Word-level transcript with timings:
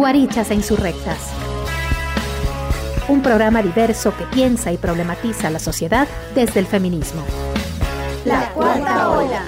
Guarichas 0.00 0.50
e 0.50 0.54
Insurrectas. 0.54 1.18
Un 3.06 3.20
programa 3.20 3.62
diverso 3.62 4.16
que 4.16 4.24
piensa 4.24 4.72
y 4.72 4.78
problematiza 4.78 5.50
la 5.50 5.58
sociedad 5.58 6.08
desde 6.34 6.58
el 6.60 6.64
feminismo. 6.64 7.22
La 8.24 8.48
cuarta 8.54 9.10
ola. 9.10 9.42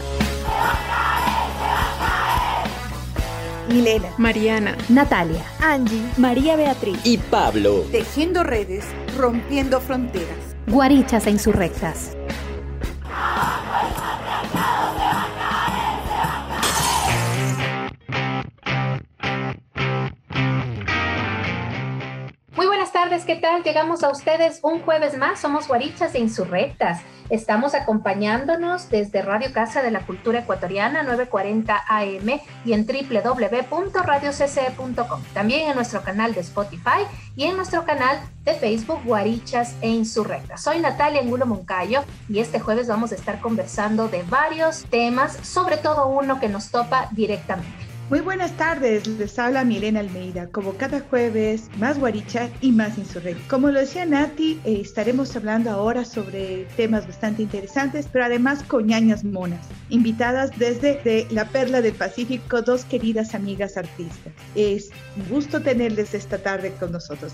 Milena, 3.70 4.10
Mariana, 4.18 4.76
Natalia, 4.90 5.42
Angie, 5.58 6.02
María 6.18 6.54
Beatriz 6.56 6.98
y 7.02 7.16
Pablo. 7.16 7.86
Tejiendo 7.90 8.42
redes, 8.42 8.84
rompiendo 9.16 9.80
fronteras. 9.80 10.36
Guarichas 10.66 11.28
e 11.28 11.30
Insurrectas. 11.30 12.14
¿Qué 23.32 23.40
tal? 23.40 23.62
Llegamos 23.62 24.04
a 24.04 24.10
ustedes 24.10 24.60
un 24.62 24.80
jueves 24.80 25.16
más, 25.16 25.40
somos 25.40 25.66
Guarichas 25.66 26.14
e 26.14 26.18
Insurrectas. 26.18 27.00
Estamos 27.30 27.74
acompañándonos 27.74 28.90
desde 28.90 29.22
Radio 29.22 29.54
Casa 29.54 29.82
de 29.82 29.90
la 29.90 30.04
Cultura 30.04 30.40
Ecuatoriana 30.40 31.02
940 31.02 31.82
AM 31.88 32.40
y 32.66 32.74
en 32.74 32.86
www.radiocce.com. 32.86 35.22
También 35.32 35.70
en 35.70 35.76
nuestro 35.76 36.02
canal 36.02 36.34
de 36.34 36.40
Spotify 36.40 37.06
y 37.34 37.44
en 37.44 37.56
nuestro 37.56 37.86
canal 37.86 38.20
de 38.44 38.52
Facebook 38.52 39.00
Guarichas 39.02 39.76
e 39.80 39.88
Insurrectas. 39.88 40.62
Soy 40.62 40.80
Natalia 40.80 41.22
Angulo 41.22 41.46
Moncayo 41.46 42.04
y 42.28 42.40
este 42.40 42.60
jueves 42.60 42.86
vamos 42.86 43.12
a 43.12 43.14
estar 43.14 43.40
conversando 43.40 44.08
de 44.08 44.24
varios 44.24 44.84
temas, 44.90 45.38
sobre 45.42 45.78
todo 45.78 46.08
uno 46.08 46.38
que 46.38 46.50
nos 46.50 46.70
topa 46.70 47.08
directamente. 47.12 47.91
Muy 48.12 48.20
buenas 48.20 48.54
tardes, 48.58 49.06
les 49.06 49.38
habla 49.38 49.64
Milena 49.64 50.00
Almeida. 50.00 50.46
Como 50.48 50.74
cada 50.74 51.00
jueves, 51.00 51.70
más 51.78 51.98
guaricha 51.98 52.50
y 52.60 52.70
más 52.70 52.98
insurrecta. 52.98 53.42
Como 53.48 53.70
lo 53.70 53.80
decía 53.80 54.04
Nati, 54.04 54.60
eh, 54.66 54.80
estaremos 54.82 55.34
hablando 55.34 55.70
ahora 55.70 56.04
sobre 56.04 56.66
temas 56.76 57.06
bastante 57.06 57.40
interesantes, 57.40 58.06
pero 58.12 58.26
además 58.26 58.64
con 58.64 58.86
ñañas 58.86 59.24
monas. 59.24 59.66
Invitadas 59.88 60.50
desde 60.58 61.00
de 61.02 61.26
la 61.30 61.46
Perla 61.46 61.80
del 61.80 61.94
Pacífico, 61.94 62.60
dos 62.60 62.84
queridas 62.84 63.34
amigas 63.34 63.78
artistas. 63.78 64.34
Es 64.54 64.90
un 65.16 65.34
gusto 65.34 65.62
tenerles 65.62 66.12
esta 66.12 66.36
tarde 66.36 66.70
con 66.78 66.92
nosotros. 66.92 67.32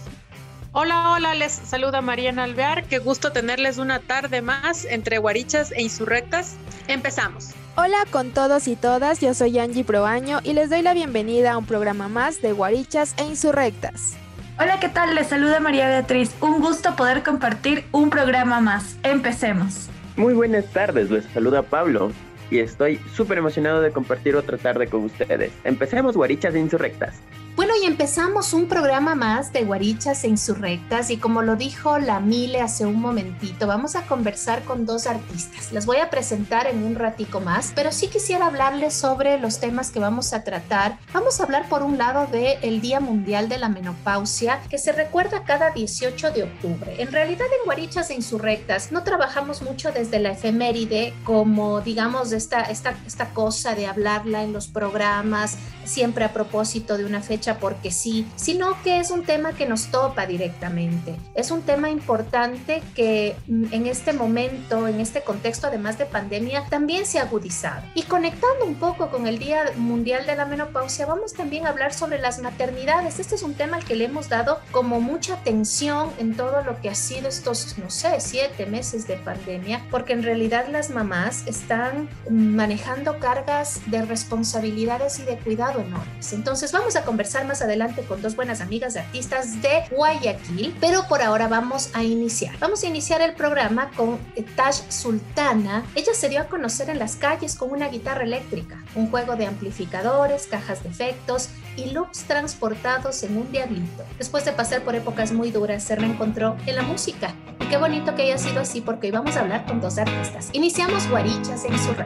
Hola, 0.81 1.11
hola, 1.11 1.35
les 1.35 1.51
saluda 1.51 2.01
Mariana 2.03 2.45
Alvear. 2.45 2.85
Qué 2.85 3.01
gusto 3.01 3.33
tenerles 3.33 3.79
una 3.79 3.99
tarde 3.99 4.43
más 4.43 4.85
entre 4.85 5.19
guarichas 5.19 5.73
e 5.73 5.83
insurrectas. 5.83 6.55
Empezamos. 6.87 7.51
Hola 7.75 7.97
con 8.13 8.31
todos 8.31 8.69
y 8.69 8.77
todas, 8.77 9.21
yo 9.21 9.35
soy 9.35 9.59
Angie 9.59 9.83
Proaño 9.83 10.39
y 10.45 10.53
les 10.53 10.71
doy 10.71 10.83
la 10.83 10.95
bienvenida 10.95 11.55
a 11.55 11.59
un 11.59 11.67
programa 11.67 12.07
más 12.07 12.41
de 12.43 12.53
Guarichas 12.53 13.17
e 13.19 13.25
Insurrectas. 13.25 14.17
Hola, 14.61 14.79
¿qué 14.79 14.89
tal? 14.89 15.17
Les 15.17 15.27
saluda 15.27 15.59
María 15.59 15.89
Beatriz. 15.89 16.33
Un 16.41 16.61
gusto 16.61 16.95
poder 16.95 17.25
compartir 17.25 17.85
un 17.91 18.09
programa 18.09 18.61
más. 18.61 18.99
Empecemos. 19.03 19.89
Muy 20.15 20.33
buenas 20.35 20.67
tardes, 20.67 21.11
les 21.11 21.25
saluda 21.25 21.63
Pablo 21.63 22.13
y 22.53 22.61
estoy 22.61 23.01
súper 23.17 23.39
emocionado 23.39 23.81
de 23.81 23.91
compartir 23.91 24.37
otra 24.37 24.57
tarde 24.59 24.87
con 24.87 25.03
ustedes. 25.03 25.51
Empecemos 25.65 26.17
Guarichas 26.17 26.55
e 26.55 26.61
Insurrectas. 26.61 27.17
Bueno, 27.59 27.75
y 27.83 27.87
empezamos 27.87 28.53
un 28.53 28.69
programa 28.69 29.17
más 29.17 29.53
de 29.53 29.65
Guarichas 29.65 30.23
e 30.23 30.29
Insurrectas 30.29 31.11
y 31.11 31.17
como 31.17 31.43
lo 31.43 31.57
dijo 31.57 31.99
la 31.99 32.21
Mile 32.21 32.61
hace 32.61 32.87
un 32.87 33.01
momentito, 33.01 33.67
vamos 33.67 33.97
a 33.97 34.07
conversar 34.07 34.63
con 34.63 34.87
dos 34.87 35.09
artistas. 35.09 35.73
Las 35.73 35.85
voy 35.85 35.97
a 35.97 36.09
presentar 36.09 36.69
en 36.69 36.85
un 36.85 36.95
ratico 36.95 37.41
más, 37.41 37.73
pero 37.75 37.91
sí 37.91 38.07
quisiera 38.07 38.47
hablarles 38.47 38.95
sobre 38.95 39.41
los 39.41 39.59
temas 39.59 39.91
que 39.91 39.99
vamos 39.99 40.33
a 40.35 40.45
tratar. 40.45 41.01
Vamos 41.13 41.41
a 41.41 41.43
hablar 41.43 41.69
por 41.69 41.83
un 41.83 41.99
lado 41.99 42.29
del 42.29 42.59
el 42.63 42.81
Día 42.81 43.01
Mundial 43.01 43.49
de 43.49 43.59
la 43.59 43.69
Menopausia, 43.69 44.61
que 44.71 44.79
se 44.79 44.93
recuerda 44.93 45.43
cada 45.43 45.71
18 45.71 46.31
de 46.31 46.45
octubre. 46.45 47.03
En 47.03 47.11
realidad 47.11 47.49
en 47.59 47.65
Guarichas 47.65 48.11
e 48.11 48.15
Insurrectas 48.15 48.93
no 48.93 49.03
trabajamos 49.03 49.63
mucho 49.63 49.91
desde 49.91 50.21
la 50.21 50.31
efeméride 50.31 51.13
como 51.25 51.81
digamos 51.81 52.31
esta, 52.31 52.61
esta, 52.61 52.95
esta 53.05 53.31
cosa 53.31 53.75
de 53.75 53.89
hablarla 53.89 54.45
en 54.45 54.53
los 54.53 54.69
programas, 54.69 55.59
siempre 55.85 56.25
a 56.25 56.33
propósito 56.33 56.97
de 56.97 57.05
una 57.05 57.21
fecha 57.21 57.48
porque 57.57 57.91
sí, 57.91 58.27
sino 58.37 58.81
que 58.83 58.99
es 58.99 59.11
un 59.11 59.25
tema 59.25 59.53
que 59.53 59.67
nos 59.67 59.87
topa 59.87 60.27
directamente. 60.27 61.17
Es 61.35 61.51
un 61.51 61.63
tema 61.63 61.89
importante 61.89 62.83
que 62.95 63.37
mm, 63.47 63.73
en 63.73 63.87
este 63.87 64.13
momento, 64.13 64.87
en 64.87 65.01
este 65.01 65.23
contexto 65.23 65.69
además 65.69 65.97
de 65.97 66.05
pandemia, 66.05 66.67
también 66.69 67.07
se 67.07 67.19
ha 67.19 67.23
agudizado. 67.23 67.83
Y 67.95 68.03
conectando 68.03 68.67
un 68.67 68.75
poco 68.75 69.09
con 69.09 69.27
el 69.27 69.39
Día 69.39 69.65
Mundial 69.77 70.27
de 70.27 70.37
la 70.37 70.45
Menopausia, 70.45 71.07
vamos 71.07 71.33
también 71.33 71.67
a 71.67 71.71
hablar 71.71 71.93
sobre 71.93 72.19
las 72.19 72.41
maternidades. 72.41 73.19
Este 73.19 73.37
es 73.37 73.43
un 73.43 73.55
tema 73.55 73.79
al 73.79 73.85
que 73.85 73.97
le 73.97 74.05
hemos 74.05 74.29
dado 74.29 74.61
como 74.73 75.01
mucha 75.01 75.35
atención 75.35 76.11
en 76.19 76.37
todo 76.37 76.63
lo 76.63 76.81
que 76.81 76.91
ha 76.91 76.95
sido 76.95 77.29
estos, 77.29 77.79
no 77.79 77.91
sé, 77.91 78.21
siete 78.21 78.67
meses 78.67 79.07
de 79.07 79.17
pandemia, 79.17 79.85
porque 79.91 80.13
en 80.13 80.23
realidad 80.23 80.67
las 80.71 80.91
mamás 80.91 81.47
están 81.47 82.09
manejando 82.31 83.19
cargas 83.19 83.81
de 83.87 84.03
responsabilidades 84.03 85.19
y 85.19 85.23
de 85.23 85.37
cuidado 85.39 85.81
enormes. 85.81 86.33
Entonces 86.33 86.73
vamos 86.73 86.97
a 86.97 87.05
conversar 87.05 87.38
más 87.47 87.63
adelante 87.63 88.03
con 88.03 88.23
dos 88.23 88.37
buenas 88.37 88.61
amigas 88.61 88.95
de 88.95 89.01
artistas 89.01 89.61
de 89.63 89.85
Guayaquil, 89.91 90.75
pero 90.81 91.07
por 91.09 91.23
ahora 91.23 91.49
vamos 91.49 91.91
a 91.95 92.03
iniciar. 92.03 92.59
Vamos 92.59 92.83
a 92.83 92.87
iniciar 92.87 93.21
el 93.21 93.35
programa 93.35 93.91
con 93.97 94.19
Taj 94.57 94.75
Sultana. 94.89 95.85
Ella 95.95 96.15
se 96.15 96.29
dio 96.29 96.41
a 96.41 96.45
conocer 96.45 96.91
en 96.91 96.99
las 96.99 97.17
calles 97.17 97.55
con 97.55 97.71
una 97.71 97.89
guitarra 97.89 98.25
eléctrica, 98.25 98.83
un 98.95 99.11
juego 99.11 99.37
de 99.37 99.47
amplificadores, 99.47 100.47
cajas 100.47 100.83
de 100.83 100.89
efectos 100.89 101.51
y 101.77 101.91
loops 101.91 102.25
transportados 102.25 103.23
en 103.23 103.37
un 103.37 103.51
diablito. 103.53 104.05
Después 104.19 104.45
de 104.45 104.53
pasar 104.53 104.83
por 104.83 104.95
épocas 104.95 105.33
muy 105.33 105.51
duras, 105.51 105.83
se 105.85 105.97
reencontró 105.97 106.57
en 106.67 106.77
la 106.77 106.83
música. 106.83 107.35
Y 107.61 107.67
qué 107.67 107.77
bonito 107.77 108.15
que 108.15 108.23
haya 108.23 108.39
sido 108.39 108.61
así 108.61 108.81
porque 108.81 109.09
hoy 109.09 109.13
vamos 109.13 109.37
a 109.37 109.41
hablar 109.41 109.67
con 109.67 109.81
dos 109.81 109.99
artistas. 109.99 110.49
Iniciamos 110.53 111.09
Guarichas 111.09 111.65
en 111.65 111.79
sus. 111.79 111.97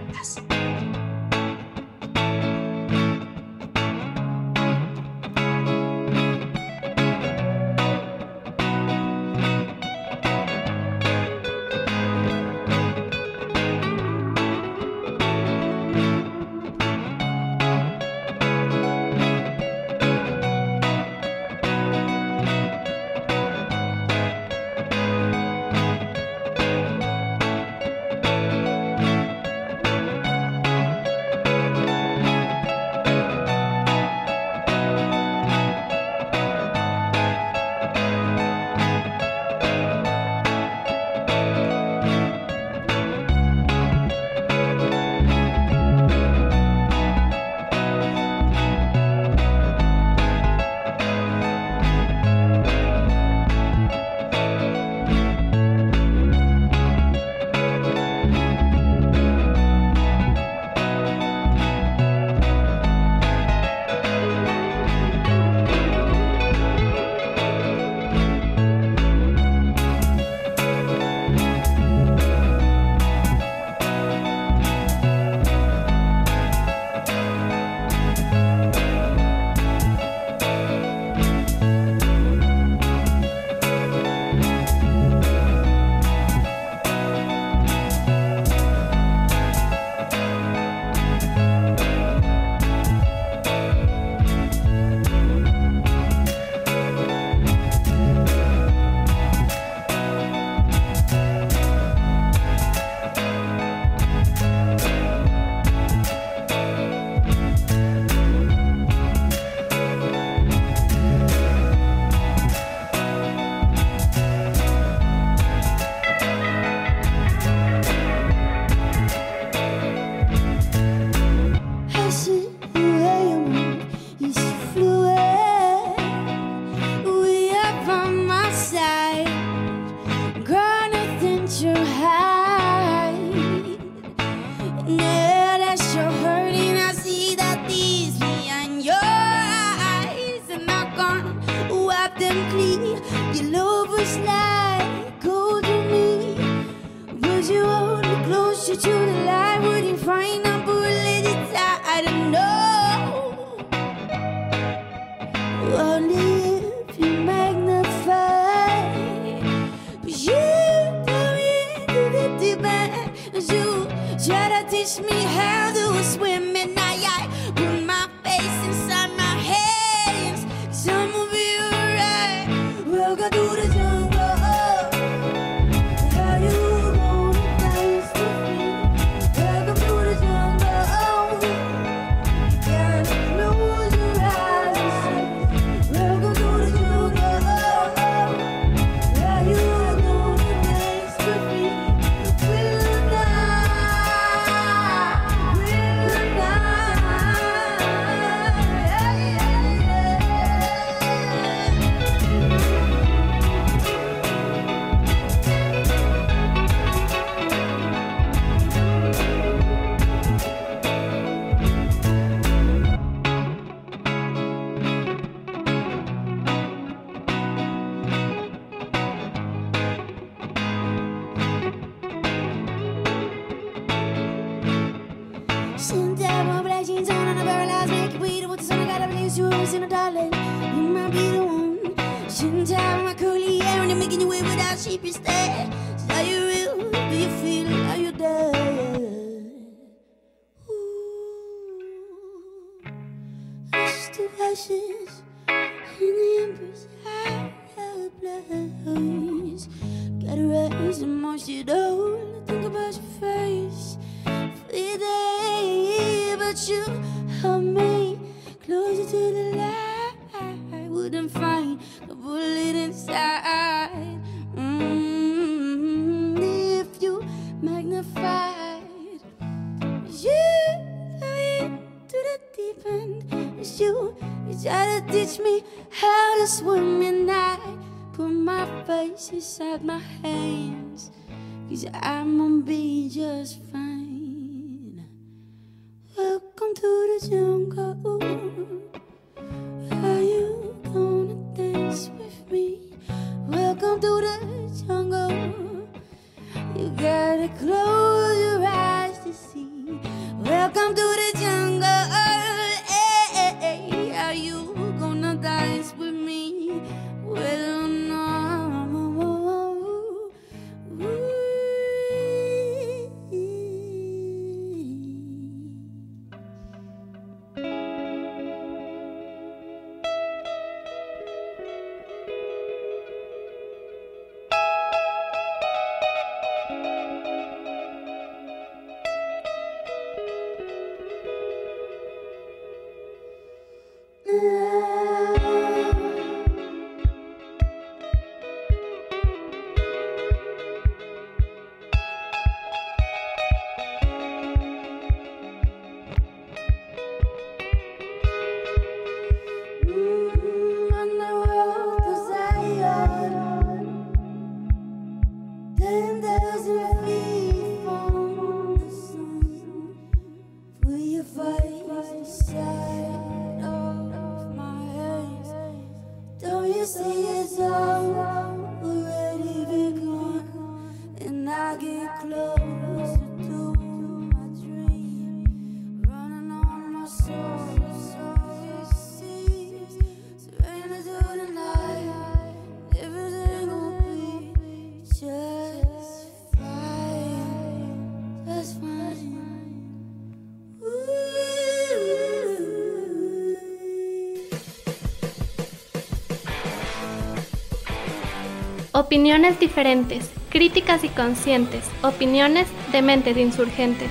Opiniones 399.04 399.59
diferentes, 399.59 400.30
críticas 400.49 401.02
y 401.02 401.09
conscientes, 401.09 401.82
opiniones 402.02 402.68
de 402.92 403.02
mentes 403.02 403.37
insurgentes. 403.37 404.11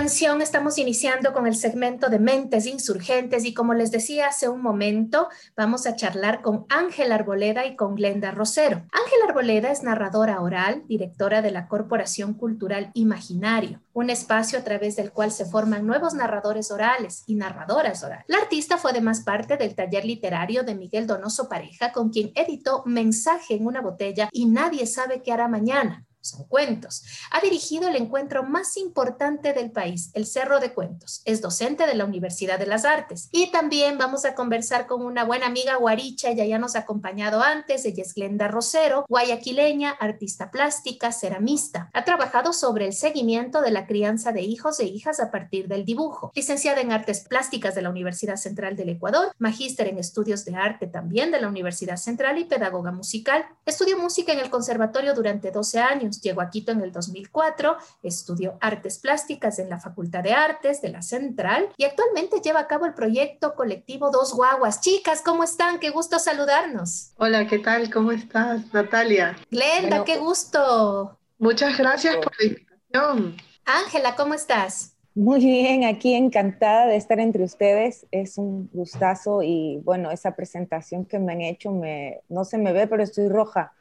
Canción 0.00 0.40
estamos 0.40 0.78
iniciando 0.78 1.34
con 1.34 1.46
el 1.46 1.54
segmento 1.54 2.08
de 2.08 2.18
Mentes 2.18 2.64
Insurgentes 2.64 3.44
y 3.44 3.52
como 3.52 3.74
les 3.74 3.90
decía 3.90 4.28
hace 4.28 4.48
un 4.48 4.62
momento, 4.62 5.28
vamos 5.54 5.86
a 5.86 5.94
charlar 5.94 6.40
con 6.40 6.64
Ángel 6.70 7.12
Arboleda 7.12 7.66
y 7.66 7.76
con 7.76 7.96
Glenda 7.96 8.30
Rosero. 8.30 8.76
Ángel 8.92 9.18
Arboleda 9.28 9.70
es 9.70 9.82
narradora 9.82 10.40
oral, 10.40 10.84
directora 10.86 11.42
de 11.42 11.50
la 11.50 11.68
Corporación 11.68 12.32
Cultural 12.32 12.90
Imaginario, 12.94 13.82
un 13.92 14.08
espacio 14.08 14.58
a 14.58 14.64
través 14.64 14.96
del 14.96 15.12
cual 15.12 15.32
se 15.32 15.44
forman 15.44 15.86
nuevos 15.86 16.14
narradores 16.14 16.70
orales 16.70 17.22
y 17.26 17.34
narradoras 17.34 18.02
orales. 18.02 18.24
La 18.26 18.38
artista 18.38 18.78
fue 18.78 18.92
además 18.92 19.20
parte 19.20 19.58
del 19.58 19.74
taller 19.74 20.06
literario 20.06 20.62
de 20.62 20.76
Miguel 20.76 21.06
Donoso 21.06 21.46
Pareja, 21.46 21.92
con 21.92 22.08
quien 22.08 22.32
editó 22.36 22.84
Mensaje 22.86 23.54
en 23.54 23.66
una 23.66 23.82
botella 23.82 24.30
y 24.32 24.46
Nadie 24.46 24.86
sabe 24.86 25.20
qué 25.20 25.30
hará 25.30 25.46
mañana 25.46 26.06
son 26.20 26.44
cuentos. 26.44 27.04
Ha 27.30 27.40
dirigido 27.40 27.88
el 27.88 27.96
encuentro 27.96 28.42
más 28.42 28.76
importante 28.76 29.52
del 29.52 29.70
país, 29.70 30.10
el 30.14 30.26
Cerro 30.26 30.60
de 30.60 30.72
Cuentos. 30.72 31.22
Es 31.24 31.40
docente 31.40 31.86
de 31.86 31.94
la 31.94 32.04
Universidad 32.04 32.58
de 32.58 32.66
las 32.66 32.84
Artes. 32.84 33.28
Y 33.32 33.50
también 33.50 33.98
vamos 33.98 34.24
a 34.24 34.34
conversar 34.34 34.86
con 34.86 35.02
una 35.02 35.24
buena 35.24 35.46
amiga 35.46 35.76
guaricha, 35.76 36.30
ella 36.30 36.44
ya 36.44 36.58
nos 36.58 36.76
ha 36.76 36.80
acompañado 36.80 37.42
antes, 37.42 37.84
ella 37.84 38.02
es 38.02 38.14
Glenda 38.14 38.48
Rosero, 38.48 39.04
guayaquileña, 39.08 39.90
artista 39.90 40.50
plástica, 40.50 41.12
ceramista. 41.12 41.90
Ha 41.92 42.04
trabajado 42.04 42.52
sobre 42.52 42.86
el 42.86 42.92
seguimiento 42.92 43.62
de 43.62 43.70
la 43.70 43.86
crianza 43.86 44.32
de 44.32 44.42
hijos 44.42 44.80
e 44.80 44.84
hijas 44.84 45.20
a 45.20 45.30
partir 45.30 45.68
del 45.68 45.84
dibujo. 45.84 46.32
Licenciada 46.34 46.80
en 46.80 46.92
Artes 46.92 47.20
Plásticas 47.20 47.74
de 47.74 47.82
la 47.82 47.90
Universidad 47.90 48.36
Central 48.36 48.76
del 48.76 48.90
Ecuador, 48.90 49.32
magíster 49.38 49.88
en 49.88 49.98
Estudios 49.98 50.44
de 50.44 50.54
Arte 50.54 50.86
también 50.86 51.30
de 51.30 51.40
la 51.40 51.48
Universidad 51.48 51.96
Central 51.96 52.38
y 52.38 52.44
pedagoga 52.44 52.92
musical. 52.92 53.44
Estudió 53.64 53.98
música 53.98 54.32
en 54.32 54.40
el 54.40 54.50
conservatorio 54.50 55.14
durante 55.14 55.50
12 55.50 55.80
años 55.80 56.09
Llegó 56.20 56.40
a 56.40 56.50
Quito 56.50 56.72
en 56.72 56.80
el 56.82 56.92
2004, 56.92 57.76
estudió 58.02 58.58
artes 58.60 58.98
plásticas 58.98 59.58
en 59.58 59.70
la 59.70 59.78
Facultad 59.78 60.22
de 60.22 60.32
Artes 60.32 60.82
de 60.82 60.90
la 60.90 61.02
Central 61.02 61.68
y 61.76 61.84
actualmente 61.84 62.40
lleva 62.40 62.60
a 62.60 62.66
cabo 62.66 62.86
el 62.86 62.94
proyecto 62.94 63.54
colectivo 63.54 64.10
Dos 64.10 64.34
Guaguas. 64.34 64.80
Chicas, 64.80 65.22
¿cómo 65.22 65.44
están? 65.44 65.78
Qué 65.78 65.90
gusto 65.90 66.18
saludarnos. 66.18 67.12
Hola, 67.16 67.46
¿qué 67.46 67.58
tal? 67.58 67.92
¿Cómo 67.92 68.12
estás, 68.12 68.72
Natalia? 68.72 69.36
Glenda, 69.50 70.04
qué 70.04 70.18
gusto. 70.18 71.18
Muchas 71.38 71.78
gracias 71.78 72.16
por 72.16 72.32
la 72.38 72.46
invitación. 72.46 73.36
Ángela, 73.64 74.16
¿cómo 74.16 74.34
estás? 74.34 74.96
Muy 75.14 75.40
bien, 75.40 75.84
aquí 75.84 76.14
encantada 76.14 76.86
de 76.86 76.96
estar 76.96 77.18
entre 77.18 77.42
ustedes. 77.42 78.06
Es 78.10 78.38
un 78.38 78.70
gustazo 78.72 79.42
y 79.42 79.80
bueno, 79.84 80.10
esa 80.10 80.36
presentación 80.36 81.04
que 81.04 81.18
me 81.18 81.32
han 81.32 81.40
hecho, 81.40 81.72
me, 81.72 82.20
no 82.28 82.44
se 82.44 82.58
me 82.58 82.72
ve, 82.72 82.86
pero 82.86 83.02
estoy 83.02 83.28
roja. 83.28 83.72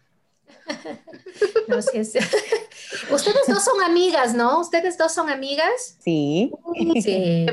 No, 1.68 1.82
sé 1.82 2.02
Ustedes 3.12 3.48
dos 3.48 3.64
son 3.64 3.82
amigas, 3.84 4.34
¿no? 4.34 4.60
¿Ustedes 4.60 4.98
dos 4.98 5.14
son 5.14 5.30
amigas? 5.30 5.98
Sí. 6.00 6.52
Sí. 7.02 7.46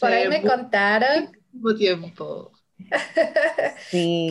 Por 0.00 0.12
ahí 0.12 0.28
me 0.28 0.42
contaron. 0.42 1.36
tiempo. 1.78 2.50
Sí. 3.90 4.30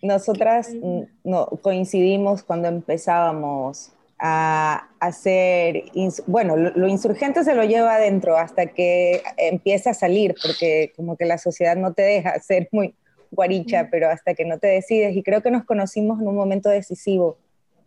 Nosotras 0.00 0.70
mm, 0.72 1.02
no, 1.24 1.46
coincidimos 1.60 2.42
cuando 2.42 2.68
empezábamos 2.68 3.92
a 4.18 4.88
hacer, 5.00 5.84
bueno, 6.26 6.56
lo, 6.56 6.88
insurgente 6.88 7.44
se 7.44 7.54
lo 7.54 7.64
lleva 7.64 7.96
adentro 7.96 8.36
hasta 8.36 8.66
que 8.66 9.22
empieza 9.36 9.90
a 9.90 9.94
salir, 9.94 10.34
porque 10.42 10.92
como 10.96 11.16
que 11.16 11.24
la 11.24 11.38
sociedad 11.38 11.76
no 11.76 11.92
te 11.92 12.02
deja 12.02 12.38
ser 12.40 12.68
muy, 12.72 12.94
guaricha, 13.30 13.88
pero 13.90 14.08
hasta 14.08 14.34
que 14.34 14.44
no 14.44 14.58
te 14.58 14.68
decides, 14.68 15.16
y 15.16 15.22
creo 15.22 15.42
que 15.42 15.50
nos 15.50 15.64
conocimos 15.64 16.20
en 16.20 16.28
un 16.28 16.36
momento 16.36 16.68
decisivo, 16.68 17.38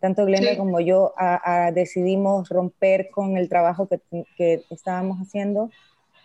tanto 0.02 0.26
Glenda 0.26 0.56
como 0.56 0.80
yo 0.80 1.14
decidimos 1.74 2.48
romper 2.48 3.10
con 3.10 3.36
el 3.36 3.48
trabajo 3.48 3.88
que, 3.88 4.00
que, 4.36 4.64
estábamos 4.70 5.18
haciendo, 5.18 5.70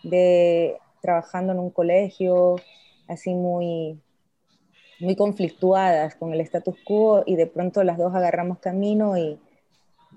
de 0.02 0.78
trabajando 1.00 1.54
en 1.54 1.60
un 1.60 1.70
colegio, 1.70 2.56
así 3.08 3.36
muy, 3.36 4.00
muy 5.00 5.16
conflictuadas 5.16 6.16
con 6.16 6.34
el 6.34 6.42
status 6.42 6.76
quo, 6.84 7.24
y 7.28 7.36
de 7.36 7.46
pronto 7.46 7.84
las 7.84 8.00
dos 8.00 8.16
agarramos 8.16 8.58
camino 8.58 9.16
y, 9.16 9.40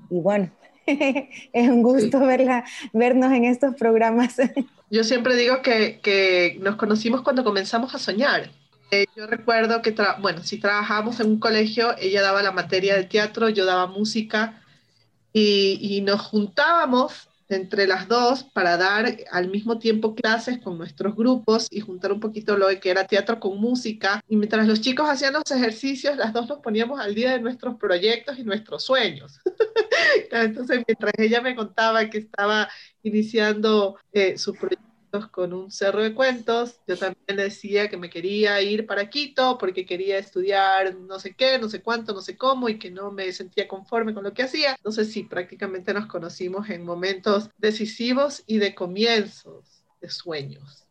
y 0.08 0.20
bueno, 0.20 0.50
es 0.86 1.68
un 1.68 1.82
gusto 1.82 2.20
verla, 2.20 2.64
vernos 2.94 3.30
en 3.30 3.44
estos 3.44 3.74
programas. 3.74 4.36
Yo 4.90 5.04
siempre 5.04 5.36
digo 5.36 5.60
que, 5.60 6.00
que 6.00 6.56
nos 6.60 6.76
conocimos 6.76 7.20
cuando 7.20 7.44
comenzamos 7.44 7.94
a 7.94 7.98
soñar 7.98 8.50
eh, 8.90 9.06
yo 9.16 9.26
recuerdo 9.26 9.82
que, 9.82 9.94
bueno, 10.20 10.42
si 10.42 10.58
trabajábamos 10.58 11.20
en 11.20 11.28
un 11.28 11.40
colegio, 11.40 11.96
ella 11.98 12.22
daba 12.22 12.42
la 12.42 12.52
materia 12.52 12.96
de 12.96 13.04
teatro, 13.04 13.48
yo 13.48 13.64
daba 13.64 13.86
música 13.86 14.62
y, 15.32 15.78
y, 15.80 16.00
nos 16.00 16.20
juntábamos 16.22 17.28
entre 17.48 17.86
las 17.86 18.08
dos 18.08 18.44
para 18.44 18.76
dar 18.76 19.16
al 19.30 19.48
mismo 19.48 19.78
tiempo 19.78 20.14
clases 20.14 20.58
con 20.58 20.78
nuestros 20.78 21.16
grupos 21.16 21.66
y 21.70 21.80
juntar 21.80 22.12
un 22.12 22.20
poquito 22.20 22.56
lo 22.56 22.68
que 22.80 22.90
era 22.90 23.06
teatro 23.06 23.40
con 23.40 23.58
música. 23.60 24.22
Y 24.28 24.36
mientras 24.36 24.66
los 24.66 24.80
chicos 24.80 25.08
hacían 25.08 25.34
los 25.34 25.50
ejercicios, 25.50 26.16
las 26.16 26.32
dos 26.32 26.48
nos 26.48 26.58
poníamos 26.58 27.00
al 27.00 27.14
día 27.14 27.32
de 27.32 27.40
nuestros 27.40 27.76
proyectos 27.76 28.38
y 28.38 28.44
nuestros 28.44 28.84
sueños. 28.84 29.40
Entonces, 30.30 30.82
mientras 30.86 31.12
ella 31.18 31.40
me 31.40 31.54
contaba 31.56 32.08
que 32.08 32.18
estaba 32.18 32.68
iniciando 33.02 33.98
eh, 34.12 34.38
su 34.38 34.54
proyecto, 34.54 34.89
con 35.30 35.52
un 35.52 35.70
cerro 35.70 36.02
de 36.02 36.14
cuentos. 36.14 36.80
Yo 36.86 36.96
también 36.96 37.36
le 37.36 37.44
decía 37.44 37.88
que 37.88 37.96
me 37.96 38.10
quería 38.10 38.60
ir 38.60 38.86
para 38.86 39.10
Quito 39.10 39.58
porque 39.58 39.84
quería 39.84 40.18
estudiar 40.18 40.94
no 40.94 41.18
sé 41.18 41.34
qué, 41.34 41.58
no 41.58 41.68
sé 41.68 41.82
cuánto, 41.82 42.14
no 42.14 42.20
sé 42.20 42.36
cómo 42.36 42.68
y 42.68 42.78
que 42.78 42.90
no 42.90 43.10
me 43.10 43.32
sentía 43.32 43.68
conforme 43.68 44.14
con 44.14 44.24
lo 44.24 44.32
que 44.32 44.44
hacía. 44.44 44.72
Entonces 44.72 45.12
sí, 45.12 45.24
prácticamente 45.24 45.92
nos 45.92 46.06
conocimos 46.06 46.70
en 46.70 46.84
momentos 46.84 47.50
decisivos 47.58 48.42
y 48.46 48.58
de 48.58 48.74
comienzos 48.74 49.84
de 50.00 50.10
sueños. 50.10 50.86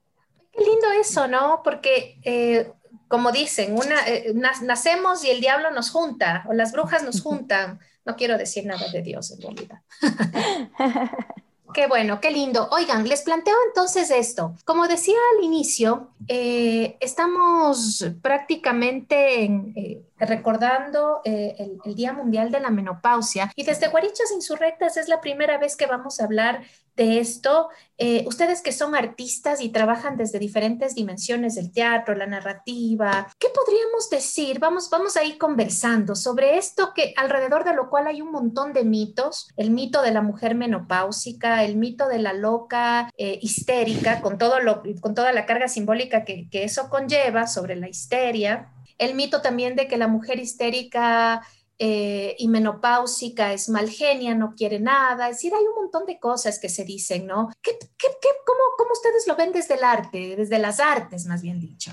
Qué 0.52 0.64
lindo 0.64 0.92
eso, 1.00 1.28
¿no? 1.28 1.62
Porque... 1.64 2.20
Eh, 2.24 2.72
como 3.08 3.32
dicen, 3.32 3.74
una, 3.74 4.08
eh, 4.08 4.34
nacemos 4.34 5.26
y 5.26 5.32
el 5.32 5.42
diablo 5.42 5.72
nos 5.72 5.90
junta, 5.90 6.46
o 6.48 6.54
las 6.54 6.72
brujas 6.72 7.04
nos 7.04 7.22
juntan. 7.24 7.80
No 8.06 8.16
quiero 8.16 8.38
decir 8.38 8.66
nada 8.66 8.88
de 8.88 9.02
Dios 9.02 9.32
en 9.32 9.42
realidad. 9.42 9.82
Qué 11.74 11.88
bueno, 11.88 12.20
qué 12.20 12.32
lindo. 12.32 12.68
Oigan, 12.72 13.08
les 13.08 13.22
planteo 13.22 13.56
entonces 13.68 14.10
esto. 14.12 14.56
Como 14.66 14.88
decía 14.88 15.18
al 15.38 15.44
inicio, 15.44 16.10
eh, 16.28 16.98
estamos 17.00 18.06
prácticamente 18.22 19.44
eh, 19.46 20.04
recordando 20.18 21.22
eh, 21.24 21.56
el, 21.60 21.80
el, 21.86 21.96
Día 21.96 22.14
Mundial 22.14 22.52
de 22.52 22.60
la 22.60 22.70
Menopausia 22.70 23.52
y 23.56 23.64
desde 23.64 23.88
Guarichas 23.88 24.32
Insurrectas 24.34 24.98
es 24.98 25.08
la 25.08 25.22
primera 25.22 25.58
vez 25.58 25.76
que 25.76 25.86
vamos 25.86 26.20
a 26.20 26.26
hablar 26.26 26.64
de 27.00 27.20
esto. 27.20 27.70
Eh, 27.98 28.26
ustedes 28.28 28.62
que 28.62 28.74
son 28.74 28.94
artistas 28.94 29.62
y 29.62 29.70
trabajan 29.70 30.18
desde 30.18 30.38
diferentes 30.38 30.96
dimensiones 30.96 31.56
del 31.56 31.72
teatro, 31.72 32.14
la 32.14 32.28
narrativa, 32.28 33.28
¿qué 33.40 33.48
podríamos 33.56 34.10
decir? 34.10 34.60
Vamos, 34.60 34.90
vamos 34.90 35.16
a 35.16 35.24
ir 35.24 35.38
conversando 35.38 36.16
sobre 36.16 36.58
esto 36.58 36.92
que 36.94 37.14
alrededor 37.16 37.64
de 37.64 37.74
lo 37.74 37.90
cual 37.90 38.08
hay 38.08 38.22
un 38.22 38.32
montón 38.32 38.74
de 38.74 38.84
mitos, 38.84 39.50
el 39.56 39.72
mito 39.72 40.02
de 40.02 40.12
la 40.12 40.22
mujer 40.22 40.56
menopáusica, 40.56 41.64
el 41.64 41.78
mito 41.78 42.10
de 42.10 42.20
la 42.20 42.34
loca 42.34 43.10
eh, 43.18 43.40
histérica, 43.42 44.22
con, 44.22 44.38
todo 44.38 44.60
lo, 44.60 44.84
con 45.00 45.16
toda 45.16 45.32
la 45.32 45.46
carga 45.46 45.70
simbólica 45.70 46.26
que, 46.26 46.50
que 46.50 46.66
eso 46.66 46.90
conlleva 46.90 47.48
sobre 47.48 47.78
la 47.78 47.88
histeria, 47.88 48.74
el 48.98 49.16
mito 49.16 49.42
también 49.42 49.78
de 49.78 49.88
que 49.88 49.98
la 49.98 50.10
mujer 50.10 50.40
histérica 50.40 51.42
eh, 51.82 52.36
y 52.38 52.50
menopáusica 52.50 53.54
es 53.54 53.70
mal 53.70 53.90
genia, 53.90 54.36
no 54.36 54.54
quiere 54.54 54.82
nada. 54.82 55.30
Es 55.30 55.38
decir, 55.38 55.54
hay 55.54 55.64
un 55.64 55.76
montón 55.84 56.06
de 56.06 56.20
cosas 56.20 56.60
que 56.60 56.68
se 56.68 56.84
dicen, 56.84 57.26
¿no? 57.26 57.50
¿Qué, 57.62 57.78
cómo, 58.46 58.92
ustedes 58.92 59.26
lo 59.28 59.38
ven 59.38 59.54
desde 59.54 59.76
el 59.76 59.84
arte, 59.86 60.36
desde 60.36 60.60
las 60.60 60.82
artes, 60.82 61.26
más 61.26 61.42
bien 61.42 61.62
dicho? 61.62 61.92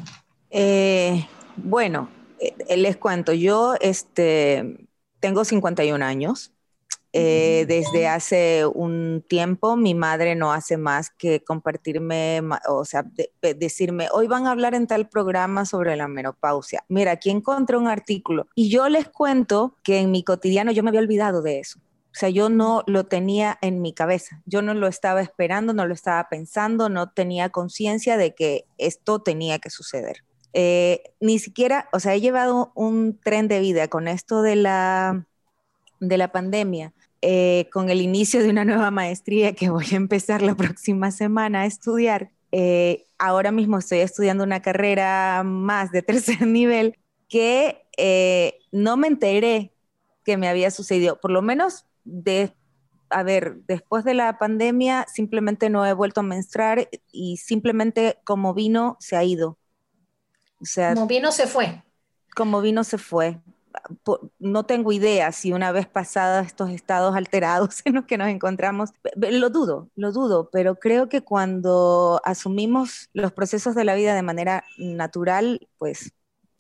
Eh, 0.51 1.25
bueno, 1.57 2.09
eh, 2.41 2.77
les 2.77 2.97
cuento, 2.97 3.33
yo 3.33 3.77
este, 3.81 4.89
tengo 5.21 5.45
51 5.45 6.05
años. 6.05 6.53
Eh, 7.19 7.65
desde 7.67 8.09
hace 8.09 8.67
un 8.67 9.25
tiempo 9.27 9.75
mi 9.75 9.95
madre 9.95 10.35
no 10.35 10.53
hace 10.53 10.77
más 10.77 11.09
que 11.09 11.43
compartirme, 11.43 12.43
o 12.69 12.85
sea, 12.85 13.07
decirme, 13.41 14.09
hoy 14.13 14.27
van 14.27 14.47
a 14.47 14.51
hablar 14.51 14.75
en 14.75 14.87
tal 14.87 15.09
programa 15.09 15.65
sobre 15.65 15.97
la 15.97 16.09
menopausia. 16.09 16.85
Mira, 16.91 17.13
aquí 17.13 17.31
encontré 17.31 17.79
un 17.79 17.89
artículo 17.89 18.49
y 18.55 18.69
yo 18.69 18.91
les 18.91 19.09
cuento 19.09 19.79
que 19.83 20.01
en 20.01 20.11
mi 20.11 20.25
cotidiano 20.25 20.73
yo 20.73 20.83
me 20.83 20.91
había 20.91 21.01
olvidado 21.01 21.41
de 21.41 21.61
eso. 21.61 21.79
O 21.79 22.19
sea, 22.19 22.29
yo 22.29 22.51
no 22.51 22.85
lo 22.87 23.07
tenía 23.07 23.57
en 23.63 23.81
mi 23.81 23.95
cabeza, 23.95 24.43
yo 24.45 24.61
no 24.61 24.75
lo 24.75 24.87
estaba 24.87 25.23
esperando, 25.23 25.73
no 25.73 25.87
lo 25.87 25.95
estaba 25.95 26.29
pensando, 26.29 26.91
no 26.91 27.13
tenía 27.13 27.49
conciencia 27.49 28.19
de 28.19 28.35
que 28.35 28.67
esto 28.77 29.23
tenía 29.23 29.59
que 29.59 29.71
suceder. 29.71 30.23
Eh, 30.53 31.15
ni 31.21 31.39
siquiera, 31.39 31.89
o 31.95 31.99
sea, 31.99 32.13
he 32.13 32.21
llevado 32.21 32.73
un 32.75 33.19
tren 33.19 33.49
de 33.49 33.61
vida 33.61 33.89
con 33.89 34.07
esto 34.07 34.43
de 34.43 34.57
la, 34.57 35.27
de 36.01 36.19
la 36.19 36.31
pandemia 36.31 36.93
eh, 37.29 37.69
con 37.73 37.91
el 37.91 38.03
inicio 38.03 38.41
de 38.41 38.51
una 38.51 38.65
nueva 38.65 38.93
maestría 38.93 39.53
que 39.53 39.69
voy 39.69 39.87
a 39.91 39.97
empezar 39.97 40.43
la 40.43 40.55
próxima 40.55 41.11
semana 41.11 41.63
a 41.63 41.67
estudiar. 41.67 42.31
Eh, 42.53 43.09
ahora 43.19 43.51
mismo 43.51 43.79
estoy 43.79 43.99
estudiando 43.99 44.45
una 44.45 44.63
carrera 44.63 45.43
más 45.45 45.91
de 45.91 46.03
tercer 46.03 46.43
nivel 46.47 46.97
que 47.29 47.85
eh, 47.97 48.61
no 48.71 48.97
me 48.97 49.09
enteré 49.09 49.73
que 50.25 50.37
me 50.37 50.47
había 50.47 50.71
sucedido, 50.71 51.21
por 51.21 51.33
lo 51.33 51.43
menos 51.43 51.85
de, 52.05 52.55
a 53.11 53.25
ver, 53.25 53.57
después 53.67 54.05
de 54.05 54.15
la 54.15 54.39
pandemia 54.39 55.05
simplemente 55.13 55.69
no 55.69 55.85
he 55.85 55.95
vuelto 55.95 56.21
a 56.21 56.23
menstruar 56.23 56.89
y 57.11 57.39
simplemente 57.39 58.21
como 58.23 58.55
vino 58.55 58.99
se 59.01 59.17
ha 59.17 59.25
ido. 59.25 59.59
O 60.61 60.65
sea, 60.65 60.95
como 60.95 61.09
vino 61.09 61.33
se 61.33 61.49
fue. 61.49 61.83
Como 62.37 62.61
vino 62.61 62.85
se 62.85 62.99
fue 62.99 63.41
no 64.39 64.65
tengo 64.65 64.93
idea 64.93 65.33
si 65.33 65.53
una 65.53 65.73
vez 65.73 65.87
pasados 65.87 66.47
estos 66.47 66.71
estados 66.71 67.17
alterados 67.17 67.81
en 67.85 67.95
los 67.95 68.05
que 68.05 68.19
nos 68.19 68.29
encontramos, 68.29 68.91
lo 69.17 69.51
dudo, 69.51 69.89
lo 69.97 70.13
dudo, 70.13 70.51
pero 70.51 70.77
creo 70.77 71.09
que 71.09 71.23
cuando 71.23 72.21
asumimos 72.25 73.11
los 73.13 73.33
procesos 73.33 73.75
de 73.75 73.85
la 73.85 73.95
vida 73.95 74.15
de 74.15 74.23
manera 74.23 74.65
natural, 74.79 75.69
pues 75.79 76.13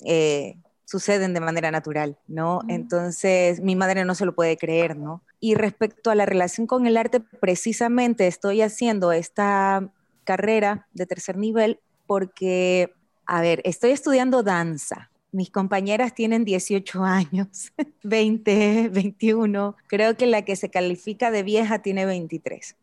eh, 0.04 0.56
suceden 0.86 1.34
de 1.34 1.40
manera 1.40 1.70
natural, 1.70 2.16
¿no? 2.28 2.60
Entonces, 2.68 3.60
mi 3.60 3.74
madre 3.74 4.04
no 4.04 4.14
se 4.14 4.24
lo 4.24 4.34
puede 4.34 4.56
creer, 4.56 4.96
¿no? 4.96 5.22
Y 5.40 5.54
respecto 5.54 6.10
a 6.10 6.14
la 6.14 6.26
relación 6.26 6.66
con 6.66 6.86
el 6.86 6.96
arte, 6.96 7.20
precisamente 7.20 8.26
estoy 8.28 8.62
haciendo 8.62 9.12
esta 9.12 9.90
carrera 10.24 10.86
de 10.92 11.06
tercer 11.06 11.36
nivel 11.36 11.80
porque, 12.06 12.92
a 13.26 13.40
ver, 13.40 13.60
estoy 13.64 13.90
estudiando 13.90 14.44
danza. 14.44 15.10
Mis 15.32 15.50
compañeras 15.50 16.14
tienen 16.14 16.44
18 16.44 17.04
años, 17.04 17.72
20, 18.02 18.88
21. 18.90 19.76
Creo 19.86 20.16
que 20.16 20.26
la 20.26 20.42
que 20.42 20.56
se 20.56 20.70
califica 20.70 21.30
de 21.30 21.42
vieja 21.42 21.80
tiene 21.80 22.06
23. 22.06 22.76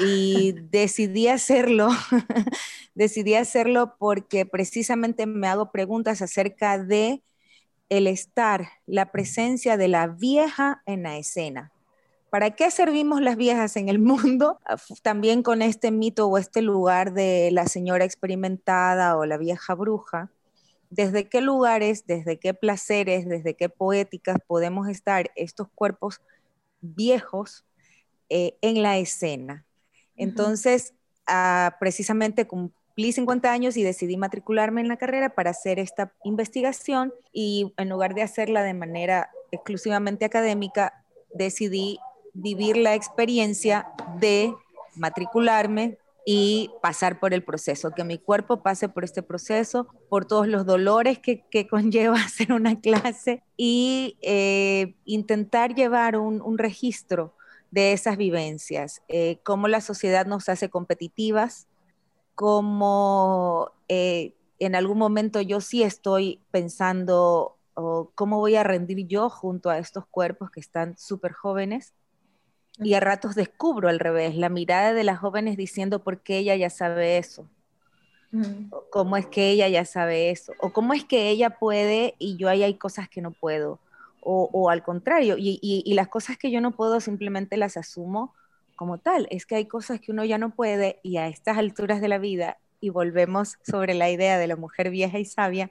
Y 0.00 0.52
decidí 0.70 1.28
hacerlo, 1.28 1.88
decidí 2.94 3.34
hacerlo 3.34 3.94
porque 3.98 4.46
precisamente 4.46 5.26
me 5.26 5.48
hago 5.48 5.70
preguntas 5.70 6.22
acerca 6.22 6.78
de 6.78 7.22
el 7.88 8.06
estar, 8.06 8.68
la 8.86 9.12
presencia 9.12 9.76
de 9.76 9.88
la 9.88 10.08
vieja 10.08 10.82
en 10.86 11.04
la 11.04 11.16
escena. 11.16 11.72
¿Para 12.30 12.50
qué 12.50 12.70
servimos 12.70 13.22
las 13.22 13.36
viejas 13.36 13.76
en 13.76 13.88
el 13.88 13.98
mundo? 13.98 14.58
También 15.02 15.42
con 15.42 15.62
este 15.62 15.90
mito 15.90 16.26
o 16.26 16.36
este 16.36 16.60
lugar 16.60 17.14
de 17.14 17.48
la 17.52 17.66
señora 17.66 18.04
experimentada 18.04 19.16
o 19.16 19.24
la 19.24 19.38
vieja 19.38 19.74
bruja. 19.74 20.30
¿Desde 20.90 21.28
qué 21.28 21.40
lugares, 21.40 22.06
desde 22.06 22.38
qué 22.38 22.54
placeres, 22.54 23.28
desde 23.28 23.54
qué 23.54 23.68
poéticas 23.68 24.38
podemos 24.46 24.88
estar 24.88 25.30
estos 25.36 25.68
cuerpos 25.74 26.20
viejos 26.80 27.64
eh, 28.30 28.56
en 28.62 28.82
la 28.82 28.98
escena? 28.98 29.64
Entonces, 30.16 30.94
ah, 31.26 31.76
precisamente 31.78 32.46
cumplí 32.46 33.12
50 33.12 33.52
años 33.52 33.76
y 33.76 33.82
decidí 33.82 34.16
matricularme 34.16 34.80
en 34.80 34.88
la 34.88 34.96
carrera 34.96 35.30
para 35.30 35.50
hacer 35.50 35.78
esta 35.78 36.12
investigación 36.24 37.12
y 37.32 37.72
en 37.76 37.88
lugar 37.88 38.14
de 38.14 38.22
hacerla 38.22 38.62
de 38.62 38.74
manera 38.74 39.30
exclusivamente 39.52 40.24
académica, 40.24 41.04
decidí 41.32 41.98
vivir 42.34 42.76
la 42.76 42.94
experiencia 42.94 43.88
de 44.18 44.54
matricularme 44.96 45.98
y 46.30 46.70
pasar 46.82 47.20
por 47.20 47.32
el 47.32 47.42
proceso, 47.42 47.92
que 47.92 48.04
mi 48.04 48.18
cuerpo 48.18 48.62
pase 48.62 48.90
por 48.90 49.02
este 49.02 49.22
proceso, 49.22 49.88
por 50.10 50.26
todos 50.26 50.46
los 50.46 50.66
dolores 50.66 51.18
que, 51.18 51.42
conlleva 51.70 52.16
hacer 52.16 52.52
una 52.52 52.78
clase 52.78 53.42
y 53.56 54.18
eh, 54.20 54.94
intentar 55.06 55.74
llevar 55.74 56.18
un, 56.18 56.58
registro 56.58 57.32
de 57.70 57.94
esas 57.94 58.18
vivencias, 58.18 59.00
eh, 59.08 59.38
cómo 59.42 59.68
la 59.68 59.80
sociedad 59.80 60.26
nos 60.26 60.50
hace 60.50 60.68
competitivas, 60.68 61.66
cómo 62.34 63.72
eh, 63.88 64.34
en 64.58 64.74
algún 64.74 64.98
momento 64.98 65.40
yo 65.40 65.62
sí 65.62 65.82
estoy 65.82 66.42
pensando 66.50 67.56
cómo 68.14 68.36
voy 68.36 68.56
a 68.56 68.64
rendir 68.64 69.06
yo 69.06 69.30
junto 69.30 69.70
a 69.70 69.78
estos 69.78 70.04
cuerpos 70.04 70.50
que 70.50 70.60
están 70.60 70.98
súper 70.98 71.32
jóvenes. 71.32 71.94
Y 72.80 72.94
a 72.94 73.00
ratos 73.00 73.34
descubro 73.34 73.88
al 73.88 73.98
revés, 73.98 74.36
la 74.36 74.48
mirada 74.48 74.92
de 74.92 75.04
las 75.04 75.18
jóvenes 75.18 75.56
diciendo 75.56 75.98
por 76.02 76.20
qué 76.20 76.38
ella 76.38 76.56
ya 76.56 76.70
sabe 76.70 77.18
eso. 77.18 77.48
¿Cómo 78.90 79.16
es 79.16 79.26
que 79.26 79.50
ella 79.50 79.68
ya 79.68 79.84
sabe 79.84 80.30
eso? 80.30 80.52
¿O 80.60 80.72
cómo 80.72 80.92
es 80.92 81.04
que 81.04 81.30
ella 81.30 81.50
puede 81.50 82.14
y 82.18 82.36
yo 82.36 82.48
ahí 82.48 82.62
hay 82.62 82.74
cosas 82.74 83.08
que 83.08 83.22
no 83.22 83.30
puedo? 83.30 83.80
O, 84.30 84.68
al 84.68 84.82
contrario, 84.82 85.36
y, 85.38 85.58
y, 85.62 85.94
las 85.94 86.08
cosas 86.08 86.36
que 86.36 86.50
yo 86.50 86.60
no 86.60 86.72
puedo 86.72 87.00
simplemente 87.00 87.56
las 87.56 87.78
asumo 87.78 88.34
como 88.76 88.98
tal. 88.98 89.26
Es 89.30 89.46
que 89.46 89.54
hay 89.54 89.64
cosas 89.64 90.00
que 90.00 90.12
uno 90.12 90.22
ya 90.22 90.36
no 90.36 90.50
puede 90.50 91.00
y 91.02 91.16
a 91.16 91.28
estas 91.28 91.56
alturas 91.56 92.02
de 92.02 92.08
la 92.08 92.18
vida, 92.18 92.58
y 92.80 92.90
volvemos 92.90 93.56
sobre 93.66 93.94
la 93.94 94.10
idea 94.10 94.38
de 94.38 94.46
la 94.46 94.56
mujer 94.56 94.90
vieja 94.90 95.18
y 95.18 95.24
sabia, 95.24 95.70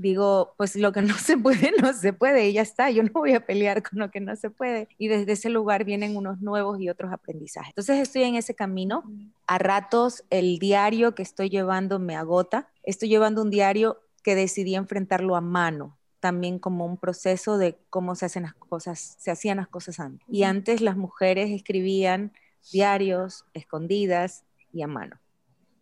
digo, 0.00 0.54
pues 0.56 0.76
lo 0.76 0.92
que 0.92 1.02
no 1.02 1.14
se 1.18 1.36
puede, 1.36 1.72
no 1.80 1.92
se 1.92 2.12
puede 2.12 2.48
y 2.48 2.54
ya 2.54 2.62
está, 2.62 2.90
yo 2.90 3.02
no 3.02 3.10
voy 3.12 3.34
a 3.34 3.44
pelear 3.44 3.82
con 3.82 3.98
lo 3.98 4.10
que 4.10 4.20
no 4.20 4.34
se 4.36 4.50
puede. 4.50 4.88
Y 4.98 5.08
desde 5.08 5.32
ese 5.32 5.50
lugar 5.50 5.84
vienen 5.84 6.16
unos 6.16 6.40
nuevos 6.40 6.80
y 6.80 6.88
otros 6.88 7.12
aprendizajes. 7.12 7.70
Entonces 7.70 7.98
estoy 7.98 8.24
en 8.24 8.36
ese 8.36 8.54
camino. 8.54 9.04
A 9.46 9.58
ratos 9.58 10.24
el 10.30 10.58
diario 10.58 11.14
que 11.14 11.22
estoy 11.22 11.50
llevando 11.50 11.98
me 11.98 12.16
agota. 12.16 12.68
Estoy 12.82 13.08
llevando 13.08 13.42
un 13.42 13.50
diario 13.50 14.00
que 14.22 14.34
decidí 14.34 14.74
enfrentarlo 14.74 15.36
a 15.36 15.40
mano 15.40 15.96
también 16.20 16.58
como 16.58 16.84
un 16.84 16.98
proceso 16.98 17.58
de 17.58 17.78
cómo 17.88 18.14
se 18.14 18.26
hacen 18.26 18.42
las 18.44 18.54
cosas, 18.54 19.16
se 19.18 19.30
hacían 19.30 19.56
las 19.56 19.68
cosas 19.68 19.98
antes. 19.98 20.24
Y 20.28 20.42
antes 20.44 20.82
las 20.82 20.96
mujeres 20.96 21.50
escribían 21.50 22.32
diarios 22.72 23.46
escondidas 23.54 24.44
y 24.72 24.82
a 24.82 24.86
mano. 24.86 25.18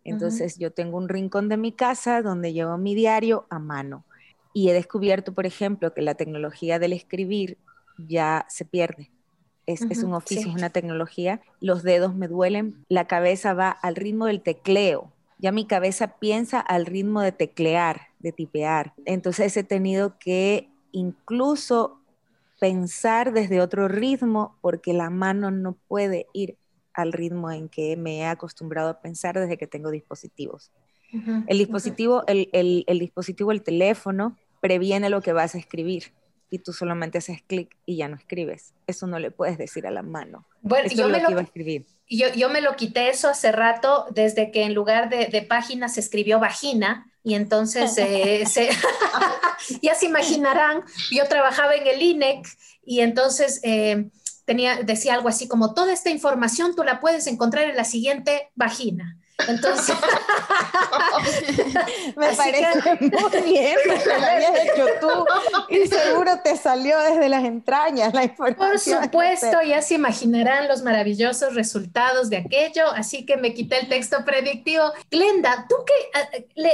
Entonces 0.05 0.57
yo 0.57 0.71
tengo 0.71 0.97
un 0.97 1.09
rincón 1.09 1.49
de 1.49 1.57
mi 1.57 1.71
casa 1.71 2.21
donde 2.21 2.53
llevo 2.53 2.77
mi 2.77 2.95
diario 2.95 3.45
a 3.49 3.59
mano. 3.59 4.05
Y 4.59 4.69
he 4.69 4.73
descubierto, 4.73 5.33
por 5.33 5.45
ejemplo, 5.45 5.93
que 5.93 6.01
la 6.01 6.15
tecnología 6.15 6.79
del 6.79 6.93
escribir 6.93 7.57
ya 7.97 8.45
se 8.49 8.65
pierde. 8.65 9.11
Es, 9.65 9.83
es 9.83 10.03
un 10.03 10.13
oficio, 10.13 10.49
es 10.49 10.55
una 10.55 10.69
tecnología. 10.69 11.41
Los 11.61 11.83
dedos 11.83 12.15
me 12.15 12.27
duelen, 12.27 12.85
la 12.89 13.05
cabeza 13.05 13.53
va 13.53 13.69
al 13.69 13.95
ritmo 13.95 14.25
del 14.25 14.41
tecleo. 14.41 15.11
Ya 15.37 15.51
mi 15.51 15.65
cabeza 15.65 16.17
piensa 16.19 16.59
al 16.59 16.85
ritmo 16.85 17.21
de 17.21 17.31
teclear 17.31 18.09
de 18.19 18.31
tipear. 18.31 18.93
Entonces 19.05 19.55
he 19.57 19.63
tenido 19.63 20.17
que 20.19 20.69
incluso 20.91 21.99
pensar 22.59 23.31
desde 23.31 23.61
otro 23.61 23.87
ritmo 23.87 24.57
porque 24.61 24.93
la 24.93 25.09
mano 25.09 25.51
no 25.51 25.77
puede 25.87 26.27
ir 26.33 26.57
al 26.93 27.13
ritmo 27.13 27.49
en 27.51 27.69
que 27.69 27.95
me 27.95 28.19
he 28.19 28.25
acostumbrado 28.25 28.89
a 28.89 29.01
pensar 29.01 29.39
desde 29.39 29.57
que 29.57 29.67
tengo 29.67 29.89
dispositivos. 29.89 30.71
el 31.47 31.57
dispositivo, 31.57 32.23
el, 32.27 32.49
el, 32.51 32.99
dispositivo, 32.99 33.51
el 33.51 33.63
teléfono, 33.63 34.35
previene 34.61 35.09
lo 35.09 35.21
que 35.21 35.33
vas 35.33 35.55
a 35.55 35.57
escribir 35.57 36.13
y 36.49 36.59
tú 36.59 36.73
solamente 36.73 37.19
haces 37.19 37.41
clic 37.43 37.75
y 37.85 37.97
ya 37.97 38.07
no 38.07 38.15
escribes. 38.15 38.73
Eso 38.87 39.07
no 39.07 39.19
le 39.19 39.31
puedes 39.31 39.57
decir 39.57 39.85
a 39.85 39.91
la 39.91 40.01
mano. 40.01 40.45
Bueno, 40.61 40.89
yo 40.89 41.07
me 41.07 41.21
lo, 41.21 41.31
iba 41.31 41.41
a 41.41 41.43
escribir. 41.43 41.85
Yo, 42.09 42.27
yo, 42.33 42.49
me 42.49 42.61
lo 42.61 42.75
quité 42.75 43.09
eso 43.09 43.29
hace 43.29 43.51
rato, 43.51 44.07
desde 44.11 44.51
que 44.51 44.63
en 44.63 44.73
lugar 44.73 45.09
de, 45.09 45.27
de 45.27 45.41
página 45.43 45.89
se 45.89 45.99
escribió 45.99 46.39
vagina, 46.39 47.09
y 47.23 47.35
entonces 47.35 47.97
eh, 47.97 48.43
ya 49.81 49.95
se 49.95 50.05
imaginarán, 50.05 50.83
yo 51.11 51.27
trabajaba 51.27 51.75
en 51.75 51.87
el 51.87 52.01
INEC 52.01 52.47
y 52.83 53.01
entonces 53.01 53.59
eh, 53.63 54.09
tenía, 54.45 54.81
decía 54.83 55.13
algo 55.13 55.29
así 55.29 55.47
como, 55.47 55.73
toda 55.73 55.93
esta 55.93 56.09
información 56.09 56.75
tú 56.75 56.83
la 56.83 56.99
puedes 56.99 57.27
encontrar 57.27 57.69
en 57.69 57.75
la 57.75 57.83
siguiente 57.83 58.49
vagina. 58.55 59.17
Entonces, 59.47 59.95
me 62.15 62.33
parece 62.33 62.95
muy 62.99 63.41
bien 63.43 63.75
que 63.83 64.05
lo 64.05 64.25
hayas 64.25 64.55
hecho 64.63 64.85
tú 64.99 65.09
y 65.69 65.87
seguro 65.87 66.39
te 66.43 66.57
salió 66.57 66.99
desde 66.99 67.29
las 67.29 67.43
entrañas 67.43 68.13
la 68.13 68.25
información. 68.25 68.99
Por 68.99 69.09
supuesto, 69.09 69.61
ya 69.65 69.81
se 69.81 69.95
imaginarán 69.95 70.67
los 70.67 70.83
maravillosos 70.83 71.55
resultados 71.55 72.29
de 72.29 72.37
aquello, 72.37 72.85
así 72.95 73.25
que 73.25 73.37
me 73.37 73.53
quité 73.53 73.79
el 73.79 73.89
texto 73.89 74.23
predictivo. 74.25 74.83
Glenda, 75.09 75.65
tú 75.69 75.75
que 75.85 75.93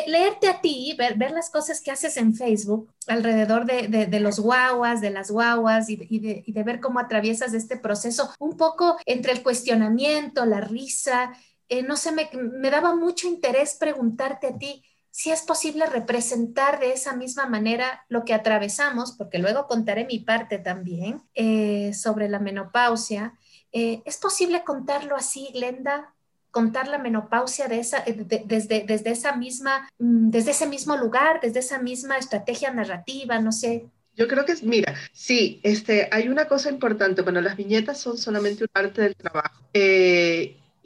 leerte 0.08 0.48
a 0.48 0.62
ti, 0.62 0.96
ver, 0.98 1.16
ver, 1.16 1.32
las 1.32 1.50
cosas 1.50 1.82
que 1.82 1.92
haces 1.92 2.18
en 2.18 2.36
Facebook 2.36 2.92
alrededor 3.08 3.66
de, 3.66 4.08
de, 4.08 4.20
los 4.20 4.40
guaguas, 4.40 5.02
de 5.02 5.12
las 5.12 5.30
guaguas 5.30 5.90
y, 5.90 6.00
y, 6.10 6.20
de, 6.20 6.44
y 6.46 6.52
de 6.52 6.64
ver 6.64 6.80
cómo 6.80 7.00
atraviesas 7.00 7.54
este 7.54 7.78
proceso, 7.78 8.32
un 8.40 8.58
poco 8.58 8.98
entre 9.06 9.32
el 9.32 9.44
cuestionamiento, 9.44 10.46
la 10.46 10.62
risa, 10.62 11.32
eh, 11.70 11.84
no 11.84 11.98
sé, 11.98 12.12
me, 12.12 12.70
daba 12.70 12.96
mucho 12.96 13.28
interés 13.28 13.76
preguntarte 13.80 14.48
a 14.48 14.58
ti 14.58 14.84
si 15.12 15.32
es 15.32 15.44
posible 15.44 15.86
representar 15.86 16.80
de 16.80 16.92
esa 16.92 17.16
misma 17.16 17.46
manera 17.48 18.06
lo 18.10 18.26
que 18.26 18.34
atravesamos, 18.34 19.14
porque 19.14 19.40
luego 19.40 19.66
contaré 19.66 20.06
mi 20.06 20.20
parte 20.20 20.58
también 20.60 21.24
eh, 21.34 21.94
sobre 21.94 22.28
la 22.28 22.40
menopausia. 22.40 23.34
Eh, 23.72 24.02
¿Es 24.06 24.18
posible 24.18 24.64
contarlo 24.64 25.16
así, 25.16 25.50
Glenda? 25.54 26.12
contar 26.52 26.88
la 26.88 27.00
menopausia 27.00 27.68
de 27.68 27.80
esa, 27.80 28.02
desde, 28.06 28.86
desde, 28.88 29.12
esa 29.12 29.36
misma, 29.36 29.90
mm, 30.00 30.30
desde 30.30 30.52
ese 30.52 30.66
mismo 30.66 30.96
lugar, 30.96 31.42
desde 31.42 31.60
esa 31.60 31.80
misma 31.80 32.16
estrategia 32.18 32.72
narrativa, 32.72 33.40
no 33.40 33.52
sé. 33.52 33.88
Yo 34.16 34.26
creo 34.30 34.46
que, 34.46 34.56
mira, 34.64 34.96
sí, 35.12 35.60
este, 35.64 36.08
hay 36.14 36.30
una 36.30 36.48
cosa 36.48 36.70
importante, 36.70 37.24
bueno, 37.24 37.42
las 37.42 37.58
viñetas 37.58 38.00
son 38.00 38.18
solamente 38.18 38.64
una 38.64 38.72
parte 38.72 39.02
del 39.02 39.18
trabajo 39.18 39.62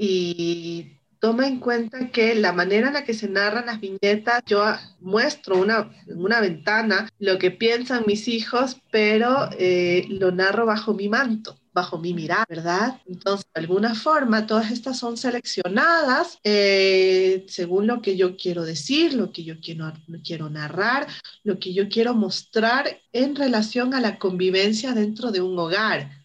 y 0.02 0.98
toma 1.20 1.46
en 1.46 1.60
cuenta 1.60 2.10
que 2.10 2.34
la 2.34 2.54
manera 2.54 2.88
en 2.88 2.94
la 2.94 3.04
que 3.04 3.14
se 3.14 3.28
narran 3.28 3.66
las 3.66 3.82
viñetas, 3.82 4.42
yo 4.46 4.64
muestro 5.02 5.58
una, 5.58 5.92
una 6.08 6.40
ventana 6.40 7.10
lo 7.20 7.38
que 7.38 7.52
piensan 7.52 8.06
mis 8.08 8.30
hijos, 8.30 8.78
pero 8.92 9.50
eh, 9.60 10.06
lo 10.10 10.32
narro 10.32 10.66
bajo 10.66 10.94
mi 10.94 11.10
manto 11.10 11.60
bajo 11.72 11.98
mi 11.98 12.14
mirada, 12.14 12.46
¿verdad? 12.50 13.00
Entonces, 13.06 13.46
de 13.54 13.62
alguna 13.62 13.96
forma, 13.96 14.46
todas 14.48 14.72
estas 14.72 15.00
son 15.00 15.16
seleccionadas 15.16 16.40
eh, 16.44 17.46
según 17.48 17.88
lo 17.88 18.02
que 18.02 18.18
yo 18.18 18.36
quiero 18.36 18.64
decir, 18.64 19.14
lo 19.14 19.32
que 19.32 19.44
yo 19.44 19.60
quiero, 19.62 19.94
quiero 20.24 20.50
narrar, 20.50 21.08
lo 21.44 21.60
que 21.60 21.74
yo 21.74 21.88
quiero 21.88 22.14
mostrar 22.16 23.00
en 23.14 23.36
relación 23.36 23.94
a 23.94 24.02
la 24.02 24.20
convivencia 24.20 24.94
dentro 24.94 25.32
de 25.32 25.42
un 25.42 25.58
hogar 25.58 26.19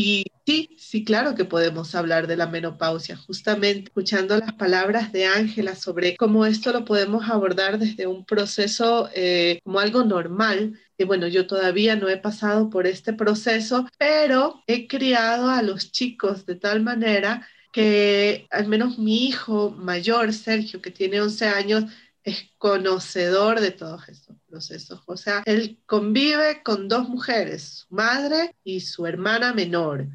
Y 0.00 0.26
sí, 0.46 0.76
sí, 0.78 1.04
claro 1.04 1.34
que 1.34 1.44
podemos 1.44 1.96
hablar 1.96 2.28
de 2.28 2.36
la 2.36 2.46
menopausia, 2.46 3.16
justamente 3.16 3.88
escuchando 3.88 4.38
las 4.38 4.52
palabras 4.52 5.10
de 5.10 5.26
Ángela 5.26 5.74
sobre 5.74 6.16
cómo 6.16 6.46
esto 6.46 6.72
lo 6.72 6.84
podemos 6.84 7.28
abordar 7.28 7.80
desde 7.80 8.06
un 8.06 8.24
proceso 8.24 9.10
eh, 9.12 9.58
como 9.64 9.80
algo 9.80 10.04
normal. 10.04 10.78
Y 10.96 11.02
bueno, 11.02 11.26
yo 11.26 11.48
todavía 11.48 11.96
no 11.96 12.08
he 12.08 12.16
pasado 12.16 12.70
por 12.70 12.86
este 12.86 13.12
proceso, 13.12 13.88
pero 13.98 14.62
he 14.68 14.86
criado 14.86 15.50
a 15.50 15.62
los 15.62 15.90
chicos 15.90 16.46
de 16.46 16.54
tal 16.54 16.80
manera 16.80 17.48
que 17.72 18.46
al 18.52 18.68
menos 18.68 18.98
mi 19.00 19.26
hijo 19.26 19.72
mayor, 19.72 20.32
Sergio, 20.32 20.80
que 20.80 20.92
tiene 20.92 21.20
11 21.20 21.46
años, 21.48 21.84
es 22.22 22.52
conocedor 22.58 23.58
de 23.60 23.72
todos 23.72 24.08
estos 24.08 24.37
procesos. 24.48 25.02
O 25.06 25.16
sea, 25.16 25.42
él 25.46 25.78
convive 25.86 26.62
con 26.62 26.88
dos 26.88 27.08
mujeres, 27.08 27.86
su 27.88 27.94
madre 27.94 28.56
y 28.64 28.80
su 28.80 29.06
hermana 29.06 29.52
menor. 29.52 30.06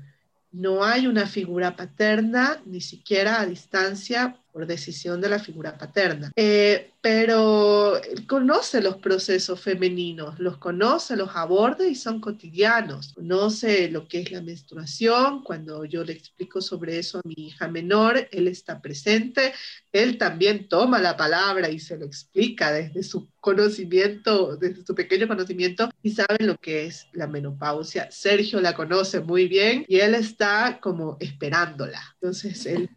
No 0.52 0.84
hay 0.84 1.08
una 1.08 1.26
figura 1.26 1.76
paterna, 1.76 2.62
ni 2.66 2.82
siquiera 2.82 3.42
a 3.42 3.46
distancia, 3.46 4.43
por 4.54 4.68
decisión 4.68 5.20
de 5.20 5.30
la 5.30 5.40
figura 5.40 5.78
paterna. 5.78 6.32
Eh, 6.36 6.92
pero 7.02 8.00
conoce 8.28 8.82
los 8.82 8.98
procesos 8.98 9.60
femeninos, 9.60 10.40
los 10.40 10.58
conoce, 10.58 11.18
los 11.18 11.36
aborda 11.36 11.86
y 11.86 11.96
son 11.96 12.22
cotidianos. 12.22 13.14
Conoce 13.14 13.90
lo 13.90 14.08
que 14.08 14.22
es 14.22 14.32
la 14.32 14.42
menstruación, 14.42 15.44
cuando 15.44 15.84
yo 15.84 16.04
le 16.04 16.14
explico 16.14 16.62
sobre 16.62 17.00
eso 17.00 17.18
a 17.18 17.22
mi 17.26 17.48
hija 17.48 17.68
menor, 17.68 18.30
él 18.32 18.48
está 18.48 18.80
presente, 18.80 19.54
él 19.92 20.18
también 20.18 20.70
toma 20.70 21.02
la 21.02 21.18
palabra 21.18 21.70
y 21.70 21.80
se 21.80 21.98
lo 21.98 22.06
explica 22.06 22.72
desde 22.72 23.04
su 23.04 23.28
conocimiento, 23.42 24.56
desde 24.56 24.86
su 24.86 24.96
pequeño 24.96 25.28
conocimiento 25.28 25.90
y 26.02 26.12
sabe 26.12 26.38
lo 26.40 26.56
que 26.58 26.86
es 26.86 27.08
la 27.12 27.28
menopausia. 27.28 28.10
Sergio 28.12 28.62
la 28.62 28.74
conoce 28.76 29.20
muy 29.20 29.48
bien 29.48 29.84
y 29.88 30.00
él 30.00 30.16
está 30.16 30.80
como 30.80 31.18
esperándola. 31.20 32.02
Entonces, 32.22 32.66
él 32.66 32.90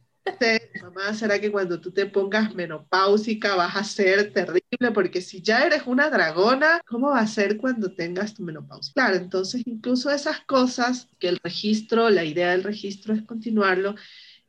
mamá, 0.82 1.14
¿será 1.14 1.40
que 1.40 1.50
cuando 1.50 1.80
tú 1.80 1.90
te 1.92 2.06
pongas 2.06 2.54
menopáusica 2.54 3.54
vas 3.54 3.76
a 3.76 3.84
ser 3.84 4.32
terrible? 4.32 4.92
Porque 4.92 5.20
si 5.20 5.42
ya 5.42 5.64
eres 5.64 5.82
una 5.86 6.10
dragona, 6.10 6.80
¿cómo 6.86 7.10
va 7.10 7.20
a 7.20 7.26
ser 7.26 7.56
cuando 7.56 7.92
tengas 7.92 8.34
tu 8.34 8.42
menopausia? 8.42 8.92
Claro, 8.94 9.16
entonces 9.16 9.62
incluso 9.66 10.10
esas 10.10 10.40
cosas 10.40 11.08
que 11.18 11.28
el 11.28 11.38
registro, 11.42 12.10
la 12.10 12.24
idea 12.24 12.50
del 12.50 12.64
registro 12.64 13.14
es 13.14 13.22
continuarlo, 13.22 13.94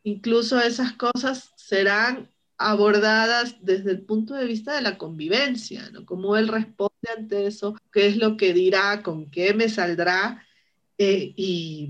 incluso 0.04 0.60
esas 0.60 0.94
cosas 0.94 1.52
serán 1.56 2.30
abordadas 2.58 3.58
desde 3.62 3.92
el 3.92 4.02
punto 4.02 4.34
de 4.34 4.46
vista 4.46 4.76
de 4.76 4.82
la 4.82 4.98
convivencia, 4.98 5.90
¿no? 5.92 6.06
Cómo 6.06 6.38
él 6.38 6.48
responde 6.48 7.10
ante 7.16 7.46
eso, 7.46 7.76
qué 7.92 8.08
es 8.08 8.18
lo 8.18 8.36
que 8.36 8.54
dirá, 8.54 9.04
con 9.04 9.30
qué 9.30 9.54
me 9.54 9.70
saldrá 9.70 10.44
eh, 10.98 11.34
y, 11.36 11.90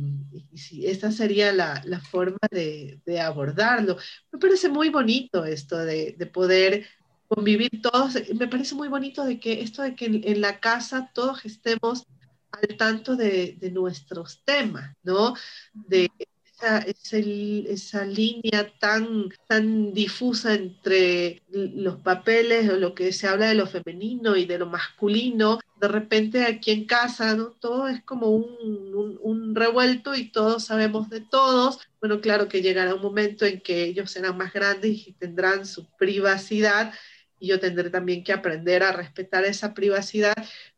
y 0.71 0.85
esta 0.85 1.11
sería 1.11 1.53
la, 1.53 1.81
la 1.85 1.99
forma 2.01 2.39
de, 2.51 2.99
de, 3.05 3.21
abordarlo. 3.21 3.97
Me 4.31 4.39
parece 4.39 4.69
muy 4.69 4.89
bonito 4.89 5.45
esto 5.45 5.77
de, 5.77 6.15
de, 6.17 6.25
poder 6.25 6.85
convivir 7.27 7.81
todos. 7.81 8.15
Me 8.35 8.47
parece 8.47 8.75
muy 8.75 8.89
bonito 8.89 9.23
de 9.23 9.39
que 9.39 9.61
esto 9.61 9.81
de 9.81 9.95
que 9.95 10.05
en, 10.05 10.21
en 10.25 10.41
la 10.41 10.59
casa 10.59 11.09
todos 11.13 11.45
estemos 11.45 12.05
al 12.51 12.77
tanto 12.77 13.15
de, 13.15 13.55
de 13.59 13.71
nuestros 13.71 14.43
temas, 14.43 14.95
¿no? 15.03 15.35
De 15.73 16.09
esa, 16.57 16.79
esa, 16.79 18.05
línea 18.05 18.71
tan, 18.79 19.29
tan 19.47 19.93
difusa 19.93 20.53
entre 20.55 21.43
los 21.49 21.97
papeles, 21.97 22.65
lo 22.79 22.95
que 22.95 23.11
se 23.11 23.27
habla 23.27 23.47
de 23.47 23.55
lo 23.55 23.67
femenino 23.67 24.35
y 24.35 24.45
de 24.45 24.57
lo 24.57 24.65
masculino, 24.65 25.59
de 25.79 25.87
repente 25.87 26.45
aquí 26.45 26.71
en 26.71 26.85
casa, 26.85 27.35
¿no? 27.35 27.51
Todo 27.51 27.87
es 27.87 28.03
como 28.03 28.29
un, 28.29 28.95
un, 28.95 29.19
un, 29.21 29.55
revuelto 29.55 30.15
y 30.15 30.31
todos 30.31 30.65
sabemos 30.65 31.09
de 31.09 31.21
todos. 31.21 31.79
Bueno, 31.99 32.21
claro 32.21 32.47
que 32.47 32.61
llegará 32.61 32.95
un 32.95 33.01
momento 33.01 33.45
en 33.45 33.61
que 33.61 33.83
ellos 33.83 34.09
serán 34.11 34.37
más 34.37 34.53
grandes 34.53 35.07
y 35.07 35.13
tendrán 35.13 35.65
su 35.65 35.85
privacidad 35.97 36.93
y 37.39 37.47
yo 37.47 37.59
tendré 37.59 37.89
también 37.89 38.23
que 38.23 38.33
aprender 38.33 38.83
a 38.83 38.91
respetar 38.91 39.45
esa 39.45 39.73
privacidad, 39.73 40.35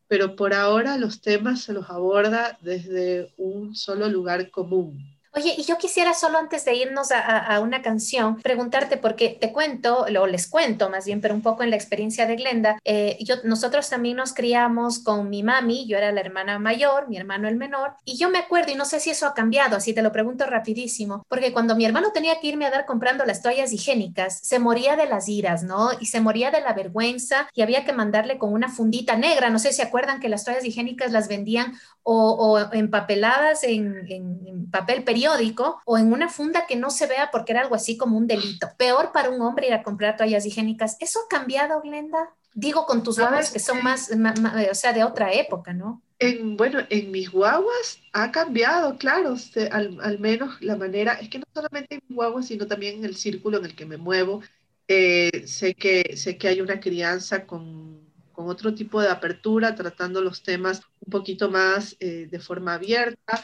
pero 0.07 0.35
por 0.35 0.53
ahora 0.53 0.97
los 0.97 1.21
temas 1.21 1.61
se 1.61 1.73
los 1.73 1.89
aborda 1.89 2.57
desde 2.61 3.31
un 3.37 3.75
solo 3.75 4.09
lugar 4.09 4.51
común. 4.51 5.18
Oye, 5.35 5.53
y 5.57 5.63
yo 5.63 5.77
quisiera 5.77 6.15
solo 6.15 6.39
antes 6.39 6.65
de 6.65 6.73
irnos 6.73 7.11
a, 7.11 7.19
a, 7.19 7.59
una 7.59 7.83
canción, 7.83 8.37
preguntarte, 8.37 8.97
porque 8.97 9.37
te 9.39 9.53
cuento, 9.53 10.05
o 10.05 10.27
les 10.27 10.47
cuento 10.47 10.89
más 10.89 11.05
bien, 11.05 11.21
pero 11.21 11.35
un 11.35 11.43
poco 11.43 11.61
en 11.61 11.69
la 11.69 11.75
experiencia 11.75 12.25
de 12.25 12.35
Glenda, 12.35 12.79
eh, 12.83 13.15
yo, 13.21 13.35
nosotros 13.43 13.87
también 13.89 14.17
nos 14.17 14.33
criamos 14.33 14.99
con 14.99 15.29
mi 15.29 15.43
mami, 15.43 15.85
yo 15.85 15.97
era 15.97 16.11
la 16.11 16.21
hermana 16.21 16.57
mayor, 16.57 17.07
mi 17.09 17.17
hermano 17.17 17.47
el 17.47 17.57
menor, 17.57 17.93
y 18.05 18.17
yo 18.17 18.31
me 18.31 18.39
acuerdo, 18.39 18.71
y 18.71 18.75
no 18.75 18.85
sé 18.85 18.99
si 18.99 19.11
eso 19.11 19.27
ha 19.27 19.35
cambiado, 19.35 19.77
así 19.77 19.93
te 19.93 20.01
lo 20.01 20.11
pregunto 20.11 20.47
rapidísimo, 20.47 21.23
porque 21.27 21.53
cuando 21.53 21.75
mi 21.75 21.85
hermano 21.85 22.11
tenía 22.11 22.39
que 22.39 22.47
irme 22.47 22.65
a 22.65 22.71
dar 22.71 22.87
comprando 22.87 23.23
las 23.23 23.43
toallas 23.43 23.71
higiénicas, 23.71 24.39
se 24.41 24.57
moría 24.57 24.95
de 24.95 25.05
las 25.05 25.29
iras, 25.29 25.61
¿no? 25.61 25.91
Y 25.99 26.07
se 26.07 26.21
moría 26.21 26.49
de 26.49 26.61
la 26.61 26.73
vergüenza 26.73 27.47
y 27.53 27.61
había 27.61 27.85
que 27.85 27.93
mandarle 27.93 28.39
con 28.39 28.51
una 28.51 28.69
fundita 28.69 29.15
negra, 29.15 29.51
no 29.51 29.59
sé 29.59 29.73
si 29.73 29.83
acuerdan 29.83 30.19
que 30.19 30.29
las 30.29 30.43
toallas 30.43 30.65
higiénicas 30.65 31.11
las 31.11 31.27
vendían 31.27 31.75
o, 32.01 32.31
o 32.33 32.73
empapeladas 32.73 33.63
en, 33.63 34.07
en, 34.09 34.39
en 34.47 34.71
papel 34.71 35.03
periódico, 35.03 35.18
periódico 35.19 35.81
o 35.85 35.97
en 35.97 36.13
una 36.13 36.29
funda 36.29 36.65
que 36.67 36.75
no 36.75 36.89
se 36.89 37.07
vea 37.07 37.29
porque 37.31 37.51
era 37.51 37.61
algo 37.61 37.75
así 37.75 37.97
como 37.97 38.17
un 38.17 38.27
delito. 38.27 38.67
Peor 38.77 39.11
para 39.11 39.29
un 39.29 39.41
hombre 39.41 39.67
ir 39.67 39.73
a 39.73 39.83
comprar 39.83 40.15
toallas 40.15 40.45
higiénicas. 40.45 40.97
¿Eso 40.99 41.19
ha 41.19 41.27
cambiado, 41.27 41.81
Glenda? 41.81 42.29
Digo 42.53 42.85
con 42.85 43.03
tus 43.03 43.19
guaguas 43.19 43.51
que 43.51 43.59
son 43.59 43.83
más, 43.83 44.15
más, 44.17 44.39
más, 44.39 44.67
o 44.69 44.75
sea, 44.75 44.93
de 44.93 45.03
otra 45.03 45.33
época, 45.33 45.73
¿no? 45.73 46.01
En, 46.19 46.57
bueno, 46.57 46.79
en 46.89 47.11
mis 47.11 47.31
guaguas 47.31 47.99
ha 48.11 48.31
cambiado, 48.31 48.97
claro, 48.97 49.37
se, 49.37 49.67
al, 49.67 49.97
al, 50.01 50.19
menos 50.19 50.61
la 50.61 50.75
manera, 50.75 51.13
es 51.13 51.29
que 51.29 51.39
no 51.39 51.45
solamente 51.53 51.95
en 51.95 52.01
mis 52.07 52.15
guaguas, 52.15 52.47
sino 52.47 52.67
también 52.67 52.97
en 52.97 53.05
el 53.05 53.15
círculo 53.15 53.59
en 53.59 53.65
el 53.65 53.75
que 53.75 53.85
me 53.85 53.97
muevo. 53.97 54.41
Eh, 54.87 55.43
sé, 55.45 55.75
que, 55.75 56.17
sé 56.17 56.37
que 56.37 56.47
hay 56.47 56.61
una 56.61 56.79
crianza 56.79 57.45
con, 57.45 58.01
con 58.31 58.49
otro 58.49 58.73
tipo 58.73 58.99
de 59.01 59.09
apertura, 59.09 59.75
tratando 59.75 60.21
los 60.21 60.41
temas 60.41 60.81
un 61.05 61.11
poquito 61.11 61.49
más 61.49 61.95
eh, 61.99 62.27
de 62.29 62.39
forma 62.39 62.73
abierta 62.73 63.43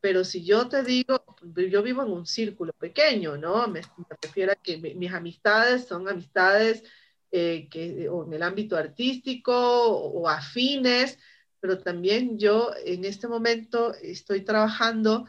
pero 0.00 0.24
si 0.24 0.44
yo 0.44 0.68
te 0.68 0.82
digo, 0.82 1.24
yo 1.56 1.82
vivo 1.82 2.02
en 2.02 2.10
un 2.10 2.26
círculo 2.26 2.72
pequeño, 2.72 3.36
¿no? 3.36 3.68
Me, 3.68 3.80
me 3.80 4.16
refiero 4.22 4.52
a 4.52 4.56
que 4.56 4.78
mi, 4.78 4.94
mis 4.94 5.12
amistades 5.12 5.86
son 5.86 6.08
amistades 6.08 6.84
eh, 7.30 7.68
que, 7.70 8.08
o 8.08 8.26
en 8.26 8.32
el 8.32 8.42
ámbito 8.42 8.76
artístico 8.76 9.52
o, 9.52 10.22
o 10.22 10.28
afines, 10.28 11.18
pero 11.60 11.78
también 11.78 12.38
yo 12.38 12.72
en 12.84 13.04
este 13.04 13.28
momento 13.28 13.94
estoy 13.94 14.42
trabajando 14.42 15.26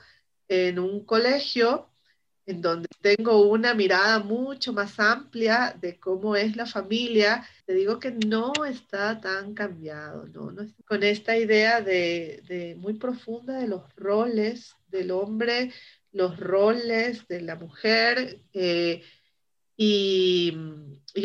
en 0.47 0.79
un 0.79 1.05
colegio 1.05 1.90
en 2.45 2.61
donde 2.61 2.87
tengo 3.01 3.43
una 3.43 3.73
mirada 3.73 4.19
mucho 4.19 4.73
más 4.73 4.99
amplia 4.99 5.75
de 5.79 5.99
cómo 5.99 6.35
es 6.35 6.55
la 6.55 6.65
familia, 6.65 7.47
te 7.65 7.73
digo 7.73 7.99
que 7.99 8.11
no 8.11 8.53
está 8.65 9.19
tan 9.21 9.53
cambiado, 9.53 10.25
¿no? 10.27 10.51
con 10.85 11.03
esta 11.03 11.37
idea 11.37 11.81
de, 11.81 12.75
muy 12.79 12.93
profunda 12.95 13.59
de 13.59 13.67
los 13.67 13.83
roles 13.95 14.75
del 14.87 15.11
hombre, 15.11 15.71
los 16.11 16.39
roles 16.39 17.27
de 17.27 17.41
la 17.41 17.55
mujer, 17.55 18.41
eh, 18.53 19.03
y, 19.77 20.55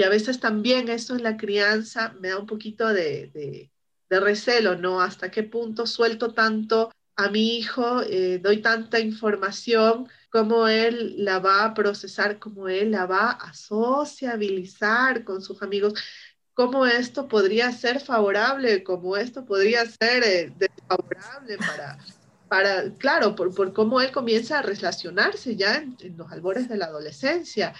a 0.05 0.09
veces 0.09 0.41
también 0.41 0.89
eso 0.89 1.15
en 1.15 1.23
la 1.23 1.37
crianza 1.37 2.15
me 2.21 2.29
da 2.29 2.39
un 2.39 2.47
poquito 2.47 2.89
de 2.89 3.71
recelo, 4.09 4.77
¿no? 4.77 5.01
Hasta 5.01 5.31
qué 5.31 5.43
punto 5.43 5.87
suelto 5.87 6.33
tanto 6.33 6.91
a 7.17 7.31
mi 7.31 7.57
hijo, 7.57 8.03
eh, 8.03 8.39
doy 8.43 8.61
tanta 8.61 9.01
información, 9.01 10.09
cómo 10.31 10.69
él 10.69 11.25
la 11.25 11.39
va 11.39 11.65
a 11.65 11.75
procesar, 11.75 12.39
cómo 12.39 12.69
él 12.69 12.91
la 12.91 13.07
va 13.07 13.31
a 13.31 13.55
sociabilizar 13.55 15.25
con 15.25 15.41
sus 15.41 15.63
amigos, 15.63 15.95
cómo 16.53 16.85
esto 16.85 17.27
podría 17.27 17.73
ser 17.73 18.01
favorable, 18.01 18.85
cómo 18.85 19.17
esto 19.17 19.47
podría 19.47 19.87
ser 19.87 20.25
eh, 20.25 20.53
desfavorable 20.59 21.57
para, 21.59 21.99
para 22.49 22.93
claro, 22.99 23.35
por, 23.35 23.55
por, 23.55 23.73
cómo 23.73 24.01
él 24.03 24.13
comienza 24.13 24.59
a 24.59 24.63
relacionarse 24.63 25.57
ya 25.57 25.77
en, 25.77 25.97
en 26.01 26.19
los 26.19 26.31
albores 26.31 26.69
de 26.69 26.77
la 26.77 26.87
adolescencia. 26.87 27.73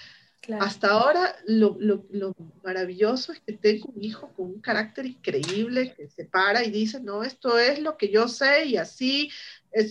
Hasta 0.59 0.89
ahora 0.89 1.35
lo, 1.45 1.77
lo, 1.79 2.05
lo, 2.11 2.35
maravilloso 2.63 3.33
es 3.33 3.39
que 3.41 3.53
tengo 3.53 3.91
un 3.93 4.03
hijo 4.03 4.31
con 4.35 4.47
un 4.47 4.61
carácter 4.61 5.05
increíble 5.05 5.93
que 5.95 6.07
se 6.09 6.25
para 6.25 6.63
y 6.63 6.71
dice, 6.71 7.01
no, 7.01 7.23
esto 7.23 7.57
es 7.57 7.79
lo 7.79 7.97
que 7.97 8.09
yo 8.09 8.27
sé 8.27 8.65
y 8.65 8.77
así 8.77 9.29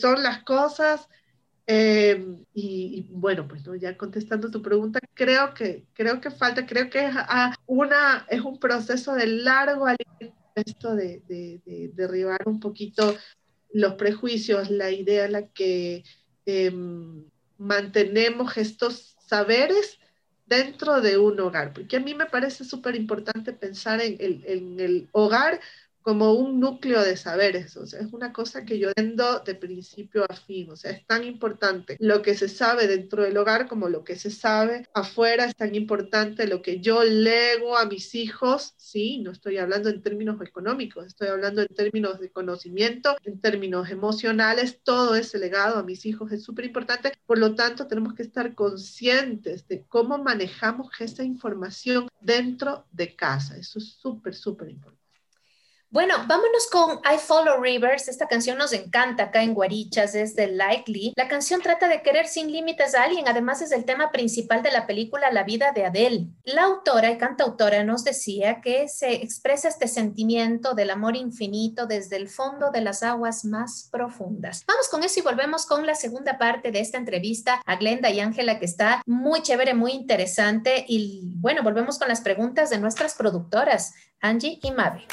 son 0.01 0.23
las 0.23 0.43
cosas. 0.43 1.09
Eh, 1.69 2.25
y, 2.55 3.09
bueno, 3.11 3.49
pues 3.49 3.67
¿no? 3.67 3.75
ya 3.75 3.97
contestando 3.97 4.51
tu 4.51 4.63
pregunta, 4.63 5.01
creo 5.15 5.53
que, 5.53 5.85
creo 5.95 6.21
que 6.21 6.31
falta, 6.31 6.65
creo 6.65 6.89
que 6.91 7.07
es, 7.07 7.15
a 7.17 7.55
una, 7.67 8.25
es 8.31 8.41
un 8.41 8.59
proceso 8.61 9.15
de 9.15 9.27
largo 9.27 9.87
aliento 9.87 10.37
esto 10.55 10.95
de, 10.95 11.23
de, 11.29 11.61
de, 11.67 11.91
derribar 11.95 12.43
un 12.47 12.61
poquito 12.61 13.15
los 13.73 13.95
prejuicios, 13.95 14.71
la 14.71 14.91
idea 14.91 15.27
en 15.27 15.33
la 15.33 15.49
que 15.49 16.03
eh, 16.47 16.73
mantenemos 17.59 18.57
estos 18.57 19.17
saberes 19.27 19.99
dentro 20.47 21.01
de 21.01 21.19
un 21.19 21.39
hogar, 21.41 21.73
porque 21.73 21.97
a 21.97 22.01
mí 22.01 22.15
me 22.15 22.27
parece 22.27 22.65
súper 22.65 22.95
importante 22.97 23.53
pensar 23.53 24.01
en 24.01 24.17
el, 24.21 24.45
en 24.47 24.81
el, 24.81 25.09
hogar 25.13 25.61
como 26.07 26.35
un 26.35 26.61
núcleo 26.61 27.03
de 27.03 27.17
saberes, 27.17 27.77
o 27.77 27.85
sea, 27.85 27.99
es 27.99 28.13
una 28.13 28.33
cosa 28.33 28.65
que 28.65 28.79
yo 28.79 28.91
entiendo 28.95 29.41
de 29.41 29.57
principio 29.57 30.25
a 30.31 30.37
fin, 30.37 30.71
o 30.71 30.77
sea, 30.77 30.93
es 30.93 31.05
tan 31.05 31.25
importante. 31.25 31.97
Lo 31.99 32.23
que 32.23 32.37
se 32.37 32.49
sabe 32.49 32.87
dentro 32.87 33.25
del 33.25 33.37
hogar 33.37 33.67
como 33.67 33.89
lo 33.89 34.05
que 34.05 34.15
se 34.15 34.31
sabe 34.31 34.87
afuera, 34.95 35.47
es 35.47 35.57
tan 35.57 35.75
importante 35.75 36.47
lo 36.47 36.63
que 36.63 36.79
yo 36.79 37.03
lego 37.03 37.77
a 37.77 37.87
mis 37.87 38.15
hijos, 38.15 38.75
sí, 38.77 39.19
no 39.19 39.33
estoy 39.33 39.59
hablando 39.59 39.89
en 39.89 40.01
términos 40.01 40.41
económicos, 40.41 41.07
estoy 41.07 41.27
hablando 41.27 41.63
en 41.63 41.75
términos 41.75 42.21
de 42.21 42.31
conocimiento, 42.31 43.17
en 43.25 43.41
términos 43.41 43.91
emocionales, 43.91 44.79
todo 44.85 45.17
ese 45.17 45.41
legado 45.41 45.77
a 45.77 45.83
mis 45.83 46.07
hijos 46.07 46.31
es 46.31 46.45
súper 46.45 46.67
importante, 46.67 47.15
por 47.27 47.39
lo 47.39 47.57
tanto 47.57 47.89
tenemos 47.89 48.15
que 48.15 48.23
estar 48.23 48.55
conscientes 48.55 49.67
de 49.67 49.85
cómo 49.89 50.19
manejamos 50.19 50.89
esa 51.01 51.25
información 51.25 52.07
dentro 52.21 52.87
de 52.93 53.17
casa, 53.17 53.57
eso 53.57 53.81
es 53.81 53.95
súper, 53.95 54.37
súper 54.37 54.69
importante. 54.69 55.06
Bueno, 55.97 56.17
vámonos 56.27 56.67
con 56.71 56.99
I 57.11 57.17
Follow 57.17 57.59
Rivers. 57.59 58.09
Esta 58.09 58.29
canción 58.29 58.59
nos 58.59 58.75
encanta 58.75 59.23
acá 59.23 59.43
en 59.43 59.55
Guarichas, 59.55 60.15
es 60.15 60.37
de 60.37 60.49
Likely. 60.49 61.15
La 61.17 61.27
canción 61.27 61.63
trata 61.63 61.89
de 61.89 62.03
querer 62.03 62.27
sin 62.27 62.53
límites 62.53 62.95
a 62.95 63.05
alguien, 63.05 63.27
además 63.29 63.63
es 63.63 63.73
el 63.73 63.87
tema 63.87 64.13
principal 64.13 64.63
de 64.63 64.73
la 64.73 64.87
película 64.87 65.33
La 65.33 65.43
vida 65.43 65.73
de 65.73 65.87
Adele. 65.87 66.27
La 66.45 66.65
autora 66.65 67.11
y 67.11 67.17
cantautora 67.17 67.83
nos 67.83 68.05
decía 68.05 68.61
que 68.61 68.89
se 68.89 69.15
expresa 69.15 69.69
este 69.69 69.89
sentimiento 69.89 70.75
del 70.75 70.91
amor 70.91 71.17
infinito 71.17 71.87
desde 71.87 72.17
el 72.17 72.29
fondo 72.29 72.71
de 72.71 72.83
las 72.83 73.03
aguas 73.03 73.47
más 73.47 73.89
profundas. 73.91 74.65
Vamos 74.67 74.91
con 74.91 75.03
eso 75.03 75.21
y 75.21 75.23
volvemos 75.23 75.65
con 75.65 75.87
la 75.87 75.95
segunda 75.95 76.37
parte 76.37 76.73
de 76.73 76.81
esta 76.81 76.99
entrevista 76.99 77.63
a 77.65 77.77
Glenda 77.77 78.11
y 78.11 78.21
Ángela, 78.21 78.59
que 78.59 78.67
está 78.67 79.03
muy 79.07 79.41
chévere, 79.41 79.73
muy 79.73 79.93
interesante. 79.93 80.85
Y 80.87 81.23
bueno, 81.25 81.63
volvemos 81.63 81.99
con 81.99 82.09
las 82.09 82.21
preguntas 82.21 82.69
de 82.69 82.77
nuestras 82.77 83.15
productoras, 83.15 83.95
Angie 84.21 84.59
y 84.63 84.73
Mabe. 84.73 85.07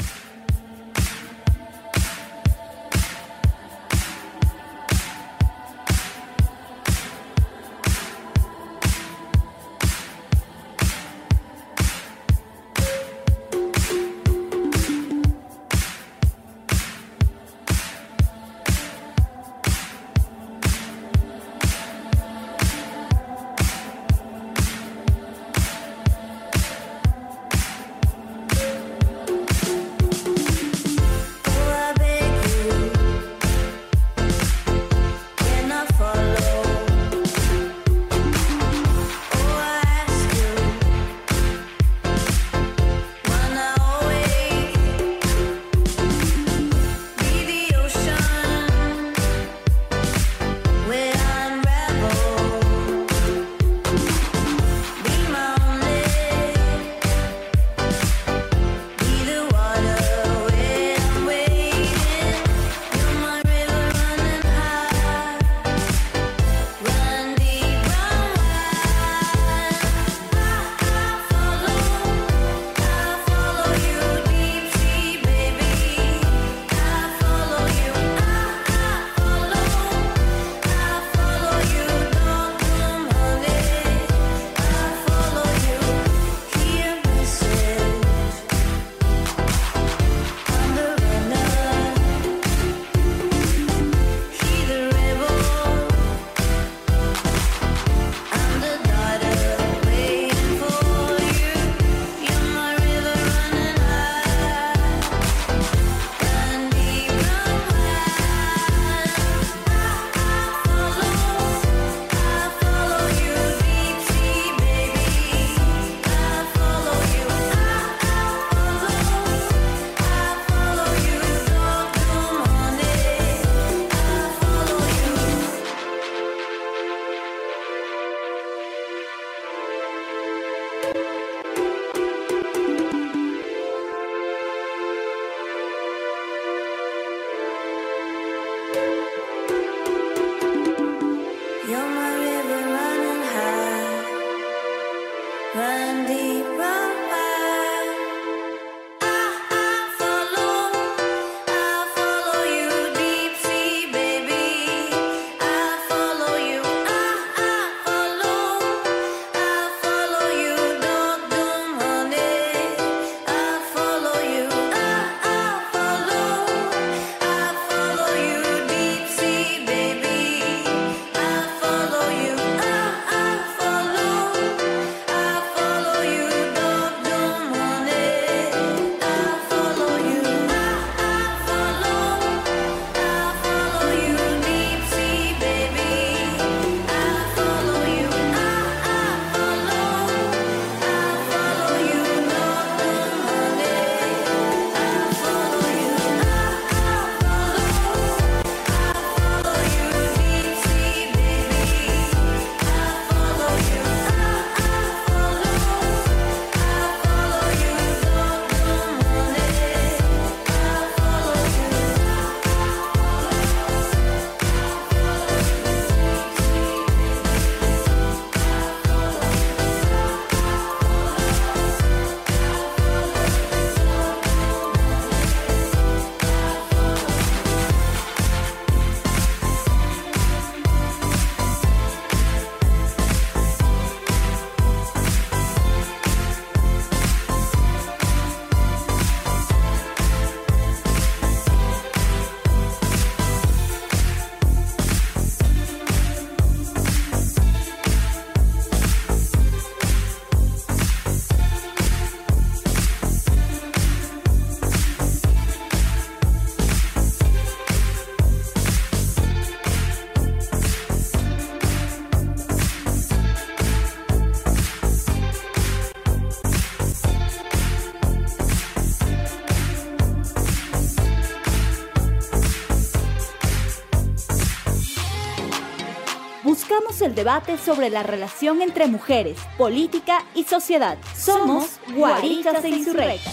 Abrimos 276.93 277.09
el 277.09 277.15
debate 277.15 277.57
sobre 277.57 277.89
la 277.89 278.03
relación 278.03 278.61
entre 278.61 278.85
mujeres, 278.85 279.39
política 279.57 280.23
y 280.35 280.43
sociedad. 280.43 280.97
Somos 281.15 281.79
Guaritas 281.95 282.63
e 282.63 282.69
Insurrectas. 282.69 283.32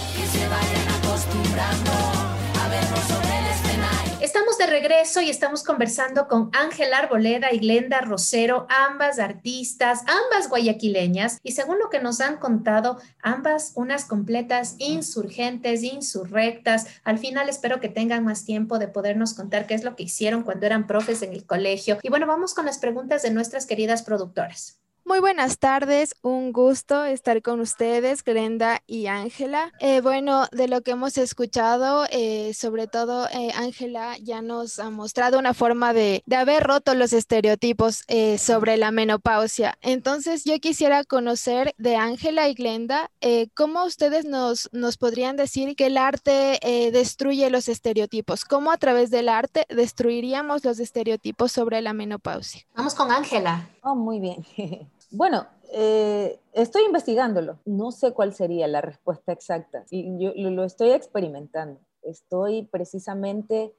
De 4.60 4.66
regreso 4.66 5.22
y 5.22 5.30
estamos 5.30 5.64
conversando 5.64 6.28
con 6.28 6.50
Ángel 6.52 6.92
Arboleda 6.92 7.50
y 7.50 7.60
Glenda 7.60 8.02
Rosero, 8.02 8.66
ambas 8.68 9.18
artistas, 9.18 10.00
ambas 10.00 10.50
guayaquileñas, 10.50 11.38
y 11.42 11.52
según 11.52 11.78
lo 11.78 11.88
que 11.88 11.98
nos 11.98 12.20
han 12.20 12.36
contado, 12.36 12.98
ambas 13.22 13.72
unas 13.74 14.04
completas 14.04 14.74
insurgentes, 14.76 15.82
insurrectas. 15.82 16.88
Al 17.04 17.16
final 17.16 17.48
espero 17.48 17.80
que 17.80 17.88
tengan 17.88 18.22
más 18.22 18.44
tiempo 18.44 18.78
de 18.78 18.88
podernos 18.88 19.32
contar 19.32 19.66
qué 19.66 19.72
es 19.72 19.82
lo 19.82 19.96
que 19.96 20.02
hicieron 20.02 20.42
cuando 20.42 20.66
eran 20.66 20.86
profes 20.86 21.22
en 21.22 21.32
el 21.32 21.46
colegio. 21.46 21.96
Y 22.02 22.10
bueno, 22.10 22.26
vamos 22.26 22.52
con 22.52 22.66
las 22.66 22.76
preguntas 22.76 23.22
de 23.22 23.30
nuestras 23.30 23.64
queridas 23.64 24.02
productoras. 24.02 24.78
Muy 25.10 25.18
buenas 25.18 25.58
tardes, 25.58 26.14
un 26.22 26.52
gusto 26.52 27.04
estar 27.04 27.42
con 27.42 27.58
ustedes, 27.58 28.22
Grenda 28.22 28.80
y 28.86 29.08
Ángela. 29.08 29.72
Eh, 29.80 30.00
bueno, 30.02 30.46
de 30.52 30.68
lo 30.68 30.82
que 30.82 30.92
hemos 30.92 31.18
escuchado, 31.18 32.06
eh, 32.12 32.54
sobre 32.54 32.86
todo 32.86 33.26
eh, 33.30 33.50
Ángela 33.56 34.16
ya 34.18 34.40
nos 34.40 34.78
ha 34.78 34.88
mostrado 34.90 35.40
una 35.40 35.52
forma 35.52 35.92
de, 35.92 36.22
de 36.26 36.36
haber 36.36 36.62
roto 36.62 36.94
los 36.94 37.12
estereotipos 37.12 38.04
sobre 38.38 38.76
la 38.76 38.92
menopausia. 38.92 39.76
Entonces 39.80 40.44
yo 40.44 40.60
quisiera 40.60 41.02
conocer 41.02 41.74
de 41.76 41.96
Ángela 41.96 42.48
y 42.48 42.54
Glenda, 42.54 43.10
¿cómo 43.56 43.84
ustedes 43.84 44.26
nos, 44.26 44.68
nos 44.70 44.96
podrían 44.96 45.36
decir 45.36 45.74
que 45.74 45.86
el 45.86 45.96
arte 45.96 46.60
destruye 46.92 47.50
los 47.50 47.68
estereotipos? 47.68 48.44
¿Cómo 48.44 48.70
a 48.70 48.76
través 48.76 49.10
del 49.10 49.28
arte 49.28 49.66
destruiríamos 49.70 50.64
los 50.64 50.78
estereotipos 50.78 51.50
sobre 51.50 51.80
la 51.82 51.94
menopausia? 51.94 52.64
Vamos 52.76 52.94
con 52.94 53.10
Ángela. 53.10 53.68
Oh, 53.82 53.96
muy 53.96 54.20
bien. 54.20 54.46
Bueno, 55.10 55.46
eh, 55.72 56.40
estoy 56.52 56.84
investigándolo. 56.84 57.58
No 57.64 57.90
sé 57.90 58.12
cuál 58.12 58.32
sería 58.32 58.68
la 58.68 58.80
respuesta 58.80 59.32
exacta. 59.32 59.84
Yo 59.90 60.32
lo, 60.36 60.64
estoy 60.64 60.90
experimentando. 60.90 61.80
Estoy 62.02 62.62
precisamente, 62.62 63.74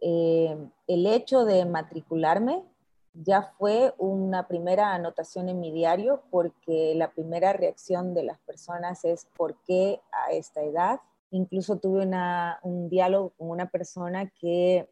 eh, 0.00 0.56
el 0.88 1.06
hecho 1.06 1.44
de 1.44 1.64
matricularme 1.64 2.64
ya 3.14 3.54
fue 3.56 3.94
una 3.98 4.48
primera 4.48 4.92
anotación 4.92 5.48
en 5.48 5.60
mi 5.60 5.70
diario 5.70 6.24
porque 6.30 6.94
la 6.96 7.12
primera 7.12 7.52
reacción 7.52 8.12
de 8.12 8.24
las 8.24 8.40
personas 8.40 9.04
es 9.04 9.28
¿por 9.36 9.56
qué 9.66 10.00
a 10.10 10.32
esta 10.32 10.62
edad? 10.62 11.00
Incluso 11.30 11.76
tuve 11.76 12.08
un 12.62 12.88
diálogo 12.88 13.30
con 13.38 13.50
una 13.50 13.70
persona 13.70 14.28
que 14.40 14.88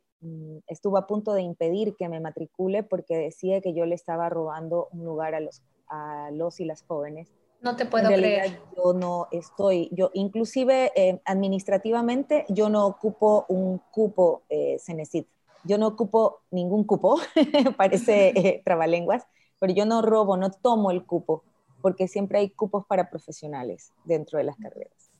estuvo 0.66 0.96
a 0.96 1.06
punto 1.06 1.34
de 1.34 1.42
impedir 1.42 1.96
que 1.96 2.08
me 2.08 2.20
matricule 2.20 2.82
porque 2.82 3.16
decía 3.16 3.60
que 3.60 3.74
yo 3.74 3.86
le 3.86 3.94
estaba 3.94 4.28
robando 4.28 4.88
un 4.92 5.04
lugar 5.04 5.34
a 5.34 5.40
los 5.40 5.62
a 5.92 6.30
los 6.32 6.58
y 6.58 6.64
las 6.64 6.82
jóvenes. 6.82 7.28
No 7.60 7.76
te 7.76 7.86
puedo 7.86 8.08
creer. 8.08 8.58
Yo 8.76 8.92
no 8.92 9.28
estoy, 9.30 9.88
yo 9.92 10.10
inclusive 10.14 10.90
eh, 10.96 11.20
administrativamente, 11.24 12.44
yo 12.48 12.68
no 12.68 12.86
ocupo 12.86 13.44
un 13.48 13.80
cupo 13.90 14.42
eh, 14.48 14.78
Cenecit. 14.80 15.28
Yo 15.64 15.78
no 15.78 15.86
ocupo 15.86 16.40
ningún 16.50 16.82
cupo, 16.84 17.20
parece 17.76 18.28
eh, 18.36 18.62
trabalenguas, 18.64 19.24
pero 19.60 19.72
yo 19.72 19.86
no 19.86 20.02
robo, 20.02 20.36
no 20.36 20.50
tomo 20.50 20.90
el 20.90 21.04
cupo, 21.04 21.44
porque 21.80 22.08
siempre 22.08 22.40
hay 22.40 22.50
cupos 22.50 22.84
para 22.86 23.10
profesionales 23.10 23.92
dentro 24.04 24.38
de 24.38 24.44
las 24.44 24.56
carreras. 24.56 25.10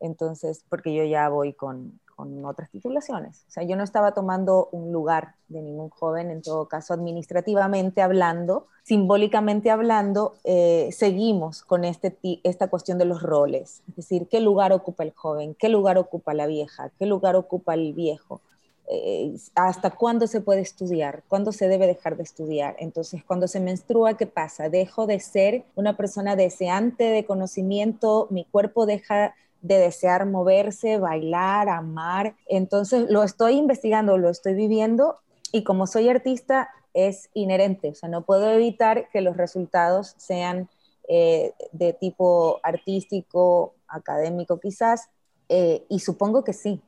Entonces, 0.00 0.64
porque 0.68 0.94
yo 0.94 1.04
ya 1.04 1.28
voy 1.28 1.54
con, 1.54 1.98
con 2.20 2.44
otras 2.44 2.68
titulaciones. 2.70 3.46
O 3.48 3.50
sea, 3.50 3.62
yo 3.62 3.76
no 3.76 3.82
estaba 3.82 4.12
tomando 4.12 4.68
un 4.72 4.92
lugar 4.92 5.36
de 5.48 5.62
ningún 5.62 5.88
joven, 5.88 6.30
en 6.30 6.42
todo 6.42 6.68
caso, 6.68 6.92
administrativamente 6.92 8.02
hablando, 8.02 8.66
simbólicamente 8.82 9.70
hablando, 9.70 10.34
eh, 10.44 10.90
seguimos 10.92 11.62
con 11.62 11.86
este, 11.86 12.14
esta 12.44 12.68
cuestión 12.68 12.98
de 12.98 13.06
los 13.06 13.22
roles. 13.22 13.80
Es 13.88 13.96
decir, 13.96 14.28
¿qué 14.28 14.40
lugar 14.40 14.70
ocupa 14.74 15.02
el 15.02 15.14
joven? 15.14 15.56
¿Qué 15.58 15.70
lugar 15.70 15.96
ocupa 15.96 16.34
la 16.34 16.46
vieja? 16.46 16.90
¿Qué 16.98 17.06
lugar 17.06 17.36
ocupa 17.36 17.72
el 17.72 17.94
viejo? 17.94 18.42
Eh, 18.92 19.34
hasta 19.54 19.90
cuándo 19.92 20.26
se 20.26 20.42
puede 20.42 20.60
estudiar, 20.60 21.22
cuándo 21.26 21.52
se 21.52 21.68
debe 21.68 21.86
dejar 21.86 22.18
de 22.18 22.24
estudiar. 22.24 22.76
Entonces, 22.80 23.24
cuando 23.24 23.48
se 23.48 23.60
menstrua, 23.60 24.18
¿qué 24.18 24.26
pasa? 24.26 24.68
Dejo 24.68 25.06
de 25.06 25.20
ser 25.20 25.64
una 25.74 25.96
persona 25.96 26.36
deseante 26.36 27.04
de 27.04 27.24
conocimiento, 27.24 28.26
mi 28.28 28.44
cuerpo 28.44 28.84
deja 28.84 29.34
de 29.62 29.78
desear 29.78 30.26
moverse, 30.26 30.98
bailar, 30.98 31.68
amar. 31.68 32.34
Entonces 32.46 33.10
lo 33.10 33.22
estoy 33.22 33.54
investigando, 33.54 34.18
lo 34.18 34.30
estoy 34.30 34.54
viviendo 34.54 35.18
y 35.52 35.64
como 35.64 35.86
soy 35.86 36.08
artista 36.08 36.70
es 36.94 37.30
inherente, 37.34 37.90
o 37.90 37.94
sea, 37.94 38.08
no 38.08 38.24
puedo 38.24 38.50
evitar 38.50 39.08
que 39.10 39.20
los 39.20 39.36
resultados 39.36 40.14
sean 40.18 40.68
eh, 41.08 41.52
de 41.72 41.92
tipo 41.92 42.60
artístico, 42.62 43.74
académico 43.88 44.60
quizás, 44.60 45.08
eh, 45.48 45.84
y 45.88 46.00
supongo 46.00 46.44
que 46.44 46.52
sí. 46.52 46.80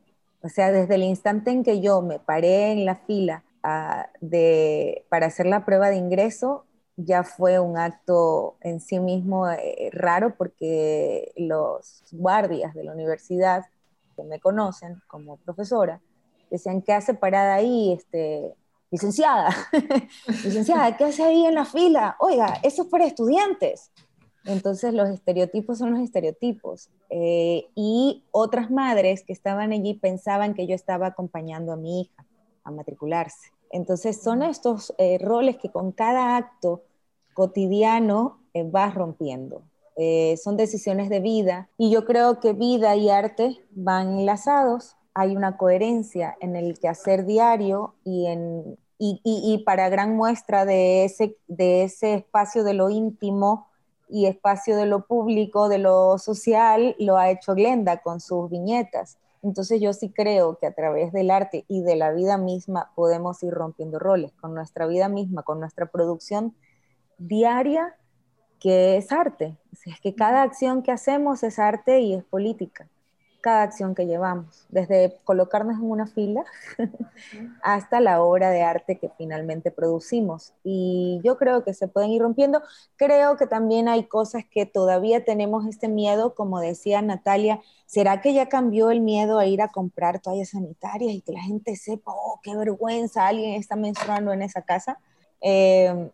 O 0.42 0.48
sea, 0.48 0.72
desde 0.72 0.96
el 0.96 1.04
instante 1.04 1.50
en 1.50 1.62
que 1.62 1.80
yo 1.80 2.02
me 2.02 2.18
paré 2.18 2.72
en 2.72 2.84
la 2.84 2.96
fila 2.96 3.44
ah, 3.62 4.08
de, 4.20 5.04
para 5.08 5.26
hacer 5.26 5.46
la 5.46 5.64
prueba 5.64 5.88
de 5.90 5.96
ingreso, 5.96 6.64
ya 7.04 7.24
fue 7.24 7.58
un 7.58 7.78
acto 7.78 8.56
en 8.60 8.80
sí 8.80 8.98
mismo 8.98 9.48
eh, 9.48 9.90
raro 9.92 10.34
porque 10.36 11.32
los 11.36 12.04
guardias 12.12 12.74
de 12.74 12.84
la 12.84 12.92
universidad 12.92 13.64
que 14.16 14.24
me 14.24 14.40
conocen 14.40 15.00
como 15.06 15.36
profesora 15.38 16.00
decían, 16.50 16.82
¿qué 16.82 16.92
hace 16.92 17.14
parada 17.14 17.54
ahí, 17.54 17.92
este, 17.92 18.54
licenciada? 18.90 19.54
licenciada, 20.44 20.96
¿qué 20.96 21.04
hace 21.04 21.22
ahí 21.22 21.46
en 21.46 21.54
la 21.54 21.64
fila? 21.64 22.16
Oiga, 22.20 22.58
eso 22.62 22.82
es 22.82 22.88
para 22.88 23.06
estudiantes. 23.06 23.90
Entonces 24.44 24.92
los 24.92 25.08
estereotipos 25.08 25.78
son 25.78 25.92
los 25.92 26.00
estereotipos. 26.00 26.90
Eh, 27.10 27.66
y 27.74 28.24
otras 28.32 28.70
madres 28.70 29.24
que 29.24 29.32
estaban 29.32 29.72
allí 29.72 29.94
pensaban 29.94 30.54
que 30.54 30.66
yo 30.66 30.74
estaba 30.74 31.08
acompañando 31.08 31.72
a 31.72 31.76
mi 31.76 32.02
hija 32.02 32.26
a 32.64 32.70
matricularse. 32.70 33.52
Entonces 33.70 34.22
son 34.22 34.42
estos 34.42 34.94
eh, 34.98 35.18
roles 35.18 35.56
que 35.56 35.70
con 35.70 35.92
cada 35.92 36.36
acto 36.36 36.82
cotidiano 37.34 38.38
eh, 38.54 38.64
vas 38.64 38.94
rompiendo. 38.94 39.62
Eh, 39.96 40.38
son 40.42 40.56
decisiones 40.56 41.10
de 41.10 41.20
vida 41.20 41.68
y 41.76 41.90
yo 41.90 42.06
creo 42.06 42.40
que 42.40 42.54
vida 42.54 42.96
y 42.96 43.10
arte 43.10 43.60
van 43.70 44.18
enlazados. 44.18 44.96
Hay 45.14 45.36
una 45.36 45.58
coherencia 45.58 46.36
en 46.40 46.56
el 46.56 46.78
quehacer 46.78 47.26
diario 47.26 47.94
y, 48.04 48.26
en, 48.26 48.78
y, 48.98 49.62
para 49.66 49.90
gran 49.90 50.16
muestra 50.16 50.64
de 50.64 51.04
ese, 51.04 51.36
de 51.48 51.84
ese 51.84 52.14
espacio 52.14 52.64
de 52.64 52.72
lo 52.72 52.88
íntimo 52.88 53.66
y 54.08 54.26
espacio 54.26 54.76
de 54.76 54.86
lo 54.86 55.06
público, 55.06 55.68
de 55.68 55.78
lo 55.78 56.18
social, 56.18 56.96
lo 56.98 57.18
ha 57.18 57.30
hecho 57.30 57.54
Glenda 57.54 57.98
con 57.98 58.20
sus 58.20 58.50
viñetas. 58.50 59.18
Entonces 59.42 59.80
yo 59.80 59.92
sí 59.92 60.10
creo 60.10 60.56
que 60.58 60.66
a 60.66 60.72
través 60.72 61.12
del 61.12 61.30
arte 61.30 61.64
y 61.68 61.82
de 61.82 61.96
la 61.96 62.12
vida 62.12 62.38
misma 62.38 62.92
podemos 62.94 63.42
ir 63.42 63.52
rompiendo 63.52 63.98
roles, 63.98 64.32
con 64.40 64.54
nuestra 64.54 64.86
vida 64.86 65.08
misma, 65.08 65.42
con 65.42 65.60
nuestra 65.60 65.86
producción 65.86 66.54
diaria 67.18 67.96
que 68.62 68.96
es 68.96 69.10
arte. 69.10 69.56
es 69.84 70.00
que 70.00 70.14
cada 70.14 70.42
acción 70.42 70.84
que 70.84 70.92
hacemos 70.92 71.42
es 71.42 71.58
arte 71.58 71.98
y 71.98 72.14
es 72.14 72.22
política. 72.22 72.88
Cada 73.40 73.64
acción 73.64 73.96
que 73.96 74.06
llevamos, 74.06 74.66
desde 74.68 75.18
colocarnos 75.24 75.78
en 75.78 75.90
una 75.90 76.06
fila 76.06 76.44
hasta 77.64 77.98
la 77.98 78.22
obra 78.22 78.50
de 78.50 78.62
arte 78.62 78.98
que 78.98 79.10
finalmente 79.18 79.72
producimos. 79.72 80.54
Y 80.62 81.20
yo 81.24 81.38
creo 81.38 81.64
que 81.64 81.74
se 81.74 81.88
pueden 81.88 82.10
ir 82.10 82.22
rompiendo. 82.22 82.62
Creo 82.94 83.36
que 83.36 83.48
también 83.48 83.88
hay 83.88 84.04
cosas 84.04 84.44
que 84.48 84.64
todavía 84.64 85.24
tenemos 85.24 85.66
este 85.66 85.88
miedo, 85.88 86.36
como 86.36 86.60
decía 86.60 87.02
Natalia, 87.02 87.60
¿será 87.86 88.20
que 88.20 88.32
ya 88.32 88.48
cambió 88.48 88.92
el 88.92 89.00
miedo 89.00 89.40
a 89.40 89.46
ir 89.46 89.60
a 89.60 89.72
comprar 89.72 90.20
toallas 90.20 90.50
sanitarias 90.50 91.12
y 91.12 91.20
que 91.20 91.32
la 91.32 91.42
gente 91.42 91.74
sepa, 91.74 92.12
oh, 92.14 92.38
qué 92.44 92.54
vergüenza, 92.54 93.26
alguien 93.26 93.54
está 93.54 93.74
menstruando 93.74 94.32
en 94.32 94.42
esa 94.42 94.62
casa? 94.62 95.00
Eh, 95.40 96.12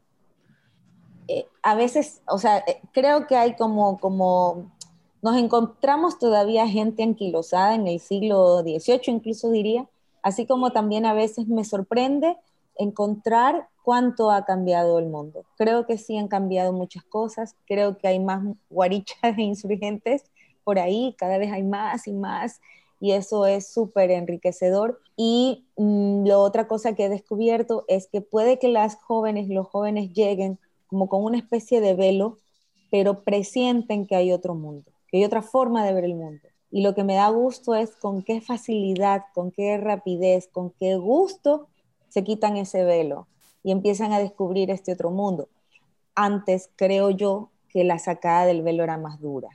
eh, 1.29 1.47
a 1.62 1.74
veces, 1.74 2.22
o 2.26 2.39
sea, 2.39 2.59
eh, 2.66 2.81
creo 2.93 3.26
que 3.26 3.37
hay 3.37 3.55
como, 3.55 3.99
como, 3.99 4.72
nos 5.20 5.37
encontramos 5.37 6.18
todavía 6.18 6.66
gente 6.66 7.03
anquilosada 7.03 7.74
en 7.74 7.87
el 7.87 8.01
siglo 8.01 8.62
XVIII, 8.62 9.03
incluso 9.09 9.51
diría, 9.51 9.87
así 10.22 10.47
como 10.47 10.72
también 10.72 11.05
a 11.05 11.12
veces 11.12 11.47
me 11.47 11.64
sorprende 11.64 12.39
encontrar 12.76 13.68
cuánto 13.83 14.31
ha 14.31 14.45
cambiado 14.45 14.99
el 14.99 15.07
mundo. 15.07 15.45
Creo 15.57 15.87
que 15.87 15.99
sí 15.99 16.16
han 16.16 16.29
cambiado 16.29 16.72
muchas 16.72 17.05
cosas, 17.05 17.57
creo 17.66 17.99
que 17.99 18.09
hay 18.09 18.20
más 18.20 18.43
guarichas 18.70 19.18
e 19.37 19.43
insurgentes 19.43 20.24
por 20.64 20.79
ahí, 20.79 21.14
cada 21.18 21.39
vez 21.39 21.53
hay 21.53 21.62
más 21.62 22.07
y 22.07 22.12
más, 22.12 22.61
y 23.01 23.12
eso 23.12 23.47
es 23.47 23.72
súper 23.72 24.11
enriquecedor. 24.11 25.01
Y 25.16 25.66
mm, 25.76 26.26
la 26.26 26.39
otra 26.39 26.68
cosa 26.68 26.95
que 26.95 27.05
he 27.05 27.09
descubierto 27.09 27.85
es 27.89 28.09
que 28.09 28.20
puede 28.20 28.59
que 28.59 28.68
las 28.68 28.97
jóvenes, 28.97 29.49
los 29.49 29.66
jóvenes 29.66 30.12
lleguen 30.12 30.59
como 30.89 31.09
con 31.09 31.22
una 31.22 31.39
especie 31.39 31.80
de 31.80 31.95
velo, 31.95 32.39
pero 32.91 33.22
presienten 33.22 34.07
que 34.07 34.16
hay 34.16 34.32
otro 34.32 34.55
mundo, 34.55 34.91
que 35.09 35.18
hay 35.18 35.24
otra 35.24 35.43
forma 35.43 35.84
de 35.84 35.93
ver 35.93 36.05
el 36.05 36.14
mundo. 36.14 36.43
Y 36.70 36.82
lo 36.82 36.95
que 36.95 37.05
me 37.05 37.14
da 37.14 37.28
gusto 37.28 37.74
es 37.74 37.95
con 37.97 38.22
qué 38.22 38.41
facilidad, 38.41 39.24
con 39.34 39.51
qué 39.51 39.78
rapidez, 39.78 40.49
con 40.49 40.70
qué 40.70 40.97
gusto 40.97 41.68
se 42.09 42.24
quitan 42.24 42.57
ese 42.57 42.84
velo. 42.84 43.26
y 43.64 43.72
empiezan 43.72 44.12
a 44.12 44.20
descubrir 44.20 44.70
este 44.70 44.93
otro 44.93 45.11
mundo. 45.11 45.49
Antes, 46.14 46.70
creo 46.76 47.11
yo, 47.11 47.51
que 47.68 47.84
la 47.84 47.99
sacada 47.99 48.47
del 48.47 48.62
velo 48.62 48.84
era 48.84 48.97
más 48.97 49.20
dura. 49.20 49.49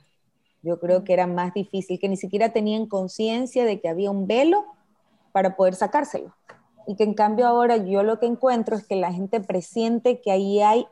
Yo 0.62 0.78
creo 0.78 1.04
que 1.04 1.14
era 1.14 1.26
más 1.26 1.52
difícil, 1.52 1.98
que 1.98 2.08
ni 2.08 2.16
siquiera 2.16 2.52
tenían 2.52 2.86
conciencia 2.86 3.64
de 3.64 3.80
que 3.80 3.88
había 3.88 4.10
un 4.10 4.26
velo 4.26 4.64
para 5.32 5.56
poder 5.56 5.74
sacárselo. 5.74 6.34
Y 6.86 6.96
que 6.96 7.04
en 7.04 7.14
cambio 7.14 7.46
ahora 7.46 7.76
yo 7.78 8.02
lo 8.02 8.20
que 8.20 8.26
encuentro 8.26 8.76
es 8.76 8.86
que 8.86 8.96
la 8.96 9.12
gente 9.12 9.40
presiente 9.40 10.20
que 10.20 10.30
ahí 10.30 10.60
hay 10.60 10.86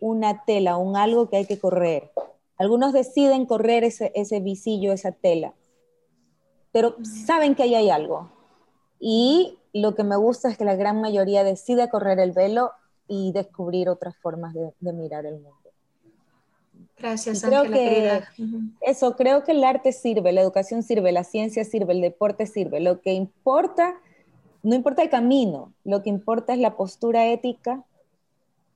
una 0.00 0.44
tela, 0.44 0.76
un 0.76 0.96
algo 0.96 1.28
que 1.28 1.38
hay 1.38 1.46
que 1.46 1.58
correr. 1.58 2.10
Algunos 2.56 2.92
deciden 2.92 3.46
correr 3.46 3.84
ese, 3.84 4.12
ese 4.14 4.40
visillo, 4.40 4.92
esa 4.92 5.12
tela, 5.12 5.54
pero 6.72 6.96
saben 7.02 7.54
que 7.54 7.62
ahí 7.62 7.74
hay 7.74 7.90
algo. 7.90 8.30
Y 9.00 9.58
lo 9.72 9.94
que 9.94 10.04
me 10.04 10.16
gusta 10.16 10.48
es 10.48 10.58
que 10.58 10.64
la 10.64 10.76
gran 10.76 11.00
mayoría 11.00 11.44
decide 11.44 11.88
correr 11.88 12.18
el 12.18 12.32
velo 12.32 12.72
y 13.06 13.32
descubrir 13.32 13.88
otras 13.88 14.16
formas 14.18 14.54
de, 14.54 14.92
mirar 14.92 15.24
el 15.26 15.34
mundo. 15.34 15.54
Gracias, 16.98 17.42
creo 17.42 17.62
que 17.62 18.22
eso, 18.80 19.14
creo 19.16 19.44
que 19.44 19.52
el 19.52 19.62
arte 19.62 19.92
sirve, 19.92 20.32
la 20.32 20.40
educación 20.40 20.82
sirve, 20.82 21.12
la 21.12 21.22
ciencia 21.22 21.64
sirve, 21.64 21.92
el 21.92 22.00
deporte 22.00 22.46
sirve. 22.46 22.80
Lo 22.80 23.00
que 23.00 23.12
importa, 23.12 23.94
no 24.64 24.74
importa 24.74 25.02
el 25.02 25.08
camino, 25.08 25.72
lo 25.84 26.02
que 26.02 26.10
importa 26.10 26.54
es 26.54 26.58
la 26.58 26.76
postura 26.76 27.28
ética 27.28 27.84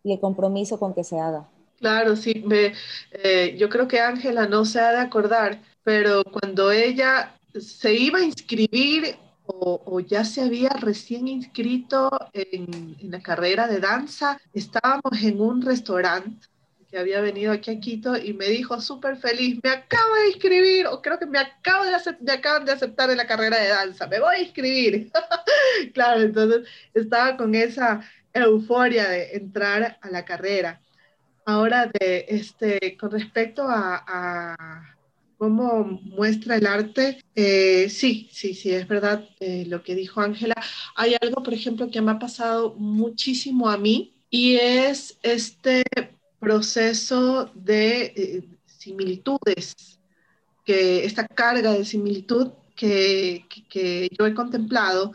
y 0.03 0.13
el 0.13 0.21
compromiso 0.21 0.79
con 0.79 0.95
que 0.95 1.05
se 1.05 1.19
haga. 1.19 1.49
Claro, 1.79 2.15
sí, 2.15 2.43
me, 2.47 2.73
eh, 3.11 3.57
yo 3.59 3.69
creo 3.69 3.89
que 3.89 4.01
Ángela 4.01 4.47
no 4.47 4.65
se 4.65 4.81
ha 4.81 4.93
de 4.93 5.01
acordar, 5.01 5.61
pero 5.83 6.23
cuando 6.25 6.71
ella 6.71 7.35
se 7.59 7.93
iba 7.95 8.21
a 8.21 8.25
inscribir 8.25 9.17
o, 9.45 10.01
ya 10.01 10.25
se 10.25 10.43
había 10.43 10.71
recién 10.71 11.29
inscrito 11.29 12.11
en, 12.33 12.97
la 13.03 13.21
carrera 13.21 13.67
de 13.67 13.81
danza, 13.81 14.41
estábamos 14.55 15.21
en 15.23 15.41
un 15.41 15.63
restaurante 15.63 16.47
que 16.91 16.99
había 16.99 17.21
venido 17.21 17.53
aquí 17.53 17.71
a 17.71 17.81
Quito 17.81 18.17
y 18.17 18.35
me 18.35 18.47
dijo 18.47 18.81
súper 18.81 19.17
feliz, 19.17 19.59
me 19.63 19.71
acabo 19.71 20.15
de 20.15 20.29
inscribir, 20.29 20.87
o 20.87 21.01
creo 21.01 21.19
que 21.19 21.27
me, 21.27 21.39
acabo 21.39 21.85
de 21.85 21.93
me 22.21 22.33
acaban 22.33 22.65
de 22.65 22.73
aceptar 22.73 23.11
en 23.11 23.17
la 23.17 23.27
carrera 23.27 23.59
de 23.59 23.69
danza, 23.69 24.07
me 24.07 24.21
voy 24.21 24.37
a 24.37 24.43
inscribir. 24.43 25.11
claro, 25.95 26.21
entonces 26.21 26.69
estaba 26.95 27.37
con 27.37 27.55
esa 27.55 28.03
euforia 28.35 29.09
de 29.09 29.37
entrar 29.37 29.99
a 30.01 30.11
la 30.11 30.25
carrera. 30.25 30.81
Ahora, 31.45 31.91
de, 31.93 32.27
este, 32.29 32.97
con 32.97 33.11
respecto 33.11 33.65
a 33.69 34.97
cómo 35.43 35.83
muestra 36.05 36.55
el 36.55 36.67
arte, 36.69 37.21
eh, 37.35 37.89
sí, 37.91 38.29
sí, 38.31 38.55
sí, 38.55 38.73
es 38.73 38.87
verdad 38.87 39.29
eh, 39.41 39.65
lo 39.67 39.83
que 39.83 39.97
dijo 39.97 40.21
Ángela. 40.21 40.55
Hay 40.95 41.17
algo, 41.21 41.43
por 41.43 41.53
ejemplo, 41.53 41.91
que 41.91 42.01
me 42.01 42.13
ha 42.13 42.21
pasado 42.21 42.77
muchísimo 42.79 43.69
a 43.69 43.77
mí 43.77 44.15
y 44.31 44.55
es 44.55 45.19
este 45.25 45.83
proceso 46.39 47.51
de 47.57 48.13
eh, 48.15 48.45
similitudes, 48.67 49.75
que 50.65 51.05
esta 51.05 51.27
carga 51.27 51.73
de 51.73 51.85
similitud 51.87 52.53
que, 52.77 53.45
que 53.69 54.09
yo 54.17 54.25
he 54.25 54.35
contemplado 54.35 55.11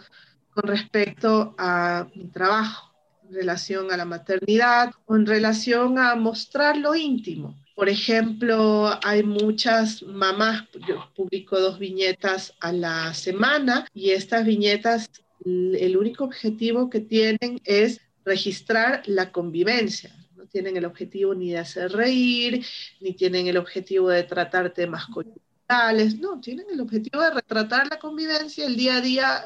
con 0.53 0.67
respecto 0.67 1.55
a 1.57 2.05
mi 2.13 2.25
trabajo 2.25 2.86
relación 3.31 3.91
a 3.91 3.97
la 3.97 4.05
maternidad 4.05 4.91
o 5.05 5.15
en 5.15 5.25
relación 5.25 5.97
a 5.99 6.15
mostrar 6.15 6.77
lo 6.77 6.95
íntimo. 6.95 7.55
Por 7.75 7.89
ejemplo, 7.89 8.89
hay 9.03 9.21
muchas 9.23 10.01
mamás, 10.01 10.63
yo 10.87 11.11
publico 11.15 11.59
dos 11.59 11.77
viñetas 11.77 12.53
a 12.59 12.71
la 12.71 13.13
semana 13.13 13.87
y 13.93 14.11
estas 14.11 14.45
viñetas, 14.45 15.09
el 15.45 15.95
único 15.95 16.23
objetivo 16.23 16.89
que 16.89 17.01
tienen 17.01 17.61
es 17.65 18.01
registrar 18.25 19.03
la 19.05 19.31
convivencia. 19.31 20.11
No 20.35 20.45
tienen 20.47 20.75
el 20.75 20.85
objetivo 20.85 21.35
ni 21.35 21.51
de 21.51 21.59
hacer 21.59 21.91
reír, 21.91 22.65
ni 22.99 23.13
tienen 23.13 23.47
el 23.47 23.57
objetivo 23.57 24.09
de 24.09 24.23
tratar 24.23 24.71
temas 24.71 25.05
culturales, 25.05 26.19
no, 26.19 26.39
tienen 26.41 26.65
el 26.71 26.81
objetivo 26.81 27.21
de 27.21 27.31
retratar 27.31 27.87
la 27.87 27.99
convivencia 27.99 28.65
el 28.65 28.75
día 28.75 28.95
a 28.95 29.01
día 29.01 29.43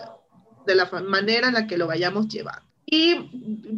de 0.66 0.76
la 0.76 0.90
manera 1.02 1.50
en 1.50 1.56
la 1.56 1.68
que 1.68 1.78
lo 1.78 1.88
vayamos 1.88 2.30
llevando. 2.30 2.71
Y 2.92 3.16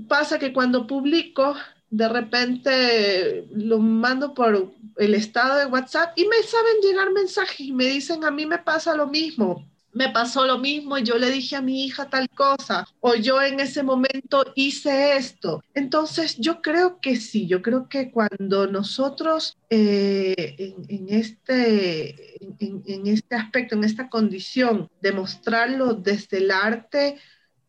pasa 0.10 0.40
que 0.40 0.52
cuando 0.52 0.88
publico 0.88 1.56
de 1.92 2.10
repente 2.10 3.48
lo 3.52 3.78
mando 3.78 4.34
por 4.34 4.74
el 4.98 5.14
estado 5.14 5.60
de 5.60 5.68
WhatsApp 5.68 6.18
y 6.18 6.26
me 6.26 6.42
saben 6.42 6.82
llegar 6.82 7.12
mensajes 7.12 7.60
y 7.60 7.72
me 7.72 7.86
dicen, 7.86 8.24
a 8.26 8.32
mí 8.32 8.48
me 8.48 8.58
pasa 8.58 8.96
lo 8.96 9.06
mismo, 9.06 9.68
me 9.94 10.10
pasó 10.10 10.46
lo 10.46 10.58
mismo, 10.58 10.98
yo 10.98 11.18
le 11.18 11.30
dije 11.30 11.56
a 11.56 11.62
mi 11.62 11.86
hija 11.86 12.10
tal 12.10 12.28
cosa, 12.30 12.88
o 13.00 13.14
yo 13.14 13.42
en 13.42 13.60
ese 13.60 13.84
momento 13.84 14.52
hice 14.56 15.16
esto. 15.18 15.64
Entonces, 15.76 16.38
yo 16.38 16.62
creo 16.62 17.00
que 17.00 17.16
sí, 17.18 17.46
yo 17.46 17.62
creo 17.62 17.88
que 17.88 18.12
cuando 18.12 18.66
nosotros 18.66 19.58
eh, 19.70 20.74
en, 20.90 21.10
este, 21.10 22.44
en, 22.60 23.08
este 23.08 23.36
aspecto, 23.36 23.76
en 23.76 23.84
esta 23.84 24.10
condición 24.10 24.90
de 25.02 25.12
mostrarlo 25.12 25.94
desde 25.94 26.38
el 26.38 26.50
arte, 26.50 27.20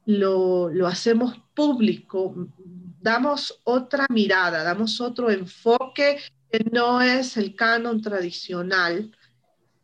lo, 0.07 0.71
lo 0.71 0.87
hacemos 0.87 1.41
público, 1.55 2.35
damos 3.01 3.61
otra 3.65 4.07
mirada, 4.11 4.63
damos 4.65 5.01
otro 5.01 5.31
enfoque 5.31 6.19
que 6.51 6.65
no 6.73 7.01
es 7.03 7.37
el 7.37 7.55
canon 7.55 8.01
tradicional. 8.01 9.15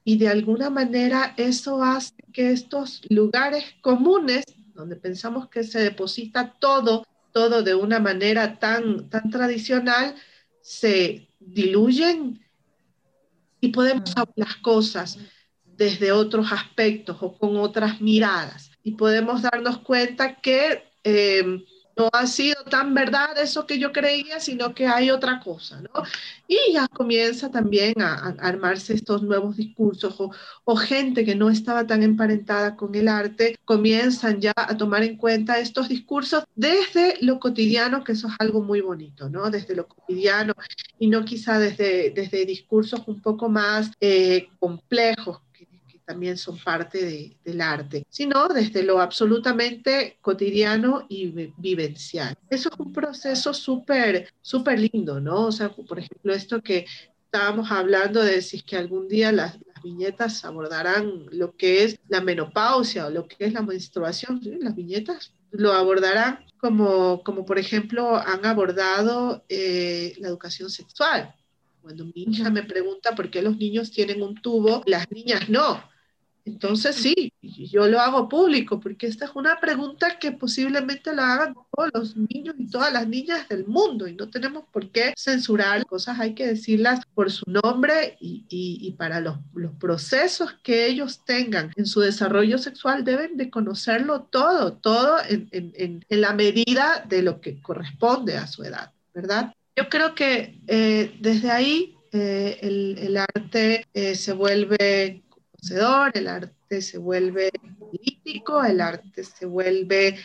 Y 0.05 0.17
de 0.17 0.29
alguna 0.29 0.71
manera 0.71 1.35
eso 1.37 1.83
hace 1.83 2.15
que 2.33 2.53
estos 2.53 3.03
lugares 3.11 3.65
comunes, 3.83 4.45
donde 4.75 4.97
pensamos 4.97 5.49
que 5.49 5.63
se 5.65 5.81
deposita 5.81 6.55
todo, 6.59 7.07
todo 7.33 7.63
de 7.63 7.75
una 7.75 8.01
manera 8.01 8.59
tan, 8.59 9.09
tan 9.11 9.31
tradicional, 9.31 10.15
se 10.63 11.29
diluyen 11.39 12.41
y 13.61 13.69
podemos 13.69 14.15
ver 14.15 14.29
las 14.37 14.57
cosas 14.57 15.19
desde 15.65 16.13
otros 16.13 16.53
aspectos 16.53 17.17
o 17.21 17.37
con 17.37 17.57
otras 17.57 18.01
miradas. 18.01 18.70
Y 18.83 18.93
podemos 18.93 19.43
darnos 19.43 19.79
cuenta 19.79 20.37
que 20.37 20.85
eh, 21.05 21.65
no 22.01 22.09
ha 22.13 22.27
sido 22.27 22.65
tan 22.65 22.95
verdad 22.95 23.39
eso 23.39 23.67
que 23.67 23.79
yo 23.79 23.93
creía, 23.93 24.41
sino 24.41 24.75
que 24.75 24.87
hay 24.87 25.11
otra 25.11 25.41
cosa, 25.41 25.83
¿no? 25.83 26.03
Y 26.49 26.73
ya 26.73 26.89
comienza 26.89 27.51
también 27.51 28.01
a, 28.01 28.35
armarse 28.39 28.95
estos 28.95 29.23
nuevos 29.23 29.57
discursos 29.57 30.17
o, 30.19 30.77
gente 30.77 31.25
que 31.25 31.35
no 31.35 31.51
estaba 31.51 31.87
tan 31.87 32.03
emparentada 32.03 32.77
con 32.77 32.95
el 32.95 33.09
arte, 33.09 33.59
comienzan 33.65 34.41
ya 34.41 34.53
a 34.57 34.77
tomar 34.77 35.03
en 35.03 35.17
cuenta 35.17 35.59
estos 35.59 35.89
discursos 35.89 36.45
desde 36.55 37.17
lo 37.21 37.39
cotidiano, 37.39 38.03
que 38.03 38.13
eso 38.13 38.29
es 38.29 38.35
algo 38.39 38.63
muy 38.63 38.81
bonito, 38.81 39.29
¿no? 39.29 39.51
Desde 39.51 39.77
lo 39.77 39.87
cotidiano 39.87 40.55
y 40.99 41.09
no 41.09 41.25
quizá 41.25 41.59
desde, 41.59 42.11
desde 42.11 42.47
discursos 42.47 43.03
un 43.07 43.21
poco 43.21 43.49
más 43.49 43.91
eh, 44.01 44.49
complejos 44.59 45.41
también 46.11 46.37
son 46.37 46.59
parte 46.59 47.37
del 47.45 47.61
arte, 47.61 48.05
sino 48.11 48.49
desde 48.49 48.83
lo 48.83 49.01
absolutamente 49.01 50.19
cotidiano 50.21 51.07
y 51.09 51.53
vivencial. 51.57 52.37
Eso 52.51 52.69
es 52.73 52.81
un 52.81 52.93
proceso 52.93 53.55
súper, 53.55 54.29
súper 54.43 54.81
lindo, 54.81 55.21
¿no? 55.21 55.47
O 55.47 55.53
sea, 55.53 55.69
por 55.69 56.01
ejemplo, 56.01 56.35
esto 56.35 56.61
que 56.61 56.85
estábamos 57.27 57.71
hablando 57.71 58.25
de 58.25 58.43
si 58.43 58.57
es 58.57 58.65
que 58.65 58.77
algún 58.77 59.07
día 59.07 59.31
las, 59.31 59.57
viñetas 59.85 60.45
abordarán 60.45 61.27
lo 61.31 61.57
que 61.57 61.85
es 61.85 61.99
la 62.09 62.21
menopausia 62.21 63.07
o 63.07 63.11
lo 63.11 63.27
que 63.27 63.47
es 63.47 63.55
la 63.55 63.63
menstruación, 63.63 64.39
las 64.61 64.75
viñetas 64.75 65.33
lo 65.53 65.73
abordarán 65.73 66.45
como, 66.59 67.23
como 67.23 67.47
por 67.47 67.59
ejemplo 67.59 68.17
han 68.17 68.45
abordado 68.45 69.43
eh, 69.49 70.15
la 70.19 70.29
educación 70.29 70.69
sexual. 70.69 71.35
Cuando 71.83 72.05
mi 72.05 72.13
hija 72.15 72.51
me 72.51 72.63
pregunta 72.63 73.15
por 73.15 73.31
qué 73.31 73.41
los 73.43 73.57
niños 73.57 73.91
tienen 73.91 74.23
un 74.23 74.35
tubo, 74.35 74.83
las 74.87 75.11
niñas 75.11 75.49
no. 75.49 75.83
Entonces 76.45 76.97
sí, 76.97 77.33
yo 77.43 77.87
lo 77.87 78.01
hago 78.01 78.29
público 78.29 78.81
porque 78.81 79.07
esta 79.07 79.27
es 79.27 79.33
una 79.35 79.61
pregunta 79.61 80.19
que 80.19 80.33
posiblemente 80.33 81.15
la 81.15 81.35
hagan 81.35 81.55
todos 81.55 81.91
los 81.95 82.17
niños 82.17 82.55
y 82.59 82.69
todas 82.69 82.93
las 82.93 83.07
niñas 83.07 83.49
del 83.49 83.67
mundo 83.67 84.07
y 84.07 84.15
no 84.15 84.29
tenemos 84.29 84.65
por 84.73 84.91
qué 84.91 85.13
censurar 85.17 85.85
cosas, 85.87 86.19
hay 86.19 86.35
que 86.35 86.47
decirlas 86.47 87.01
por 87.15 87.31
su 87.31 87.45
nombre 87.51 88.17
y, 88.21 88.95
para 88.99 89.21
los, 89.21 89.39
procesos 89.79 90.55
que 90.63 90.87
ellos 90.87 91.25
tengan 91.25 91.73
en 91.77 91.87
su 91.87 92.01
desarrollo 92.01 92.59
sexual 92.59 93.05
deben 93.05 93.37
de 93.37 93.51
conocerlo 93.51 94.23
todo, 94.23 94.75
todo 94.75 95.19
en, 95.29 96.05
la 96.09 96.33
medida 96.35 97.05
de 97.09 97.23
lo 97.23 97.41
que 97.41 97.61
corresponde 97.63 98.37
a 98.37 98.47
su 98.47 98.65
edad, 98.65 98.93
¿verdad? 99.15 99.55
Yo 99.77 99.89
creo 99.89 100.15
que 100.15 100.61
eh, 100.67 101.17
desde 101.21 101.51
ahí 101.51 101.97
eh, 102.13 102.59
el, 102.63 103.17
arte 103.17 103.87
eh, 103.95 104.17
se 104.17 104.33
vuelve 104.33 105.23
el 106.15 106.27
arte 106.27 106.83
se 106.83 106.99
vuelve 106.99 107.51
político, 107.79 108.63
el 108.65 108.81
arte 108.81 109.25
se 109.25 109.47
vuelve 109.47 110.17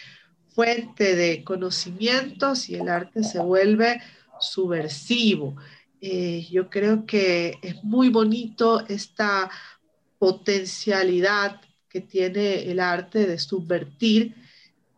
fuente 0.50 1.16
de 1.16 1.44
conocimientos 1.44 2.70
y 2.70 2.76
el 2.76 2.88
arte 2.88 3.24
se 3.24 3.40
vuelve 3.40 4.02
subversivo. 4.40 5.56
Eh, 6.02 6.48
yo 6.50 6.70
creo 6.70 7.06
que 7.06 7.58
es 7.62 7.84
muy 7.84 8.10
bonito 8.10 8.86
esta 8.88 9.50
potencialidad 10.18 11.62
que 11.90 12.02
tiene 12.02 12.70
el 12.72 12.80
arte 12.80 13.26
de 13.26 13.40
subvertir, 13.40 14.36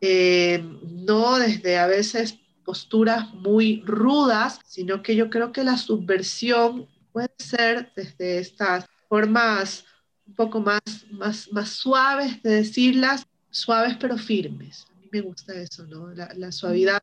eh, 0.02 0.64
no 0.84 1.40
desde 1.40 1.78
a 1.78 1.88
veces 1.88 2.38
posturas 2.64 3.34
muy 3.34 3.82
rudas, 3.86 4.60
sino 4.66 5.02
que 5.02 5.16
yo 5.16 5.30
creo 5.30 5.52
que 5.52 5.64
la 5.64 5.78
subversión 5.78 6.88
puede 7.12 7.32
ser 7.40 7.92
desde 7.96 8.40
estas 8.40 8.86
formas 9.08 9.86
un 10.28 10.36
poco 10.36 10.59
más, 10.59 10.82
más, 11.11 11.51
más 11.51 11.69
suaves 11.69 12.41
de 12.43 12.55
decirlas, 12.55 13.25
suaves 13.49 13.97
pero 13.99 14.17
firmes. 14.17 14.86
A 14.89 14.99
mí 14.99 15.09
me 15.11 15.21
gusta 15.21 15.53
eso, 15.53 15.86
¿no? 15.88 16.09
La, 16.09 16.51
suavidad, 16.51 17.01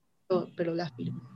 pero 0.56 0.74
la 0.74 0.90
firmeza. 0.90 1.26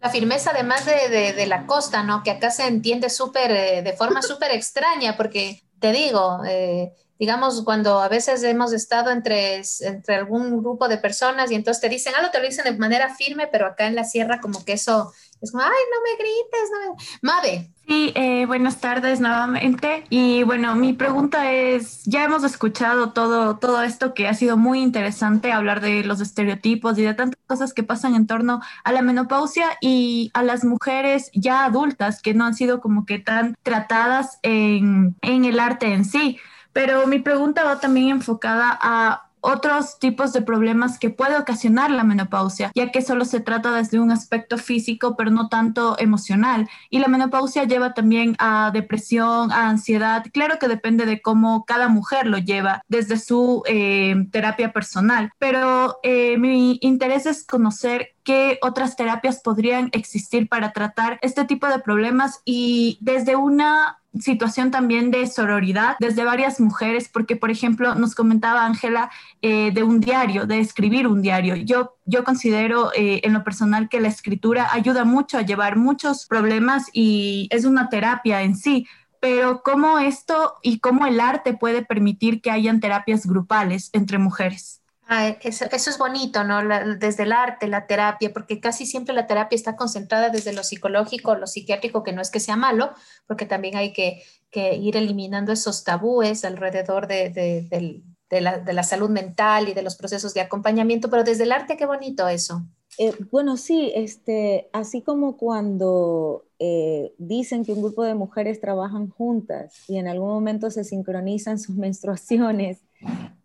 La 0.00 0.10
firmeza 0.10 0.50
además 0.50 0.84
de, 0.86 1.32
de, 1.32 1.46
la 1.46 1.66
costa, 1.66 2.02
¿no? 2.02 2.22
Que 2.22 2.30
acá 2.30 2.50
se 2.50 2.66
entiende 2.66 3.10
súper, 3.10 3.50
eh, 3.50 3.82
de 3.82 3.92
forma 3.94 4.22
súper 4.22 4.52
extraña, 4.52 5.16
porque 5.16 5.62
te 5.80 5.92
digo, 5.92 6.42
eh, 6.46 6.92
digamos, 7.18 7.62
cuando 7.64 8.00
a 8.00 8.08
veces 8.08 8.42
hemos 8.42 8.72
estado 8.72 9.10
entre, 9.10 9.62
entre 9.80 10.14
algún 10.14 10.58
grupo 10.60 10.88
de 10.88 10.98
personas 10.98 11.50
y 11.50 11.54
entonces 11.54 11.80
te 11.80 11.88
dicen 11.88 12.14
algo, 12.14 12.30
te 12.30 12.38
lo 12.38 12.46
dicen 12.46 12.64
de 12.64 12.76
manera 12.76 13.14
firme, 13.14 13.48
pero 13.50 13.66
acá 13.66 13.86
en 13.86 13.94
la 13.94 14.04
sierra 14.04 14.40
como 14.40 14.64
que 14.64 14.74
eso 14.74 15.12
es 15.40 15.52
como, 15.52 15.62
ay, 15.62 15.70
no 15.70 16.02
me 16.02 16.16
grites, 16.18 16.70
no 16.72 16.94
me... 16.94 16.96
Mabe. 17.22 17.70
Sí, 17.86 18.12
eh, 18.14 18.46
buenas 18.46 18.80
tardes 18.80 19.20
nuevamente. 19.20 20.04
Y 20.08 20.42
bueno, 20.42 20.74
mi 20.74 20.92
pregunta 20.92 21.52
es, 21.52 22.02
ya 22.04 22.24
hemos 22.24 22.42
escuchado 22.42 23.12
todo, 23.12 23.58
todo 23.58 23.82
esto 23.82 24.14
que 24.14 24.26
ha 24.28 24.34
sido 24.34 24.56
muy 24.56 24.82
interesante, 24.82 25.52
hablar 25.52 25.80
de 25.80 26.02
los 26.04 26.20
estereotipos 26.20 26.98
y 26.98 27.02
de 27.02 27.14
tantas 27.14 27.38
cosas 27.46 27.74
que 27.74 27.82
pasan 27.82 28.14
en 28.14 28.26
torno 28.26 28.60
a 28.82 28.92
la 28.92 29.02
menopausia 29.02 29.66
y 29.80 30.30
a 30.34 30.42
las 30.42 30.64
mujeres 30.64 31.30
ya 31.34 31.64
adultas 31.64 32.22
que 32.22 32.34
no 32.34 32.44
han 32.44 32.54
sido 32.54 32.80
como 32.80 33.04
que 33.04 33.18
tan 33.18 33.56
tratadas 33.62 34.38
en, 34.42 35.16
en 35.20 35.44
el 35.44 35.60
arte 35.60 35.92
en 35.92 36.04
sí. 36.04 36.38
Pero 36.76 37.06
mi 37.06 37.20
pregunta 37.20 37.64
va 37.64 37.80
también 37.80 38.08
enfocada 38.08 38.78
a 38.78 39.30
otros 39.40 39.98
tipos 39.98 40.34
de 40.34 40.42
problemas 40.42 40.98
que 40.98 41.08
puede 41.08 41.38
ocasionar 41.38 41.90
la 41.90 42.04
menopausia, 42.04 42.70
ya 42.74 42.90
que 42.90 43.00
solo 43.00 43.24
se 43.24 43.40
trata 43.40 43.72
desde 43.72 43.98
un 43.98 44.10
aspecto 44.10 44.58
físico, 44.58 45.16
pero 45.16 45.30
no 45.30 45.48
tanto 45.48 45.96
emocional. 45.98 46.68
Y 46.90 46.98
la 46.98 47.08
menopausia 47.08 47.64
lleva 47.64 47.94
también 47.94 48.36
a 48.38 48.72
depresión, 48.74 49.52
a 49.52 49.70
ansiedad. 49.70 50.26
Claro 50.34 50.58
que 50.58 50.68
depende 50.68 51.06
de 51.06 51.22
cómo 51.22 51.64
cada 51.64 51.88
mujer 51.88 52.26
lo 52.26 52.36
lleva 52.36 52.82
desde 52.88 53.16
su 53.18 53.62
eh, 53.66 54.26
terapia 54.30 54.74
personal, 54.74 55.30
pero 55.38 55.98
eh, 56.02 56.36
mi 56.36 56.76
interés 56.82 57.24
es 57.24 57.46
conocer 57.46 58.16
qué 58.22 58.58
otras 58.60 58.96
terapias 58.96 59.40
podrían 59.40 59.88
existir 59.92 60.46
para 60.46 60.72
tratar 60.72 61.18
este 61.22 61.46
tipo 61.46 61.68
de 61.68 61.78
problemas 61.78 62.42
y 62.44 62.98
desde 63.00 63.36
una 63.36 63.98
situación 64.20 64.70
también 64.70 65.10
de 65.10 65.26
sororidad 65.26 65.96
desde 66.00 66.24
varias 66.24 66.60
mujeres, 66.60 67.08
porque 67.12 67.36
por 67.36 67.50
ejemplo 67.50 67.94
nos 67.94 68.14
comentaba 68.14 68.64
Ángela 68.64 69.10
eh, 69.42 69.70
de 69.72 69.82
un 69.82 70.00
diario, 70.00 70.46
de 70.46 70.60
escribir 70.60 71.06
un 71.06 71.22
diario. 71.22 71.56
Yo, 71.56 71.96
yo 72.04 72.24
considero 72.24 72.92
eh, 72.94 73.20
en 73.24 73.32
lo 73.32 73.44
personal 73.44 73.88
que 73.88 74.00
la 74.00 74.08
escritura 74.08 74.68
ayuda 74.72 75.04
mucho 75.04 75.38
a 75.38 75.42
llevar 75.42 75.76
muchos 75.76 76.26
problemas 76.26 76.88
y 76.92 77.48
es 77.50 77.64
una 77.64 77.88
terapia 77.88 78.42
en 78.42 78.56
sí. 78.56 78.86
Pero 79.18 79.62
cómo 79.62 79.98
esto 79.98 80.54
y 80.62 80.78
cómo 80.78 81.06
el 81.06 81.20
arte 81.20 81.54
puede 81.54 81.84
permitir 81.84 82.42
que 82.42 82.50
hayan 82.50 82.80
terapias 82.80 83.26
grupales 83.26 83.90
entre 83.92 84.18
mujeres. 84.18 84.82
Ah, 85.08 85.28
eso, 85.40 85.66
es 85.70 85.98
bonito, 85.98 86.42
¿no? 86.42 86.58
desde 86.98 87.22
el 87.22 87.32
arte, 87.32 87.68
la 87.68 87.86
terapia, 87.86 88.32
porque 88.32 88.58
casi 88.58 88.86
siempre 88.86 89.14
la 89.14 89.28
terapia 89.28 89.54
está 89.54 89.76
concentrada 89.76 90.30
desde 90.30 90.52
lo 90.52 90.64
psicológico, 90.64 91.36
lo 91.36 91.46
psiquiátrico, 91.46 92.02
que 92.02 92.12
no 92.12 92.20
es 92.20 92.30
que 92.30 92.40
sea 92.40 92.56
malo, 92.56 92.90
porque 93.28 93.46
también 93.46 93.76
hay 93.76 93.92
que, 93.92 94.22
ir 94.52 94.96
eliminando 94.96 95.52
esos 95.52 95.84
tabúes 95.84 96.44
alrededor 96.44 97.06
de, 97.06 98.02
la, 98.30 98.82
salud 98.82 99.10
mental 99.10 99.68
y 99.68 99.74
de 99.74 99.82
los 99.82 99.94
procesos 99.94 100.34
de 100.34 100.40
acompañamiento, 100.40 101.08
pero 101.08 101.22
desde 101.22 101.44
el 101.44 101.52
arte, 101.52 101.76
qué 101.76 101.86
bonito 101.86 102.26
eso. 102.26 102.62
Eh, 102.98 103.12
bueno, 103.30 103.58
sí, 103.58 103.92
este, 103.94 104.68
así 104.72 105.02
como 105.02 105.36
cuando 105.36 106.46
eh, 106.58 107.14
dicen 107.18 107.64
que 107.64 107.72
un 107.72 107.82
grupo 107.82 108.02
de 108.02 108.14
mujeres 108.14 108.60
trabajan 108.60 109.10
juntas 109.10 109.74
y 109.86 109.98
en 109.98 110.08
algún 110.08 110.30
momento 110.30 110.70
se 110.70 110.82
sincronizan 110.82 111.60
sus 111.60 111.76
menstruaciones, 111.76 112.80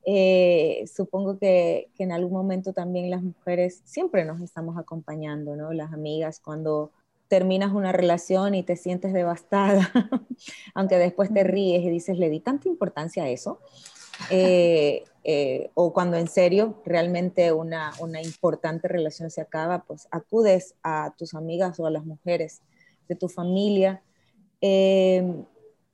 eh, 0.06 0.86
supongo 0.94 1.38
que, 1.38 1.90
en 1.98 2.12
algún 2.12 2.34
momento 2.34 2.74
también 2.74 3.10
las 3.10 3.22
mujeres 3.22 3.82
siempre 3.86 4.26
nos 4.26 4.42
estamos 4.42 4.78
acompañando, 4.78 5.56
¿no? 5.56 5.74
Las 5.74 5.94
amigas, 5.94 6.40
cuando 6.40 6.92
terminas 7.28 7.72
una 7.72 7.92
relación 7.92 8.56
y 8.56 8.64
te 8.64 8.76
sientes 8.76 9.14
devastada, 9.14 9.92
aunque 10.74 10.98
después 10.98 11.34
te 11.34 11.44
ríes 11.44 11.84
y 11.84 11.90
dices, 11.90 12.18
le 12.18 12.30
di 12.30 12.40
tanta 12.40 12.68
importancia 12.68 13.24
a 13.24 13.30
eso. 13.30 13.60
Eh, 14.30 15.04
eh, 15.24 15.72
o 15.74 15.94
cuando 15.94 16.18
en 16.18 16.28
serio 16.28 16.82
realmente 16.86 17.52
una, 17.52 17.94
una 18.00 18.22
importante 18.22 18.88
relación 18.88 19.32
se 19.32 19.42
acaba, 19.42 19.84
pues 19.84 20.08
acudes 20.12 20.76
a 20.84 21.14
tus 21.18 21.34
amigas 21.34 21.80
o 21.80 21.86
a 21.86 21.92
las 21.92 22.06
mujeres 22.06 22.62
de 23.08 23.16
tu 23.16 23.30
familia 23.30 24.02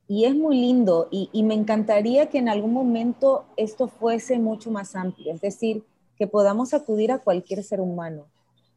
y 0.08 0.26
es 0.26 0.36
muy 0.36 0.60
lindo 0.60 1.08
y, 1.12 1.44
me 1.44 1.54
encantaría 1.54 2.30
que 2.30 2.38
en 2.38 2.50
algún 2.50 2.74
momento 2.74 3.46
esto 3.58 3.88
fuese 3.88 4.40
mucho 4.40 4.72
más 4.72 4.96
amplio, 4.96 5.34
es 5.34 5.42
decir, 5.42 5.84
que 6.18 6.28
podamos 6.28 6.74
acudir 6.74 7.12
a 7.12 7.20
cualquier 7.20 7.64
ser 7.64 7.82
humano. 7.82 8.26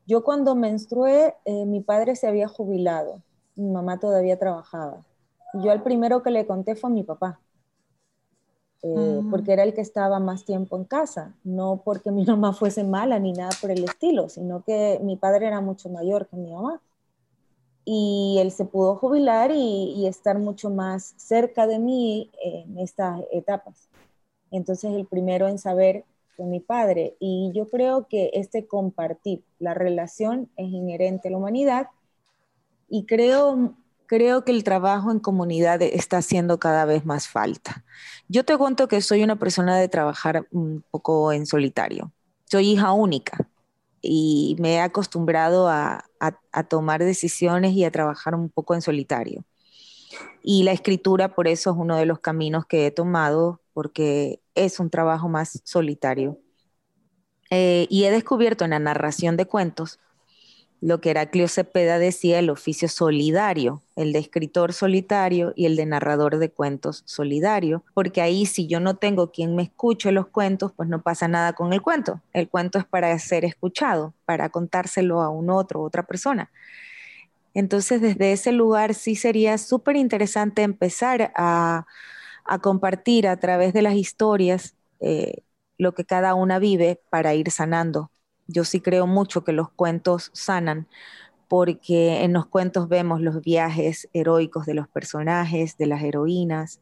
Yo 0.07 0.25
cuando 0.25 0.55
menstrué, 0.55 1.35
eh, 1.45 1.67
mi 1.67 1.81
padre 1.81 2.17
se 2.17 2.27
había 2.27 2.49
jubilado, 2.49 3.23
mi 3.55 3.71
mamá 3.71 4.01
todavía 4.01 4.39
trabajaba. 4.39 5.05
Yo 5.55 5.71
al 5.71 5.83
primero 5.83 6.23
que 6.23 6.31
le 6.31 6.47
conté 6.47 6.75
fue 6.75 6.91
a 6.91 6.93
mi 6.93 7.05
papá, 7.05 7.41
eh, 8.83 9.21
mm. 9.23 9.31
porque 9.31 9.53
era 9.53 9.63
el 9.63 9.73
que 9.73 9.83
estaba 9.83 10.19
más 10.19 10.45
tiempo 10.45 10.77
en 10.77 10.85
casa, 10.85 11.35
no 11.45 11.83
porque 11.85 12.11
mi 12.11 12.25
mamá 12.27 12.53
fuese 12.53 12.83
mala 12.83 13.21
ni 13.21 13.33
nada 13.33 13.51
por 13.61 13.71
el 13.71 13.85
estilo, 13.85 14.29
sino 14.29 14.65
que 14.65 14.99
mi 15.03 15.17
padre 15.17 15.47
era 15.47 15.61
mucho 15.61 15.89
mayor 15.91 16.27
que 16.27 16.37
mi 16.37 16.53
mamá 16.53 16.81
y 17.93 18.39
él 18.39 18.53
se 18.53 18.67
pudo 18.67 18.95
jubilar 18.95 19.51
y, 19.53 20.07
estar 20.07 20.39
mucho 20.39 20.71
más 20.71 21.13
cerca 21.17 21.67
de 21.67 21.81
mí 21.81 22.31
en 22.41 22.79
estas 22.79 23.21
etapas. 23.33 23.89
Entonces 24.53 24.93
el 24.95 25.07
primero 25.07 25.49
en 25.49 25.59
saber 25.59 26.05
fue 26.37 26.47
mi 26.47 26.61
padre 26.61 27.17
y 27.19 27.51
yo 27.53 27.69
creo 27.69 28.07
que 28.07 28.31
este 28.35 28.69
compartir 28.69 29.43
la 29.59 29.75
relación 29.75 30.49
es 30.57 30.69
inherente 30.69 31.27
a 31.27 31.31
la 31.33 31.39
humanidad 31.39 31.89
y 32.89 33.07
creo, 33.07 33.75
creo 34.07 34.45
que 34.45 34.53
el 34.53 34.63
trabajo 34.63 35.11
en 35.11 35.19
comunidad 35.19 35.83
está 35.83 36.19
haciendo 36.19 36.61
cada 36.61 36.85
vez 36.85 37.05
más 37.05 37.27
falta. 37.27 37.85
Yo 38.29 38.45
te 38.45 38.57
cuento 38.57 38.87
que 38.87 39.01
soy 39.01 39.25
una 39.25 39.37
persona 39.37 39.77
de 39.77 39.89
trabajar 39.89 40.47
un 40.53 40.85
poco 40.93 41.33
en 41.33 41.45
solitario. 41.45 42.13
Soy 42.45 42.71
hija 42.71 42.93
única 42.93 43.50
y 44.03 44.57
me 44.59 44.75
he 44.75 44.81
acostumbrado 44.81 45.69
a, 45.69 46.05
tomar 46.69 47.03
decisiones 47.03 47.73
y 47.73 47.85
a 47.85 47.91
trabajar 47.91 48.35
un 48.35 48.51
poco 48.51 48.75
en 48.75 48.83
solitario. 48.83 49.45
Y 50.43 50.65
la 50.65 50.73
escritura 50.73 51.35
por 51.35 51.49
eso 51.49 51.71
es 51.71 51.77
uno 51.77 51.97
de 51.97 52.07
los 52.07 52.21
caminos 52.21 52.67
que 52.67 52.87
he 52.87 52.91
tomado 52.91 53.61
porque 53.73 54.41
es 54.55 54.81
un 54.81 54.91
trabajo 54.91 55.29
más 55.29 55.61
solitario. 55.65 56.39
Eh, 57.51 57.87
y 57.91 58.05
he 58.05 58.11
descubierto 58.11 58.65
en 58.65 58.71
la 58.71 58.79
narración 58.79 59.37
de 59.37 59.47
cuentos 59.47 59.99
lo 60.81 61.01
que 61.01 61.11
Heraclio 61.11 61.47
Cepeda 61.47 61.99
decía, 61.99 62.39
el 62.39 62.49
oficio 62.49 62.89
solidario, 62.89 63.83
el 63.97 64.13
de 64.13 64.19
escritor 64.19 64.73
solitario 64.73 65.53
y 65.55 65.67
el 65.67 65.77
de 65.77 65.85
narrador 65.85 66.39
de 66.39 66.51
cuentos 66.51 67.03
solidario, 67.05 67.85
porque 67.93 68.23
ahí 68.23 68.47
si 68.47 68.67
yo 68.67 68.81
no 68.81 68.97
tengo 68.97 69.31
quien 69.31 69.57
me 69.57 69.63
escuche 69.63 70.11
los 70.11 70.29
cuentos, 70.29 70.73
pues 70.75 70.89
no 70.89 71.03
pasa 71.03 71.29
nada 71.29 71.53
con 71.53 71.73
el 71.75 71.83
cuento. 71.83 72.21
El 72.33 72.49
cuento 72.49 72.79
es 72.79 72.87
para 72.87 73.17
ser 73.19 73.45
escuchado, 73.45 74.15
para 74.25 74.49
contárselo 74.49 75.21
a 75.21 75.29
un 75.29 75.51
otro, 75.51 75.83
otra 75.83 76.05
persona. 76.05 76.51
Entonces, 77.53 78.01
desde 78.01 78.33
ese 78.33 78.53
lugar 78.53 78.95
sí 78.95 79.17
sería 79.17 79.59
súper 79.59 79.97
interesante 79.97 80.63
empezar 80.63 81.33
a, 81.37 81.87
compartir 82.63 83.29
a 83.29 83.37
través 83.39 83.73
de 83.73 83.83
las 83.83 83.95
historias 83.95 84.75
eh, 85.01 85.43
lo 85.79 85.95
que 85.95 86.05
cada 86.05 86.35
una 86.35 86.59
vive 86.59 87.01
para 87.11 87.35
ir 87.35 87.51
sanando 87.53 88.11
yo 88.53 88.65
sí 88.65 88.81
creo 88.81 89.07
mucho 89.07 89.45
que 89.45 89.53
los 89.53 89.71
cuentos 89.71 90.31
sanan, 90.35 90.89
porque 91.49 92.23
en 92.25 92.33
los 92.33 92.47
cuentos 92.47 92.89
vemos 92.89 93.21
los 93.21 93.43
viajes 93.43 94.09
heroicos 94.13 94.67
de 94.67 94.75
los 94.75 94.89
personajes, 94.89 95.77
de 95.79 95.87
las 95.87 96.03
heroínas. 96.03 96.81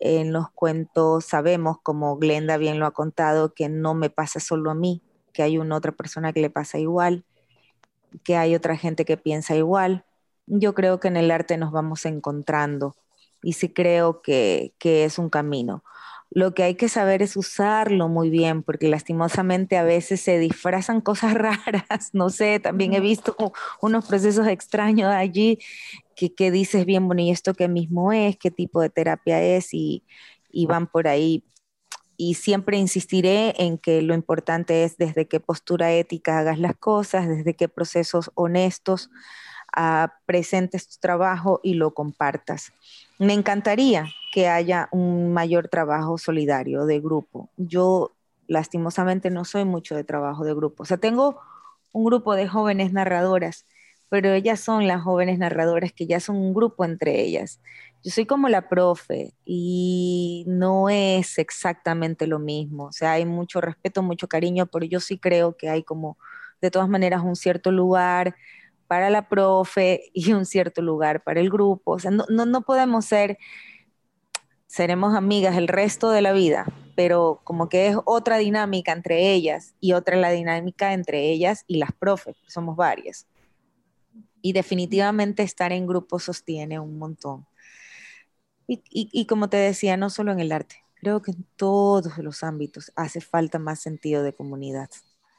En 0.00 0.32
los 0.32 0.50
cuentos 0.52 1.26
sabemos, 1.26 1.78
como 1.82 2.16
Glenda 2.18 2.56
bien 2.56 2.78
lo 2.80 2.86
ha 2.86 2.92
contado, 2.92 3.54
que 3.54 3.68
no 3.68 3.94
me 3.94 4.10
pasa 4.10 4.40
solo 4.40 4.70
a 4.70 4.74
mí, 4.74 5.02
que 5.32 5.42
hay 5.42 5.58
una 5.58 5.76
otra 5.76 5.92
persona 5.92 6.32
que 6.32 6.40
le 6.40 6.50
pasa 6.50 6.78
igual, 6.78 7.24
que 8.24 8.36
hay 8.36 8.54
otra 8.54 8.76
gente 8.76 9.04
que 9.04 9.16
piensa 9.16 9.56
igual. 9.56 10.04
Yo 10.46 10.74
creo 10.74 11.00
que 11.00 11.08
en 11.08 11.16
el 11.16 11.30
arte 11.30 11.56
nos 11.56 11.72
vamos 11.72 12.04
encontrando 12.06 12.96
y 13.42 13.54
sí 13.54 13.72
creo 13.72 14.22
que, 14.22 14.74
que 14.78 15.04
es 15.04 15.18
un 15.18 15.30
camino. 15.30 15.84
Lo 16.32 16.54
que 16.54 16.62
hay 16.62 16.76
que 16.76 16.88
saber 16.88 17.22
es 17.22 17.36
usarlo 17.36 18.08
muy 18.08 18.30
bien, 18.30 18.62
porque 18.62 18.88
lastimosamente 18.88 19.76
a 19.76 19.82
veces 19.82 20.20
se 20.20 20.38
disfrazan 20.38 21.00
cosas 21.00 21.34
raras. 21.34 22.10
No 22.12 22.30
sé, 22.30 22.60
también 22.60 22.94
he 22.94 23.00
visto 23.00 23.36
unos 23.82 24.06
procesos 24.06 24.46
extraños 24.46 25.12
allí 25.12 25.58
que, 26.14 26.34
que 26.34 26.50
dices 26.52 26.86
bien, 26.86 27.06
bueno, 27.06 27.22
¿y 27.22 27.30
esto 27.30 27.54
qué 27.54 27.68
mismo 27.68 28.12
es? 28.12 28.36
¿Qué 28.36 28.50
tipo 28.50 28.80
de 28.80 28.90
terapia 28.90 29.42
es? 29.42 29.74
Y, 29.74 30.04
y 30.50 30.66
van 30.66 30.86
por 30.86 31.08
ahí. 31.08 31.44
y 32.16 32.34
siempre 32.34 32.76
insistiré 32.78 33.54
en 33.58 33.78
que 33.78 34.02
lo 34.02 34.14
importante 34.14 34.84
es 34.84 34.98
desde 34.98 35.26
qué 35.26 35.40
postura 35.40 35.92
ética 35.92 36.38
hagas 36.38 36.58
las 36.58 36.76
cosas, 36.76 37.28
desde 37.28 37.54
qué 37.56 37.68
procesos 37.68 38.30
honestos 38.34 39.10
ah, 39.74 40.14
presentes 40.26 40.88
tu 40.88 40.96
trabajo 41.00 41.60
y 41.62 41.74
lo 41.74 41.94
compartas. 41.94 42.72
Me 43.18 43.32
encantaría 43.32 44.06
que 44.32 44.48
haya 44.48 44.88
un 44.92 45.32
mayor 45.32 45.68
trabajo 45.68 46.18
solidario 46.18 46.86
de 46.86 47.00
grupo. 47.00 47.50
Yo 47.56 48.12
lastimosamente 48.46 49.30
no 49.30 49.44
soy 49.44 49.64
mucho 49.64 49.94
de 49.94 50.04
trabajo 50.04 50.44
de 50.44 50.54
grupo. 50.54 50.82
O 50.82 50.86
sea, 50.86 50.98
tengo 50.98 51.40
un 51.92 52.04
grupo 52.04 52.34
de 52.34 52.48
jóvenes 52.48 52.92
narradoras, 52.92 53.66
pero 54.08 54.32
ellas 54.32 54.60
son 54.60 54.86
las 54.88 55.02
jóvenes 55.02 55.38
narradoras 55.38 55.92
que 55.92 56.06
ya 56.06 56.20
son 56.20 56.36
un 56.36 56.54
grupo 56.54 56.84
entre 56.84 57.20
ellas. 57.22 57.60
Yo 58.02 58.10
soy 58.10 58.26
como 58.26 58.48
la 58.48 58.68
profe 58.68 59.34
y 59.44 60.44
no 60.48 60.88
es 60.88 61.38
exactamente 61.38 62.26
lo 62.26 62.38
mismo. 62.38 62.86
O 62.86 62.92
sea, 62.92 63.12
hay 63.12 63.26
mucho 63.26 63.60
respeto, 63.60 64.02
mucho 64.02 64.26
cariño, 64.28 64.66
pero 64.66 64.86
yo 64.86 65.00
sí 65.00 65.18
creo 65.18 65.56
que 65.56 65.68
hay 65.68 65.84
como, 65.84 66.18
de 66.60 66.70
todas 66.70 66.88
maneras, 66.88 67.22
un 67.22 67.36
cierto 67.36 67.70
lugar 67.70 68.34
para 68.88 69.10
la 69.10 69.28
profe 69.28 70.10
y 70.14 70.32
un 70.32 70.46
cierto 70.46 70.82
lugar 70.82 71.22
para 71.22 71.40
el 71.40 71.50
grupo. 71.50 71.92
O 71.92 71.98
sea, 71.98 72.10
no, 72.10 72.24
no, 72.28 72.46
no 72.46 72.62
podemos 72.62 73.04
ser, 73.04 73.38
seremos 74.70 75.16
amigas 75.16 75.56
el 75.56 75.66
resto 75.66 76.12
de 76.12 76.22
la 76.22 76.32
vida, 76.32 76.64
pero 76.94 77.40
como 77.42 77.68
que 77.68 77.88
es 77.88 77.96
otra 78.04 78.38
dinámica 78.38 78.92
entre 78.92 79.32
ellas 79.32 79.74
y 79.80 79.94
otra 79.94 80.14
la 80.14 80.30
dinámica 80.30 80.92
entre 80.92 81.28
ellas 81.28 81.64
y 81.66 81.78
las 81.78 81.90
profes, 81.92 82.36
somos 82.46 82.76
varias. 82.76 83.26
Y 84.40 84.52
definitivamente 84.52 85.42
estar 85.42 85.72
en 85.72 85.88
grupo 85.88 86.20
sostiene 86.20 86.78
un 86.78 86.98
montón. 86.98 87.46
Y, 88.68 89.26
como 89.26 89.50
te 89.50 89.56
decía, 89.56 89.96
no 89.96 90.08
solo 90.08 90.30
en 90.30 90.38
el 90.38 90.52
arte, 90.52 90.76
creo 90.94 91.20
que 91.20 91.32
en 91.32 91.44
todos 91.56 92.16
los 92.18 92.44
ámbitos 92.44 92.92
hace 92.94 93.20
falta 93.20 93.58
más 93.58 93.80
sentido 93.80 94.22
de 94.22 94.32
comunidad, 94.32 94.88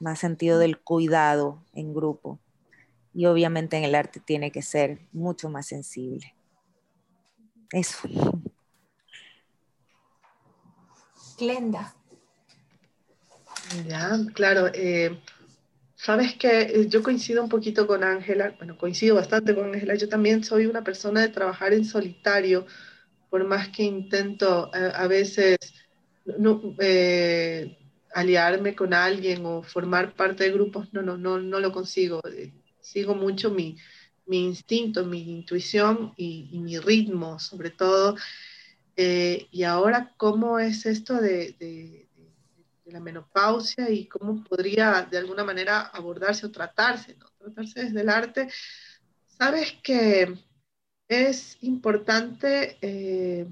más 0.02 0.20
sentido 0.20 0.60
del 0.60 0.78
cuidado 0.78 1.64
en 1.74 1.94
grupo. 1.94 2.38
Y 3.14 3.28
obviamente 3.28 3.78
en 3.78 3.86
el 3.86 3.96
arte 3.96 4.20
tiene 4.20 4.52
que 4.52 4.62
ser 4.62 5.08
mucho 5.14 5.50
más 5.50 5.68
sensible. 5.68 6.36
Eso. 7.72 7.98
Glenda. 11.42 11.96
Ya, 13.88 14.20
claro. 14.36 14.70
Eh, 14.74 15.20
Sabes 15.96 16.36
que 16.36 16.62
eh, 16.62 16.88
yo 16.88 17.04
coincido 17.04 17.44
un 17.44 17.50
poquito 17.50 17.86
con 17.86 18.04
Ángela, 18.04 18.56
bueno, 18.58 18.76
coincido 18.78 19.16
bastante 19.16 19.54
con 19.54 19.74
Ángela. 19.74 19.96
Yo 19.96 20.10
también 20.10 20.44
soy 20.44 20.66
una 20.66 20.84
persona 20.84 21.22
de 21.22 21.30
trabajar 21.30 21.74
en 21.74 21.86
solitario 21.86 22.66
por 23.30 23.44
más 23.44 23.70
que 23.70 23.84
intento 23.84 24.72
eh, 24.74 24.92
a, 24.96 25.08
veces 25.08 25.58
no, 26.40 26.76
aliarme 28.14 28.76
con 28.76 28.94
alguien 28.94 29.46
o 29.46 29.64
formar 29.64 30.16
parte 30.16 30.44
de 30.44 30.52
grupos, 30.52 30.92
no, 30.92 31.02
no, 31.02 31.18
no, 31.18 31.40
no 31.40 31.60
lo 31.60 31.72
consigo. 31.72 32.20
Sigo 32.82 33.14
mucho 33.14 33.52
mi, 33.52 33.78
mi 34.26 34.46
instinto, 34.46 35.06
mi 35.06 35.22
intuición 35.22 36.14
y, 36.18 36.58
mi 36.60 36.78
ritmo, 36.80 37.38
sobre 37.38 37.70
todo. 37.70 38.16
Y 38.96 39.64
ahora, 39.64 40.14
¿cómo 40.18 40.60
es 40.60 40.86
esto 40.86 41.20
de, 41.20 42.08
la 42.86 43.00
menopausia 43.00 43.90
y 43.90 44.08
cómo 44.08 44.44
podría 44.44 45.08
de 45.10 45.18
alguna 45.18 45.44
manera 45.44 45.82
abordarse 45.82 46.46
o 46.46 46.52
tratarse? 46.52 47.16
¿no? 47.16 47.26
Tratarse 47.38 47.86
desde 47.86 48.02
el 48.02 48.10
arte. 48.10 48.50
Sabes 49.28 49.74
que 49.82 50.36
es 51.12 51.58
importante, 51.62 52.78
eh, 52.82 53.46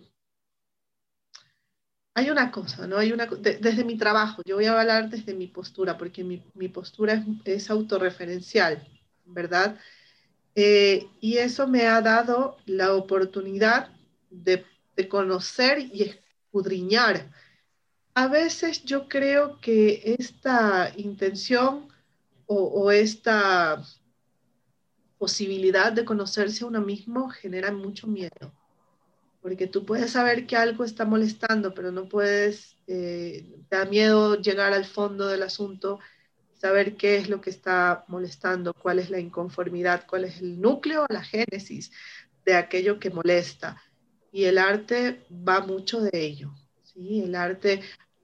hay 2.14 2.30
una 2.30 2.52
cosa, 2.52 2.88
¿no? 2.88 2.98
Hay 2.98 3.12
una, 3.12 3.26
desde 3.26 3.84
mi 3.84 3.98
trabajo, 3.98 4.42
yo 4.46 4.56
voy 4.56 4.66
a 4.66 4.80
hablar 4.80 5.10
desde 5.10 5.34
mi 5.34 5.48
postura, 5.48 5.98
porque 5.98 6.24
mi, 6.24 6.68
postura 6.70 7.24
es, 7.44 7.70
autorreferencial, 7.70 8.88
¿verdad? 9.26 9.78
Eh, 10.56 11.08
y 11.20 11.38
eso 11.38 11.68
me 11.68 11.88
ha 11.88 12.02
dado 12.02 12.58
la 12.66 12.94
oportunidad 12.94 13.92
de, 14.30 14.66
conocer 15.08 15.80
y 15.80 16.04
escudriñar. 16.04 17.32
A 18.14 18.28
veces 18.28 18.84
yo 18.84 19.08
creo 19.08 19.60
que 19.62 20.16
esta 20.20 20.92
intención 20.98 21.88
o 22.48 22.92
esta 22.92 23.84
posibilidad 25.20 25.92
de 25.92 26.06
conocerse 26.06 26.64
a 26.64 26.68
uno 26.68 26.82
mismo 26.82 27.30
genera 27.30 27.72
mucho 27.72 28.08
miedo, 28.08 28.54
porque 29.42 29.68
tú 29.68 29.86
puedes 29.86 30.12
saber 30.12 30.48
que 30.48 30.56
algo 30.56 30.86
está 30.86 31.06
molestando, 31.06 31.74
pero 31.74 31.92
no 31.92 32.08
puedes, 32.08 32.78
eh, 32.88 33.46
te 33.68 33.76
da 33.76 33.86
miedo 33.86 34.42
llegar 34.42 34.72
al 34.74 34.86
fondo 34.86 35.28
del 35.28 35.44
asunto, 35.44 36.00
saber 36.54 36.96
qué 36.96 37.18
es 37.18 37.30
lo 37.30 37.42
que 37.42 37.50
está 37.50 38.06
molestando, 38.08 38.74
cuál 38.74 39.00
es 39.00 39.10
la 39.10 39.20
inconformidad, 39.20 40.06
cuál 40.08 40.24
es 40.24 40.40
el 40.40 40.60
núcleo, 40.60 41.06
la 41.10 41.24
génesis 41.24 41.92
de 42.46 42.56
aquello 42.56 43.00
que 43.00 43.10
molesta. 43.10 43.82
Y 44.32 44.46
el 44.46 44.58
arte 44.58 45.26
va 45.32 45.62
mucho 45.62 46.02
de 46.02 46.12
ello. 46.14 46.54
¿sí? 46.84 47.22
El 47.24 47.36
arte, 47.36 47.82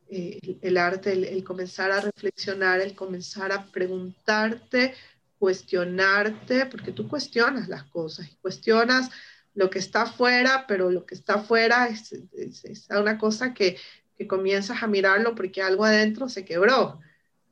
eh, 0.09 0.59
el, 0.61 0.77
arte 0.77 1.13
el 1.13 1.43
comenzar 1.43 1.91
a 1.91 2.01
reflexionar, 2.01 2.81
el 2.81 2.95
comenzar 2.95 3.51
a 3.51 3.65
preguntarte 3.65 4.93
cuestionarte, 5.37 6.65
porque 6.65 6.91
tú 6.91 7.07
cuestionas 7.07 7.67
las 7.67 7.83
cosas 7.83 8.27
y 8.31 8.35
cuestionas 8.37 9.09
lo 9.53 9.69
que 9.69 9.79
está 9.79 10.03
afuera, 10.03 10.65
pero 10.67 10.89
lo 10.89 11.05
que 11.05 11.15
está 11.15 11.35
afuera 11.35 11.87
es, 11.87 12.13
es, 12.33 12.87
una 12.89 13.17
cosa 13.17 13.53
que, 13.53 13.77
que, 14.17 14.27
comienzas 14.27 14.81
a 14.81 14.87
mirarlo 14.87 15.35
porque 15.35 15.61
algo 15.61 15.85
adentro 15.85 16.29
se 16.29 16.43
quebró. 16.45 16.99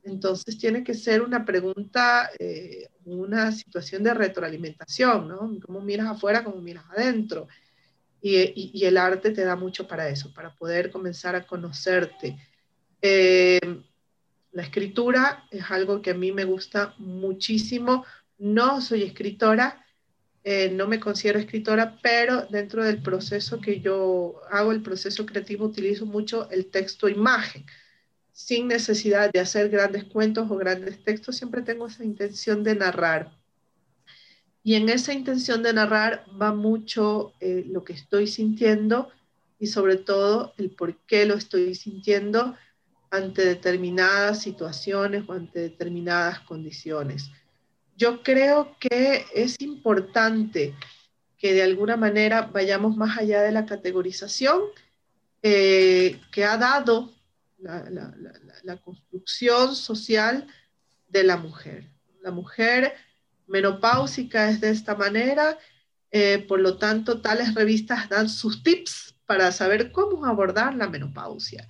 Entonces 0.02 0.58
tiene 0.58 0.84
que 0.84 0.94
ser 0.94 1.22
una 1.22 1.44
pregunta, 1.44 2.30
eh, 2.38 2.88
una 3.04 3.52
situación 3.52 4.02
de 4.02 4.12
retroalimentación, 4.12 5.28
¿no? 5.28 5.58
Cómo 5.64 5.80
miras 5.80 6.08
afuera, 6.08 6.44
cómo 6.44 6.60
miras 6.60 6.84
adentro. 6.90 7.48
Y, 8.26 8.82
el 8.86 8.96
arte 8.96 9.32
te 9.32 9.44
da 9.44 9.54
mucho 9.54 9.86
para 9.86 10.08
eso, 10.08 10.32
para 10.32 10.54
poder 10.54 10.90
comenzar 10.90 11.34
a 11.34 11.46
conocerte. 11.46 12.38
Eh, 13.02 13.60
la 14.52 14.62
escritura 14.62 15.44
es 15.50 15.70
algo 15.70 16.00
que 16.00 16.12
a 16.12 16.14
mí 16.14 16.32
me 16.32 16.44
gusta 16.44 16.94
muchísimo. 16.96 18.06
No 18.38 18.80
soy 18.80 19.02
escritora, 19.02 19.84
eh, 20.42 20.70
no 20.70 20.88
me 20.88 21.00
considero 21.00 21.38
escritora, 21.38 21.98
pero 22.02 22.46
dentro 22.46 22.82
del 22.82 23.02
proceso 23.02 23.60
que 23.60 23.80
yo 23.80 24.40
hago, 24.50 24.72
el 24.72 24.80
proceso 24.80 25.26
creativo, 25.26 25.66
utilizo 25.66 26.06
mucho 26.06 26.48
el 26.50 26.70
texto-imagen. 26.70 27.66
Sin 28.32 28.68
necesidad 28.68 29.30
de 29.30 29.40
hacer 29.40 29.68
grandes 29.68 30.04
cuentos 30.04 30.50
o 30.50 30.56
grandes 30.56 31.04
textos, 31.04 31.36
siempre 31.36 31.60
tengo 31.60 31.88
esa 31.88 32.04
intención 32.04 32.64
de 32.64 32.74
narrar. 32.74 33.43
Y 34.64 34.74
en 34.74 34.88
esa 34.88 35.12
intención 35.12 35.62
de 35.62 35.74
narrar 35.74 36.24
va 36.40 36.52
mucho 36.52 37.34
eh, 37.38 37.64
lo 37.68 37.84
que 37.84 37.92
estoy 37.92 38.26
sintiendo 38.26 39.10
y 39.58 39.66
sobre 39.66 39.96
todo 39.96 40.54
el 40.56 40.70
por 40.70 40.96
qué 41.06 41.26
lo 41.26 41.34
estoy 41.34 41.74
sintiendo 41.74 42.56
ante 43.10 43.44
determinadas 43.44 44.40
situaciones 44.42 45.24
o 45.28 45.34
ante 45.34 45.60
determinadas 45.60 46.40
condiciones. 46.40 47.30
Yo 47.96 48.22
creo 48.22 48.76
que 48.80 49.26
es 49.34 49.60
importante 49.60 50.74
que 51.38 51.52
de 51.52 51.62
alguna 51.62 51.96
manera 51.96 52.42
vayamos 52.42 52.96
más 52.96 53.18
allá 53.18 53.42
de 53.42 53.52
la 53.52 53.66
categorización 53.66 54.62
eh, 55.42 56.18
que 56.32 56.44
ha 56.44 56.56
dado 56.56 57.12
la, 57.58 58.76
construcción 58.82 59.76
social 59.76 60.46
de 61.08 61.22
la 61.22 61.36
mujer. 61.36 61.90
La 62.22 62.30
mujer 62.30 62.94
menopáusica 63.46 64.50
es 64.50 64.60
de 64.60 64.70
esta 64.70 64.94
manera, 64.94 65.58
eh, 66.10 66.44
por 66.46 66.60
lo 66.60 66.78
tanto, 66.78 67.20
tales 67.20 67.54
revistas 67.54 68.08
dan 68.08 68.28
sus 68.28 68.62
tips 68.62 69.14
para 69.26 69.52
saber 69.52 69.92
cómo 69.92 70.26
abordar 70.26 70.74
la 70.74 70.88
menopausia 70.88 71.66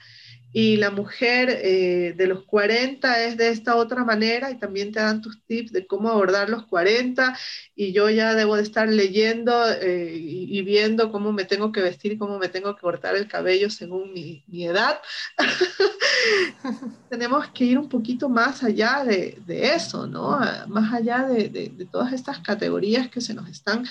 y 0.56 0.76
la 0.76 0.92
mujer 0.92 1.48
eh, 1.50 2.14
de 2.16 2.26
los 2.28 2.44
40 2.44 3.24
es 3.24 3.36
de 3.36 3.48
esta 3.48 3.74
otra 3.74 4.04
manera 4.04 4.52
y 4.52 4.56
también 4.56 4.92
te 4.92 5.00
dan 5.00 5.20
tus 5.20 5.42
tips 5.42 5.72
de 5.72 5.84
cómo 5.84 6.10
abordar 6.10 6.48
los 6.48 6.64
40 6.66 7.36
y 7.74 7.92
yo 7.92 8.08
ya 8.08 8.36
debo 8.36 8.54
de 8.54 8.62
estar 8.62 8.88
leyendo 8.88 9.52
eh, 9.68 10.14
y, 10.16 10.62
viendo 10.62 11.10
cómo 11.10 11.32
me 11.32 11.44
tengo 11.44 11.72
que 11.72 11.82
vestir 11.82 12.12
y 12.12 12.18
cómo 12.18 12.38
me 12.38 12.48
tengo 12.48 12.76
que 12.76 12.82
cortar 12.82 13.16
el 13.16 13.26
cabello 13.26 13.68
según 13.68 14.12
mi, 14.12 14.44
mi 14.46 14.64
edad. 14.64 15.00
Tenemos 17.10 17.48
que 17.48 17.64
ir 17.64 17.76
un 17.76 17.88
poquito 17.88 18.28
más 18.28 18.62
allá 18.62 19.02
de, 19.04 19.36
de 19.44 19.74
eso, 19.74 20.06
¿no? 20.06 20.38
Más 20.68 20.94
allá 20.94 21.26
de, 21.26 21.48
de, 21.48 21.70
de 21.70 21.84
todas 21.86 22.12
estas 22.12 22.38
categorías 22.38 23.08
que 23.08 23.20
se 23.20 23.34
nos 23.34 23.48
están 23.48 23.84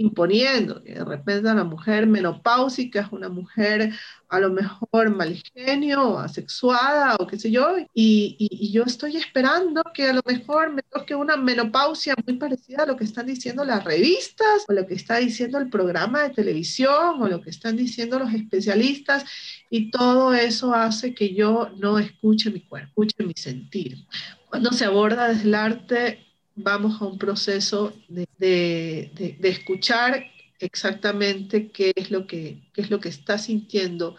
imponiendo, 0.00 0.82
que 0.82 0.94
de 0.94 1.04
repente 1.04 1.54
la 1.54 1.64
mujer 1.64 2.06
menopáusica 2.06 3.00
es 3.00 3.12
una 3.12 3.28
mujer 3.28 3.92
a 4.30 4.40
lo 4.40 4.50
mejor 4.50 5.14
mal 5.14 5.42
genio, 5.54 6.18
asexuada 6.18 7.16
o 7.16 7.26
qué 7.26 7.38
sé 7.38 7.50
yo, 7.50 7.76
y, 7.92 8.36
y, 8.38 8.72
yo 8.72 8.84
estoy 8.84 9.16
esperando 9.16 9.82
que 9.92 10.08
a 10.08 10.12
lo 10.14 10.22
mejor 10.24 10.72
me 10.72 10.82
toque 10.82 11.14
una 11.14 11.36
menopausia 11.36 12.14
muy 12.24 12.36
parecida 12.36 12.84
a 12.84 12.86
lo 12.86 12.96
que 12.96 13.04
están 13.04 13.26
diciendo 13.26 13.64
las 13.64 13.84
revistas 13.84 14.64
o 14.68 14.72
lo 14.72 14.86
que 14.86 14.94
está 14.94 15.16
diciendo 15.16 15.58
el 15.58 15.68
programa 15.68 16.22
de 16.22 16.30
televisión 16.30 17.20
o 17.20 17.28
lo 17.28 17.42
que 17.42 17.50
están 17.50 17.76
diciendo 17.76 18.18
los 18.18 18.32
especialistas 18.32 19.24
y 19.68 19.90
todo 19.90 20.32
eso 20.32 20.72
hace 20.72 21.12
que 21.12 21.34
yo 21.34 21.70
no 21.76 21.98
escuche 21.98 22.50
mi 22.50 22.60
cuerpo, 22.60 23.02
escuche 23.02 23.26
mi 23.26 23.34
sentir. 23.36 24.06
Cuando 24.48 24.72
se 24.72 24.84
aborda 24.84 25.28
desde 25.28 25.48
el 25.48 25.54
arte 25.54 26.29
vamos 26.54 27.00
a 27.00 27.06
un 27.06 27.18
proceso 27.18 27.92
de, 28.08 28.26
de, 28.38 29.36
de, 29.38 29.48
escuchar 29.48 30.26
exactamente 30.58 31.70
qué 31.70 31.92
es, 31.94 32.10
lo 32.10 32.26
que, 32.26 32.62
qué 32.72 32.82
es 32.82 32.90
lo 32.90 33.00
que 33.00 33.08
está 33.08 33.38
sintiendo 33.38 34.16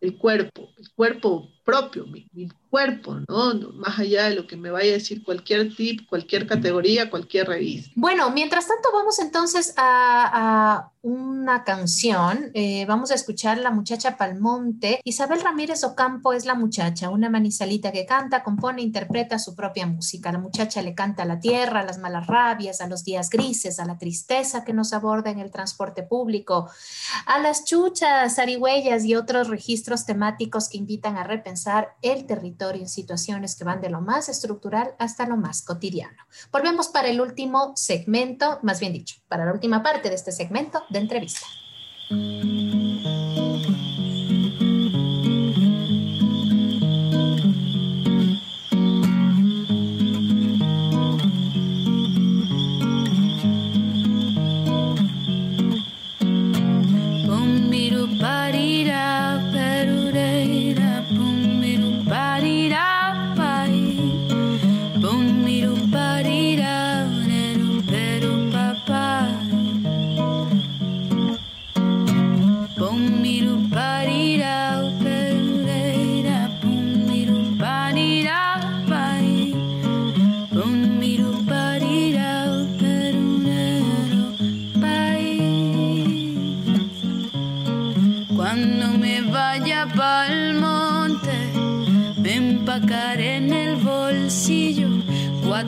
el 0.00 0.16
cuerpo, 0.16 0.70
el 0.78 0.90
cuerpo 0.92 1.50
propio, 1.64 2.06
mi, 2.06 2.26
cuerpo, 2.76 3.20
¿no? 3.26 3.54
Más 3.72 3.98
allá 3.98 4.28
de 4.28 4.34
lo 4.34 4.46
que 4.46 4.54
me 4.58 4.70
vaya 4.70 4.90
a 4.90 4.98
decir 4.98 5.24
cualquier 5.24 5.74
tip, 5.74 6.06
cualquier 6.06 6.46
categoría, 6.46 7.08
cualquier 7.08 7.48
revista. 7.48 7.90
Bueno, 7.94 8.30
mientras 8.32 8.68
tanto 8.68 8.90
vamos 8.92 9.18
entonces 9.18 9.72
a, 9.78 10.90
una 11.00 11.62
canción. 11.62 12.50
Eh, 12.52 12.84
vamos 12.84 13.12
a 13.12 13.14
escuchar 13.14 13.58
La 13.58 13.70
muchacha 13.70 14.16
Palmonte. 14.16 15.00
Isabel 15.04 15.40
Ramírez 15.40 15.84
Ocampo 15.84 16.32
es 16.32 16.44
la 16.44 16.54
muchacha, 16.54 17.10
una 17.10 17.30
manizalita 17.30 17.92
que 17.92 18.04
canta, 18.04 18.42
compone, 18.42 18.82
interpreta 18.82 19.38
su 19.38 19.54
propia 19.54 19.86
música. 19.86 20.32
La 20.32 20.40
muchacha 20.40 20.82
le 20.82 20.96
canta 20.96 21.22
a 21.22 21.26
la 21.26 21.38
tierra, 21.38 21.80
a 21.80 21.84
las 21.84 21.98
malas 21.98 22.26
rabias, 22.26 22.80
a 22.80 22.88
los 22.88 23.04
días 23.04 23.30
grises, 23.30 23.78
a 23.78 23.84
la 23.84 23.98
tristeza 23.98 24.64
que 24.64 24.72
nos 24.72 24.92
aborda 24.92 25.30
en 25.30 25.38
el 25.38 25.52
transporte 25.52 26.02
público, 26.02 26.68
a 27.24 27.38
las 27.38 27.64
chuchas, 27.64 28.40
arihuellas 28.40 29.04
y 29.04 29.14
otros 29.14 29.46
registros 29.46 30.06
temáticos 30.06 30.68
que 30.68 30.78
invitan 30.78 31.16
a 31.16 31.22
repensar 31.22 31.94
el 32.02 32.26
territorio 32.26 32.65
en 32.74 32.88
situaciones 32.88 33.54
que 33.54 33.64
van 33.64 33.80
de 33.80 33.90
lo 33.90 34.00
más 34.00 34.28
estructural 34.28 34.94
hasta 34.98 35.26
lo 35.26 35.36
más 35.36 35.62
cotidiano. 35.62 36.16
Volvemos 36.50 36.88
para 36.88 37.08
el 37.08 37.20
último 37.20 37.72
segmento, 37.76 38.58
más 38.62 38.80
bien 38.80 38.92
dicho, 38.92 39.16
para 39.28 39.44
la 39.44 39.52
última 39.52 39.82
parte 39.82 40.08
de 40.08 40.16
este 40.16 40.32
segmento 40.32 40.82
de 40.90 40.98
entrevista. 40.98 41.46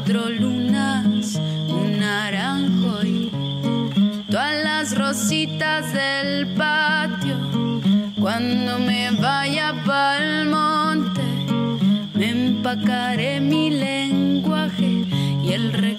Cuatro 0.08 0.30
lunas, 0.30 1.38
un 1.68 1.98
naranjo 1.98 3.04
y 3.04 3.30
todas 4.30 4.64
las 4.64 4.96
rositas 4.96 5.92
del 5.92 6.46
patio. 6.54 7.36
Cuando 8.18 8.78
me 8.78 9.10
vaya 9.10 9.74
pa'l 9.84 10.46
monte, 10.46 11.20
me 12.14 12.30
empacaré 12.30 13.38
mi 13.40 13.68
lenguaje 13.68 15.04
y 15.44 15.52
el 15.52 15.74
recuerdo 15.74 15.97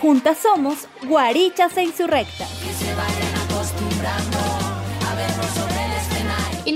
Juntas 0.00 0.38
somos 0.38 0.86
guarichas 1.04 1.76
e 1.76 1.82
insurrectas. 1.82 2.51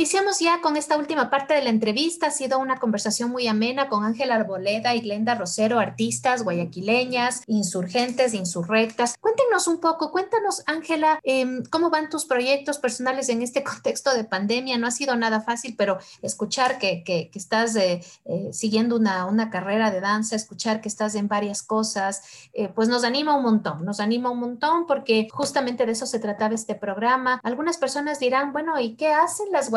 Iniciamos 0.07 0.39
ya 0.39 0.61
con 0.61 0.77
esta 0.77 0.97
última 0.97 1.31
parte 1.31 1.55
de 1.55 1.63
la 1.65 1.71
entrevista. 1.71 2.29
Ha 2.29 2.31
sido 2.31 2.61
una 2.61 2.77
conversación 2.79 3.29
muy 3.29 3.49
amena 3.49 3.89
con 3.89 4.05
Ángela 4.05 4.37
Arboleda 4.37 4.95
y 4.95 5.01
Glenda 5.01 5.35
Rosero, 5.35 5.81
artistas 5.81 6.45
guayaquileñas, 6.45 7.43
insurgentes, 7.49 8.33
insurrectas. 8.33 9.17
Cuéntenos 9.21 9.67
un 9.67 9.81
poco, 9.81 10.13
cuéntanos, 10.13 10.63
Ángela, 10.67 11.19
em, 11.25 11.65
cómo 11.73 11.91
van 11.91 12.09
tus 12.09 12.25
proyectos 12.25 12.79
personales 12.79 13.29
en 13.31 13.43
este 13.43 13.65
contexto 13.65 14.15
de 14.15 14.23
pandemia. 14.23 14.79
No 14.79 14.87
ha 14.87 14.93
sido 14.93 15.17
nada 15.17 15.41
fácil, 15.41 15.75
pero 15.77 15.99
escuchar 16.23 16.79
que, 16.79 17.03
que- 17.03 17.33
estás 17.35 17.75
eh, 17.75 18.01
eh, 18.27 18.51
siguiendo 18.53 18.95
una, 18.95 19.27
una 19.27 19.51
carrera 19.51 19.91
de 19.91 20.01
danza, 20.01 20.37
escuchar 20.37 20.81
que 20.81 20.89
estás 20.89 21.17
en 21.17 21.27
varias 21.27 21.65
cosas, 21.65 22.23
eh, 22.53 22.69
pues 22.69 22.87
nos 22.89 23.03
anima 23.03 23.35
un 23.37 23.43
montón, 23.43 23.85
nos 23.85 23.99
anima 23.99 24.31
un 24.31 24.39
montón 24.39 24.87
porque 24.87 25.27
justamente 25.33 25.85
de 25.85 25.91
eso 25.91 26.07
se 26.07 26.21
trataba 26.21 26.55
este 26.55 26.77
programa. 26.77 27.41
Algunas 27.43 27.77
personas 27.77 28.21
dirán, 28.21 28.53
bueno, 28.53 28.79
¿y 28.79 28.95
qué 28.95 29.09
hacen 29.13 29.51
las 29.51 29.69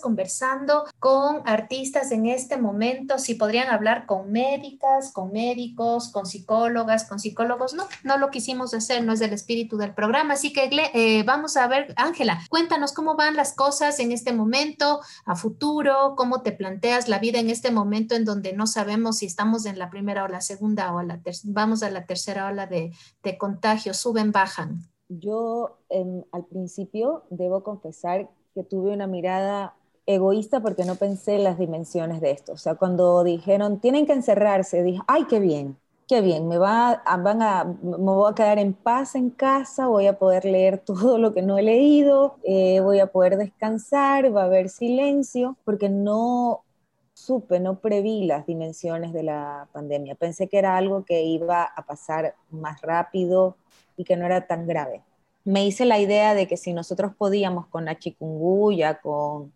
conversando 0.00 0.84
con 0.98 1.42
artistas 1.44 2.12
en 2.12 2.26
este 2.26 2.56
momento? 2.56 3.18
Si 3.18 3.34
podrían 3.34 3.68
hablar 3.68 4.06
con 4.06 4.30
médicas, 4.30 5.12
con 5.12 5.32
médicos, 5.32 6.10
con 6.10 6.26
psicólogas, 6.26 7.04
con 7.04 7.18
psicólogos. 7.18 7.74
No, 7.74 7.84
no 8.04 8.18
lo 8.18 8.30
quisimos 8.30 8.74
hacer, 8.74 9.04
no 9.04 9.12
es 9.12 9.20
del 9.20 9.32
espíritu 9.32 9.76
del 9.76 9.94
programa. 9.94 10.34
Así 10.34 10.52
que 10.52 10.70
eh, 10.94 11.22
vamos 11.24 11.56
a 11.56 11.66
ver, 11.66 11.94
Ángela, 11.96 12.40
cuéntanos 12.48 12.92
cómo 12.92 13.16
van 13.16 13.36
las 13.36 13.54
cosas 13.54 13.98
en 14.00 14.12
este 14.12 14.32
momento, 14.32 15.00
a 15.24 15.36
futuro, 15.36 16.14
cómo 16.16 16.42
te 16.42 16.52
planteas 16.52 17.08
la 17.08 17.18
vida 17.18 17.38
en 17.38 17.50
este 17.50 17.70
momento 17.70 18.14
en 18.14 18.24
donde 18.24 18.52
no 18.52 18.66
sabemos 18.66 19.18
si 19.18 19.26
estamos 19.26 19.66
en 19.66 19.78
la 19.78 19.90
primera 19.90 20.24
o 20.24 20.28
la 20.28 20.40
segunda 20.40 20.94
o 20.94 21.02
la 21.02 21.20
vamos 21.44 21.82
a 21.82 21.90
la 21.90 22.06
tercera 22.06 22.46
ola 22.46 22.66
de, 22.66 22.92
de 23.22 23.38
contagio, 23.38 23.94
suben, 23.94 24.32
bajan. 24.32 24.88
Yo 25.08 25.78
em, 25.88 26.24
al 26.32 26.46
principio 26.46 27.24
debo 27.30 27.62
confesar 27.62 28.30
que 28.54 28.62
tuve 28.64 28.92
una 28.92 29.06
mirada 29.06 29.74
egoísta 30.06 30.60
porque 30.60 30.84
no 30.84 30.96
pensé 30.96 31.36
en 31.36 31.44
las 31.44 31.58
dimensiones 31.58 32.20
de 32.20 32.32
esto. 32.32 32.52
O 32.52 32.56
sea, 32.56 32.74
cuando 32.74 33.24
dijeron 33.24 33.80
tienen 33.80 34.06
que 34.06 34.12
encerrarse, 34.12 34.82
dije, 34.82 35.00
ay, 35.06 35.24
qué 35.26 35.40
bien, 35.40 35.76
qué 36.08 36.20
bien, 36.20 36.48
me, 36.48 36.58
va 36.58 37.02
van 37.20 37.42
a, 37.42 37.64
me 37.64 37.96
voy 37.96 38.30
a 38.30 38.34
quedar 38.34 38.58
en 38.58 38.74
paz 38.74 39.14
en 39.14 39.30
casa, 39.30 39.86
voy 39.86 40.06
a 40.06 40.18
poder 40.18 40.44
leer 40.44 40.78
todo 40.84 41.18
lo 41.18 41.34
que 41.34 41.42
no 41.42 41.58
he 41.58 41.62
leído, 41.62 42.36
eh, 42.44 42.80
voy 42.80 43.00
a 43.00 43.06
poder 43.08 43.36
descansar, 43.36 44.34
va 44.34 44.42
a 44.42 44.46
haber 44.46 44.68
silencio, 44.68 45.56
porque 45.64 45.88
no 45.88 46.64
supe, 47.14 47.60
no 47.60 47.78
preví 47.80 48.26
las 48.26 48.46
dimensiones 48.46 49.12
de 49.12 49.22
la 49.22 49.68
pandemia. 49.72 50.14
Pensé 50.16 50.48
que 50.48 50.58
era 50.58 50.76
algo 50.76 51.04
que 51.04 51.22
iba 51.22 51.62
a 51.64 51.82
pasar 51.86 52.34
más 52.50 52.80
rápido 52.82 53.56
y 53.96 54.04
que 54.04 54.16
no 54.16 54.26
era 54.26 54.46
tan 54.46 54.66
grave. 54.66 55.02
Me 55.44 55.66
hice 55.66 55.84
la 55.84 55.98
idea 55.98 56.34
de 56.34 56.46
que 56.46 56.56
si 56.56 56.72
nosotros 56.72 57.12
podíamos 57.16 57.66
con 57.66 57.84
la 57.84 57.98
chikungunya, 57.98 59.00
con, 59.00 59.52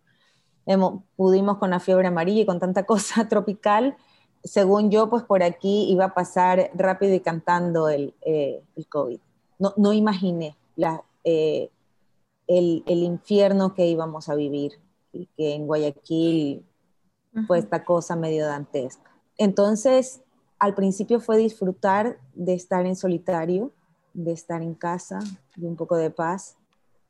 hemo- 0.65 1.03
pudimos 1.15 1.57
con 1.57 1.69
la 1.69 1.79
fiebre 1.79 2.07
amarilla 2.07 2.41
y 2.41 2.45
con 2.45 2.59
tanta 2.59 2.83
cosa 2.85 3.27
tropical, 3.27 3.95
según 4.43 4.91
yo, 4.91 5.09
pues 5.09 5.23
por 5.23 5.43
aquí 5.43 5.89
iba 5.89 6.05
a 6.05 6.13
pasar 6.13 6.71
rápido 6.73 7.13
y 7.13 7.19
cantando 7.19 7.89
el, 7.89 8.13
eh, 8.21 8.61
el 8.75 8.87
COVID. 8.87 9.19
No, 9.59 9.73
no 9.77 9.93
imaginé 9.93 10.55
la, 10.75 11.03
eh, 11.23 11.69
el, 12.47 12.83
el 12.85 12.99
infierno 13.03 13.73
que 13.73 13.87
íbamos 13.87 14.29
a 14.29 14.35
vivir 14.35 14.73
y 15.11 15.27
que 15.37 15.55
en 15.55 15.65
Guayaquil 15.67 16.63
fue 17.45 17.59
esta 17.59 17.83
cosa 17.83 18.15
medio 18.15 18.45
dantesca. 18.45 19.11
Entonces, 19.37 20.21
al 20.59 20.73
principio 20.75 21.19
fue 21.19 21.37
disfrutar 21.37 22.17
de 22.33 22.53
estar 22.53 22.85
en 22.85 22.95
solitario, 22.95 23.71
de 24.13 24.31
estar 24.31 24.61
en 24.61 24.73
casa, 24.73 25.19
de 25.57 25.67
un 25.67 25.75
poco 25.75 25.97
de 25.97 26.09
paz. 26.09 26.55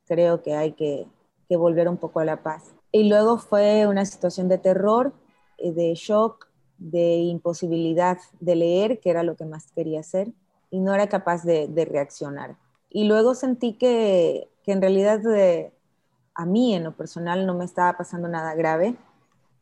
Creo 0.07 0.41
que 0.41 0.55
hay 0.55 0.71
que, 0.71 1.07
volver 1.49 1.87
un 1.87 1.97
poco 1.97 2.19
a 2.19 2.25
la 2.25 2.41
paz. 2.41 2.73
Y 2.91 3.07
luego 3.07 3.37
fue 3.37 3.85
una 3.85 4.05
situación 4.05 4.49
de 4.49 4.57
terror, 4.57 5.13
eh, 5.59 5.71
de 5.71 5.93
shock, 5.93 6.47
de 6.77 7.17
imposibilidad 7.17 8.17
de 8.39 8.55
leer, 8.55 8.99
que 8.99 9.11
era 9.11 9.23
lo 9.23 9.35
que 9.35 9.45
más 9.45 9.71
quería 9.71 9.99
hacer, 9.99 10.33
y 10.71 10.79
no 10.79 10.93
era 10.93 11.07
capaz 11.07 11.43
de, 11.43 11.87
reaccionar. 11.89 12.57
Y 12.89 13.05
luego 13.05 13.35
sentí 13.35 13.73
que, 13.73 14.49
que 14.63 14.71
en 14.71 14.81
realidad 14.81 15.21
a 16.35 16.45
mí 16.45 16.75
en 16.75 16.83
lo 16.83 16.95
personal 16.95 17.45
no 17.45 17.53
me 17.53 17.65
estaba 17.65 17.97
pasando 17.97 18.27
nada 18.27 18.55
grave, 18.55 18.95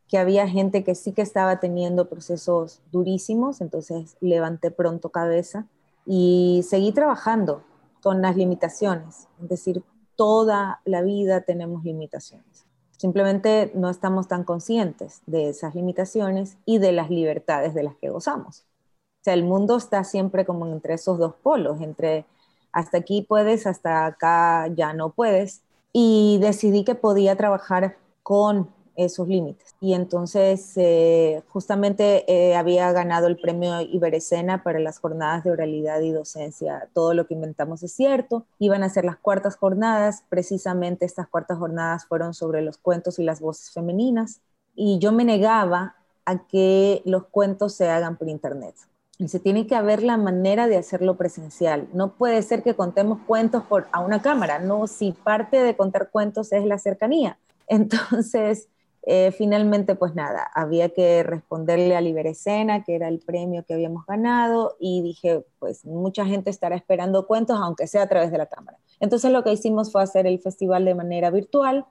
que 0.08 0.18
había 0.18 0.48
gente 0.48 0.84
que 0.84 0.94
sí 0.94 1.12
que 1.12 1.22
estaba 1.22 1.58
teniendo 1.58 2.08
procesos 2.08 2.80
durísimos, 2.92 3.60
entonces 3.60 4.16
levanté 4.20 4.70
pronto 4.70 5.10
cabeza 5.10 5.66
y 6.04 6.64
seguí 6.68 6.92
trabajando 6.92 7.62
con 8.06 8.22
las 8.22 8.36
limitaciones, 8.36 9.26
es 9.42 9.48
decir, 9.48 9.82
toda 10.14 10.80
la 10.84 11.02
vida 11.02 11.40
tenemos 11.40 11.82
limitaciones. 11.82 12.64
Simplemente 12.96 13.72
no 13.74 13.90
estamos 13.90 14.28
tan 14.28 14.44
conscientes 14.44 15.22
de 15.26 15.48
esas 15.48 15.74
limitaciones 15.74 16.56
y 16.64 16.78
de 16.78 16.92
las 16.92 17.10
libertades 17.10 17.74
de 17.74 17.82
las 17.82 17.96
que 17.96 18.10
gozamos. 18.10 18.60
O 18.60 19.24
sea, 19.24 19.34
el 19.34 19.42
mundo 19.42 19.76
está 19.76 20.04
siempre 20.04 20.44
como 20.46 20.68
entre 20.68 20.94
esos 20.94 21.18
dos 21.18 21.34
polos, 21.34 21.80
entre 21.80 22.26
hasta 22.70 22.98
aquí 22.98 23.22
puedes, 23.22 23.66
hasta 23.66 24.06
acá 24.06 24.68
ya 24.68 24.92
no 24.92 25.10
puedes. 25.10 25.62
Y 25.92 26.38
decidí 26.40 26.84
que 26.84 26.94
podía 26.94 27.34
trabajar 27.34 27.96
con 28.22 28.70
esos 28.96 29.28
límites. 29.28 29.74
Y 29.80 29.94
entonces 29.94 30.72
eh, 30.76 31.42
justamente 31.48 32.24
eh, 32.32 32.56
había 32.56 32.90
ganado 32.92 33.26
el 33.26 33.36
premio 33.36 33.80
Iberescena 33.80 34.62
para 34.62 34.78
las 34.78 34.98
jornadas 34.98 35.44
de 35.44 35.50
oralidad 35.50 36.00
y 36.00 36.10
docencia. 36.10 36.88
Todo 36.92 37.14
lo 37.14 37.26
que 37.26 37.34
inventamos 37.34 37.82
es 37.82 37.92
cierto. 37.92 38.46
Iban 38.58 38.82
a 38.82 38.88
ser 38.88 39.04
las 39.04 39.16
cuartas 39.16 39.56
jornadas. 39.56 40.24
Precisamente 40.28 41.04
estas 41.04 41.28
cuartas 41.28 41.58
jornadas 41.58 42.06
fueron 42.06 42.34
sobre 42.34 42.62
los 42.62 42.78
cuentos 42.78 43.18
y 43.18 43.24
las 43.24 43.40
voces 43.40 43.70
femeninas. 43.70 44.40
Y 44.74 44.98
yo 44.98 45.12
me 45.12 45.24
negaba 45.24 45.96
a 46.24 46.46
que 46.46 47.02
los 47.04 47.26
cuentos 47.28 47.74
se 47.74 47.88
hagan 47.88 48.16
por 48.16 48.28
internet. 48.28 48.74
Y 49.18 49.28
se 49.28 49.40
tiene 49.40 49.66
que 49.66 49.74
haber 49.74 50.02
la 50.02 50.18
manera 50.18 50.66
de 50.66 50.76
hacerlo 50.76 51.16
presencial. 51.16 51.88
No 51.94 52.12
puede 52.12 52.42
ser 52.42 52.62
que 52.62 52.74
contemos 52.74 53.20
cuentos 53.26 53.62
por, 53.64 53.86
a 53.92 54.00
una 54.00 54.20
cámara, 54.20 54.58
no, 54.58 54.86
si 54.86 55.12
parte 55.12 55.62
de 55.62 55.74
contar 55.74 56.10
cuentos 56.10 56.52
es 56.52 56.64
la 56.66 56.78
cercanía. 56.78 57.38
Entonces, 57.68 58.68
eh, 59.08 59.30
finalmente, 59.30 59.94
pues 59.94 60.16
nada, 60.16 60.50
había 60.52 60.88
que 60.88 61.22
responderle 61.22 61.94
a 61.94 62.00
Liberescena, 62.00 62.82
que 62.82 62.96
era 62.96 63.06
el 63.06 63.20
premio 63.20 63.64
que 63.64 63.74
habíamos 63.74 64.04
ganado, 64.04 64.76
y 64.80 65.00
dije, 65.00 65.44
pues 65.60 65.84
mucha 65.84 66.26
gente 66.26 66.50
estará 66.50 66.74
esperando 66.74 67.24
cuentos, 67.28 67.56
aunque 67.62 67.86
sea 67.86 68.02
a 68.02 68.08
través 68.08 68.32
de 68.32 68.38
la 68.38 68.46
cámara. 68.46 68.78
Entonces 68.98 69.30
lo 69.30 69.44
que 69.44 69.52
hicimos 69.52 69.92
fue 69.92 70.02
hacer 70.02 70.26
el 70.26 70.40
festival 70.40 70.84
de 70.84 70.96
manera 70.96 71.30
virtual, 71.30 71.86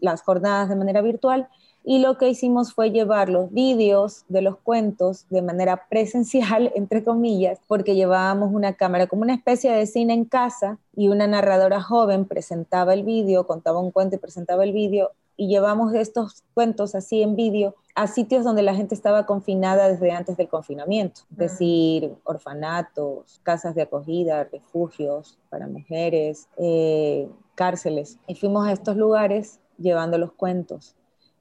las 0.00 0.22
jornadas 0.22 0.68
de 0.68 0.76
manera 0.76 1.00
virtual, 1.00 1.48
y 1.82 2.00
lo 2.00 2.18
que 2.18 2.28
hicimos 2.28 2.74
fue 2.74 2.90
llevar 2.90 3.30
los 3.30 3.50
vídeos 3.50 4.24
de 4.28 4.42
los 4.42 4.58
cuentos 4.58 5.24
de 5.30 5.40
manera 5.40 5.86
presencial, 5.88 6.70
entre 6.74 7.02
comillas, 7.02 7.60
porque 7.66 7.94
llevábamos 7.94 8.52
una 8.52 8.74
cámara 8.74 9.06
como 9.06 9.22
una 9.22 9.34
especie 9.34 9.72
de 9.72 9.86
cine 9.86 10.12
en 10.12 10.26
casa 10.26 10.78
y 10.94 11.08
una 11.08 11.26
narradora 11.26 11.80
joven 11.80 12.26
presentaba 12.26 12.92
el 12.92 13.04
vídeo, 13.04 13.46
contaba 13.46 13.80
un 13.80 13.90
cuento 13.90 14.16
y 14.16 14.18
presentaba 14.18 14.64
el 14.64 14.72
vídeo 14.72 15.12
y 15.36 15.48
llevamos 15.48 15.94
estos 15.94 16.42
cuentos 16.54 16.94
así 16.94 17.22
en 17.22 17.36
vídeo 17.36 17.74
a 17.94 18.06
sitios 18.06 18.44
donde 18.44 18.62
la 18.62 18.74
gente 18.74 18.94
estaba 18.94 19.26
confinada 19.26 19.88
desde 19.88 20.10
antes 20.10 20.36
del 20.36 20.48
confinamiento, 20.48 21.22
es 21.30 21.36
decir, 21.36 22.14
orfanatos, 22.24 23.40
casas 23.42 23.74
de 23.74 23.82
acogida, 23.82 24.44
refugios 24.44 25.38
para 25.48 25.66
mujeres, 25.66 26.48
eh, 26.58 27.28
cárceles. 27.54 28.18
Y 28.26 28.34
fuimos 28.34 28.66
a 28.66 28.72
estos 28.72 28.96
lugares 28.96 29.60
llevando 29.78 30.18
los 30.18 30.32
cuentos. 30.32 30.94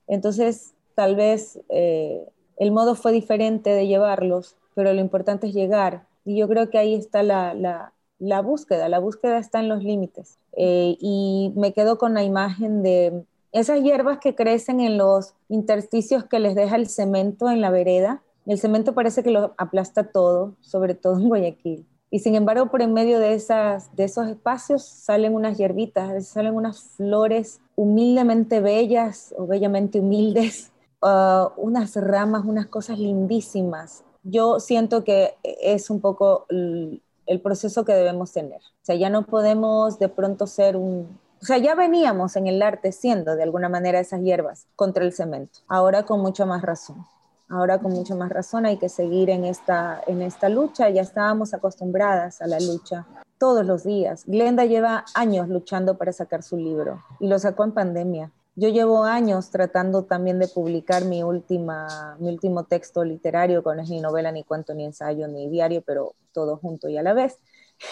Entonces, 0.08 0.74
tal 0.96 1.16
vez 1.16 1.60
eh, 1.70 2.26
el 2.58 2.72
modo 2.72 2.96
fue 2.96 3.12
diferente 3.12 3.72
de 3.72 3.88
llevarlos, 3.88 4.56
pero 4.76 4.94
lo 4.94 5.02
importante 5.02 5.48
es 5.48 5.54
llegar. 5.54 6.08
Y 6.24 6.38
yo 6.38 6.48
creo 6.48 6.70
que 6.70 6.78
ahí 6.78 6.96
está 6.96 7.22
la, 7.22 7.54
la, 7.54 8.42
búsqueda, 8.42 8.88
la 8.88 9.00
búsqueda 9.00 9.40
está 9.40 9.60
en 9.60 9.68
los 9.68 9.84
límites. 9.84 10.40
Eh, 10.54 10.96
y 11.00 11.52
me 11.56 11.74
quedo 11.74 11.98
con 11.98 12.14
la 12.14 12.24
imagen 12.24 12.82
de 12.82 13.26
esas 13.56 13.82
hierbas 13.82 14.20
que 14.20 14.36
crecen 14.36 14.82
en 14.82 14.98
los 14.98 15.34
intersticios 15.48 16.26
que 16.26 16.40
les 16.40 16.56
deja 16.56 16.76
el 16.76 16.90
cemento 16.90 17.50
en 17.50 17.62
la 17.62 17.70
vereda. 17.70 18.22
El 18.46 18.60
cemento 18.60 18.94
parece 18.94 19.24
que 19.24 19.32
lo 19.32 19.54
aplasta 19.58 20.12
todo, 20.12 20.56
sobre 20.60 20.94
todo 20.94 21.18
en 21.18 21.30
Guayaquil. 21.30 21.86
Y 22.12 22.20
sin 22.20 22.36
embargo, 22.36 22.70
por 22.70 22.82
en 22.82 22.94
medio 22.94 23.18
de, 23.18 23.34
esas, 23.34 23.96
de 23.96 24.04
esos 24.04 24.28
espacios 24.28 24.84
salen 24.84 25.34
unas 25.34 25.58
hierbitas, 25.58 26.28
salen 26.28 26.54
unas 26.54 26.82
flores 26.82 27.62
humildemente 27.78 28.60
bellas 28.60 29.34
o 29.38 29.48
bellamente 29.48 30.02
humildes, 30.02 30.74
uh, 31.02 31.48
unas 31.58 31.96
ramas, 31.96 32.44
unas 32.46 32.68
cosas 32.68 33.00
lindísimas. 33.00 34.04
Yo 34.24 34.60
siento 34.60 35.06
que 35.06 35.36
es 35.44 35.90
un 35.90 36.02
poco 36.02 36.46
el 36.50 37.42
proceso 37.42 37.86
que 37.86 37.94
debemos 37.94 38.34
tener. 38.34 38.60
O 38.60 38.86
sea, 38.86 38.96
ya 38.96 39.10
no 39.10 39.26
podemos 39.26 39.98
de 39.98 40.10
pronto 40.10 40.46
ser 40.46 40.76
un, 40.76 41.08
o 41.42 41.46
sea, 41.46 41.58
ya 41.58 41.76
veníamos 41.76 42.36
en 42.36 42.48
el 42.48 42.62
arte 42.62 42.92
siendo 42.92 43.36
de 43.36 43.44
alguna 43.44 43.70
manera 43.70 44.00
esas 44.00 44.22
hierbas 44.22 44.68
contra 44.76 45.04
el 45.04 45.14
cemento. 45.14 45.60
Ahora 45.68 46.04
con 46.04 46.22
mucha 46.22 46.46
más 46.46 46.62
razón. 46.62 47.06
Ahora 47.48 47.78
con 47.80 47.92
mucha 47.92 48.16
más 48.16 48.30
razón 48.30 48.66
hay 48.66 48.78
que 48.78 48.90
seguir 48.90 49.30
en 49.30 49.46
esta, 49.46 50.02
en 50.08 50.22
esta 50.22 50.50
lucha. 50.50 50.90
Ya 50.90 51.02
estábamos 51.02 51.54
acostumbradas 51.54 52.42
a 52.42 52.48
la 52.48 52.60
lucha 52.60 53.06
todos 53.38 53.66
los 53.66 53.84
días. 53.84 54.24
Glenda 54.26 54.66
lleva 54.66 55.06
años 55.14 55.48
luchando 55.50 55.98
para 55.98 56.14
sacar 56.14 56.42
su 56.42 56.58
libro 56.58 57.04
y 57.20 57.28
lo 57.28 57.38
sacó 57.38 57.64
en 57.64 57.74
pandemia. 57.74 58.32
Yo 58.56 58.70
llevo 58.70 59.04
años 59.04 59.50
tratando 59.52 60.04
también 60.04 60.40
de 60.40 60.48
publicar 60.48 61.04
mi, 61.04 61.22
última, 61.24 62.16
mi 62.20 62.30
último 62.30 62.64
texto 62.64 63.04
literario, 63.04 63.62
que 63.62 63.76
no 63.76 63.82
es 63.82 63.90
ni 63.90 64.00
novela, 64.00 64.32
ni 64.32 64.44
cuento, 64.44 64.74
ni 64.74 64.86
ensayo, 64.86 65.28
ni 65.28 65.50
diario, 65.50 65.84
pero 65.86 66.16
todo 66.32 66.56
junto 66.58 66.88
y 66.88 66.98
a 66.98 67.04
la 67.04 67.14
vez. 67.14 67.38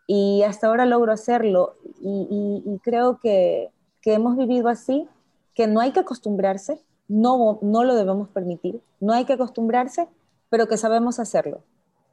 y 0.08 0.44
hasta 0.44 0.68
ahora 0.68 0.86
logro 0.86 1.12
hacerlo 1.12 1.76
y, 2.02 2.80
creo 2.82 3.20
que, 3.20 3.70
hemos 4.06 4.38
vivido 4.38 4.70
así, 4.70 5.06
que 5.54 5.68
no 5.68 5.82
hay 5.82 5.92
que 5.92 6.00
acostumbrarse, 6.00 6.82
no, 7.10 7.60
no 7.62 7.84
lo 7.84 7.94
debemos 7.94 8.30
permitir, 8.30 8.80
no 9.02 9.12
hay 9.12 9.26
que 9.26 9.34
acostumbrarse, 9.34 10.08
pero 10.50 10.68
que 10.68 10.78
sabemos 10.78 11.20
hacerlo 11.20 11.62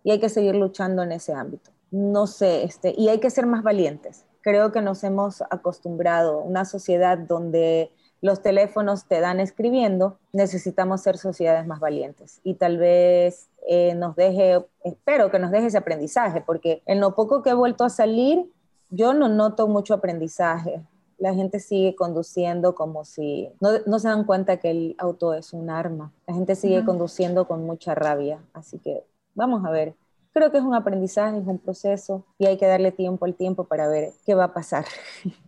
y 0.03 0.11
hay 0.11 0.19
que 0.19 0.29
seguir 0.29 0.57
luchando 0.57 1.05
en 1.05 1.13
ese 1.13 1.35
ámbito. 1.35 1.71
No 1.93 2.27
sé, 2.27 2.65
este, 2.65 2.93
y 2.99 3.09
hay 3.11 3.21
que 3.21 3.31
ser 3.31 3.47
más 3.47 3.63
valientes. 3.63 4.25
Creo 4.41 4.73
que 4.73 4.83
nos 4.83 5.05
hemos 5.05 5.41
acostumbrado 5.43 6.41
a 6.41 6.43
una 6.43 6.65
sociedad 6.65 7.17
donde 7.17 7.93
los 8.25 8.41
teléfonos 8.41 9.05
te 9.05 9.21
dan 9.21 9.39
escribiendo, 9.39 10.17
necesitamos 10.33 11.03
ser 11.03 11.19
sociedades 11.19 11.67
más 11.67 11.79
valientes 11.79 12.41
y 12.43 12.55
tal 12.55 12.79
vez 12.79 13.51
eh, 13.69 13.95
nos 13.95 14.17
deje, 14.17 14.65
espero 14.83 15.31
que 15.31 15.39
nos 15.39 15.51
deje 15.51 15.67
ese 15.67 15.77
aprendizaje, 15.77 16.41
porque 16.41 16.83
en 16.87 17.01
lo 17.01 17.15
poco 17.15 17.43
que 17.43 17.51
he 17.51 17.55
vuelto 17.55 17.85
a 17.85 17.91
salir, 17.91 18.51
yo 18.89 19.13
no 19.13 19.29
noto 19.29 19.69
mucho 19.69 19.93
aprendizaje. 19.93 20.81
La 21.19 21.35
gente 21.35 21.61
sigue 21.61 21.95
conduciendo 21.95 22.75
como 22.75 23.05
si 23.05 23.51
no, 23.61 23.73
no 23.85 23.99
se 23.99 24.09
dan 24.09 24.25
cuenta 24.25 24.57
que 24.57 24.71
el 24.71 24.95
auto 24.97 25.35
es 25.35 25.53
un 25.53 25.69
arma. 25.69 26.11
La 26.27 26.33
gente 26.33 26.55
sigue 26.55 26.83
conduciendo 26.83 27.47
con 27.47 27.67
mucha 27.67 27.95
rabia. 27.95 28.43
Así 28.55 28.79
que 28.79 29.05
vamos 29.35 29.67
a 29.67 29.71
ver. 29.71 29.95
Creo 30.33 30.51
que 30.51 30.57
es 30.57 30.65
un 30.65 30.75
aprendizaje, 30.75 31.37
es 31.37 31.47
un 31.47 31.59
proceso 31.59 32.25
y 32.39 32.47
hay 32.47 32.57
que 32.57 32.67
darle 32.67 32.91
tiempo 32.91 33.27
al 33.27 33.35
tiempo 33.35 33.65
para 33.65 33.87
ver 33.87 34.13
qué 34.25 34.35
va 34.35 34.45
a 34.45 34.55
pasar. 34.55 34.87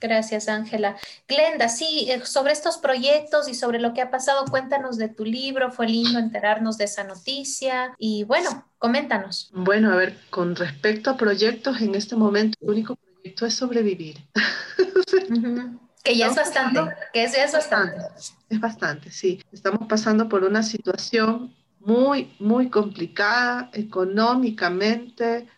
Gracias, 0.00 0.48
Ángela. 0.48 0.96
Glenda, 1.26 1.68
sí, 1.68 2.06
eh, 2.10 2.20
sobre 2.24 2.52
estos 2.52 2.78
proyectos 2.78 3.48
y 3.48 3.54
sobre 3.54 3.80
lo 3.80 3.94
que 3.94 4.02
ha 4.02 4.10
pasado, 4.10 4.44
cuéntanos 4.46 4.98
de 4.98 5.08
tu 5.08 5.24
libro. 5.24 5.70
Fue 5.70 5.88
lindo 5.88 6.18
enterarnos 6.18 6.76
de 6.76 6.84
esa 6.84 7.04
noticia 7.04 7.94
y 7.98 8.24
bueno, 8.24 8.66
coméntanos. 8.78 9.50
Bueno, 9.54 9.92
a 9.92 9.96
ver, 9.96 10.18
con 10.30 10.56
respecto 10.56 11.10
a 11.10 11.16
proyectos, 11.16 11.80
en 11.80 11.94
este 11.94 12.16
momento 12.16 12.58
el 12.60 12.70
único 12.70 12.96
proyecto 12.96 13.46
es 13.46 13.54
sobrevivir. 13.54 14.18
Que 16.04 16.18
ya 16.18 16.26
es 16.26 16.36
bastante, 16.36 16.80
que 17.14 17.24
eso 17.24 17.36
ya 17.38 17.44
es 17.44 17.52
bastante. 17.52 17.96
Es 18.50 18.60
bastante, 18.60 19.10
sí. 19.10 19.42
Estamos 19.50 19.88
pasando 19.88 20.28
por 20.28 20.44
una 20.44 20.62
situación 20.62 21.54
muy, 21.80 22.34
muy 22.38 22.68
complicada 22.68 23.70
económicamente, 23.72 25.48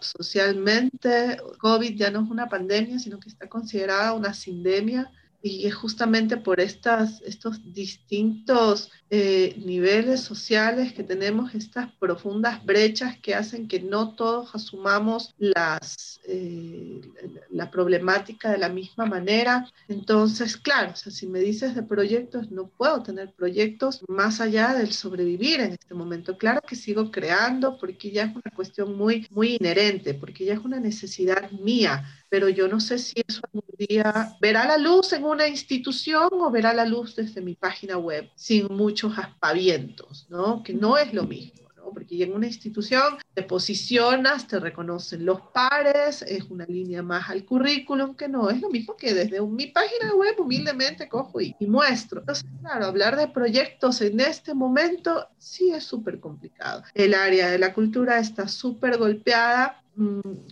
socialmente, 0.00 1.38
COVID 1.58 1.96
ya 1.96 2.10
no 2.10 2.22
es 2.24 2.30
una 2.30 2.48
pandemia, 2.48 2.98
sino 2.98 3.18
que 3.20 3.28
está 3.28 3.48
considerada 3.48 4.12
una 4.12 4.34
sindemia 4.34 5.10
y 5.44 5.66
es 5.66 5.74
justamente 5.74 6.38
por 6.38 6.58
estas, 6.58 7.20
estos 7.20 7.60
distintos 7.74 8.90
eh, 9.10 9.54
niveles 9.62 10.20
sociales 10.20 10.94
que 10.94 11.02
tenemos, 11.02 11.54
estas 11.54 11.92
profundas 12.00 12.64
brechas 12.64 13.18
que 13.18 13.34
hacen 13.34 13.68
que 13.68 13.78
no 13.78 14.14
todos 14.14 14.54
asumamos 14.54 15.34
las, 15.36 16.18
eh, 16.26 17.02
la 17.50 17.70
problemática 17.70 18.52
de 18.52 18.56
la 18.56 18.70
misma 18.70 19.04
manera. 19.04 19.70
Entonces, 19.86 20.56
claro, 20.56 20.96
si 20.96 21.26
me 21.26 21.40
dices 21.40 21.74
de 21.74 21.82
proyectos, 21.82 22.50
no 22.50 22.68
puedo 22.68 23.02
tener 23.02 23.30
proyectos 23.34 24.02
más 24.08 24.40
allá 24.40 24.72
del 24.72 24.92
sobrevivir 24.92 25.60
en 25.60 25.72
este 25.72 25.92
momento. 25.92 26.38
Claro 26.38 26.62
que 26.66 26.74
sigo 26.74 27.10
creando 27.10 27.76
porque 27.76 28.10
ya 28.10 28.24
es 28.24 28.30
una 28.34 28.56
cuestión 28.56 28.96
muy, 28.96 29.26
muy 29.30 29.56
inherente, 29.60 30.14
porque 30.14 30.46
ya 30.46 30.54
es 30.54 30.60
una 30.60 30.80
necesidad 30.80 31.50
mía 31.50 32.02
pero 32.34 32.48
yo 32.48 32.66
no 32.66 32.80
sé 32.80 32.98
si 32.98 33.14
eso 33.28 33.42
algún 33.44 33.62
día 33.78 34.36
verá 34.40 34.66
la 34.66 34.76
luz 34.76 35.12
en 35.12 35.22
una 35.22 35.46
institución 35.46 36.30
o 36.32 36.50
verá 36.50 36.74
la 36.74 36.84
luz 36.84 37.14
desde 37.14 37.40
mi 37.40 37.54
página 37.54 37.96
web 37.96 38.28
sin 38.34 38.66
muchos 38.74 39.16
aspavientos, 39.16 40.26
¿no? 40.28 40.60
Que 40.64 40.74
no 40.74 40.98
es 40.98 41.14
lo 41.14 41.22
mismo. 41.22 41.68
¿no? 41.76 41.92
Porque 41.92 42.24
en 42.24 42.32
una 42.32 42.48
institución 42.48 43.18
te 43.34 43.44
posicionas, 43.44 44.48
te 44.48 44.58
reconocen 44.58 45.24
los 45.24 45.42
pares, 45.52 46.22
es 46.22 46.42
una 46.50 46.66
línea 46.66 47.04
más 47.04 47.30
al 47.30 47.44
currículum, 47.44 48.16
que 48.16 48.26
no 48.26 48.50
es 48.50 48.60
lo 48.60 48.68
mismo 48.68 48.96
que 48.96 49.14
desde 49.14 49.40
mi 49.40 49.68
página 49.68 50.12
web 50.16 50.34
humildemente 50.40 51.08
cojo 51.08 51.40
y, 51.40 51.54
y 51.60 51.68
muestro. 51.68 52.18
Entonces, 52.18 52.44
claro, 52.62 52.86
hablar 52.86 53.14
de 53.16 53.28
proyectos 53.28 54.00
en 54.00 54.18
este 54.18 54.54
momento 54.54 55.28
sí 55.38 55.70
es 55.70 55.84
súper 55.84 56.18
complicado. 56.18 56.82
El 56.94 57.14
área 57.14 57.48
de 57.48 57.60
la 57.60 57.72
cultura 57.72 58.18
está 58.18 58.48
súper 58.48 58.98
golpeada 58.98 59.83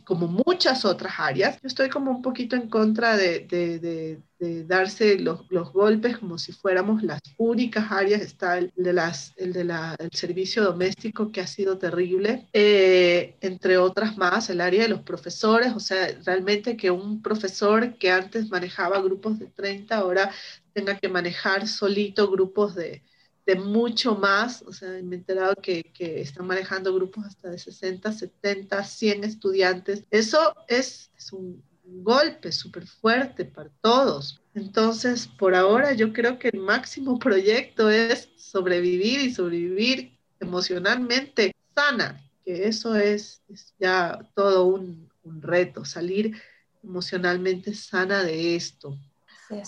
como 0.04 0.28
muchas 0.28 0.84
otras 0.84 1.14
áreas, 1.18 1.60
yo 1.60 1.66
estoy 1.68 1.88
como 1.88 2.10
un 2.10 2.22
poquito 2.22 2.54
en 2.56 2.68
contra 2.68 3.16
de, 3.16 3.40
de, 3.48 4.22
darse 4.64 5.20
los, 5.20 5.44
los, 5.50 5.72
golpes 5.72 6.18
como 6.18 6.36
si 6.36 6.52
fuéramos 6.52 7.02
las 7.02 7.20
únicas 7.36 7.92
áreas. 7.92 8.22
Está 8.22 8.58
el 8.58 8.72
de 8.76 8.92
las, 8.92 9.32
el 9.36 9.52
de 9.52 9.64
la, 9.64 9.94
el 9.98 10.10
servicio 10.12 10.64
doméstico 10.64 11.30
que 11.30 11.40
ha 11.40 11.46
sido 11.46 11.78
terrible, 11.78 12.48
eh, 12.52 13.36
entre 13.40 13.78
otras 13.78 14.16
más, 14.16 14.50
el 14.50 14.60
área 14.60 14.82
de 14.82 14.88
los 14.88 15.02
profesores, 15.02 15.72
o 15.74 15.80
sea, 15.80 16.08
realmente 16.24 16.76
que 16.76 16.90
un 16.90 17.22
profesor 17.22 17.96
que 17.98 18.10
antes 18.10 18.50
manejaba 18.50 19.00
grupos 19.00 19.38
de 19.38 19.46
30 19.46 19.96
ahora 19.96 20.30
tenga 20.72 20.98
que 20.98 21.08
manejar 21.08 21.68
solito 21.68 22.30
grupos 22.30 22.74
de 22.74 23.02
de 23.46 23.56
mucho 23.56 24.14
más, 24.14 24.62
o 24.62 24.72
sea, 24.72 24.88
me 25.02 25.16
he 25.16 25.18
enterado 25.18 25.56
que, 25.56 25.84
que, 25.92 26.20
están 26.20 26.46
manejando 26.46 26.94
grupos 26.94 27.26
hasta 27.26 27.50
de 27.50 27.58
60, 27.58 28.12
70, 28.12 28.84
100 28.84 29.24
estudiantes. 29.24 30.04
Eso 30.10 30.54
es, 30.68 31.10
es 31.16 31.32
un 31.32 31.62
golpe 31.84 32.52
súper 32.52 32.86
fuerte 32.86 33.44
para 33.44 33.70
todos. 33.80 34.40
Entonces, 34.54 35.26
por 35.26 35.54
ahora 35.54 35.92
yo 35.92 36.12
creo 36.12 36.38
que 36.38 36.48
el 36.48 36.60
máximo 36.60 37.18
proyecto 37.18 37.90
es 37.90 38.28
sobrevivir 38.36 39.20
y 39.20 39.34
sobrevivir 39.34 40.18
emocionalmente 40.40 41.54
sana, 41.74 42.20
que 42.44 42.68
eso 42.68 42.96
es, 42.96 43.42
es 43.48 43.74
ya 43.78 44.18
todo 44.34 44.66
un, 44.66 45.10
un, 45.24 45.42
reto, 45.42 45.84
salir 45.84 46.36
emocionalmente 46.82 47.74
sana 47.74 48.22
de 48.24 48.56
esto. 48.56 48.98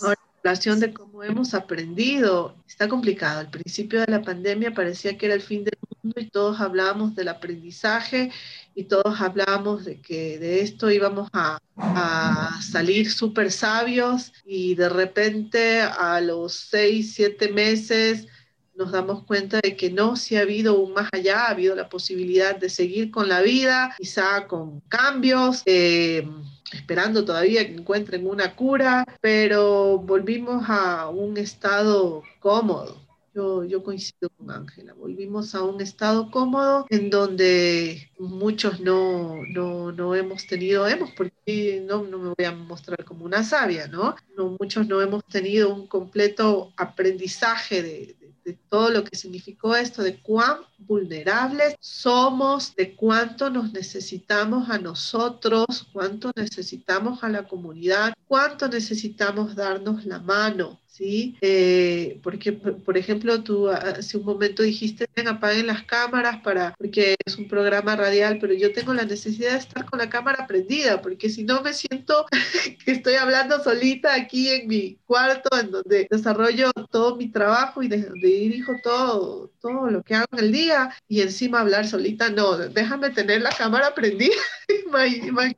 Ahora, 0.03 0.19
de 0.43 0.93
cómo 0.93 1.04
hemos 1.27 1.55
aprendido. 1.55 2.57
Está 2.69 2.89
complicado. 2.89 3.41
Al 3.41 3.51
principio 3.51 4.01
de 4.01 4.07
la 4.11 4.23
pandemia 4.23 4.75
parecía 4.75 5.17
que 5.17 5.27
era 5.27 5.35
el 5.35 5.43
fin 5.43 5.65
del 5.65 5.79
mundo 6.03 6.21
y 6.21 6.29
todos 6.29 6.61
hablábamos 6.61 7.15
del 7.15 7.29
aprendizaje 7.29 8.31
y 8.75 8.85
todos 8.85 9.21
hablábamos 9.21 9.85
de 9.85 10.01
que 10.01 10.39
de 10.39 10.61
esto 10.61 10.91
íbamos 10.91 11.29
a, 11.33 11.59
a 11.77 12.61
salir 12.63 13.11
súper 13.11 13.51
sabios 13.53 14.33
y 14.45 14.75
de 14.75 14.89
repente 14.89 15.81
a 15.81 16.21
los 16.21 16.55
seis, 16.55 17.15
siete 17.15 17.53
meses 17.53 18.27
nos 18.75 18.91
damos 18.91 19.25
cuenta 19.25 19.61
de 19.63 19.77
que 19.77 19.91
no, 19.91 20.17
si 20.17 20.37
ha 20.37 20.41
habido 20.41 20.81
un 20.81 20.93
más 20.95 21.09
allá, 21.13 21.45
ha 21.47 21.51
habido 21.51 21.77
la 21.77 21.89
posibilidad 21.89 22.57
de 22.57 22.69
seguir 22.69 23.11
con 23.11 23.29
la 23.29 23.41
vida, 23.41 23.95
quizá 23.97 24.47
con 24.47 24.81
cambios. 24.89 25.63
Eh, 25.67 26.27
esperando 26.73 27.25
todavía 27.25 27.67
que 27.67 27.75
encuentren 27.75 28.27
una 28.27 28.57
cura, 28.57 29.05
pero 29.21 29.99
volvimos 29.99 30.65
a 30.69 31.09
un 31.09 31.37
estado 31.37 32.23
cómodo. 32.41 33.03
Yo, 33.35 33.65
yo 33.65 33.83
coincido 33.83 34.31
con 34.37 34.49
Ángela, 34.53 34.95
volvimos 34.95 35.57
a 35.57 35.65
un 35.65 35.81
estado 35.81 36.31
cómodo 36.31 36.87
en 36.89 37.11
donde 37.11 38.09
muchos 38.21 38.79
no, 38.79 39.45
no, 39.49 39.91
no 39.91 40.15
hemos 40.15 40.47
tenido, 40.47 40.87
hemos, 40.87 41.11
porque 41.11 41.83
no, 41.85 42.05
no, 42.05 42.19
me 42.19 42.29
voy 42.29 42.45
a 42.45 42.53
mostrar 42.53 43.05
como 43.05 43.25
una 43.25 43.43
sabia, 43.43 43.89
¿no? 43.89 44.15
no 44.37 44.57
muchos 44.61 44.87
no 44.87 45.03
hemos 45.03 45.25
tenido 45.25 45.75
un 45.75 45.89
completo 45.89 46.73
aprendizaje 46.77 47.83
de, 47.83 48.17
de 48.45 48.55
todo 48.69 48.91
lo 48.91 49.05
que 49.05 49.17
significó 49.17 49.75
esto, 49.75 50.03
de 50.03 50.21
cuán 50.21 50.59
vulnerables 50.79 51.77
somos, 51.81 52.75
de 52.77 52.95
cuánto 52.95 53.49
nos 53.51 53.73
necesitamos 53.73 54.69
a 54.69 54.79
nosotros, 54.79 55.89
cuánto 55.93 56.31
necesitamos 56.37 57.25
a 57.25 57.29
la 57.29 57.49
comunidad, 57.49 58.15
cuánto 58.27 58.69
necesitamos 58.69 59.55
darnos 59.55 60.05
la 60.05 60.19
mano. 60.19 60.81
¿Sí? 60.95 61.37
Eh, 61.41 62.21
porque, 62.23 62.53
por 62.53 62.97
ejemplo, 62.97 63.43
tú 63.43 63.69
hace 63.69 64.17
un 64.17 64.25
momento 64.25 64.63
dijiste, 64.63 65.09
apaguen 65.27 65.67
las 65.67 65.83
cámaras 65.83 66.41
para, 66.43 66.73
porque 66.79 67.17
es 67.27 67.37
un 67.37 67.49
programa 67.49 67.97
radial, 67.97 68.39
pero 68.41 68.55
yo 68.55 68.73
tengo 68.73 68.95
la 68.95 69.05
necesidad 69.05 69.53
de 69.53 69.59
estar 69.59 69.87
con 69.87 69.99
la 69.99 70.09
cámara 70.09 70.47
prendida, 70.47 71.03
porque 71.03 71.31
si 71.31 71.43
no 71.43 71.63
me 71.63 71.73
siento 71.73 72.27
que 72.85 72.93
estoy 72.93 73.15
hablando 73.15 73.61
solita 73.63 74.15
aquí 74.15 74.51
en 74.51 74.69
mi 74.69 74.97
cuarto, 75.05 75.49
en 75.59 75.73
donde 75.73 76.07
desarrollo 76.09 76.71
todo 76.93 77.17
mi 77.17 77.29
trabajo 77.29 77.83
y 77.83 77.89
de, 77.89 78.09
dirijo 78.15 78.75
todo, 78.83 79.51
todo 79.61 79.91
lo 79.91 80.03
que 80.05 80.15
hago 80.15 80.29
en 80.33 80.45
el 80.45 80.53
día, 80.53 80.95
y 81.09 81.23
encima 81.23 81.59
hablar 81.61 81.89
solita, 81.89 82.31
no, 82.31 82.57
déjame 82.57 83.11
tener 83.11 83.43
la 83.43 83.51
cámara 83.51 83.95
prendida. 83.95 84.37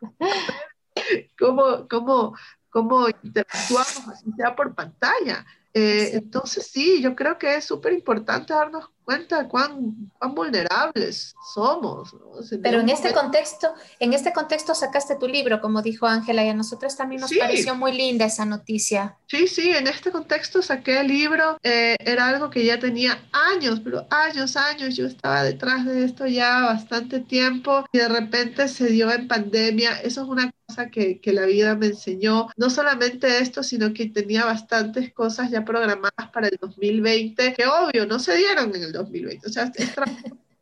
¿Cómo, 1.38 1.86
cómo, 1.90 2.34
cómo 2.70 3.08
interactuamos, 3.22 4.08
así 4.08 4.30
sea 4.36 4.54
por 4.54 4.74
pantalla. 4.74 5.44
Eh, 5.72 6.10
entonces 6.14 6.66
sí, 6.66 7.02
yo 7.02 7.14
creo 7.14 7.38
que 7.38 7.56
es 7.56 7.64
súper 7.64 7.92
importante 7.92 8.54
darnos 8.54 8.90
cuenta 9.06 9.46
cuán, 9.46 10.10
cuán 10.18 10.34
vulnerables 10.34 11.34
somos. 11.54 12.14
Pero 12.60 12.80
en 12.80 12.88
este 12.88 13.14
contexto, 13.14 13.72
en 14.00 14.12
este 14.12 14.32
contexto 14.32 14.74
sacaste 14.74 15.14
tu 15.14 15.28
libro, 15.28 15.60
como 15.60 15.80
dijo 15.80 16.06
Ángela, 16.06 16.44
y 16.44 16.48
a 16.48 16.54
nosotros 16.54 16.96
también 16.96 17.20
nos 17.20 17.32
pareció 17.32 17.76
muy 17.76 17.92
linda 17.92 18.26
esa 18.26 18.44
noticia. 18.44 19.16
Sí, 19.28 19.46
sí, 19.46 19.70
en 19.70 19.86
este 19.86 20.10
contexto 20.10 20.60
saqué 20.60 21.00
el 21.00 21.06
libro, 21.06 21.56
eh, 21.62 21.96
era 22.00 22.26
algo 22.26 22.50
que 22.50 22.64
ya 22.64 22.80
tenía 22.80 23.22
años, 23.32 23.80
pero 23.80 24.06
años, 24.10 24.56
años, 24.56 24.96
yo 24.96 25.06
estaba 25.06 25.44
detrás 25.44 25.86
de 25.86 26.04
esto 26.04 26.26
ya 26.26 26.62
bastante 26.62 27.20
tiempo 27.20 27.84
y 27.92 27.98
de 27.98 28.08
repente 28.08 28.66
se 28.66 28.88
dio 28.88 29.10
en 29.12 29.28
pandemia, 29.28 30.00
eso 30.00 30.22
es 30.22 30.28
una 30.28 30.52
cosa 30.66 30.90
que, 30.90 31.20
que 31.20 31.32
la 31.32 31.46
vida 31.46 31.76
me 31.76 31.86
enseñó, 31.86 32.48
no 32.56 32.70
solamente 32.70 33.38
esto, 33.38 33.62
sino 33.62 33.92
que 33.94 34.06
tenía 34.06 34.44
bastantes 34.44 35.12
cosas 35.12 35.50
ya 35.50 35.64
programadas 35.64 36.30
para 36.32 36.48
el 36.48 36.58
2020, 36.60 37.54
que 37.54 37.66
obvio, 37.66 38.06
no 38.06 38.18
se 38.18 38.36
dieron 38.36 38.74
en 38.74 38.82
el 38.82 38.95
2020. 38.98 39.46
O 39.46 39.50
sea, 39.50 39.70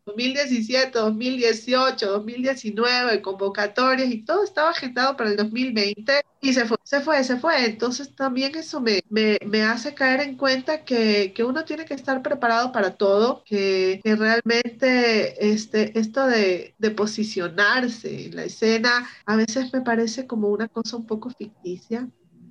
2017, 0.06 0.98
2018, 0.98 2.06
2019, 2.06 3.22
convocatorias 3.22 4.10
y 4.10 4.22
todo 4.22 4.44
estaba 4.44 4.70
agendado 4.70 5.16
para 5.16 5.30
el 5.30 5.36
2020 5.36 6.12
y 6.40 6.52
se 6.52 6.66
fue, 6.66 6.76
se 6.84 7.00
fue, 7.00 7.24
se 7.24 7.36
fue. 7.38 7.64
Entonces 7.64 8.14
también 8.14 8.54
eso 8.54 8.80
me, 8.80 9.00
me, 9.08 9.38
me 9.46 9.62
hace 9.62 9.94
caer 9.94 10.20
en 10.20 10.36
cuenta 10.36 10.84
que, 10.84 11.32
que, 11.34 11.42
uno 11.44 11.64
tiene 11.64 11.86
que 11.86 11.94
estar 11.94 12.22
preparado 12.22 12.70
para 12.70 12.96
todo, 12.96 13.42
que, 13.44 14.00
que 14.04 14.14
realmente 14.14 15.52
este, 15.52 15.98
esto 15.98 16.26
de, 16.26 16.74
de, 16.78 16.90
posicionarse 16.90 18.26
en 18.26 18.36
la 18.36 18.44
escena 18.44 19.08
a 19.24 19.36
veces 19.36 19.72
me 19.72 19.80
parece 19.80 20.26
como 20.26 20.48
una 20.48 20.68
cosa 20.68 20.96
un 20.96 21.06
poco 21.06 21.30
ficticia 21.30 22.08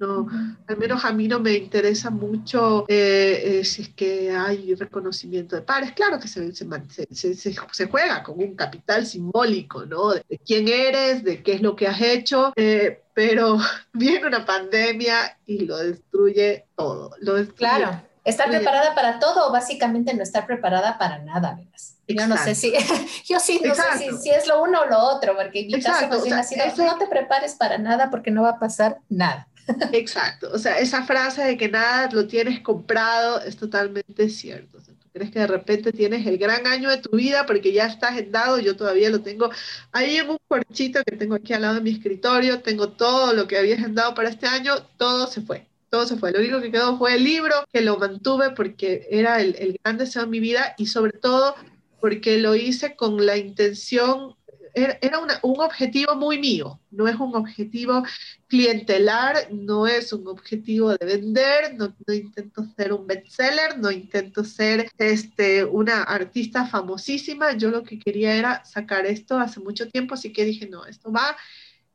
no, 0.08 0.28
al 0.68 0.78
menos 0.78 1.06
a 1.06 1.12
mí 1.12 1.28
no 1.28 1.40
me 1.40 1.54
interesa 1.54 2.10
mucho 2.10 2.86
eh, 2.88 3.60
eh, 3.60 3.64
si 3.64 3.84
es 3.84 3.90
que 3.90 4.32
hay 4.32 4.76
reconocimiento 4.76 5.56
de 5.56 5.62
pares. 5.62 5.94
Claro 5.94 6.20
que 6.20 6.28
se, 6.28 6.54
se, 6.54 7.36
se, 7.36 7.88
juega 7.88 8.24
con 8.24 8.40
un 8.40 8.56
capital 8.56 9.06
simbólico, 9.06 9.86
¿no? 9.86 10.12
De, 10.12 10.24
quién 10.46 10.68
eres, 10.68 11.24
de 11.24 11.42
qué 11.42 11.54
es 11.54 11.62
lo 11.62 11.76
que 11.76 11.88
has 11.88 12.02
hecho, 12.02 12.52
eh, 12.56 13.04
pero 13.14 13.58
viene 13.94 14.28
una 14.28 14.46
pandemia 14.46 15.38
y 15.46 15.66
lo 15.66 15.78
destruye 15.78 16.66
todo. 16.76 17.12
Lo 17.20 17.36
destruye. 17.36 17.58
Claro. 17.58 18.02
Estar 18.26 18.50
preparada 18.50 18.96
para 18.96 19.20
todo 19.20 19.50
o 19.50 19.52
básicamente 19.52 20.14
no 20.14 20.24
estar 20.24 20.46
preparada 20.46 20.98
para 20.98 21.20
nada, 21.20 21.56
¿verdad? 21.56 21.74
Yo 22.08 22.28
no 22.28 22.38
sé 22.38 22.56
si, 22.56 22.74
yo 23.26 23.40
sí 23.40 23.62
no 23.64 23.74
sé 23.76 23.82
si, 23.98 24.18
si, 24.18 24.30
es 24.30 24.48
lo 24.48 24.62
uno 24.62 24.82
o 24.82 24.86
lo 24.86 25.00
otro, 25.00 25.36
porque 25.36 25.66
mi 25.66 25.82
caso 25.82 26.06
ha 26.34 26.44
sido, 26.44 26.86
no 26.86 26.98
te 26.98 27.08
prepares 27.08 27.56
para 27.56 27.78
nada 27.78 28.10
porque 28.10 28.32
no 28.32 28.44
va 28.44 28.52
a 28.52 28.60
pasar 28.60 29.00
nada. 29.10 29.48
Exacto, 29.94 30.50
o 30.52 30.58
sea, 30.58 30.80
esa 30.80 31.04
frase 31.04 31.44
de 31.44 31.58
que 31.58 31.70
nada 31.70 32.10
lo 32.12 32.28
tienes 32.28 32.60
comprado 32.62 33.42
es 33.42 33.56
totalmente 33.56 34.30
cierto. 34.30 34.80
Tú 34.80 35.10
crees 35.14 35.32
que 35.32 35.40
de 35.40 35.48
repente 35.48 35.92
tienes 35.94 36.26
el 36.26 36.38
gran 36.38 36.68
año 36.68 36.90
de 36.90 36.98
tu 36.98 37.16
vida 37.16 37.46
porque 37.46 37.72
ya 37.72 37.86
está 37.86 38.10
agendado, 38.10 38.60
yo 38.60 38.76
todavía 38.76 39.10
lo 39.10 39.22
tengo 39.22 39.50
ahí 39.92 40.18
en 40.18 40.30
un 40.30 40.38
porchito 40.48 41.04
que 41.04 41.16
tengo 41.16 41.36
aquí 41.36 41.54
al 41.54 41.62
lado 41.62 41.76
de 41.76 41.82
mi 41.82 41.92
escritorio, 41.92 42.62
tengo 42.62 42.90
todo 42.90 43.34
lo 43.34 43.48
que 43.48 43.58
había 43.58 43.76
agendado 43.76 44.14
para 44.16 44.30
este 44.30 44.48
año, 44.48 44.74
todo 44.98 45.28
se 45.28 45.42
fue. 45.42 45.68
Todo 45.90 46.08
se 46.08 46.18
fue. 46.18 46.32
Lo 46.32 46.40
único 46.40 46.60
que 46.60 46.72
quedó 46.72 46.98
fue 46.98 47.16
el 47.16 47.24
libro, 47.24 47.54
que 47.72 47.82
lo 47.82 47.98
mantuve 47.98 48.50
porque 48.50 49.08
era 49.12 49.40
el, 49.40 49.56
el 49.60 49.80
gran 49.84 49.98
deseo 49.98 50.24
de 50.24 50.28
mi 50.28 50.40
vida 50.40 50.74
y 50.78 50.88
sobre 50.88 51.12
todo 51.14 51.56
porque 52.02 52.40
lo 52.40 52.56
hice 52.56 52.96
con 52.96 53.26
la 53.26 53.38
intención 53.38 54.36
era 54.74 55.20
un 55.20 55.60
objetivo 55.62 56.16
muy 56.16 56.40
mío, 56.40 56.80
no 56.90 57.08
es 57.08 57.16
un 57.16 57.36
objetivo 57.36 58.04
clientelar, 58.48 59.52
no 59.52 59.86
es 59.88 60.12
un 60.14 60.28
objetivo 60.28 60.96
de 60.96 61.06
vender, 61.06 61.76
no, 61.76 61.94
intento 62.14 62.66
ser 62.76 62.94
un 62.94 63.06
bestseller, 63.06 63.78
no 63.78 63.92
intento 63.92 64.44
ser 64.44 64.90
este, 64.98 65.64
una 65.64 66.04
artista 66.04 66.66
famosísima, 66.66 67.56
yo 67.56 67.70
lo 67.70 67.84
que 67.84 68.00
quería 68.00 68.36
era 68.36 68.66
sacar 68.66 69.06
esto 69.06 69.38
hace 69.38 69.60
mucho 69.60 69.88
tiempo, 69.90 70.16
así 70.16 70.34
que 70.34 70.46
dije, 70.46 70.68
no, 70.68 70.86
esto 70.86 71.12
va 71.12 71.36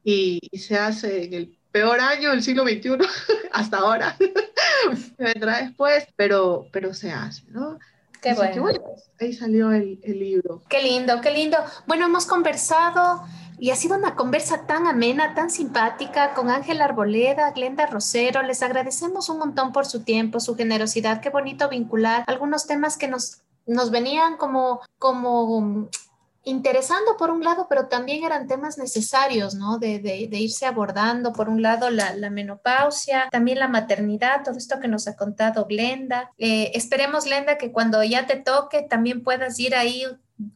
y, 0.05 0.41
se 0.57 0.77
hace 0.77 1.25
en 1.25 1.35
el 1.35 1.59
peor 1.73 2.01
año 2.01 2.31
del 2.31 2.43
siglo 2.43 2.63
XXI 2.63 2.91
hasta 3.53 3.79
ahora, 3.79 4.17
vendrá 5.19 5.63
después, 5.63 6.07
pero, 6.17 6.69
pero 6.73 6.95
se 6.95 7.11
hace, 7.11 7.43
¿no? 7.51 7.79
Qué 8.23 8.35
bueno. 8.35 8.69
ahí 9.21 9.33
salió 9.33 9.73
el, 9.73 10.01
el, 10.03 10.19
libro. 10.19 10.63
Qué 10.69 10.83
lindo, 10.83 11.21
qué 11.21 11.31
lindo. 11.31 11.59
Bueno, 11.87 12.07
hemos 12.07 12.27
conversado 12.27 13.23
y 13.59 13.71
ha 13.71 13.77
sido 13.77 13.97
una 13.97 14.15
conversa 14.15 14.67
tan 14.67 14.87
amena, 14.87 15.35
tan 15.35 15.51
simpática 15.51 16.35
con 16.35 16.49
Ángela 16.49 16.85
Arboleda, 16.85 17.51
Glenda 17.51 17.87
Rosero. 17.87 18.43
Les 18.43 18.63
agradecemos 18.63 19.29
un 19.29 19.39
montón 19.39 19.73
por 19.73 19.87
su 19.87 20.05
tiempo, 20.05 20.41
su 20.41 20.57
generosidad. 20.57 21.21
Qué 21.21 21.31
bonito 21.31 21.69
vincular 21.69 22.25
algunos 22.27 22.67
temas 22.67 22.97
que 22.97 23.09
nos, 23.09 23.43
nos 23.67 23.91
venían 23.91 24.37
como, 24.37 24.81
como 24.99 25.89
interesando 26.49 27.17
por 27.17 27.31
un 27.31 27.45
lado, 27.45 27.67
pero 27.69 27.89
también 27.89 28.25
eran 28.25 28.47
temas 28.47 28.79
necesarios, 28.79 29.55
¿no? 29.55 29.79
De, 29.79 29.99
de, 29.99 30.39
irse 30.39 30.67
abordando, 30.67 31.33
por 31.33 31.49
un 31.49 31.63
lado, 31.63 31.91
la, 31.91 32.15
la, 32.15 32.31
menopausia, 32.31 33.29
también 33.31 33.59
la 33.59 33.69
maternidad, 33.69 34.43
todo 34.45 34.57
esto 34.57 34.81
que 34.81 34.89
nos 34.89 35.07
ha 35.09 35.17
contado 35.17 35.67
Glenda. 35.67 36.31
Eh, 36.39 36.73
esperemos, 36.75 37.25
Glenda, 37.25 37.59
que 37.59 37.73
cuando 37.73 38.03
ya 38.03 38.27
te 38.27 38.37
toque 38.37 38.83
también 38.83 39.23
puedas 39.23 39.59
ir 39.61 39.75
ahí 39.75 40.05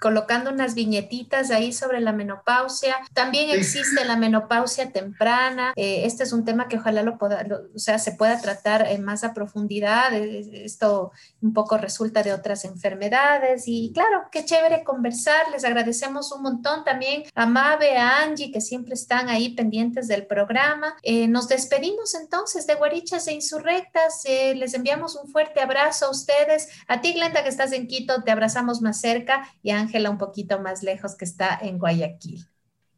colocando 0.01 0.51
unas 0.51 0.75
viñetitas 0.75 1.51
ahí 1.51 1.73
sobre 1.73 2.01
la 2.01 2.13
menopausia. 2.13 2.97
También 3.13 3.51
existe 3.51 4.05
la 4.05 4.17
menopausia 4.17 4.93
temprana. 4.93 5.73
Eh, 5.77 6.03
este 6.05 6.23
es 6.23 6.33
un 6.33 6.45
tema 6.45 6.69
que 6.69 6.77
ojalá 6.77 7.03
lo 7.03 7.19
pueda, 7.19 7.45
o 7.75 7.79
sea, 7.79 7.99
se 7.99 8.13
pueda 8.13 8.41
tratar 8.41 8.87
en 8.87 9.05
más 9.05 9.25
a 9.25 9.35
profundidad. 9.35 10.15
Esto 10.15 11.13
un 11.41 11.53
poco 11.53 11.79
resulta 11.79 12.23
de 12.23 12.33
otras 12.33 12.65
enfermedades 12.65 13.65
y 13.67 13.93
claro, 13.93 14.25
qué 14.31 14.45
chévere 14.45 14.85
conversar. 14.85 15.51
Les 15.51 15.65
agradecemos 15.65 16.31
un 16.33 16.43
montón 16.43 16.85
también 16.85 17.25
a 17.35 17.47
Mabe, 17.47 17.97
a 17.97 18.23
Angie, 18.23 18.53
que 18.53 18.61
siempre 18.61 18.95
están 18.95 19.29
ahí 19.29 19.55
pendientes 19.55 20.07
del 20.09 20.27
programa. 20.27 20.95
Eh, 21.03 21.27
nos 21.27 21.49
despedimos 21.49 22.15
entonces 22.15 22.67
de 22.67 22.75
Guarichas 22.77 23.27
e 23.27 23.33
Insurrectas. 23.33 24.23
Eh, 24.25 24.55
les 24.55 24.75
enviamos 24.75 25.17
un 25.17 25.29
fuerte 25.31 25.61
abrazo 25.61 26.07
a 26.07 26.11
ustedes. 26.11 26.69
A 26.87 27.01
ti, 27.01 27.13
Glenda, 27.13 27.43
que 27.43 27.49
estás 27.49 27.73
en 27.73 27.89
Quito, 27.89 28.23
te 28.23 28.31
abrazamos 28.31 28.81
más 28.81 29.01
cerca 29.01 29.49
y 29.63 29.72
Ángela 29.73 30.11
un 30.11 30.19
poquito 30.19 30.61
más 30.61 30.83
lejos 30.83 31.17
que 31.17 31.25
está 31.25 31.59
en 31.61 31.79
Guayaquil. 31.79 32.47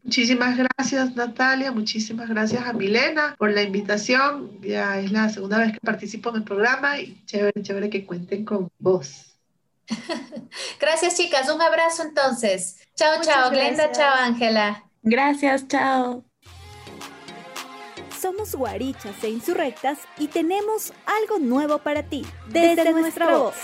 Muchísimas 0.03 0.59
gracias 0.59 1.17
Natalia, 1.17 1.73
muchísimas 1.73 2.29
gracias 2.29 2.67
a 2.67 2.75
Milena 2.75 3.35
por 3.39 3.51
la 3.51 3.63
invitación. 3.63 4.61
Ya 4.61 4.99
es 4.99 5.11
la 5.11 5.31
segunda 5.31 5.59
vez 5.59 5.73
que 5.73 5.81
participo 5.81 6.29
en 6.29 6.37
el 6.37 6.45
programa 6.45 7.01
y 7.01 7.25
chévere, 7.25 7.63
chévere 7.63 7.89
que 7.89 8.05
cuenten 8.05 8.45
con 8.45 8.69
vos. 8.79 9.39
gracias 10.81 11.17
chicas, 11.17 11.51
un 11.51 11.63
abrazo 11.63 12.03
entonces. 12.03 12.81
Chao, 12.95 13.23
chao, 13.23 13.51
Glenda, 13.51 13.91
chao 13.93 14.15
Ángela. 14.19 14.85
Gracias, 15.03 15.69
chao. 15.69 16.25
Somos 18.19 18.55
guarichas 18.55 19.23
e 19.23 19.29
insurrectas 19.29 19.99
y 20.17 20.29
tenemos 20.29 20.95
algo 21.05 21.39
nuevo 21.39 21.79
para 21.79 22.05
ti 22.05 22.25
desde, 22.49 22.91
nuestra 22.93 23.37
voz. 23.37 23.55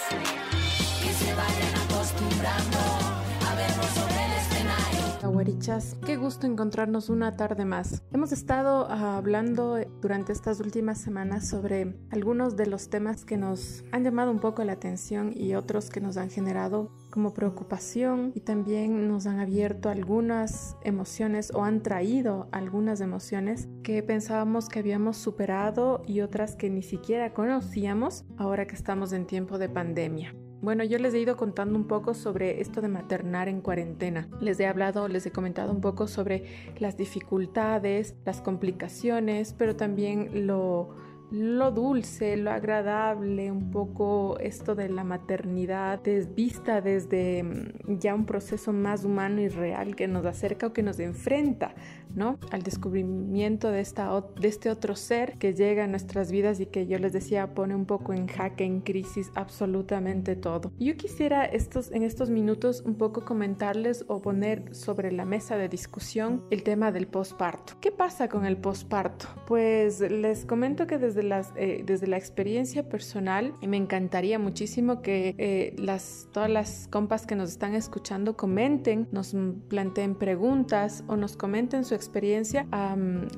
Qué 6.07 6.17
gusto 6.17 6.47
encontrarnos 6.47 7.09
una 7.09 7.37
tarde 7.37 7.65
más. 7.65 8.03
Hemos 8.13 8.33
estado 8.33 8.87
ah, 8.89 9.17
hablando 9.17 9.79
durante 10.01 10.33
estas 10.33 10.61
últimas 10.61 10.99
semanas 10.99 11.49
sobre 11.49 11.97
algunos 12.11 12.57
de 12.57 12.67
los 12.67 12.89
temas 12.89 13.25
que 13.25 13.37
nos 13.37 13.83
han 13.93 14.05
llamado 14.05 14.31
un 14.31 14.39
poco 14.39 14.63
la 14.65 14.73
atención 14.73 15.33
y 15.35 15.55
otros 15.55 15.91
que 15.91 16.01
nos 16.01 16.17
han 16.17 16.31
generado 16.31 16.91
como 17.11 17.35
preocupación 17.35 18.33
y 18.35 18.41
también 18.41 19.09
nos 19.09 19.27
han 19.27 19.41
abierto 19.41 19.89
algunas 19.89 20.77
emociones 20.83 21.51
o 21.53 21.65
han 21.65 21.83
traído 21.83 22.49
algunas 22.53 23.01
emociones 23.01 23.69
que 23.83 24.03
pensábamos 24.03 24.69
que 24.69 24.79
habíamos 24.79 25.17
superado 25.17 26.03
y 26.07 26.21
otras 26.21 26.55
que 26.55 26.71
ni 26.71 26.83
siquiera 26.83 27.35
conocíamos 27.35 28.25
ahora 28.37 28.67
que 28.67 28.77
estamos 28.77 29.13
en 29.13 29.27
tiempo 29.27 29.59
de 29.59 29.69
pandemia. 29.69 30.35
Bueno, 30.63 30.85
yo 30.85 30.99
les 30.99 31.15
he 31.15 31.19
ido 31.19 31.37
contando 31.39 31.77
un 31.77 31.87
poco 31.87 32.13
sobre 32.13 32.61
esto 32.61 32.83
de 32.83 32.89
maternar 32.89 33.49
en 33.49 33.63
cuarentena. 33.63 34.29
Les 34.41 34.61
he 34.61 34.67
hablado, 34.67 35.09
les 35.09 35.25
he 35.25 35.33
comentado 35.33 35.73
un 35.73 35.81
poco 35.81 36.07
sobre 36.07 36.45
las 36.79 36.99
dificultades, 36.99 38.15
las 38.27 38.43
complicaciones, 38.43 39.55
pero 39.57 39.75
también 39.75 40.47
lo 40.47 40.91
lo 41.31 41.71
dulce, 41.71 42.37
lo 42.37 42.51
agradable, 42.51 43.53
un 43.53 43.71
poco 43.71 44.37
esto 44.41 44.75
de 44.75 44.89
la 44.89 45.05
maternidad 45.05 46.01
vista 46.35 46.81
desde 46.81 47.45
mm, 47.45 47.99
ya 47.99 48.15
un 48.15 48.27
proceso 48.27 48.73
más 48.73 49.05
humano 49.05 49.41
y 49.41 49.49
real 49.49 49.95
que 49.95 50.09
nos 50.09 50.27
acerca 50.27 50.67
o 50.67 50.73
que 50.73 50.83
nos 50.83 50.99
enfrenta, 50.99 51.75
¿no? 52.15 52.39
Al 52.51 52.63
descubrimiento 52.63 53.71
de, 53.71 53.81
esta, 53.81 54.11
de 54.41 54.49
este 54.49 54.71
otro 54.71 54.97
ser 54.97 55.39
que 55.39 55.55
llega 55.55 55.85
a 55.85 55.87
nuestras 55.87 56.31
vidas 56.31 56.61
y 56.61 56.67
que 56.67 56.87
yo 56.87 56.99
les 56.99 57.13
decía 57.13 57.55
pone 57.55 57.75
un 57.75 57.87
poco 57.87 58.13
en 58.13 58.27
jaque, 58.27 58.65
en 58.65 58.81
crisis 58.81 59.31
absolutamente 59.35 60.37
todo. 60.37 60.73
Yo 60.79 60.97
quisiera 60.97 61.45
estos, 61.45 61.91
en 61.93 62.03
estos 62.03 62.31
minutos 62.31 62.83
un 62.85 62.95
poco 62.95 63.25
comentarles 63.25 64.05
o 64.09 64.21
poner 64.21 64.75
sobre 64.75 65.13
la 65.13 65.25
mesa 65.25 65.57
de 65.57 65.69
discusión 65.69 66.45
el 66.51 66.63
tema 66.63 66.93
del 66.93 67.07
posparto. 67.07 67.75
¿Qué 67.81 67.91
pasa 67.91 68.29
con 68.29 68.47
el 68.47 68.57
posparto? 68.57 69.27
Pues 69.47 70.01
les 70.01 70.45
comento 70.45 70.87
que 70.87 70.99
desde 70.99 71.23
las, 71.23 71.53
eh, 71.57 71.83
desde 71.85 72.07
la 72.07 72.17
experiencia 72.17 72.89
personal, 72.89 73.55
me 73.67 73.77
encantaría 73.77 74.39
muchísimo 74.39 75.03
que 75.03 75.35
eh, 75.39 75.75
las, 75.79 76.29
todas 76.33 76.51
las 76.51 76.89
compas 76.89 77.27
que 77.27 77.37
nos 77.37 77.51
están 77.51 77.75
escuchando 77.75 78.37
comenten, 78.37 79.09
nos 79.13 79.35
planteen 79.69 80.15
preguntas 80.15 81.05
o 81.07 81.17
nos 81.17 81.37
comenten 81.37 81.85
su 81.85 81.95
experiencia 82.01 82.67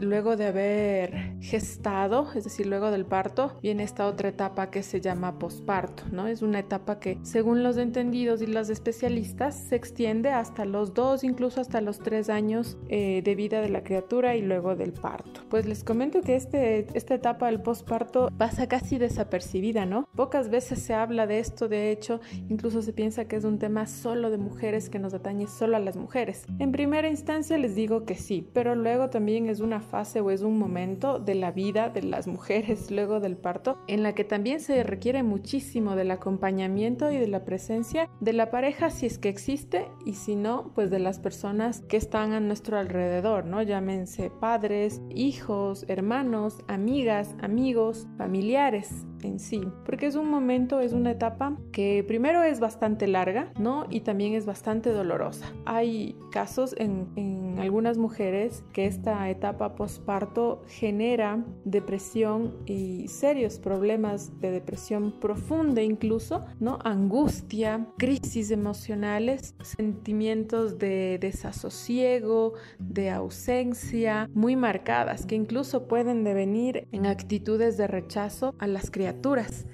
luego 0.00 0.36
de 0.36 0.46
haber 0.46 1.34
gestado, 1.40 2.28
es 2.34 2.44
decir, 2.44 2.66
luego 2.66 2.90
del 2.90 3.04
parto, 3.04 3.58
viene 3.60 3.82
esta 3.82 4.06
otra 4.06 4.28
etapa 4.28 4.70
que 4.70 4.82
se 4.82 5.00
llama 5.00 5.38
posparto, 5.38 6.04
¿no? 6.12 6.28
Es 6.28 6.42
una 6.42 6.60
etapa 6.60 7.00
que, 7.00 7.18
según 7.22 7.62
los 7.62 7.76
entendidos 7.76 8.40
y 8.40 8.46
los 8.46 8.70
especialistas, 8.70 9.56
se 9.56 9.76
extiende 9.76 10.30
hasta 10.30 10.64
los 10.64 10.94
dos, 10.94 11.24
incluso 11.24 11.60
hasta 11.60 11.80
los 11.80 11.98
tres 11.98 12.28
años 12.28 12.78
eh, 12.88 13.22
de 13.24 13.34
vida 13.34 13.60
de 13.60 13.68
la 13.68 13.82
criatura 13.82 14.36
y 14.36 14.42
luego 14.42 14.76
del 14.76 14.92
parto. 14.92 15.40
Pues 15.48 15.66
les 15.66 15.82
comento 15.82 16.20
que 16.20 16.36
este, 16.36 16.86
esta 16.94 17.14
etapa 17.14 17.46
del 17.46 17.60
posparto 17.60 18.30
pasa 18.38 18.68
casi 18.68 18.98
desapercibida, 18.98 19.86
¿no? 19.86 20.08
Pocas 20.14 20.48
veces 20.50 20.80
se 20.80 20.94
habla 20.94 21.26
de 21.26 21.40
esto, 21.40 21.68
de 21.68 21.90
hecho, 21.90 22.20
incluso 22.48 22.82
se 22.82 22.92
piensa 22.92 23.26
que 23.26 23.36
es 23.36 23.44
un 23.44 23.58
tema 23.58 23.86
solo 23.86 24.30
de 24.30 24.38
mujeres 24.38 24.88
que 24.88 24.98
nos 24.98 25.14
atañe 25.14 25.46
solo 25.48 25.76
a 25.76 25.80
las 25.80 25.96
mujeres. 25.96 26.44
En 26.58 26.72
primera 26.72 27.08
instancia 27.08 27.58
les 27.58 27.74
digo 27.74 28.04
que 28.04 28.14
sí, 28.14 28.46
pero 28.52 28.74
luego 28.74 29.10
también 29.10 29.48
es 29.48 29.60
una 29.60 29.80
fase 29.80 30.20
o 30.20 30.30
es 30.30 30.42
un 30.42 30.58
momento 30.58 31.18
de 31.18 31.34
la 31.34 31.50
vida 31.50 31.88
de 31.88 32.02
las 32.02 32.26
mujeres 32.26 32.90
luego 32.90 33.20
del 33.20 33.36
parto 33.36 33.78
en 33.86 34.02
la 34.02 34.14
que 34.14 34.24
también 34.24 34.60
se 34.60 34.82
requiere 34.82 35.22
muchísimo 35.22 35.96
del 35.96 36.10
acompañamiento 36.10 37.10
y 37.10 37.18
de 37.18 37.28
la 37.28 37.44
presencia 37.44 38.08
de 38.20 38.32
la 38.32 38.50
pareja 38.50 38.90
si 38.90 39.06
es 39.06 39.18
que 39.18 39.28
existe 39.28 39.88
y 40.04 40.14
si 40.14 40.36
no, 40.36 40.72
pues 40.74 40.90
de 40.90 40.98
las 40.98 41.18
personas 41.18 41.80
que 41.82 41.96
están 41.96 42.32
a 42.32 42.40
nuestro 42.40 42.78
alrededor, 42.78 43.44
¿no? 43.44 43.62
Llámense 43.62 44.30
padres, 44.30 45.00
hijos, 45.10 45.84
hermanos, 45.88 46.58
amigas, 46.68 47.34
amigos 47.40 48.06
familiares 48.16 49.06
en 49.22 49.38
sí, 49.38 49.62
porque 49.84 50.06
es 50.06 50.16
un 50.16 50.28
momento, 50.28 50.80
es 50.80 50.92
una 50.92 51.12
etapa 51.12 51.56
que 51.72 52.04
primero 52.06 52.42
es 52.42 52.60
bastante 52.60 53.06
larga, 53.06 53.52
¿no? 53.58 53.86
Y 53.90 54.00
también 54.00 54.34
es 54.34 54.46
bastante 54.46 54.90
dolorosa. 54.90 55.52
Hay 55.64 56.16
casos 56.30 56.74
en, 56.78 57.08
en 57.16 57.58
algunas 57.58 57.98
mujeres 57.98 58.64
que 58.72 58.86
esta 58.86 59.28
etapa 59.30 59.74
posparto 59.74 60.62
genera 60.66 61.44
depresión 61.64 62.56
y 62.66 63.08
serios 63.08 63.58
problemas 63.58 64.40
de 64.40 64.50
depresión 64.50 65.12
profunda 65.20 65.82
incluso, 65.82 66.44
¿no? 66.60 66.78
Angustia, 66.84 67.86
crisis 67.98 68.50
emocionales, 68.50 69.54
sentimientos 69.62 70.78
de 70.78 71.18
desasosiego, 71.20 72.54
de 72.78 73.10
ausencia 73.10 74.28
muy 74.34 74.56
marcadas 74.56 75.26
que 75.26 75.34
incluso 75.34 75.86
pueden 75.86 76.24
devenir 76.24 76.88
en 76.92 77.06
actitudes 77.06 77.76
de 77.76 77.86
rechazo 77.86 78.54
a 78.58 78.66
las 78.66 78.90
criaturas 78.90 79.11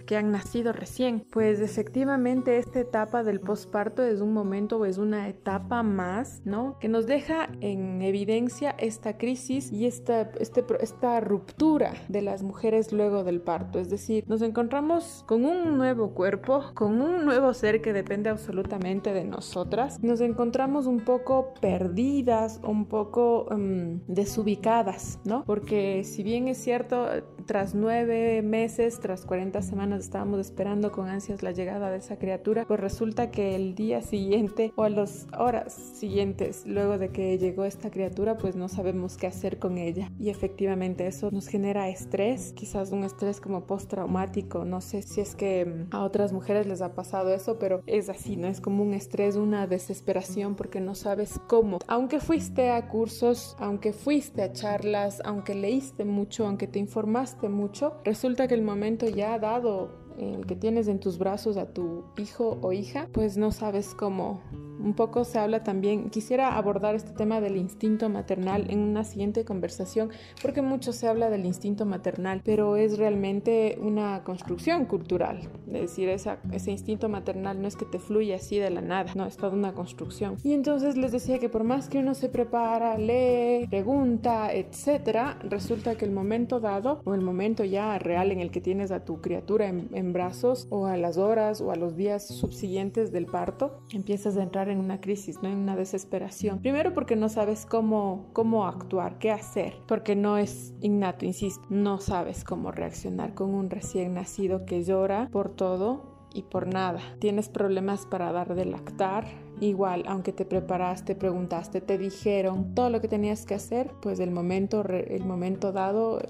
que 0.06 0.16
han 0.16 0.32
nacido 0.32 0.72
recién. 0.72 1.24
Pues 1.30 1.60
efectivamente 1.60 2.56
esta 2.56 2.80
etapa 2.80 3.22
del 3.22 3.40
posparto 3.40 4.02
es 4.02 4.20
un 4.20 4.32
momento 4.32 4.78
o 4.78 4.86
es 4.86 4.96
una 4.96 5.28
etapa 5.28 5.82
más, 5.82 6.40
¿no? 6.46 6.78
Que 6.80 6.88
nos 6.88 7.06
deja 7.06 7.50
en 7.60 8.00
evidencia 8.00 8.70
esta 8.78 9.18
crisis 9.18 9.70
y 9.70 9.86
esta, 9.86 10.22
este, 10.40 10.64
esta 10.80 11.20
ruptura 11.20 11.92
de 12.08 12.22
las 12.22 12.42
mujeres 12.42 12.92
luego 12.92 13.22
del 13.22 13.42
parto. 13.42 13.78
Es 13.78 13.90
decir, 13.90 14.24
nos 14.26 14.40
encontramos 14.40 15.24
con 15.26 15.44
un 15.44 15.76
nuevo 15.76 16.14
cuerpo, 16.14 16.64
con 16.74 17.02
un 17.02 17.26
nuevo 17.26 17.52
ser 17.52 17.82
que 17.82 17.92
depende 17.92 18.30
absolutamente 18.30 19.12
de 19.12 19.24
nosotras. 19.24 20.02
Nos 20.02 20.22
encontramos 20.22 20.86
un 20.86 21.00
poco 21.00 21.52
perdidas, 21.60 22.60
un 22.64 22.86
poco 22.86 23.46
um, 23.50 24.00
desubicadas, 24.06 25.20
¿no? 25.24 25.44
Porque 25.44 26.02
si 26.04 26.22
bien 26.22 26.48
es 26.48 26.58
cierto, 26.58 27.08
tras 27.44 27.74
nueve 27.74 28.42
meses, 28.42 29.00
tras 29.00 29.26
40 29.28 29.60
semanas 29.60 30.00
estábamos 30.00 30.40
esperando 30.40 30.90
con 30.90 31.06
ansias 31.08 31.42
la 31.42 31.52
llegada 31.52 31.90
de 31.90 31.98
esa 31.98 32.16
criatura, 32.16 32.64
pues 32.66 32.80
resulta 32.80 33.30
que 33.30 33.54
el 33.54 33.74
día 33.74 34.00
siguiente 34.00 34.72
o 34.74 34.84
a 34.84 34.88
las 34.88 35.26
horas 35.38 35.74
siguientes, 35.74 36.64
luego 36.66 36.96
de 36.96 37.10
que 37.10 37.36
llegó 37.36 37.66
esta 37.66 37.90
criatura, 37.90 38.38
pues 38.38 38.56
no 38.56 38.68
sabemos 38.68 39.18
qué 39.18 39.26
hacer 39.26 39.58
con 39.58 39.76
ella. 39.76 40.10
Y 40.18 40.30
efectivamente 40.30 41.06
eso 41.06 41.30
nos 41.30 41.46
genera 41.46 41.90
estrés, 41.90 42.54
quizás 42.54 42.90
un 42.90 43.04
estrés 43.04 43.38
como 43.40 43.66
postraumático, 43.66 44.64
no 44.64 44.80
sé 44.80 45.02
si 45.02 45.20
es 45.20 45.34
que 45.34 45.66
mm, 45.66 45.94
a 45.94 46.04
otras 46.04 46.32
mujeres 46.32 46.66
les 46.66 46.80
ha 46.80 46.94
pasado 46.94 47.32
eso, 47.34 47.58
pero 47.58 47.82
es 47.86 48.08
así, 48.08 48.36
¿no? 48.36 48.48
Es 48.48 48.62
como 48.62 48.82
un 48.82 48.94
estrés, 48.94 49.36
una 49.36 49.66
desesperación 49.66 50.54
porque 50.54 50.80
no 50.80 50.94
sabes 50.94 51.38
cómo. 51.46 51.80
Aunque 51.86 52.20
fuiste 52.20 52.70
a 52.70 52.88
cursos, 52.88 53.56
aunque 53.58 53.92
fuiste 53.92 54.42
a 54.42 54.54
charlas, 54.54 55.20
aunque 55.22 55.54
leíste 55.54 56.06
mucho, 56.06 56.46
aunque 56.46 56.66
te 56.66 56.78
informaste 56.78 57.50
mucho, 57.50 57.92
resulta 58.04 58.48
que 58.48 58.54
el 58.54 58.62
momento 58.62 59.06
ya 59.18 59.34
ha 59.34 59.38
dado 59.40 59.90
el 60.16 60.46
que 60.46 60.54
tienes 60.54 60.86
en 60.86 61.00
tus 61.00 61.18
brazos 61.18 61.56
a 61.56 61.66
tu 61.72 62.04
hijo 62.16 62.56
o 62.62 62.72
hija, 62.72 63.08
pues 63.12 63.36
no 63.36 63.50
sabes 63.50 63.94
cómo. 63.96 64.40
Un 64.78 64.94
poco 64.94 65.24
se 65.24 65.38
habla 65.38 65.64
también, 65.64 66.10
quisiera 66.10 66.56
abordar 66.56 66.94
este 66.94 67.12
tema 67.12 67.40
del 67.40 67.56
instinto 67.56 68.08
maternal 68.08 68.66
en 68.70 68.80
una 68.80 69.04
siguiente 69.04 69.44
conversación, 69.44 70.10
porque 70.40 70.62
mucho 70.62 70.92
se 70.92 71.08
habla 71.08 71.30
del 71.30 71.46
instinto 71.46 71.84
maternal, 71.84 72.42
pero 72.44 72.76
es 72.76 72.98
realmente 72.98 73.78
una 73.80 74.22
construcción 74.24 74.86
cultural. 74.86 75.48
Es 75.66 75.82
decir, 75.82 76.08
ese 76.08 76.70
instinto 76.70 77.08
maternal 77.08 77.60
no 77.60 77.68
es 77.68 77.76
que 77.76 77.84
te 77.84 77.98
fluya 77.98 78.36
así 78.36 78.58
de 78.58 78.70
la 78.70 78.80
nada, 78.80 79.12
no, 79.14 79.26
es 79.26 79.36
toda 79.36 79.52
una 79.52 79.74
construcción. 79.74 80.36
Y 80.42 80.52
entonces 80.52 80.96
les 80.96 81.12
decía 81.12 81.38
que 81.38 81.48
por 81.48 81.64
más 81.64 81.88
que 81.88 81.98
uno 81.98 82.14
se 82.14 82.28
prepara, 82.28 82.96
lee, 82.98 83.66
pregunta, 83.68 84.52
etcétera, 84.52 85.38
resulta 85.42 85.96
que 85.96 86.04
el 86.04 86.12
momento 86.12 86.60
dado 86.60 87.00
o 87.04 87.14
el 87.14 87.20
momento 87.20 87.64
ya 87.64 87.98
real 87.98 88.30
en 88.32 88.40
el 88.40 88.50
que 88.50 88.60
tienes 88.60 88.90
a 88.90 89.04
tu 89.04 89.20
criatura 89.20 89.68
en, 89.68 89.88
en 89.92 90.12
brazos 90.12 90.66
o 90.70 90.86
a 90.86 90.96
las 90.96 91.16
horas 91.16 91.60
o 91.60 91.70
a 91.70 91.76
los 91.76 91.96
días 91.96 92.26
subsiguientes 92.26 93.12
del 93.12 93.26
parto, 93.26 93.80
empiezas 93.92 94.36
a 94.36 94.42
entrar 94.42 94.67
en 94.70 94.80
una 94.80 95.00
crisis, 95.00 95.42
¿no? 95.42 95.48
en 95.48 95.58
una 95.58 95.76
desesperación. 95.76 96.60
Primero 96.60 96.94
porque 96.94 97.16
no 97.16 97.28
sabes 97.28 97.66
cómo, 97.66 98.26
cómo 98.32 98.66
actuar, 98.66 99.18
qué 99.18 99.30
hacer, 99.30 99.74
porque 99.86 100.16
no 100.16 100.38
es 100.38 100.74
innato, 100.80 101.24
insisto, 101.24 101.64
no 101.70 101.98
sabes 101.98 102.44
cómo 102.44 102.72
reaccionar 102.72 103.34
con 103.34 103.54
un 103.54 103.70
recién 103.70 104.14
nacido 104.14 104.64
que 104.64 104.84
llora 104.84 105.28
por 105.30 105.50
todo 105.50 106.18
y 106.34 106.42
por 106.42 106.66
nada. 106.66 107.00
Tienes 107.18 107.48
problemas 107.48 108.06
para 108.06 108.32
dar 108.32 108.54
de 108.54 108.64
lactar. 108.64 109.26
Igual, 109.60 110.04
aunque 110.06 110.32
te 110.32 110.44
preparaste, 110.44 111.16
preguntaste, 111.16 111.80
te 111.80 111.98
dijeron 111.98 112.74
todo 112.74 112.90
lo 112.90 113.00
que 113.00 113.08
tenías 113.08 113.44
que 113.44 113.54
hacer, 113.54 113.90
pues 114.00 114.20
el 114.20 114.30
momento, 114.30 114.84
el 114.86 115.24
momento 115.24 115.72
dado, 115.72 116.20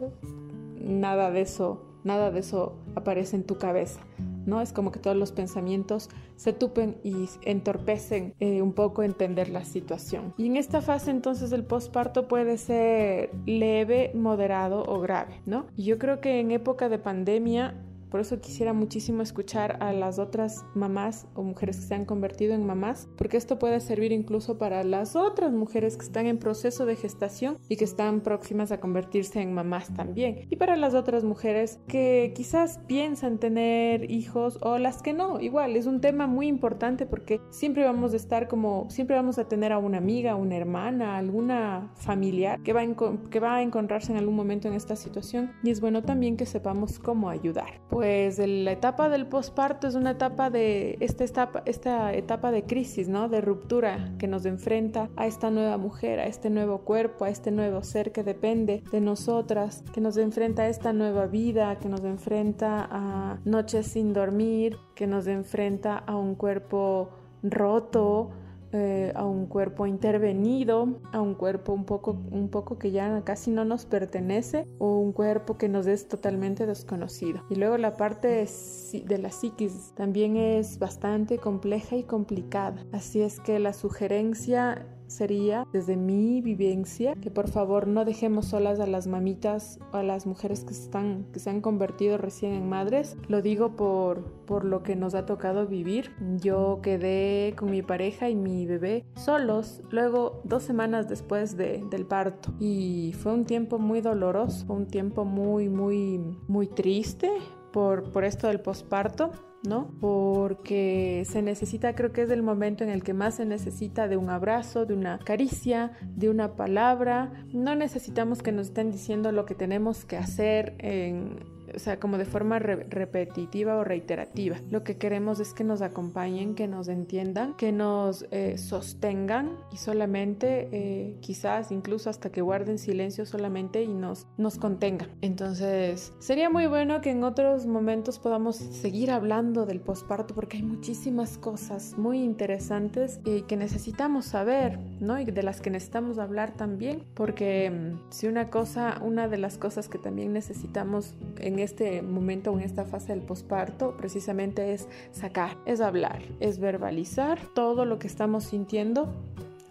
nada 0.80 1.30
de 1.30 1.42
eso 1.42 1.87
nada 2.08 2.32
de 2.32 2.40
eso 2.40 2.74
aparece 2.96 3.36
en 3.36 3.44
tu 3.44 3.58
cabeza. 3.58 4.00
¿no? 4.48 4.62
Es 4.62 4.72
como 4.72 4.90
que 4.90 4.98
todos 4.98 5.16
los 5.16 5.30
pensamientos 5.30 6.08
se 6.36 6.54
tupen 6.54 6.96
y 7.04 7.28
entorpecen 7.42 8.34
eh, 8.40 8.62
un 8.62 8.72
poco 8.72 9.02
entender 9.02 9.50
la 9.50 9.64
situación. 9.64 10.32
Y 10.38 10.46
en 10.46 10.56
esta 10.56 10.80
fase 10.80 11.10
entonces 11.10 11.52
el 11.52 11.64
posparto 11.64 12.26
puede 12.28 12.56
ser 12.56 13.30
leve, 13.44 14.10
moderado 14.14 14.84
o 14.86 15.00
grave, 15.00 15.42
¿no? 15.44 15.66
Yo 15.76 15.98
creo 15.98 16.20
que 16.20 16.40
en 16.40 16.50
época 16.50 16.88
de 16.88 16.98
pandemia 16.98 17.74
Por 18.10 18.20
eso 18.20 18.40
quisiera 18.40 18.72
muchísimo 18.72 19.22
escuchar 19.22 19.76
a 19.80 19.92
las 19.92 20.18
otras 20.18 20.64
mamás 20.74 21.26
o 21.34 21.42
mujeres 21.42 21.78
que 21.78 21.86
se 21.86 21.94
han 21.94 22.04
convertido 22.04 22.54
en 22.54 22.66
mamás, 22.66 23.08
porque 23.16 23.36
esto 23.36 23.58
puede 23.58 23.80
servir 23.80 24.12
incluso 24.12 24.58
para 24.58 24.84
las 24.84 25.16
otras 25.16 25.52
mujeres 25.52 25.96
que 25.96 26.04
están 26.04 26.26
en 26.26 26.38
proceso 26.38 26.86
de 26.86 26.96
gestación 26.96 27.58
y 27.68 27.76
que 27.76 27.84
están 27.84 28.20
próximas 28.20 28.72
a 28.72 28.80
convertirse 28.80 29.40
en 29.40 29.52
mamás 29.52 29.92
también. 29.94 30.46
Y 30.50 30.56
para 30.56 30.76
las 30.76 30.94
otras 30.94 31.24
mujeres 31.24 31.80
que 31.86 32.32
quizás 32.34 32.80
piensan 32.86 33.38
tener 33.38 34.10
hijos 34.10 34.58
o 34.62 34.78
las 34.78 35.02
que 35.02 35.12
no, 35.12 35.40
igual 35.40 35.76
es 35.76 35.86
un 35.86 36.00
tema 36.00 36.26
muy 36.26 36.46
importante 36.46 37.06
porque 37.06 37.40
siempre 37.50 37.84
vamos 37.84 38.12
a 38.12 38.16
estar 38.16 38.48
como, 38.48 38.88
siempre 38.90 39.16
vamos 39.16 39.38
a 39.38 39.48
tener 39.48 39.72
a 39.72 39.78
una 39.78 39.98
amiga, 39.98 40.36
una 40.36 40.56
hermana, 40.56 41.16
alguna 41.16 41.92
familiar 41.94 42.60
que 42.62 42.72
va, 42.72 42.82
que 43.30 43.40
va 43.40 43.56
a 43.56 43.62
encontrarse 43.62 44.12
en 44.12 44.18
algún 44.18 44.36
momento 44.36 44.68
en 44.68 44.74
esta 44.74 44.96
situación 44.96 45.52
y 45.62 45.70
es 45.70 45.80
bueno 45.80 46.02
también 46.02 46.36
que 46.36 46.46
sepamos 46.46 46.98
cómo 46.98 47.28
ayudar. 47.28 47.80
Pues 47.98 48.38
la 48.38 48.70
etapa 48.70 49.08
del 49.08 49.26
posparto 49.26 49.88
es 49.88 49.96
una 49.96 50.12
etapa 50.12 50.50
de 50.50 50.98
esta 51.00 51.24
etapa, 51.24 51.64
esta 51.66 52.14
etapa 52.14 52.52
de 52.52 52.62
crisis, 52.62 53.08
¿no? 53.08 53.28
De 53.28 53.40
ruptura 53.40 54.12
que 54.20 54.28
nos 54.28 54.46
enfrenta 54.46 55.10
a 55.16 55.26
esta 55.26 55.50
nueva 55.50 55.78
mujer, 55.78 56.20
a 56.20 56.26
este 56.28 56.48
nuevo 56.48 56.82
cuerpo, 56.82 57.24
a 57.24 57.28
este 57.28 57.50
nuevo 57.50 57.82
ser 57.82 58.12
que 58.12 58.22
depende 58.22 58.84
de 58.92 59.00
nosotras, 59.00 59.82
que 59.92 60.00
nos 60.00 60.16
enfrenta 60.16 60.62
a 60.62 60.68
esta 60.68 60.92
nueva 60.92 61.26
vida, 61.26 61.80
que 61.80 61.88
nos 61.88 62.04
enfrenta 62.04 62.86
a 62.88 63.40
noches 63.44 63.88
sin 63.88 64.12
dormir, 64.12 64.76
que 64.94 65.08
nos 65.08 65.26
enfrenta 65.26 65.98
a 65.98 66.14
un 66.14 66.36
cuerpo 66.36 67.10
roto, 67.42 68.30
eh, 68.72 69.12
a 69.14 69.24
un 69.24 69.46
cuerpo 69.46 69.86
intervenido, 69.86 71.00
a 71.12 71.20
un 71.20 71.34
cuerpo 71.34 71.72
un 71.72 71.84
poco, 71.84 72.12
un 72.30 72.48
poco 72.48 72.78
que 72.78 72.90
ya 72.90 73.22
casi 73.24 73.50
no 73.50 73.64
nos 73.64 73.86
pertenece 73.86 74.66
o 74.78 74.98
un 74.98 75.12
cuerpo 75.12 75.56
que 75.56 75.68
nos 75.68 75.86
es 75.86 76.08
totalmente 76.08 76.66
desconocido. 76.66 77.42
Y 77.48 77.54
luego 77.54 77.78
la 77.78 77.94
parte 77.94 78.28
de 78.28 79.18
la 79.18 79.30
psiquis 79.30 79.92
también 79.94 80.36
es 80.36 80.78
bastante 80.78 81.38
compleja 81.38 81.96
y 81.96 82.04
complicada. 82.04 82.84
Así 82.92 83.22
es 83.22 83.40
que 83.40 83.58
la 83.58 83.72
sugerencia 83.72 84.86
sería, 85.08 85.66
desde 85.72 85.96
mi 85.96 86.40
vivencia, 86.40 87.14
que 87.14 87.30
por 87.30 87.48
favor 87.48 87.88
no 87.88 88.04
dejemos 88.04 88.46
solas 88.46 88.78
a 88.80 88.86
las 88.86 89.06
mamitas 89.06 89.80
o 89.92 89.96
a 89.96 90.02
las 90.02 90.26
mujeres 90.26 90.64
que, 90.64 90.72
están, 90.72 91.26
que 91.32 91.40
se 91.40 91.50
han 91.50 91.60
convertido 91.60 92.18
recién 92.18 92.52
en 92.52 92.68
madres. 92.68 93.16
Lo 93.26 93.42
digo 93.42 93.76
por, 93.76 94.24
por 94.46 94.64
lo 94.64 94.82
que 94.82 94.96
nos 94.96 95.14
ha 95.14 95.26
tocado 95.26 95.66
vivir. 95.66 96.12
Yo 96.40 96.80
quedé 96.82 97.54
con 97.56 97.70
mi 97.70 97.82
pareja 97.82 98.28
y 98.28 98.36
mi 98.36 98.66
bebé 98.66 99.04
solos, 99.16 99.82
luego 99.90 100.40
dos 100.44 100.62
semanas 100.62 101.08
después 101.08 101.56
de, 101.56 101.84
del 101.90 102.06
parto. 102.06 102.52
Y 102.60 103.14
fue 103.18 103.32
un 103.32 103.44
tiempo 103.44 103.78
muy 103.78 104.00
doloroso, 104.00 104.66
un 104.72 104.86
tiempo 104.86 105.24
muy, 105.24 105.68
muy, 105.68 106.20
muy 106.46 106.66
triste 106.68 107.30
por, 107.72 108.12
por 108.12 108.24
esto 108.24 108.46
del 108.46 108.60
posparto 108.60 109.30
¿no? 109.64 109.90
Porque 110.00 111.24
se 111.26 111.42
necesita, 111.42 111.94
creo 111.94 112.12
que 112.12 112.22
es 112.22 112.30
el 112.30 112.42
momento 112.42 112.84
en 112.84 112.90
el 112.90 113.02
que 113.02 113.14
más 113.14 113.36
se 113.36 113.44
necesita 113.44 114.08
de 114.08 114.16
un 114.16 114.30
abrazo, 114.30 114.86
de 114.86 114.94
una 114.94 115.18
caricia, 115.18 115.92
de 116.16 116.30
una 116.30 116.56
palabra. 116.56 117.32
No 117.52 117.74
necesitamos 117.74 118.42
que 118.42 118.52
nos 118.52 118.68
estén 118.68 118.90
diciendo 118.90 119.32
lo 119.32 119.46
que 119.46 119.54
tenemos 119.54 120.04
que 120.04 120.16
hacer 120.16 120.74
en 120.78 121.57
o 121.74 121.78
sea, 121.78 121.98
como 121.98 122.18
de 122.18 122.24
forma 122.24 122.58
repetitiva 122.58 123.76
o 123.76 123.84
reiterativa. 123.84 124.56
Lo 124.70 124.84
que 124.84 124.96
queremos 124.96 125.40
es 125.40 125.52
que 125.52 125.64
nos 125.64 125.82
acompañen, 125.82 126.54
que 126.54 126.68
nos 126.68 126.88
entiendan, 126.88 127.54
que 127.56 127.72
nos 127.72 128.26
eh, 128.30 128.58
sostengan 128.58 129.56
y 129.72 129.76
solamente, 129.76 130.68
eh, 130.72 131.16
quizás 131.20 131.72
incluso 131.72 132.10
hasta 132.10 132.30
que 132.30 132.40
guarden 132.40 132.78
silencio 132.78 133.26
solamente 133.26 133.82
y 133.82 133.88
nos, 133.88 134.26
nos 134.36 134.58
contengan. 134.58 135.10
Entonces, 135.20 136.12
sería 136.18 136.50
muy 136.50 136.66
bueno 136.66 137.00
que 137.00 137.10
en 137.10 137.24
otros 137.24 137.66
momentos 137.66 138.18
podamos 138.18 138.56
seguir 138.56 139.10
hablando 139.10 139.66
del 139.66 139.80
posparto 139.80 140.34
porque 140.34 140.58
hay 140.58 140.62
muchísimas 140.62 141.38
cosas 141.38 141.96
muy 141.96 142.22
interesantes 142.22 143.20
y 143.24 143.42
que 143.42 143.56
necesitamos 143.56 144.26
saber, 144.26 144.78
¿no? 145.00 145.18
Y 145.18 145.24
de 145.24 145.42
las 145.42 145.60
que 145.60 145.70
necesitamos 145.70 146.18
hablar 146.18 146.52
también, 146.52 147.04
porque 147.14 147.70
mm, 147.70 148.10
si 148.10 148.26
una 148.26 148.50
cosa, 148.50 149.00
una 149.02 149.28
de 149.28 149.38
las 149.38 149.58
cosas 149.58 149.88
que 149.88 149.98
también 149.98 150.32
necesitamos 150.32 151.14
en 151.38 151.57
este 151.58 152.02
momento 152.02 152.52
en 152.52 152.60
esta 152.60 152.84
fase 152.84 153.12
del 153.14 153.22
posparto 153.22 153.96
precisamente 153.96 154.72
es 154.72 154.88
sacar, 155.12 155.56
es 155.66 155.80
hablar, 155.80 156.22
es 156.40 156.58
verbalizar 156.58 157.40
todo 157.54 157.84
lo 157.84 157.98
que 157.98 158.06
estamos 158.06 158.44
sintiendo 158.44 159.14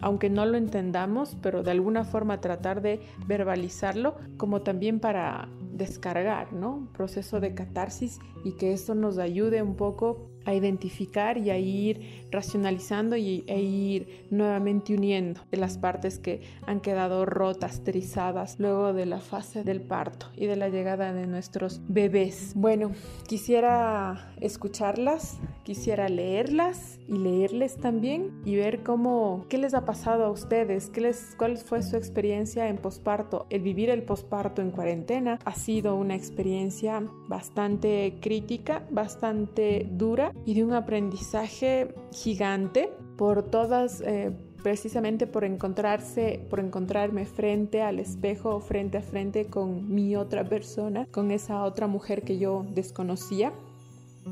aunque 0.00 0.30
no 0.30 0.46
lo 0.46 0.56
entendamos, 0.56 1.36
pero 1.42 1.62
de 1.62 1.72
alguna 1.72 2.04
forma 2.04 2.40
tratar 2.40 2.82
de 2.82 3.00
verbalizarlo, 3.26 4.14
como 4.36 4.62
también 4.62 5.00
para 5.00 5.48
descargar, 5.72 6.52
¿no? 6.52 6.88
Proceso 6.92 7.40
de 7.40 7.54
catarsis 7.54 8.18
y 8.44 8.52
que 8.52 8.72
esto 8.72 8.94
nos 8.94 9.18
ayude 9.18 9.62
un 9.62 9.74
poco 9.74 10.30
a 10.48 10.54
identificar 10.54 11.36
y 11.36 11.50
a 11.50 11.58
ir 11.58 12.26
racionalizando 12.30 13.16
y, 13.16 13.44
e 13.46 13.60
ir 13.60 14.26
nuevamente 14.30 14.94
uniendo 14.94 15.42
las 15.50 15.76
partes 15.76 16.18
que 16.18 16.40
han 16.66 16.80
quedado 16.80 17.26
rotas, 17.26 17.84
trizadas 17.84 18.58
luego 18.58 18.94
de 18.94 19.04
la 19.04 19.20
fase 19.20 19.62
del 19.62 19.82
parto 19.82 20.26
y 20.34 20.46
de 20.46 20.56
la 20.56 20.70
llegada 20.70 21.12
de 21.12 21.26
nuestros 21.26 21.82
bebés. 21.88 22.52
Bueno, 22.54 22.92
quisiera 23.26 24.32
escucharlas, 24.40 25.38
quisiera 25.64 26.08
leerlas 26.08 26.98
y 27.08 27.18
leerles 27.18 27.76
también 27.76 28.40
y 28.44 28.56
ver 28.56 28.82
cómo, 28.82 29.44
qué 29.50 29.58
les 29.58 29.74
ha 29.74 29.84
pasado 29.84 30.24
a 30.24 30.30
ustedes, 30.30 30.88
qué 30.88 31.02
les, 31.02 31.34
cuál 31.36 31.58
fue 31.58 31.82
su 31.82 31.96
experiencia 31.96 32.68
en 32.68 32.78
posparto. 32.78 33.46
El 33.50 33.62
vivir 33.62 33.90
el 33.90 34.02
posparto 34.02 34.62
en 34.62 34.70
cuarentena 34.70 35.38
ha 35.44 35.54
sido 35.54 35.96
una 35.96 36.14
experiencia 36.14 37.02
bastante 37.28 38.14
crítica, 38.20 38.86
bastante 38.90 39.86
dura 39.90 40.32
y 40.44 40.54
de 40.54 40.64
un 40.64 40.72
aprendizaje 40.72 41.94
gigante 42.12 42.90
por 43.16 43.42
todas, 43.42 44.00
eh, 44.00 44.32
precisamente 44.62 45.26
por 45.26 45.44
encontrarse, 45.44 46.40
por 46.48 46.60
encontrarme 46.60 47.26
frente 47.26 47.82
al 47.82 47.98
espejo, 47.98 48.60
frente 48.60 48.98
a 48.98 49.02
frente 49.02 49.46
con 49.46 49.94
mi 49.94 50.16
otra 50.16 50.44
persona, 50.48 51.06
con 51.10 51.30
esa 51.30 51.64
otra 51.64 51.86
mujer 51.86 52.22
que 52.22 52.38
yo 52.38 52.64
desconocía, 52.74 53.52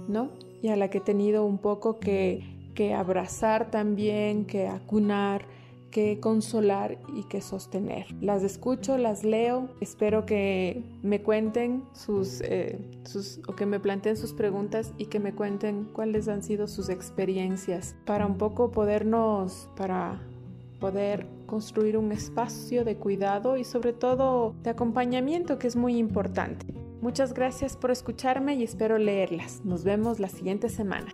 ¿no? 0.08 0.30
Y 0.62 0.68
a 0.68 0.76
la 0.76 0.88
que 0.88 0.98
he 0.98 1.02
tenido 1.02 1.44
un 1.44 1.58
poco 1.58 1.98
que, 1.98 2.42
que 2.74 2.94
abrazar 2.94 3.70
también, 3.70 4.46
que 4.46 4.68
acunar, 4.68 5.46
que 5.90 6.20
consolar 6.20 6.98
y 7.14 7.24
que 7.24 7.40
sostener. 7.40 8.06
Las 8.20 8.42
escucho, 8.42 8.98
las 8.98 9.24
leo, 9.24 9.68
espero 9.80 10.26
que 10.26 10.82
me 11.02 11.22
cuenten 11.22 11.84
sus, 11.92 12.40
eh, 12.42 12.78
sus 13.04 13.40
o 13.46 13.54
que 13.54 13.66
me 13.66 13.80
planteen 13.80 14.16
sus 14.16 14.32
preguntas 14.32 14.92
y 14.98 15.06
que 15.06 15.20
me 15.20 15.32
cuenten 15.32 15.84
cuáles 15.92 16.28
han 16.28 16.42
sido 16.42 16.68
sus 16.68 16.88
experiencias 16.88 17.94
para 18.04 18.26
un 18.26 18.36
poco 18.36 18.70
podernos, 18.70 19.68
para 19.76 20.20
poder 20.80 21.26
construir 21.46 21.96
un 21.96 22.12
espacio 22.12 22.84
de 22.84 22.96
cuidado 22.96 23.56
y 23.56 23.64
sobre 23.64 23.92
todo 23.92 24.54
de 24.62 24.70
acompañamiento 24.70 25.58
que 25.58 25.68
es 25.68 25.76
muy 25.76 25.96
importante. 25.96 26.66
Muchas 27.00 27.34
gracias 27.34 27.76
por 27.76 27.90
escucharme 27.90 28.56
y 28.56 28.64
espero 28.64 28.98
leerlas. 28.98 29.64
Nos 29.64 29.84
vemos 29.84 30.18
la 30.18 30.28
siguiente 30.28 30.68
semana. 30.68 31.12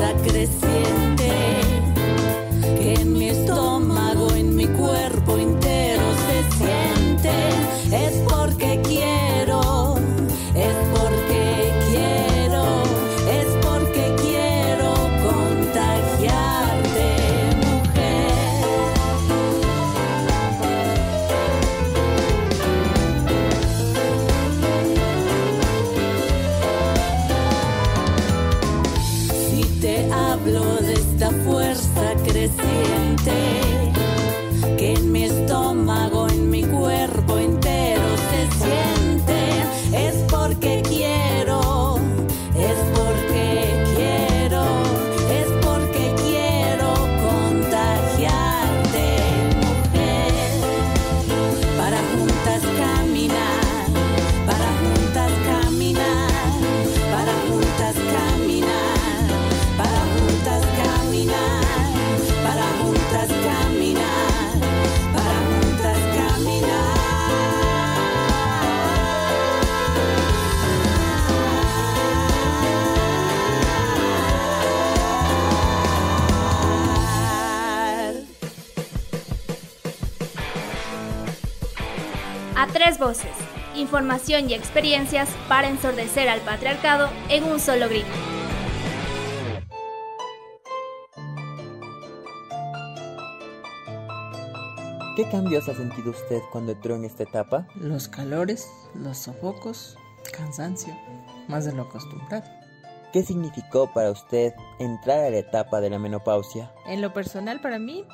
Fuerza 0.00 0.14
creciente 0.22 1.19
información 83.90 84.48
y 84.48 84.54
experiencias 84.54 85.28
para 85.48 85.68
ensordecer 85.68 86.28
al 86.28 86.40
patriarcado 86.42 87.08
en 87.28 87.42
un 87.42 87.58
solo 87.58 87.88
grito. 87.88 88.06
¿Qué 95.16 95.28
cambios 95.28 95.68
ha 95.68 95.74
sentido 95.74 96.12
usted 96.12 96.40
cuando 96.52 96.70
entró 96.70 96.94
en 96.94 97.04
esta 97.04 97.24
etapa? 97.24 97.66
Los 97.74 98.06
calores, 98.06 98.70
los 98.94 99.18
sofocos, 99.18 99.98
cansancio, 100.36 100.96
más 101.48 101.64
de 101.64 101.72
lo 101.72 101.82
acostumbrado. 101.82 102.48
¿Qué 103.12 103.24
significó 103.24 103.92
para 103.92 104.12
usted 104.12 104.54
entrar 104.78 105.24
a 105.24 105.30
la 105.30 105.38
etapa 105.38 105.80
de 105.80 105.90
la 105.90 105.98
menopausia? 105.98 106.72
En 106.86 107.02
lo 107.02 107.12
personal 107.12 107.60
para 107.60 107.80
mí 107.80 108.06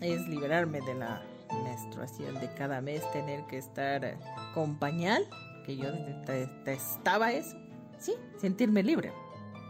es 0.00 0.26
liberarme 0.26 0.80
de 0.80 0.94
la 0.94 1.22
menstruación 1.64 2.40
de 2.40 2.52
cada 2.54 2.80
mes, 2.80 3.02
tener 3.12 3.44
que 3.46 3.58
estar 3.58 4.18
con 4.54 4.78
pañal, 4.78 5.26
que 5.64 5.76
yo 5.76 5.90
detestaba 5.92 7.32
eso. 7.32 7.56
Sí, 7.98 8.14
sentirme 8.38 8.82
libre. 8.82 9.12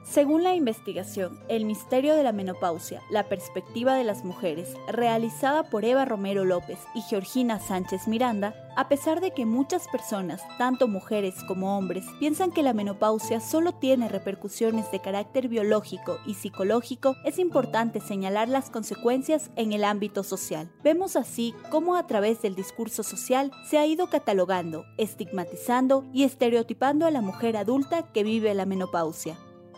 Según 0.04 0.42
la 0.42 0.54
investigación 0.54 1.38
El 1.48 1.64
misterio 1.64 2.16
de 2.16 2.22
la 2.22 2.32
menopausia, 2.32 3.00
la 3.08 3.28
perspectiva 3.28 3.94
de 3.94 4.04
las 4.04 4.24
mujeres, 4.24 4.74
realizada 4.88 5.62
por 5.62 5.84
Eva 5.84 6.04
Romero 6.04 6.44
López 6.44 6.78
y 6.94 7.02
Georgina 7.02 7.60
Sánchez 7.60 8.08
Miranda, 8.08 8.54
a 8.76 8.88
pesar 8.88 9.20
de 9.20 9.30
que 9.30 9.46
muchas 9.46 9.86
personas, 9.88 10.42
tanto 10.58 10.88
mujeres 10.88 11.34
como 11.46 11.78
hombres, 11.78 12.04
piensan 12.18 12.50
que 12.50 12.62
la 12.62 12.72
menopausia 12.72 13.40
solo 13.40 13.72
tiene 13.72 14.08
repercusiones 14.08 14.90
de 14.90 15.00
carácter 15.00 15.48
biológico 15.48 16.18
y 16.26 16.34
psicológico, 16.34 17.14
es 17.24 17.38
importante 17.38 18.00
señalar 18.00 18.48
las 18.48 18.70
consecuencias 18.70 19.50
en 19.56 19.72
el 19.72 19.84
ámbito 19.84 20.24
social. 20.24 20.70
Vemos 20.82 21.16
así 21.16 21.54
cómo 21.70 21.96
a 21.96 22.06
través 22.06 22.42
del 22.42 22.54
discurso 22.54 23.02
social 23.02 23.52
se 23.68 23.78
ha 23.78 23.86
ido 23.86 24.08
catalogando, 24.08 24.84
estigmatizando 24.98 26.04
y 26.12 26.24
estereotipando 26.24 27.06
a 27.06 27.10
la 27.10 27.20
mujer 27.20 27.56
adulta 27.56 28.12
que 28.12 28.24
vive 28.24 28.52
la 28.54 28.66
menopausia. 28.66 29.36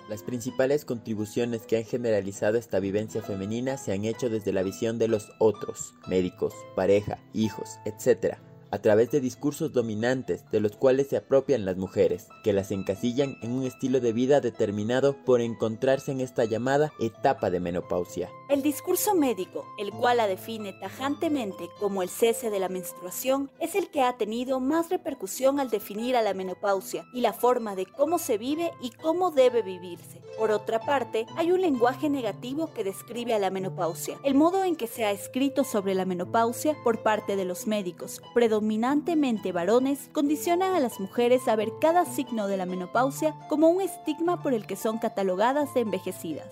Las 0.09 0.23
principales 0.23 0.85
contribuciones 0.85 1.63
que 1.63 1.79
han 1.79 1.85
generalizado 1.85 2.59
esta 2.59 2.79
vivencia 2.79 3.23
femenina 3.23 3.79
se 3.79 3.93
han 3.93 4.05
hecho 4.05 4.29
desde 4.29 4.53
la 4.53 4.63
visión 4.63 4.99
de 4.99 5.09
los 5.09 5.31
otros, 5.39 5.95
médicos, 6.07 6.53
pareja, 6.77 7.19
hijos, 7.33 7.79
etc., 7.87 8.37
a 8.75 8.83
través 8.83 9.13
de 9.13 9.21
discursos 9.21 9.73
dominantes 9.73 10.51
de 10.51 10.59
los 10.59 10.75
cuales 10.75 11.07
se 11.07 11.17
apropian 11.17 11.65
las 11.65 11.77
mujeres, 11.77 12.27
que 12.43 12.53
las 12.53 12.73
encasillan 12.73 13.39
en 13.41 13.53
un 13.53 13.63
estilo 13.63 14.01
de 14.01 14.13
vida 14.13 14.41
determinado 14.41 15.17
por 15.25 15.41
encontrarse 15.41 16.11
en 16.11 16.21
esta 16.21 16.45
llamada 16.45 16.93
etapa 16.99 17.51
de 17.51 17.61
menopausia. 17.61 18.29
El 18.51 18.63
discurso 18.63 19.15
médico, 19.15 19.65
el 19.79 19.93
cual 19.93 20.17
la 20.17 20.27
define 20.27 20.73
tajantemente 20.73 21.69
como 21.79 22.03
el 22.03 22.09
cese 22.09 22.51
de 22.51 22.59
la 22.59 22.69
menstruación, 22.69 23.49
es 23.61 23.77
el 23.77 23.91
que 23.91 24.03
ha 24.03 24.17
tenido 24.17 24.59
más 24.59 24.91
repercusión 24.91 25.61
al 25.61 25.71
definir 25.71 26.17
a 26.17 26.23
la 26.23 26.35
menopausia 26.35 27.07
y 27.15 27.21
la 27.21 27.33
forma 27.33 27.77
de 27.77 27.87
cómo 27.87 28.19
se 28.19 28.39
vive 28.39 28.73
y 28.83 28.91
cómo 28.91 29.31
debe 29.31 29.63
vivirse. 29.63 30.21
Por 30.37 30.51
otra 30.51 30.81
parte, 30.81 31.27
hay 31.37 31.53
un 31.53 31.61
lenguaje 31.61 32.11
negativo 32.11 32.73
que 32.75 32.83
describe 32.83 33.35
a 33.35 33.39
la 33.39 33.51
menopausia. 33.51 34.19
El 34.25 34.35
modo 34.35 34.65
en 34.65 34.75
que 34.75 34.89
se 34.89 35.05
ha 35.05 35.13
escrito 35.13 35.63
sobre 35.63 35.95
la 35.95 36.05
menopausia 36.05 36.77
por 36.83 37.05
parte 37.05 37.37
de 37.37 37.45
los 37.45 37.69
médicos, 37.69 38.21
predominantemente 38.65 39.53
varones, 39.53 40.09
condiciona 40.13 40.75
a 40.75 40.81
las 40.81 40.99
mujeres 40.99 41.49
a 41.49 41.57
ver 41.57 41.69
cada 41.83 42.07
signo 42.07 42.47
de 42.47 42.57
la 42.57 42.65
menopausia 42.65 43.35
como 43.51 43.69
un 43.69 43.83
estigma 43.83 44.43
por 44.43 44.55
el 44.55 44.67
que 44.67 44.75
son 44.75 44.97
catalogadas 44.97 45.75
de 45.75 45.81
envejecidas. 45.81 46.49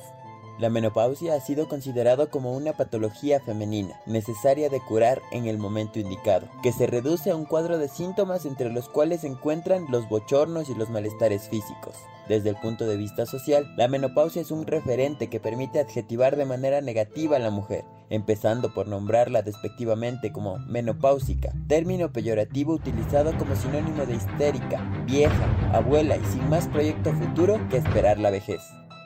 La 0.58 0.70
menopausia 0.70 1.34
ha 1.34 1.40
sido 1.40 1.66
considerado 1.66 2.30
como 2.30 2.52
una 2.52 2.74
patología 2.74 3.40
femenina, 3.40 4.00
necesaria 4.06 4.68
de 4.68 4.80
curar 4.80 5.22
en 5.32 5.46
el 5.46 5.58
momento 5.58 5.98
indicado, 5.98 6.46
que 6.62 6.72
se 6.72 6.86
reduce 6.86 7.30
a 7.30 7.36
un 7.36 7.46
cuadro 7.46 7.78
de 7.78 7.88
síntomas 7.88 8.44
entre 8.44 8.70
los 8.70 8.88
cuales 8.88 9.22
se 9.22 9.28
encuentran 9.28 9.86
los 9.90 10.08
bochornos 10.08 10.68
y 10.68 10.74
los 10.74 10.90
malestares 10.90 11.48
físicos. 11.48 11.94
Desde 12.28 12.50
el 12.50 12.56
punto 12.56 12.86
de 12.86 12.96
vista 12.96 13.26
social, 13.26 13.74
la 13.76 13.88
menopausia 13.88 14.42
es 14.42 14.50
un 14.50 14.66
referente 14.66 15.28
que 15.28 15.40
permite 15.40 15.80
adjetivar 15.80 16.36
de 16.36 16.44
manera 16.44 16.80
negativa 16.80 17.36
a 17.36 17.40
la 17.40 17.50
mujer, 17.50 17.84
empezando 18.10 18.72
por 18.72 18.86
nombrarla 18.86 19.42
despectivamente 19.42 20.32
como 20.32 20.58
menopáusica, 20.58 21.52
término 21.66 22.12
peyorativo 22.12 22.74
utilizado 22.74 23.36
como 23.38 23.56
sinónimo 23.56 24.06
de 24.06 24.14
histérica, 24.14 24.80
vieja, 25.06 25.72
abuela 25.72 26.16
y 26.16 26.24
sin 26.26 26.48
más 26.48 26.68
proyecto 26.68 27.12
futuro 27.12 27.58
que 27.68 27.78
esperar 27.78 28.18
la 28.18 28.30
vejez. 28.30 28.60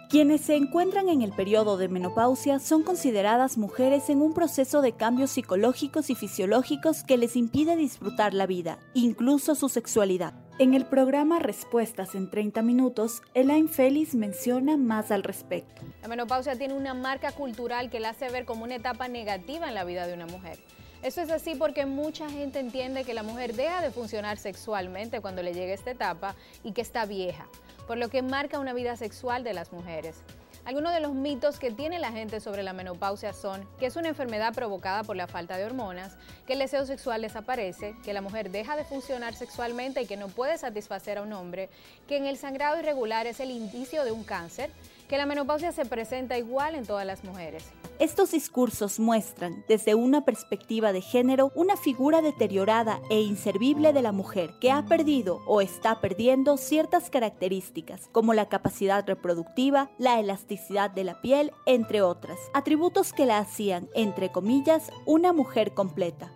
Quienes 0.08 0.42
se 0.42 0.54
encuentran 0.54 1.08
en 1.08 1.22
el 1.22 1.32
periodo 1.32 1.76
de 1.76 1.88
menopausia 1.88 2.60
son 2.60 2.84
consideradas 2.84 3.58
mujeres 3.58 4.08
en 4.08 4.22
un 4.22 4.34
proceso 4.34 4.80
de 4.80 4.92
cambios 4.92 5.32
psicológicos 5.32 6.10
y 6.10 6.14
fisiológicos 6.14 7.02
que 7.02 7.16
les 7.16 7.34
impide 7.34 7.74
disfrutar 7.74 8.32
la 8.32 8.46
vida, 8.46 8.78
incluso 8.94 9.56
su 9.56 9.68
sexualidad. 9.68 10.32
En 10.60 10.74
el 10.74 10.86
programa 10.86 11.40
Respuestas 11.40 12.14
en 12.14 12.30
30 12.30 12.62
minutos, 12.62 13.20
Elaine 13.34 13.68
Félix 13.68 14.14
menciona 14.14 14.76
más 14.76 15.10
al 15.10 15.24
respecto. 15.24 15.82
La 16.02 16.08
menopausia 16.08 16.56
tiene 16.56 16.74
una 16.74 16.94
marca 16.94 17.32
cultural 17.32 17.90
que 17.90 17.98
la 17.98 18.10
hace 18.10 18.30
ver 18.30 18.44
como 18.44 18.62
una 18.62 18.76
etapa 18.76 19.08
negativa 19.08 19.66
en 19.66 19.74
la 19.74 19.82
vida 19.82 20.06
de 20.06 20.14
una 20.14 20.26
mujer. 20.26 20.56
Eso 21.02 21.20
es 21.20 21.30
así 21.30 21.56
porque 21.56 21.84
mucha 21.84 22.30
gente 22.30 22.60
entiende 22.60 23.04
que 23.04 23.12
la 23.12 23.22
mujer 23.22 23.54
deja 23.54 23.82
de 23.82 23.90
funcionar 23.90 24.38
sexualmente 24.38 25.20
cuando 25.20 25.42
le 25.42 25.52
llega 25.52 25.74
esta 25.74 25.90
etapa 25.90 26.36
y 26.62 26.72
que 26.72 26.80
está 26.80 27.06
vieja, 27.06 27.48
por 27.86 27.98
lo 27.98 28.08
que 28.08 28.22
marca 28.22 28.58
una 28.58 28.72
vida 28.72 28.96
sexual 28.96 29.44
de 29.44 29.54
las 29.54 29.72
mujeres. 29.72 30.22
Algunos 30.66 30.92
de 30.92 30.98
los 30.98 31.14
mitos 31.14 31.60
que 31.60 31.70
tiene 31.70 32.00
la 32.00 32.10
gente 32.10 32.40
sobre 32.40 32.64
la 32.64 32.72
menopausia 32.72 33.32
son 33.32 33.68
que 33.78 33.86
es 33.86 33.94
una 33.94 34.08
enfermedad 34.08 34.52
provocada 34.52 35.04
por 35.04 35.14
la 35.14 35.28
falta 35.28 35.56
de 35.56 35.64
hormonas, 35.64 36.16
que 36.44 36.54
el 36.54 36.58
deseo 36.58 36.84
sexual 36.84 37.22
desaparece, 37.22 37.94
que 38.04 38.12
la 38.12 38.20
mujer 38.20 38.50
deja 38.50 38.76
de 38.76 38.82
funcionar 38.82 39.34
sexualmente 39.34 40.02
y 40.02 40.06
que 40.06 40.16
no 40.16 40.26
puede 40.26 40.58
satisfacer 40.58 41.18
a 41.18 41.22
un 41.22 41.32
hombre, 41.32 41.70
que 42.08 42.16
en 42.16 42.26
el 42.26 42.36
sangrado 42.36 42.80
irregular 42.80 43.28
es 43.28 43.38
el 43.38 43.52
indicio 43.52 44.04
de 44.04 44.10
un 44.10 44.24
cáncer, 44.24 44.70
que 45.08 45.18
la 45.18 45.26
menopausia 45.26 45.72
se 45.72 45.84
presenta 45.84 46.38
igual 46.38 46.74
en 46.74 46.86
todas 46.86 47.06
las 47.06 47.24
mujeres. 47.24 47.64
Estos 47.98 48.32
discursos 48.32 49.00
muestran, 49.00 49.64
desde 49.68 49.94
una 49.94 50.24
perspectiva 50.24 50.92
de 50.92 51.00
género, 51.00 51.50
una 51.54 51.78
figura 51.78 52.20
deteriorada 52.20 53.00
e 53.08 53.22
inservible 53.22 53.94
de 53.94 54.02
la 54.02 54.12
mujer 54.12 54.50
que 54.60 54.70
ha 54.70 54.84
perdido 54.84 55.40
o 55.46 55.62
está 55.62 56.00
perdiendo 56.02 56.58
ciertas 56.58 57.08
características, 57.08 58.08
como 58.12 58.34
la 58.34 58.50
capacidad 58.50 59.06
reproductiva, 59.06 59.90
la 59.96 60.20
elasticidad 60.20 60.90
de 60.90 61.04
la 61.04 61.22
piel, 61.22 61.52
entre 61.64 62.02
otras, 62.02 62.38
atributos 62.52 63.14
que 63.14 63.24
la 63.24 63.38
hacían, 63.38 63.88
entre 63.94 64.30
comillas, 64.30 64.90
una 65.06 65.32
mujer 65.32 65.72
completa. 65.72 66.30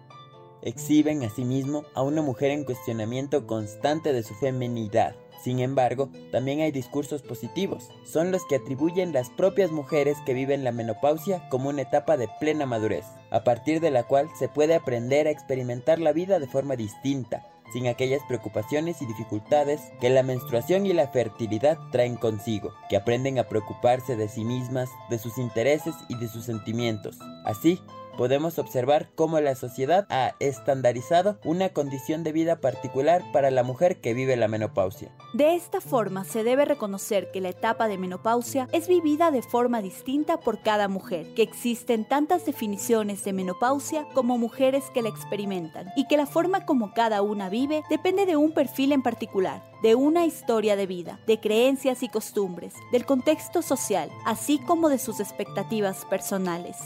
Exhiben 0.63 1.23
asimismo 1.23 1.85
a 1.95 2.03
una 2.03 2.23
mujer 2.23 2.51
en 2.51 2.65
cuestionamiento 2.65 3.47
constante 3.47 4.13
de 4.13 4.23
su 4.23 4.35
feminidad, 4.35 5.15
sin 5.43 5.61
embargo, 5.61 6.11
también 6.33 6.61
hay 6.61 6.71
discursos 6.71 7.23
positivos. 7.23 7.91
Son 8.05 8.31
los 8.31 8.45
que 8.47 8.57
atribuyen 8.57 9.13
las 9.13 9.31
propias 9.31 9.71
mujeres 9.71 10.19
que 10.27 10.35
viven 10.35 10.65
la 10.65 10.73
menopausia 10.73 11.49
como 11.49 11.69
una 11.71 11.83
etapa 11.83 12.17
de 12.17 12.29
plena 12.41 12.67
madurez, 12.67 13.07
a 13.31 13.43
partir 13.45 13.81
de 13.81 13.91
la 13.91 14.05
cual 14.05 14.29
se 14.39 14.49
puede 14.49 14.75
aprender 14.75 15.27
a 15.27 15.31
experimentar 15.31 15.99
la 15.99 16.13
vida 16.13 16.39
de 16.39 16.47
forma 16.47 16.77
distinta, 16.77 17.47
sin 17.73 17.87
aquellas 17.87 18.23
preocupaciones 18.27 19.01
y 19.01 19.07
dificultades 19.07 19.81
que 20.01 20.11
la 20.11 20.23
menstruación 20.23 20.87
y 20.87 20.93
la 20.93 21.09
fertilidad 21.09 21.79
traen 21.93 22.17
consigo, 22.17 22.73
que 22.89 22.97
aprenden 22.97 23.39
a 23.39 23.45
preocuparse 23.45 24.17
de 24.17 24.29
sí 24.29 24.45
mismas, 24.45 24.91
de 25.09 25.19
sus 25.19 25.39
intereses 25.39 25.95
y 26.09 26.17
de 26.17 26.29
sus 26.29 26.45
sentimientos. 26.45 27.19
Así, 27.45 27.81
podemos 28.17 28.59
observar 28.59 29.11
cómo 29.15 29.41
la 29.41 29.55
sociedad 29.55 30.07
ha 30.11 30.35
estandarizado 30.41 31.39
una 31.45 31.71
condición 31.71 32.25
de 32.25 32.33
vida 32.33 32.61
particular 32.61 33.23
para 33.33 33.51
la 33.51 33.63
mujer 33.63 34.01
que 34.01 34.15
vive 34.15 34.37
la 34.37 34.49
menopausia. 34.49 35.15
De 35.33 35.55
esta 35.55 35.81
forma 35.81 36.25
se 36.25 36.45
debe 36.45 36.65
reconocer 36.65 37.31
que 37.31 37.41
la 37.41 37.51
etapa 37.51 37.89
de 37.89 37.99
menopausia 37.99 38.69
es 38.73 38.89
vivida 38.89 39.31
de 39.31 39.43
forma 39.43 39.83
distinta 39.83 40.41
por 40.41 40.63
cada 40.63 40.89
mujer, 40.89 41.35
que 41.35 41.43
existen 41.43 42.05
tantas 42.05 42.45
definiciones 42.45 43.25
de 43.25 43.33
menopausia 43.33 44.07
como 44.15 44.39
mujeres 44.39 44.85
que 44.93 45.03
la 45.03 45.09
experimentan 45.09 45.87
y 45.97 46.07
que 46.07 46.17
la 46.17 46.27
forma 46.27 46.67
como 46.67 46.93
cada 46.95 47.23
una 47.23 47.49
vive 47.49 47.83
depende 47.91 48.27
de 48.27 48.37
un 48.37 48.53
perfil 48.53 48.93
en 48.93 49.03
particular, 49.03 49.63
de 49.83 49.95
una 49.95 50.27
historia 50.27 50.77
de 50.77 50.87
vida, 50.87 51.21
de 51.27 51.41
creencias 51.41 52.03
y 52.03 52.09
costumbres, 52.09 52.75
del 52.93 53.07
contexto 53.07 53.63
social, 53.63 54.11
así 54.25 54.59
como 54.59 54.89
de 54.89 54.99
sus 54.99 55.21
expectativas 55.21 56.05
personales. 56.07 56.77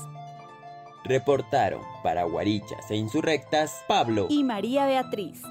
Reportaron 1.05 1.83
para 2.03 2.25
Guarichas 2.25 2.91
e 2.91 2.97
Insurrectas 2.97 3.85
Pablo 3.87 4.27
y 4.31 4.43
María 4.43 4.87
Beatriz. 4.87 5.43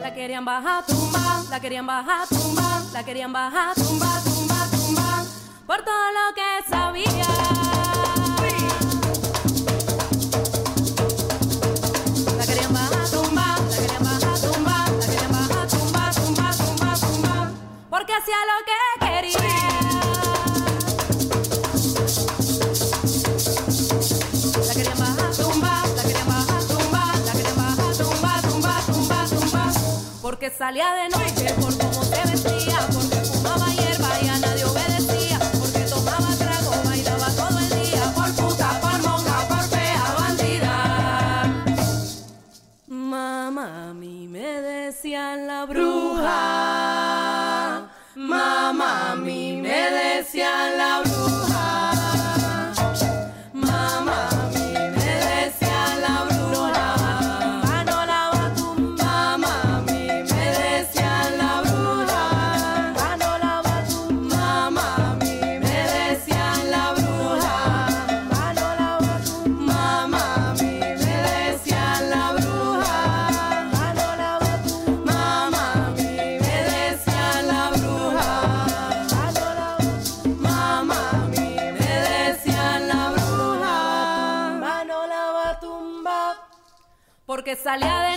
La 0.00 0.14
querían 0.14 0.44
bajar, 0.44 0.84
tumba, 0.86 1.42
la 1.50 1.60
querían 1.60 1.86
bajar, 1.86 2.28
tumba, 2.28 2.82
la 2.92 3.04
querían 3.04 3.32
bajar, 3.32 3.74
tumba, 3.74 4.20
tumba, 4.22 4.68
tumba, 4.70 5.24
por 5.66 5.78
todo 5.82 6.10
lo 6.12 6.34
que 6.34 6.70
sabía. 6.70 7.93
Porque 30.24 30.48
salía 30.48 30.90
de 30.94 31.10
noche 31.10 31.52
por 31.60 31.76
cómo 31.76 32.02
se 32.02 32.16
vestía, 32.30 32.78
porque 32.94 33.16
fumaba 33.16 33.66
hierba 33.66 34.08
y 34.22 34.28
a 34.28 34.38
nadie 34.38 34.64
obedecía, 34.64 35.38
porque 35.60 35.80
tomaba 35.80 36.34
trago, 36.38 36.72
bailaba 36.82 37.26
todo 37.36 37.58
el 37.58 37.68
día, 37.68 38.10
por 38.14 38.34
puta, 38.34 38.80
por 38.80 39.02
monja, 39.02 39.46
por 39.48 39.64
fea 39.64 40.14
bandida. 40.18 41.44
Mamá, 42.86 43.90
a 43.90 43.92
mí 43.92 44.26
me 44.26 44.62
decían 44.62 45.46
la 45.46 45.66
bruja. 45.66 46.30
Mamá, 48.14 49.12
a 49.12 49.16
mí 49.16 49.60
me 49.60 49.90
decían 49.90 50.78
la 50.78 51.00
bruja. 51.00 51.13
Porque 87.44 87.56
salía 87.56 88.00
de 88.00 88.13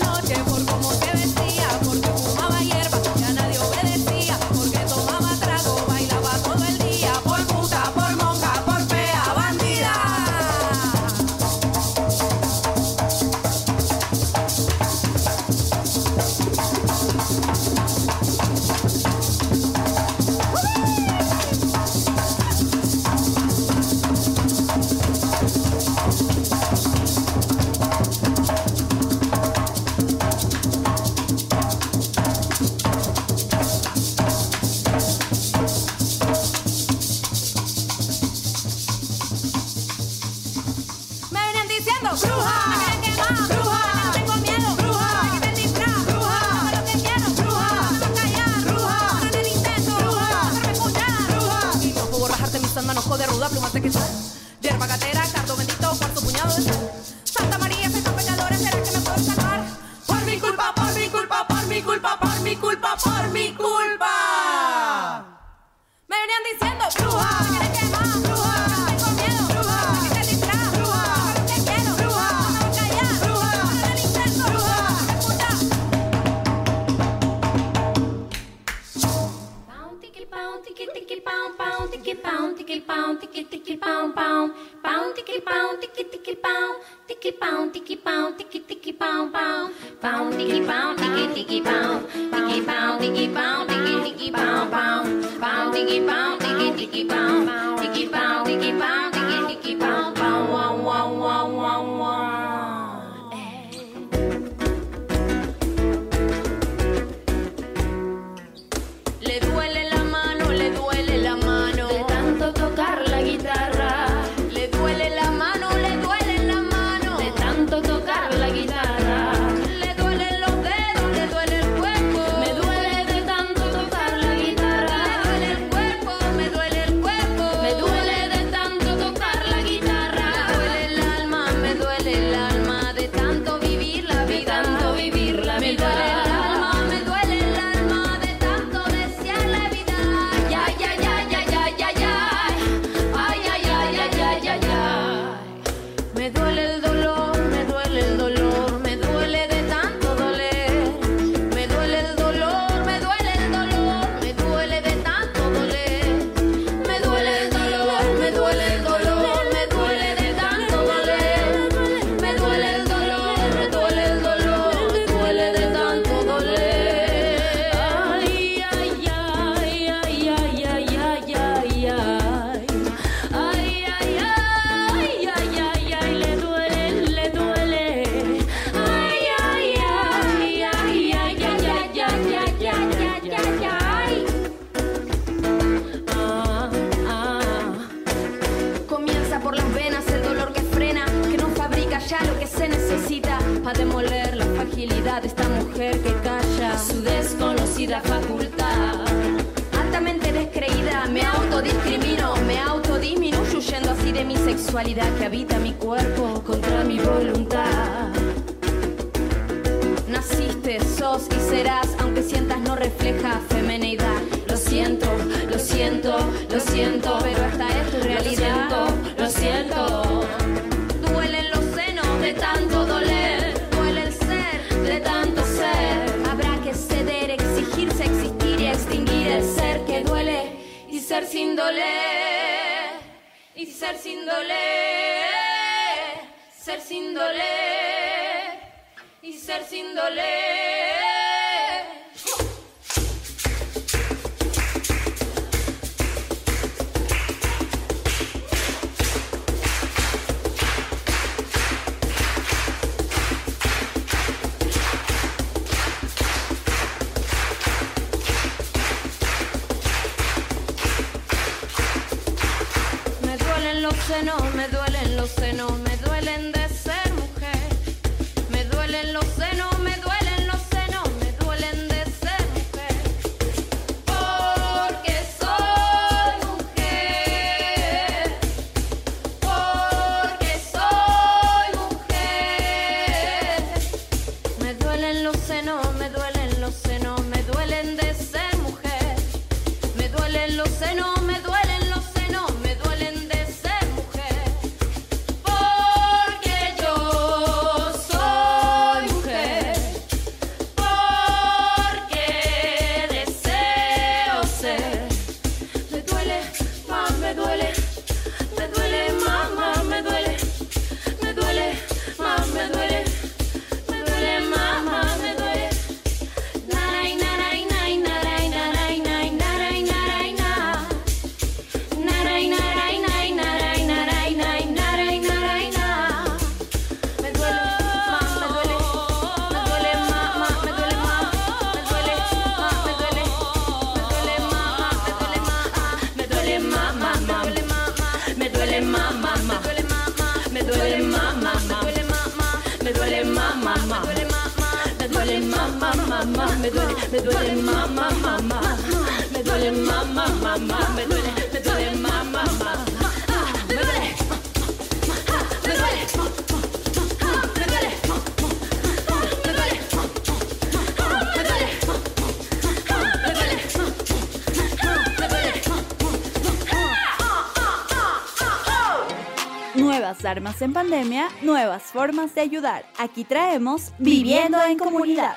armas 370.27 370.61
en 370.61 370.73
pandemia, 370.73 371.29
nuevas 371.41 371.83
formas 371.83 372.35
de 372.35 372.41
ayudar. 372.41 372.85
Aquí 372.99 373.23
traemos 373.23 373.93
Viviendo 373.97 374.61
en 374.61 374.77
Comunidad. 374.77 375.35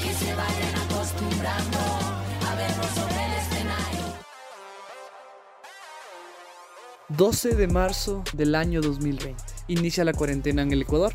Que 0.00 0.12
se 0.14 0.34
vayan 0.34 0.74
acostumbrando 0.86 1.78
a 2.48 2.54
vernos 2.54 2.86
sobre 2.86 3.26
el 3.26 3.32
escenario. 3.32 4.00
12 7.08 7.56
de 7.56 7.66
marzo 7.66 8.22
del 8.34 8.54
año 8.54 8.80
2020. 8.80 9.42
Inicia 9.66 10.04
la 10.04 10.12
cuarentena 10.12 10.62
en 10.62 10.72
el 10.72 10.82
Ecuador. 10.82 11.12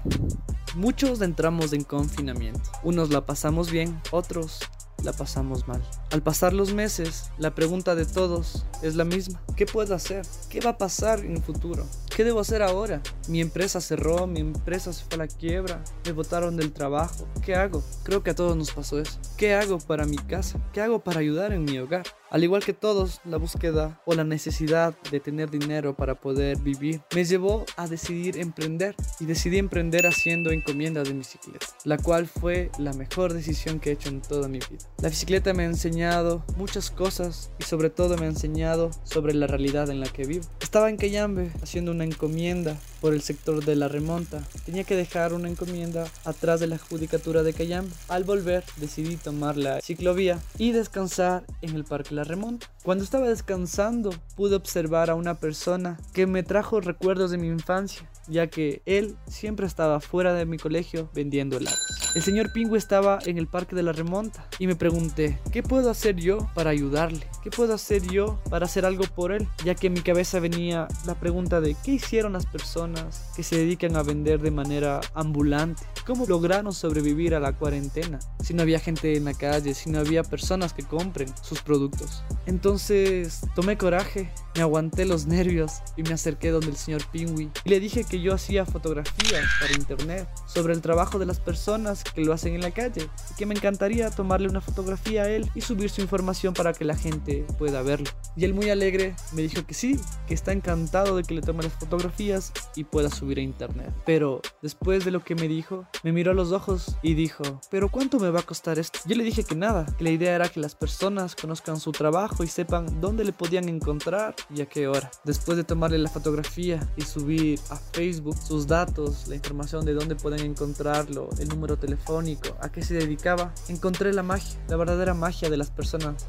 Muchos 0.75 1.21
entramos 1.21 1.71
en 1.71 1.85
confinamiento. 1.85 2.69
Unos 2.83 3.09
la 3.09 3.25
pasamos 3.25 3.71
bien, 3.71 3.99
otros 4.11 4.59
la 5.03 5.13
pasamos 5.13 5.67
mal. 5.69 5.81
Al 6.11 6.21
pasar 6.21 6.51
los 6.51 6.73
meses, 6.73 7.31
la 7.37 7.55
pregunta 7.55 7.95
de 7.95 8.05
todos 8.05 8.65
es 8.81 8.95
la 8.95 9.05
misma. 9.05 9.41
¿Qué 9.55 9.65
puedo 9.65 9.95
hacer? 9.95 10.25
¿Qué 10.49 10.59
va 10.59 10.71
a 10.71 10.77
pasar 10.77 11.19
en 11.19 11.37
el 11.37 11.41
futuro? 11.41 11.87
¿Qué 12.17 12.23
debo 12.23 12.39
hacer 12.39 12.63
ahora? 12.63 12.99
Mi 13.27 13.41
empresa 13.41 13.79
cerró, 13.79 14.25
mi 14.25 14.39
empresa 14.39 14.91
se 14.91 15.03
fue 15.03 15.13
a 15.13 15.17
la 15.17 15.27
quiebra, 15.27 15.83
me 16.03 16.13
botaron 16.13 16.57
del 16.57 16.73
trabajo. 16.73 17.27
¿Qué 17.45 17.53
hago? 17.53 17.83
Creo 18.01 18.23
que 18.23 18.31
a 18.31 18.35
todos 18.35 18.57
nos 18.57 18.71
pasó 18.71 18.99
eso. 18.99 19.19
¿Qué 19.37 19.53
hago 19.53 19.77
para 19.77 20.05
mi 20.05 20.17
casa? 20.17 20.59
¿Qué 20.73 20.81
hago 20.81 20.97
para 20.97 21.19
ayudar 21.19 21.53
en 21.53 21.63
mi 21.63 21.77
hogar? 21.77 22.07
Al 22.29 22.43
igual 22.43 22.63
que 22.63 22.73
todos, 22.73 23.21
la 23.23 23.37
búsqueda 23.37 24.01
o 24.05 24.13
la 24.13 24.25
necesidad 24.25 24.93
de 25.11 25.21
tener 25.21 25.49
dinero 25.49 25.95
para 25.95 26.15
poder 26.15 26.57
vivir 26.57 27.01
me 27.15 27.23
llevó 27.23 27.65
a 27.77 27.87
decidir 27.87 28.37
emprender 28.37 28.95
y 29.19 29.25
decidí 29.25 29.57
emprender 29.57 30.05
haciendo 30.05 30.51
encomiendas 30.51 31.07
de 31.07 31.13
bicicleta, 31.13 31.65
la 31.85 31.97
cual 31.97 32.27
fue 32.27 32.69
la 32.79 32.91
mejor 32.93 33.33
decisión 33.33 33.79
que 33.79 33.91
he 33.91 33.93
hecho 33.93 34.09
en 34.09 34.21
toda 34.21 34.49
mi 34.49 34.59
vida. 34.59 34.83
La 35.01 35.09
bicicleta 35.09 35.53
me 35.53 35.63
ha 35.63 35.67
enseñado 35.67 36.43
muchas 36.57 36.91
cosas 36.91 37.49
y 37.59 37.63
sobre 37.63 37.89
todo 37.89 38.17
me 38.17 38.25
ha 38.25 38.29
enseñado 38.29 38.91
sobre 39.03 39.33
la 39.33 39.47
realidad 39.47 39.89
en 39.89 40.01
la 40.01 40.07
que 40.07 40.25
vivo. 40.25 40.45
Estaba 40.59 40.89
en 40.89 40.97
Cayambe 40.97 41.51
haciendo 41.63 41.91
una 41.91 42.03
encomienda 42.03 42.77
por 43.01 43.13
el 43.13 43.21
sector 43.21 43.63
de 43.63 43.75
la 43.75 43.87
remonta. 43.87 44.43
Tenía 44.65 44.83
que 44.83 44.95
dejar 44.95 45.33
una 45.33 45.49
encomienda 45.49 46.07
atrás 46.25 46.59
de 46.59 46.67
la 46.67 46.77
judicatura 46.77 47.43
de 47.43 47.53
Cayambe. 47.53 47.93
Al 48.07 48.23
volver 48.23 48.63
decidí 48.77 49.15
tomar 49.17 49.57
la 49.57 49.81
ciclovía 49.81 50.39
y 50.57 50.71
descansar 50.71 51.43
en 51.61 51.75
el 51.75 51.83
parque 51.83 52.15
La 52.15 52.23
Remonta. 52.23 52.69
Cuando 52.83 53.03
estaba 53.03 53.27
descansando 53.27 54.11
pude 54.35 54.55
observar 54.55 55.09
a 55.09 55.15
una 55.15 55.39
persona 55.39 55.97
que 56.13 56.27
me 56.27 56.43
trajo 56.43 56.81
recuerdos 56.81 57.31
de 57.31 57.37
mi 57.37 57.47
infancia, 57.47 58.07
ya 58.27 58.47
que 58.47 58.81
él 58.85 59.17
siempre 59.27 59.65
estaba 59.65 59.99
fuera 59.99 60.33
de 60.33 60.45
mi 60.45 60.57
colegio 60.57 61.09
vendiendo 61.13 61.57
helados. 61.57 61.79
El 62.15 62.21
señor 62.23 62.51
Pingüe 62.51 62.77
estaba 62.77 63.19
en 63.25 63.37
el 63.37 63.47
parque 63.47 63.75
de 63.75 63.83
la 63.83 63.91
remonta 63.91 64.47
y 64.59 64.67
me 64.67 64.75
pregunté, 64.75 65.39
¿qué 65.51 65.61
puedo 65.63 65.89
hacer 65.89 66.15
yo 66.15 66.49
para 66.55 66.69
ayudarle? 66.69 67.27
¿Qué 67.43 67.51
puedo 67.51 67.73
hacer 67.73 68.01
yo 68.07 68.39
para 68.49 68.65
hacer 68.65 68.85
algo 68.85 69.03
por 69.03 69.31
él? 69.31 69.47
Ya 69.63 69.75
que 69.75 69.87
en 69.87 69.93
mi 69.93 70.01
cabeza 70.01 70.39
venía 70.39 70.87
la 71.05 71.15
pregunta 71.15 71.61
de 71.61 71.75
¿qué 71.83 71.91
hicieron 71.91 72.33
las 72.33 72.45
personas 72.45 73.29
que 73.35 73.43
se 73.43 73.57
dedican 73.57 73.95
a 73.95 74.03
vender 74.03 74.41
de 74.41 74.51
manera 74.51 75.01
ambulante? 75.13 75.83
¿Cómo 76.05 76.25
lograron 76.25 76.73
sobrevivir 76.73 77.35
a 77.35 77.39
la 77.39 77.53
cuarentena? 77.53 78.19
Si 78.41 78.53
no 78.53 78.61
había 78.61 78.79
gente 78.79 79.15
en 79.15 79.25
la 79.25 79.33
calle, 79.33 79.73
si 79.73 79.89
no 79.89 79.99
había 79.99 80.23
personas 80.23 80.73
que 80.73 80.83
compren 80.83 81.27
sus 81.41 81.61
productos. 81.61 82.23
Entonces 82.45 83.41
tomé 83.55 83.77
coraje, 83.77 84.31
me 84.55 84.61
aguanté 84.61 85.05
los 85.05 85.25
nervios 85.27 85.81
y 85.97 86.03
me 86.03 86.13
acerqué 86.13 86.49
donde 86.49 86.69
el 86.69 86.77
señor 86.77 87.05
Pingüe 87.11 87.49
y 87.63 87.69
le 87.69 87.79
dije 87.79 88.03
que 88.03 88.16
que 88.17 88.23
yo 88.23 88.33
hacía 88.33 88.65
fotografías 88.65 89.45
para 89.59 89.73
internet 89.73 90.27
sobre 90.47 90.73
el 90.73 90.81
trabajo 90.81 91.19
de 91.19 91.27
las 91.27 91.39
personas 91.39 92.03
que 92.03 92.23
lo 92.23 92.33
hacen 92.33 92.55
en 92.55 92.61
la 92.61 92.71
calle 92.71 93.09
y 93.31 93.35
que 93.35 93.45
me 93.45 93.53
encantaría 93.53 94.09
tomarle 94.09 94.49
una 94.49 94.59
fotografía 94.61 95.23
a 95.23 95.29
él 95.29 95.47
y 95.53 95.61
subir 95.61 95.91
su 95.91 96.01
información 96.01 96.55
para 96.55 96.73
que 96.73 96.83
la 96.83 96.95
gente 96.95 97.45
pueda 97.59 97.83
verlo. 97.83 98.09
Y 98.35 98.45
él 98.45 98.53
muy 98.53 98.69
alegre 98.69 99.15
me 99.33 99.43
dijo 99.43 99.65
que 99.65 99.73
sí, 99.73 99.99
que 100.27 100.33
está 100.33 100.51
encantado 100.51 101.15
de 101.15 101.23
que 101.23 101.35
le 101.35 101.41
tome 101.41 101.63
las 101.63 101.73
fotografías 101.73 102.53
y 102.75 102.85
pueda 102.85 103.09
subir 103.09 103.37
a 103.37 103.41
internet. 103.41 103.93
Pero 104.05 104.41
después 104.61 105.05
de 105.05 105.11
lo 105.11 105.23
que 105.23 105.35
me 105.35 105.47
dijo, 105.47 105.85
me 106.03 106.11
miró 106.11 106.31
a 106.31 106.35
los 106.35 106.51
ojos 106.51 106.97
y 107.03 107.13
dijo, 107.13 107.43
pero 107.69 107.89
¿cuánto 107.89 108.19
me 108.19 108.31
va 108.31 108.39
a 108.39 108.43
costar 108.43 108.79
esto? 108.79 108.99
Yo 109.05 109.15
le 109.15 109.23
dije 109.23 109.43
que 109.43 109.55
nada, 109.55 109.85
que 109.97 110.03
la 110.03 110.09
idea 110.09 110.35
era 110.35 110.49
que 110.49 110.59
las 110.59 110.75
personas 110.75 111.35
conozcan 111.35 111.79
su 111.79 111.91
trabajo 111.91 112.43
y 112.43 112.47
sepan 112.47 112.99
dónde 112.99 113.23
le 113.23 113.33
podían 113.33 113.69
encontrar 113.69 114.35
y 114.53 114.61
a 114.61 114.65
qué 114.65 114.87
hora. 114.87 115.11
Después 115.23 115.57
de 115.57 115.63
tomarle 115.63 115.99
la 115.99 116.09
fotografía 116.09 116.87
y 116.95 117.01
subir 117.03 117.59
a 117.69 117.75
Facebook 117.75 118.06
sus 118.13 118.67
datos, 118.67 119.27
la 119.27 119.35
información 119.35 119.85
de 119.85 119.93
dónde 119.93 120.15
pueden 120.15 120.41
encontrarlo, 120.41 121.29
el 121.39 121.49
número 121.49 121.77
telefónico, 121.77 122.55
a 122.61 122.71
qué 122.71 122.81
se 122.81 122.93
dedicaba, 122.93 123.53
encontré 123.67 124.13
la 124.13 124.23
magia, 124.23 124.57
la 124.67 124.77
verdadera 124.77 125.13
magia 125.13 125.49
de 125.49 125.57
las 125.57 125.71
personas 125.71 126.25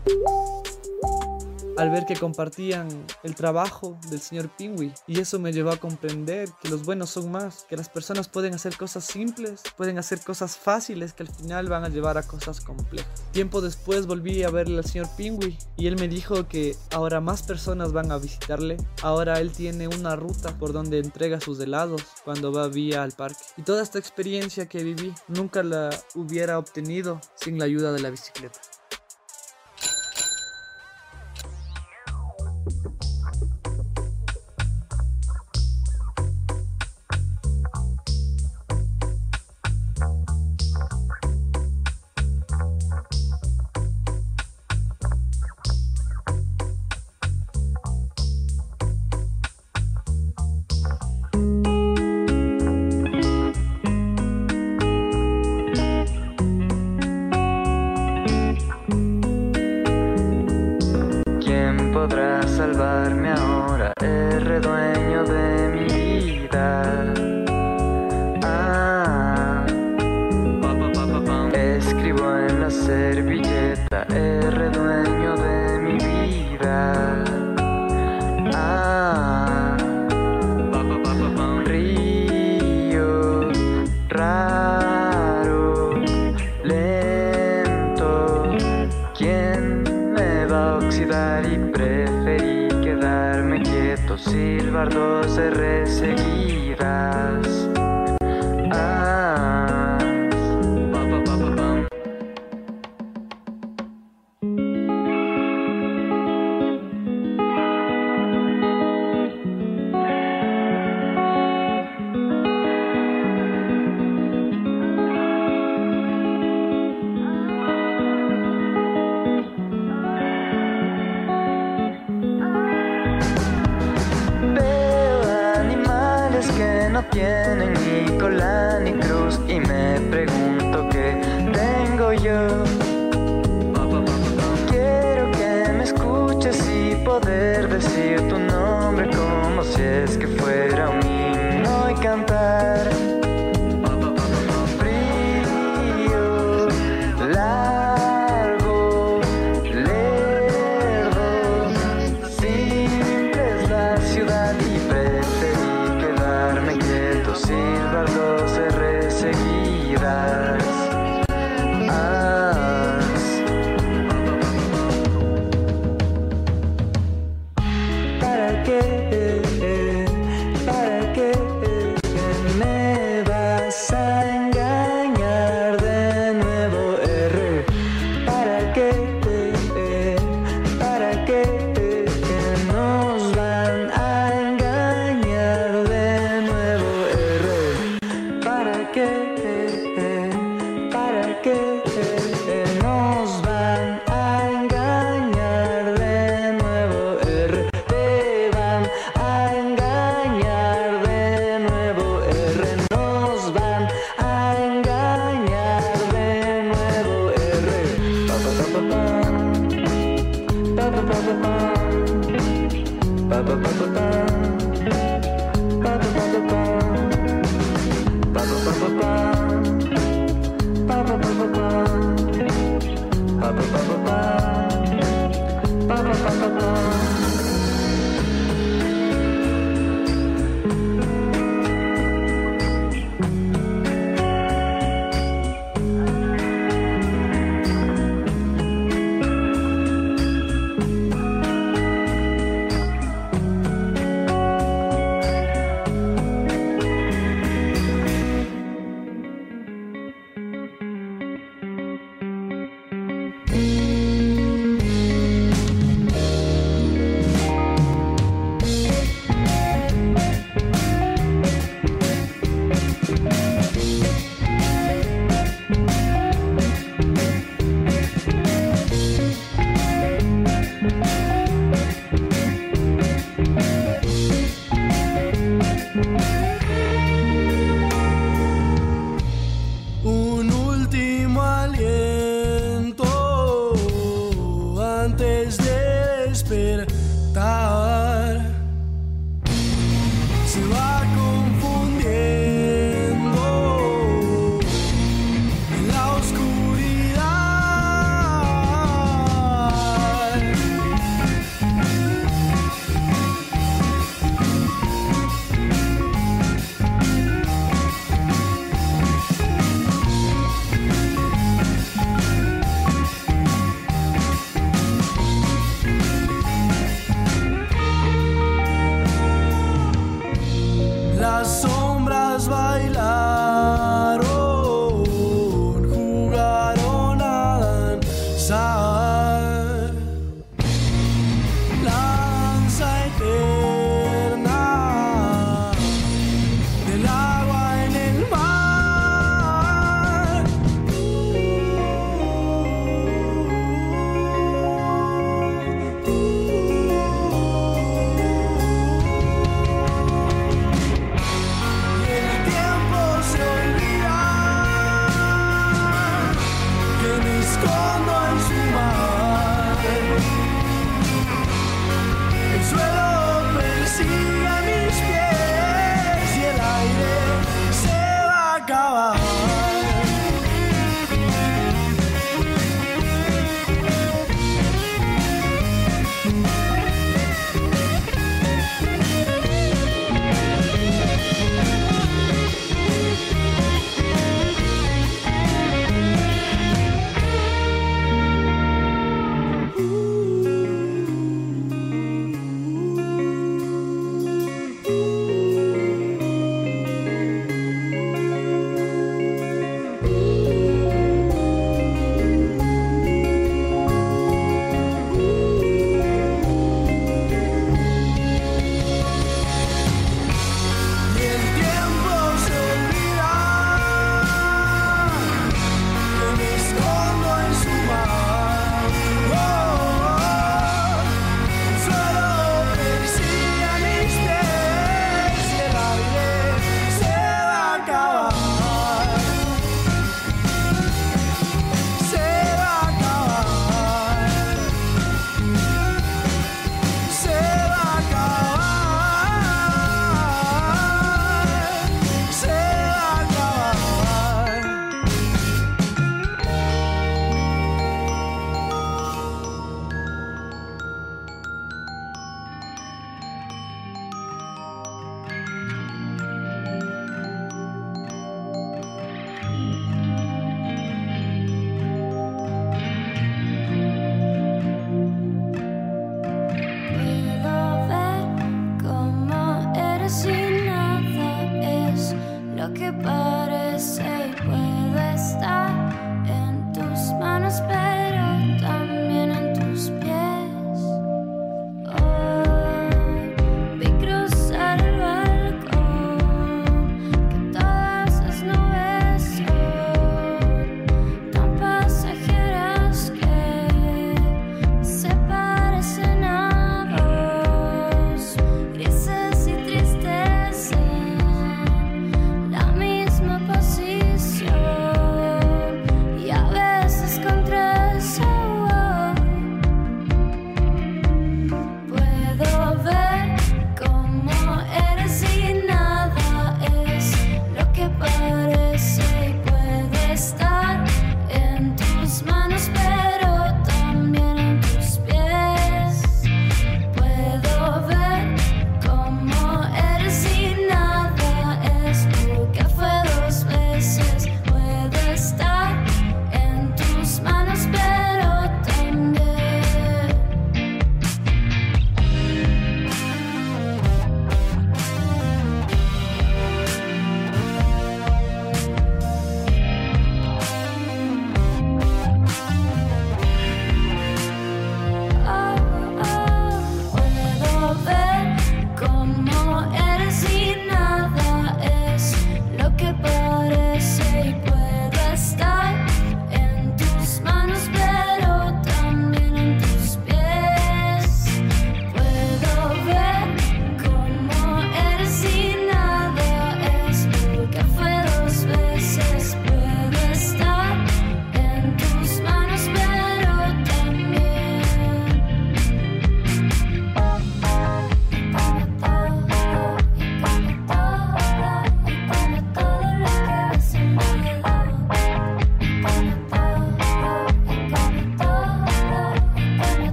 al 1.79 1.91
ver 1.91 2.07
que 2.07 2.17
compartían 2.17 2.89
el 3.23 3.35
trabajo 3.35 3.99
del 4.11 4.21
señor 4.21 4.51
Pingui 4.57 4.93
y 5.07 5.21
eso 5.21 5.39
me 5.39 5.53
llevó 5.53 5.71
a 5.71 5.77
comprender 5.77 6.51
que 6.61 6.69
los 6.69 6.85
buenos 6.85 7.11
son 7.11 7.31
más, 7.31 7.67
que 7.69 7.77
las 7.77 7.89
personas 7.89 8.29
pueden 8.29 8.53
hacer 8.53 8.77
cosas 8.77 9.05
simples, 9.05 9.63
pueden 9.77 9.97
hacer 9.97 10.21
cosas 10.21 10.57
fáciles 10.57 11.13
que 11.13 11.23
al 11.23 11.29
final 11.29 11.69
van 11.69 11.85
a 11.85 11.89
llevar 11.89 12.19
a 12.19 12.25
cosas 12.25 12.61
complejas. 12.61 13.25
Tiempo 13.31 13.61
después 13.61 14.07
volví 14.07 14.43
a 14.43 14.51
verle 14.51 14.79
al 14.79 14.85
señor 14.85 15.09
Pingui 15.17 15.57
y 15.77 15.87
él 15.87 15.97
me 15.97 16.09
dijo 16.09 16.49
que 16.49 16.77
ahora 16.93 17.21
más 17.21 17.45
personas 17.45 17.93
van 17.93 18.11
a 18.11 18.19
visitarle, 18.19 18.77
ahora 19.03 19.39
él 19.41 19.53
tiene 19.53 19.87
una 19.87 20.17
ruta 20.17 20.59
por 20.59 20.73
donde 20.73 20.99
entrega 20.99 21.41
sus 21.41 21.61
helados 21.61 22.03
cuando 22.25 22.53
va 22.53 22.67
vía 22.67 23.05
al 23.05 23.13
parque. 23.13 23.45
Y 23.57 23.63
toda 23.63 23.83
esta 23.85 24.01
experiencia 24.01 24.67
que 24.67 24.83
viví 24.83 25.15
nunca 25.29 25.63
la 25.63 25.91
hubiera 26.17 26.59
obtenido 26.59 27.21
sin 27.37 27.59
la 27.59 27.67
ayuda 27.67 27.93
de 27.93 28.01
la 28.01 28.11
bicicleta. 28.11 28.59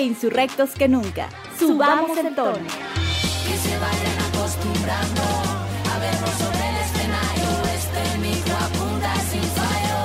E 0.00 0.02
insurrectos 0.02 0.70
que 0.70 0.88
nunca. 0.88 1.28
Subamos 1.58 2.16
el 2.16 2.34
tono. 2.34 2.56
Que 2.56 3.54
se 3.58 3.78
vayan 3.78 4.18
acostumbrando 4.30 5.20
a 5.92 5.98
vernos 5.98 6.30
sobre 6.40 6.70
el 6.70 6.76
escenario. 6.86 7.50
Este 7.74 8.16
micro 8.16 8.56
apunta 8.56 9.14
sin 9.30 9.42
fallo. 9.42 9.98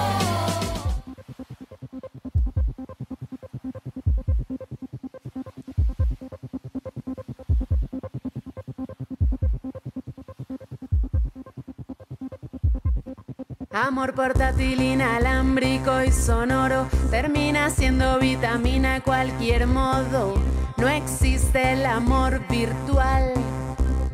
Amor 13.71 14.13
portátil, 14.13 14.81
inalámbrico 14.81 16.03
y 16.03 16.11
sonoro 16.11 16.89
termina 17.21 17.69
siendo 17.69 18.19
vitamina 18.19 18.99
cualquier 18.99 19.67
modo. 19.67 20.33
No 20.75 20.89
existe 20.89 21.71
el 21.71 21.85
amor 21.85 22.45
virtual, 22.49 23.31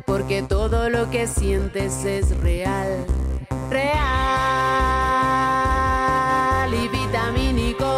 porque 0.06 0.44
todo 0.44 0.88
lo 0.88 1.10
que 1.10 1.26
sientes 1.26 2.04
es 2.04 2.38
real. 2.38 3.04
Real 3.70 3.92
y 6.72 6.86
vitamínico. 6.96 7.91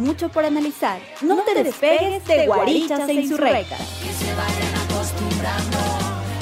Mucho 0.00 0.28
por 0.28 0.44
analizar. 0.44 1.00
No, 1.22 1.42
te, 1.42 1.62
despegues 1.62 2.26
de 2.26 2.46
Guarichas 2.46 3.08
e 3.08 3.12
Insurrectas. 3.12 3.78
Que 4.02 4.12
se 4.12 4.34
vayan 4.34 4.74
acostumbrando 4.88 5.78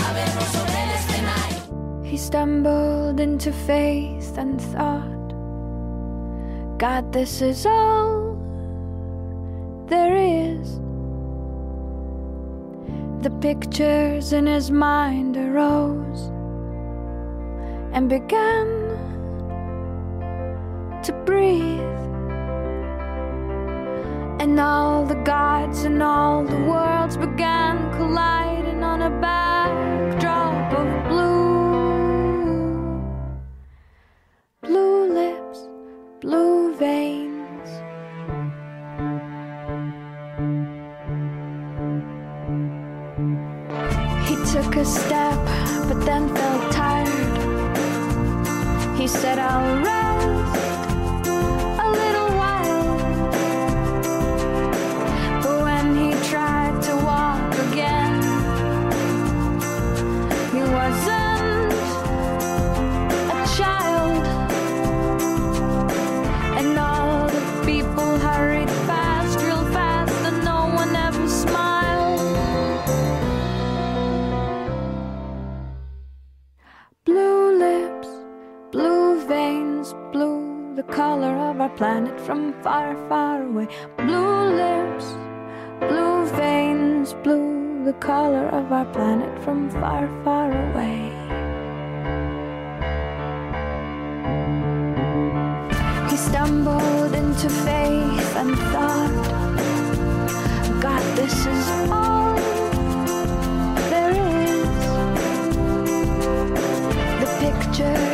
a 0.06 0.12
vernos 0.12 0.44
sobre 0.44 0.82
el 0.84 0.90
escenario. 0.90 2.04
He 2.04 2.16
stumbled 2.16 3.20
into 3.20 3.52
faith 3.52 4.38
and 4.38 4.60
thought, 4.72 5.34
God, 6.78 7.12
this 7.12 7.42
is 7.42 7.66
all 7.66 8.36
there 9.88 10.16
is. 10.16 10.80
The 13.22 13.30
pictures 13.40 14.32
in 14.32 14.46
his 14.46 14.70
mind 14.70 15.36
arose 15.36 16.30
and 17.92 18.08
began 18.08 18.37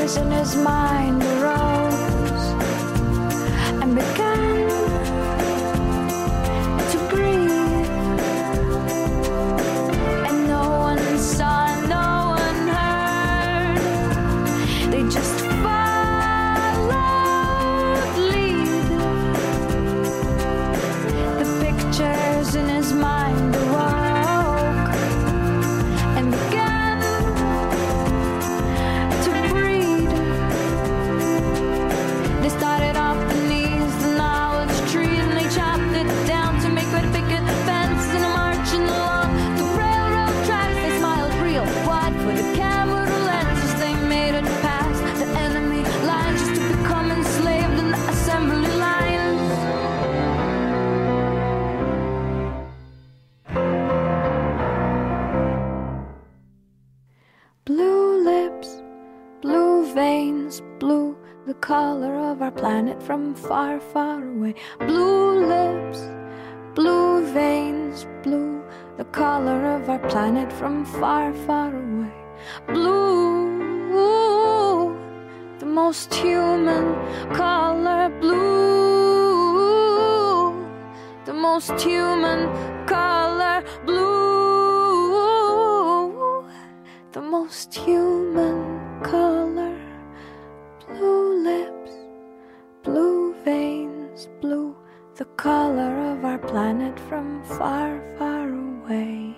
voice 0.04 0.18
in 0.18 0.30
his 0.30 0.54
mind, 0.56 1.22
the. 1.22 2.13
Color 61.64 62.14
of 62.16 62.42
our 62.42 62.50
planet 62.50 63.02
from 63.02 63.34
far, 63.34 63.80
far 63.80 64.22
away. 64.22 64.54
Blue 64.80 65.46
lips, 65.46 66.00
blue 66.74 67.24
veins, 67.32 68.06
blue, 68.22 68.62
the 68.98 69.04
color 69.06 69.64
of 69.76 69.88
our 69.88 69.98
planet 70.10 70.52
from 70.52 70.84
far, 70.84 71.32
far 71.46 71.74
away. 71.74 72.12
Blue, 72.66 73.94
the 75.58 75.64
most 75.64 76.12
human 76.12 76.84
color, 77.32 78.10
blue, 78.20 79.72
the 81.24 81.32
most 81.32 81.80
human 81.80 82.40
color, 82.86 83.64
blue 83.86 84.04
the 87.12 87.22
most 87.22 87.74
human 87.74 89.00
color. 89.02 89.73
Color 95.44 95.94
of 96.12 96.24
our 96.24 96.38
planet 96.38 96.98
from 97.00 97.44
far, 97.44 98.00
far 98.16 98.48
away. 98.48 99.33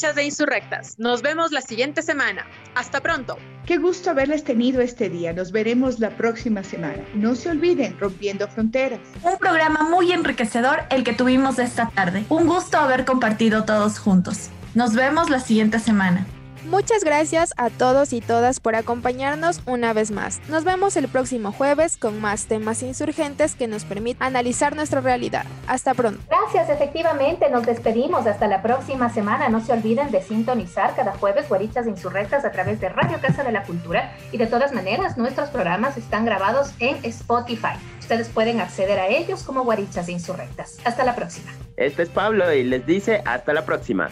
De 0.00 0.24
Insurrectas. 0.24 0.98
Nos 0.98 1.20
vemos 1.20 1.52
la 1.52 1.60
siguiente 1.60 2.00
semana. 2.00 2.46
Hasta 2.74 3.02
pronto. 3.02 3.36
Qué 3.66 3.76
gusto 3.76 4.08
haberles 4.08 4.44
tenido 4.44 4.80
este 4.80 5.10
día. 5.10 5.34
Nos 5.34 5.52
veremos 5.52 6.00
la 6.00 6.08
próxima 6.16 6.64
semana. 6.64 7.04
No 7.14 7.34
se 7.34 7.50
olviden, 7.50 7.98
Rompiendo 8.00 8.48
Fronteras. 8.48 9.00
Un 9.22 9.36
programa 9.36 9.82
muy 9.90 10.10
enriquecedor 10.12 10.84
el 10.88 11.04
que 11.04 11.12
tuvimos 11.12 11.58
esta 11.58 11.90
tarde. 11.90 12.24
Un 12.30 12.46
gusto 12.46 12.78
haber 12.78 13.04
compartido 13.04 13.64
todos 13.64 13.98
juntos. 13.98 14.48
Nos 14.74 14.94
vemos 14.94 15.28
la 15.28 15.38
siguiente 15.38 15.78
semana. 15.78 16.26
Muchas 16.64 17.04
gracias 17.04 17.54
a 17.56 17.70
todos 17.70 18.12
y 18.12 18.20
todas 18.20 18.60
por 18.60 18.76
acompañarnos 18.76 19.62
una 19.66 19.92
vez 19.92 20.10
más. 20.10 20.40
Nos 20.48 20.64
vemos 20.64 20.96
el 20.96 21.08
próximo 21.08 21.52
jueves 21.52 21.96
con 21.96 22.20
más 22.20 22.46
temas 22.46 22.82
insurgentes 22.82 23.54
que 23.54 23.66
nos 23.66 23.84
permitan 23.84 24.28
analizar 24.28 24.76
nuestra 24.76 25.00
realidad. 25.00 25.44
Hasta 25.66 25.94
pronto. 25.94 26.20
Gracias, 26.28 26.68
efectivamente, 26.68 27.48
nos 27.50 27.64
despedimos 27.64 28.26
hasta 28.26 28.46
la 28.46 28.62
próxima 28.62 29.10
semana. 29.10 29.48
No 29.48 29.60
se 29.60 29.72
olviden 29.72 30.10
de 30.10 30.22
sintonizar 30.22 30.94
cada 30.94 31.12
jueves 31.12 31.48
Guarichas 31.48 31.86
Insurrectas 31.86 32.44
a 32.44 32.52
través 32.52 32.80
de 32.80 32.88
Radio 32.88 33.18
Casa 33.20 33.42
de 33.42 33.52
la 33.52 33.62
Cultura 33.62 34.12
y 34.32 34.36
de 34.36 34.46
todas 34.46 34.72
maneras 34.72 35.16
nuestros 35.16 35.48
programas 35.50 35.96
están 35.96 36.24
grabados 36.24 36.72
en 36.78 36.98
Spotify. 37.04 37.74
Ustedes 38.00 38.28
pueden 38.28 38.60
acceder 38.60 38.98
a 38.98 39.08
ellos 39.08 39.42
como 39.44 39.64
Guarichas 39.64 40.08
Insurrectas. 40.08 40.78
Hasta 40.84 41.04
la 41.04 41.14
próxima. 41.14 41.52
Este 41.76 42.02
es 42.02 42.08
Pablo 42.08 42.52
y 42.52 42.64
les 42.64 42.84
dice 42.84 43.22
hasta 43.24 43.52
la 43.52 43.64
próxima. 43.64 44.10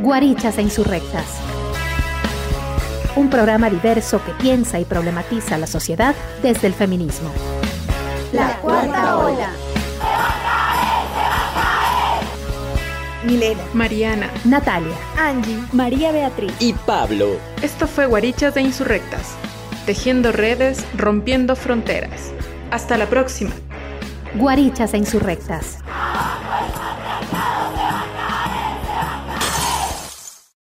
Guarichas 0.00 0.58
e 0.58 0.62
Insurrectas. 0.62 1.24
Un 3.16 3.28
programa 3.28 3.68
diverso 3.68 4.24
que 4.24 4.30
piensa 4.32 4.78
y 4.78 4.84
problematiza 4.84 5.58
la 5.58 5.66
sociedad 5.66 6.14
desde 6.40 6.68
el 6.68 6.74
feminismo. 6.74 7.30
La 8.32 8.56
cuarta 8.58 9.16
ola. 9.18 9.50
Milena, 13.24 13.60
Mariana, 13.74 14.30
Natalia, 14.44 14.94
Angie, 15.18 15.58
María 15.72 16.12
Beatriz 16.12 16.52
y 16.60 16.74
Pablo. 16.74 17.36
Esto 17.60 17.88
fue 17.88 18.06
Guarichas 18.06 18.54
de 18.54 18.62
Insurrectas, 18.62 19.34
tejiendo 19.84 20.30
redes, 20.30 20.84
rompiendo 20.96 21.56
fronteras. 21.56 22.32
Hasta 22.70 22.96
la 22.96 23.06
próxima. 23.06 23.50
Guarichas 24.36 24.94
e 24.94 24.98
Insurrectas. 24.98 25.78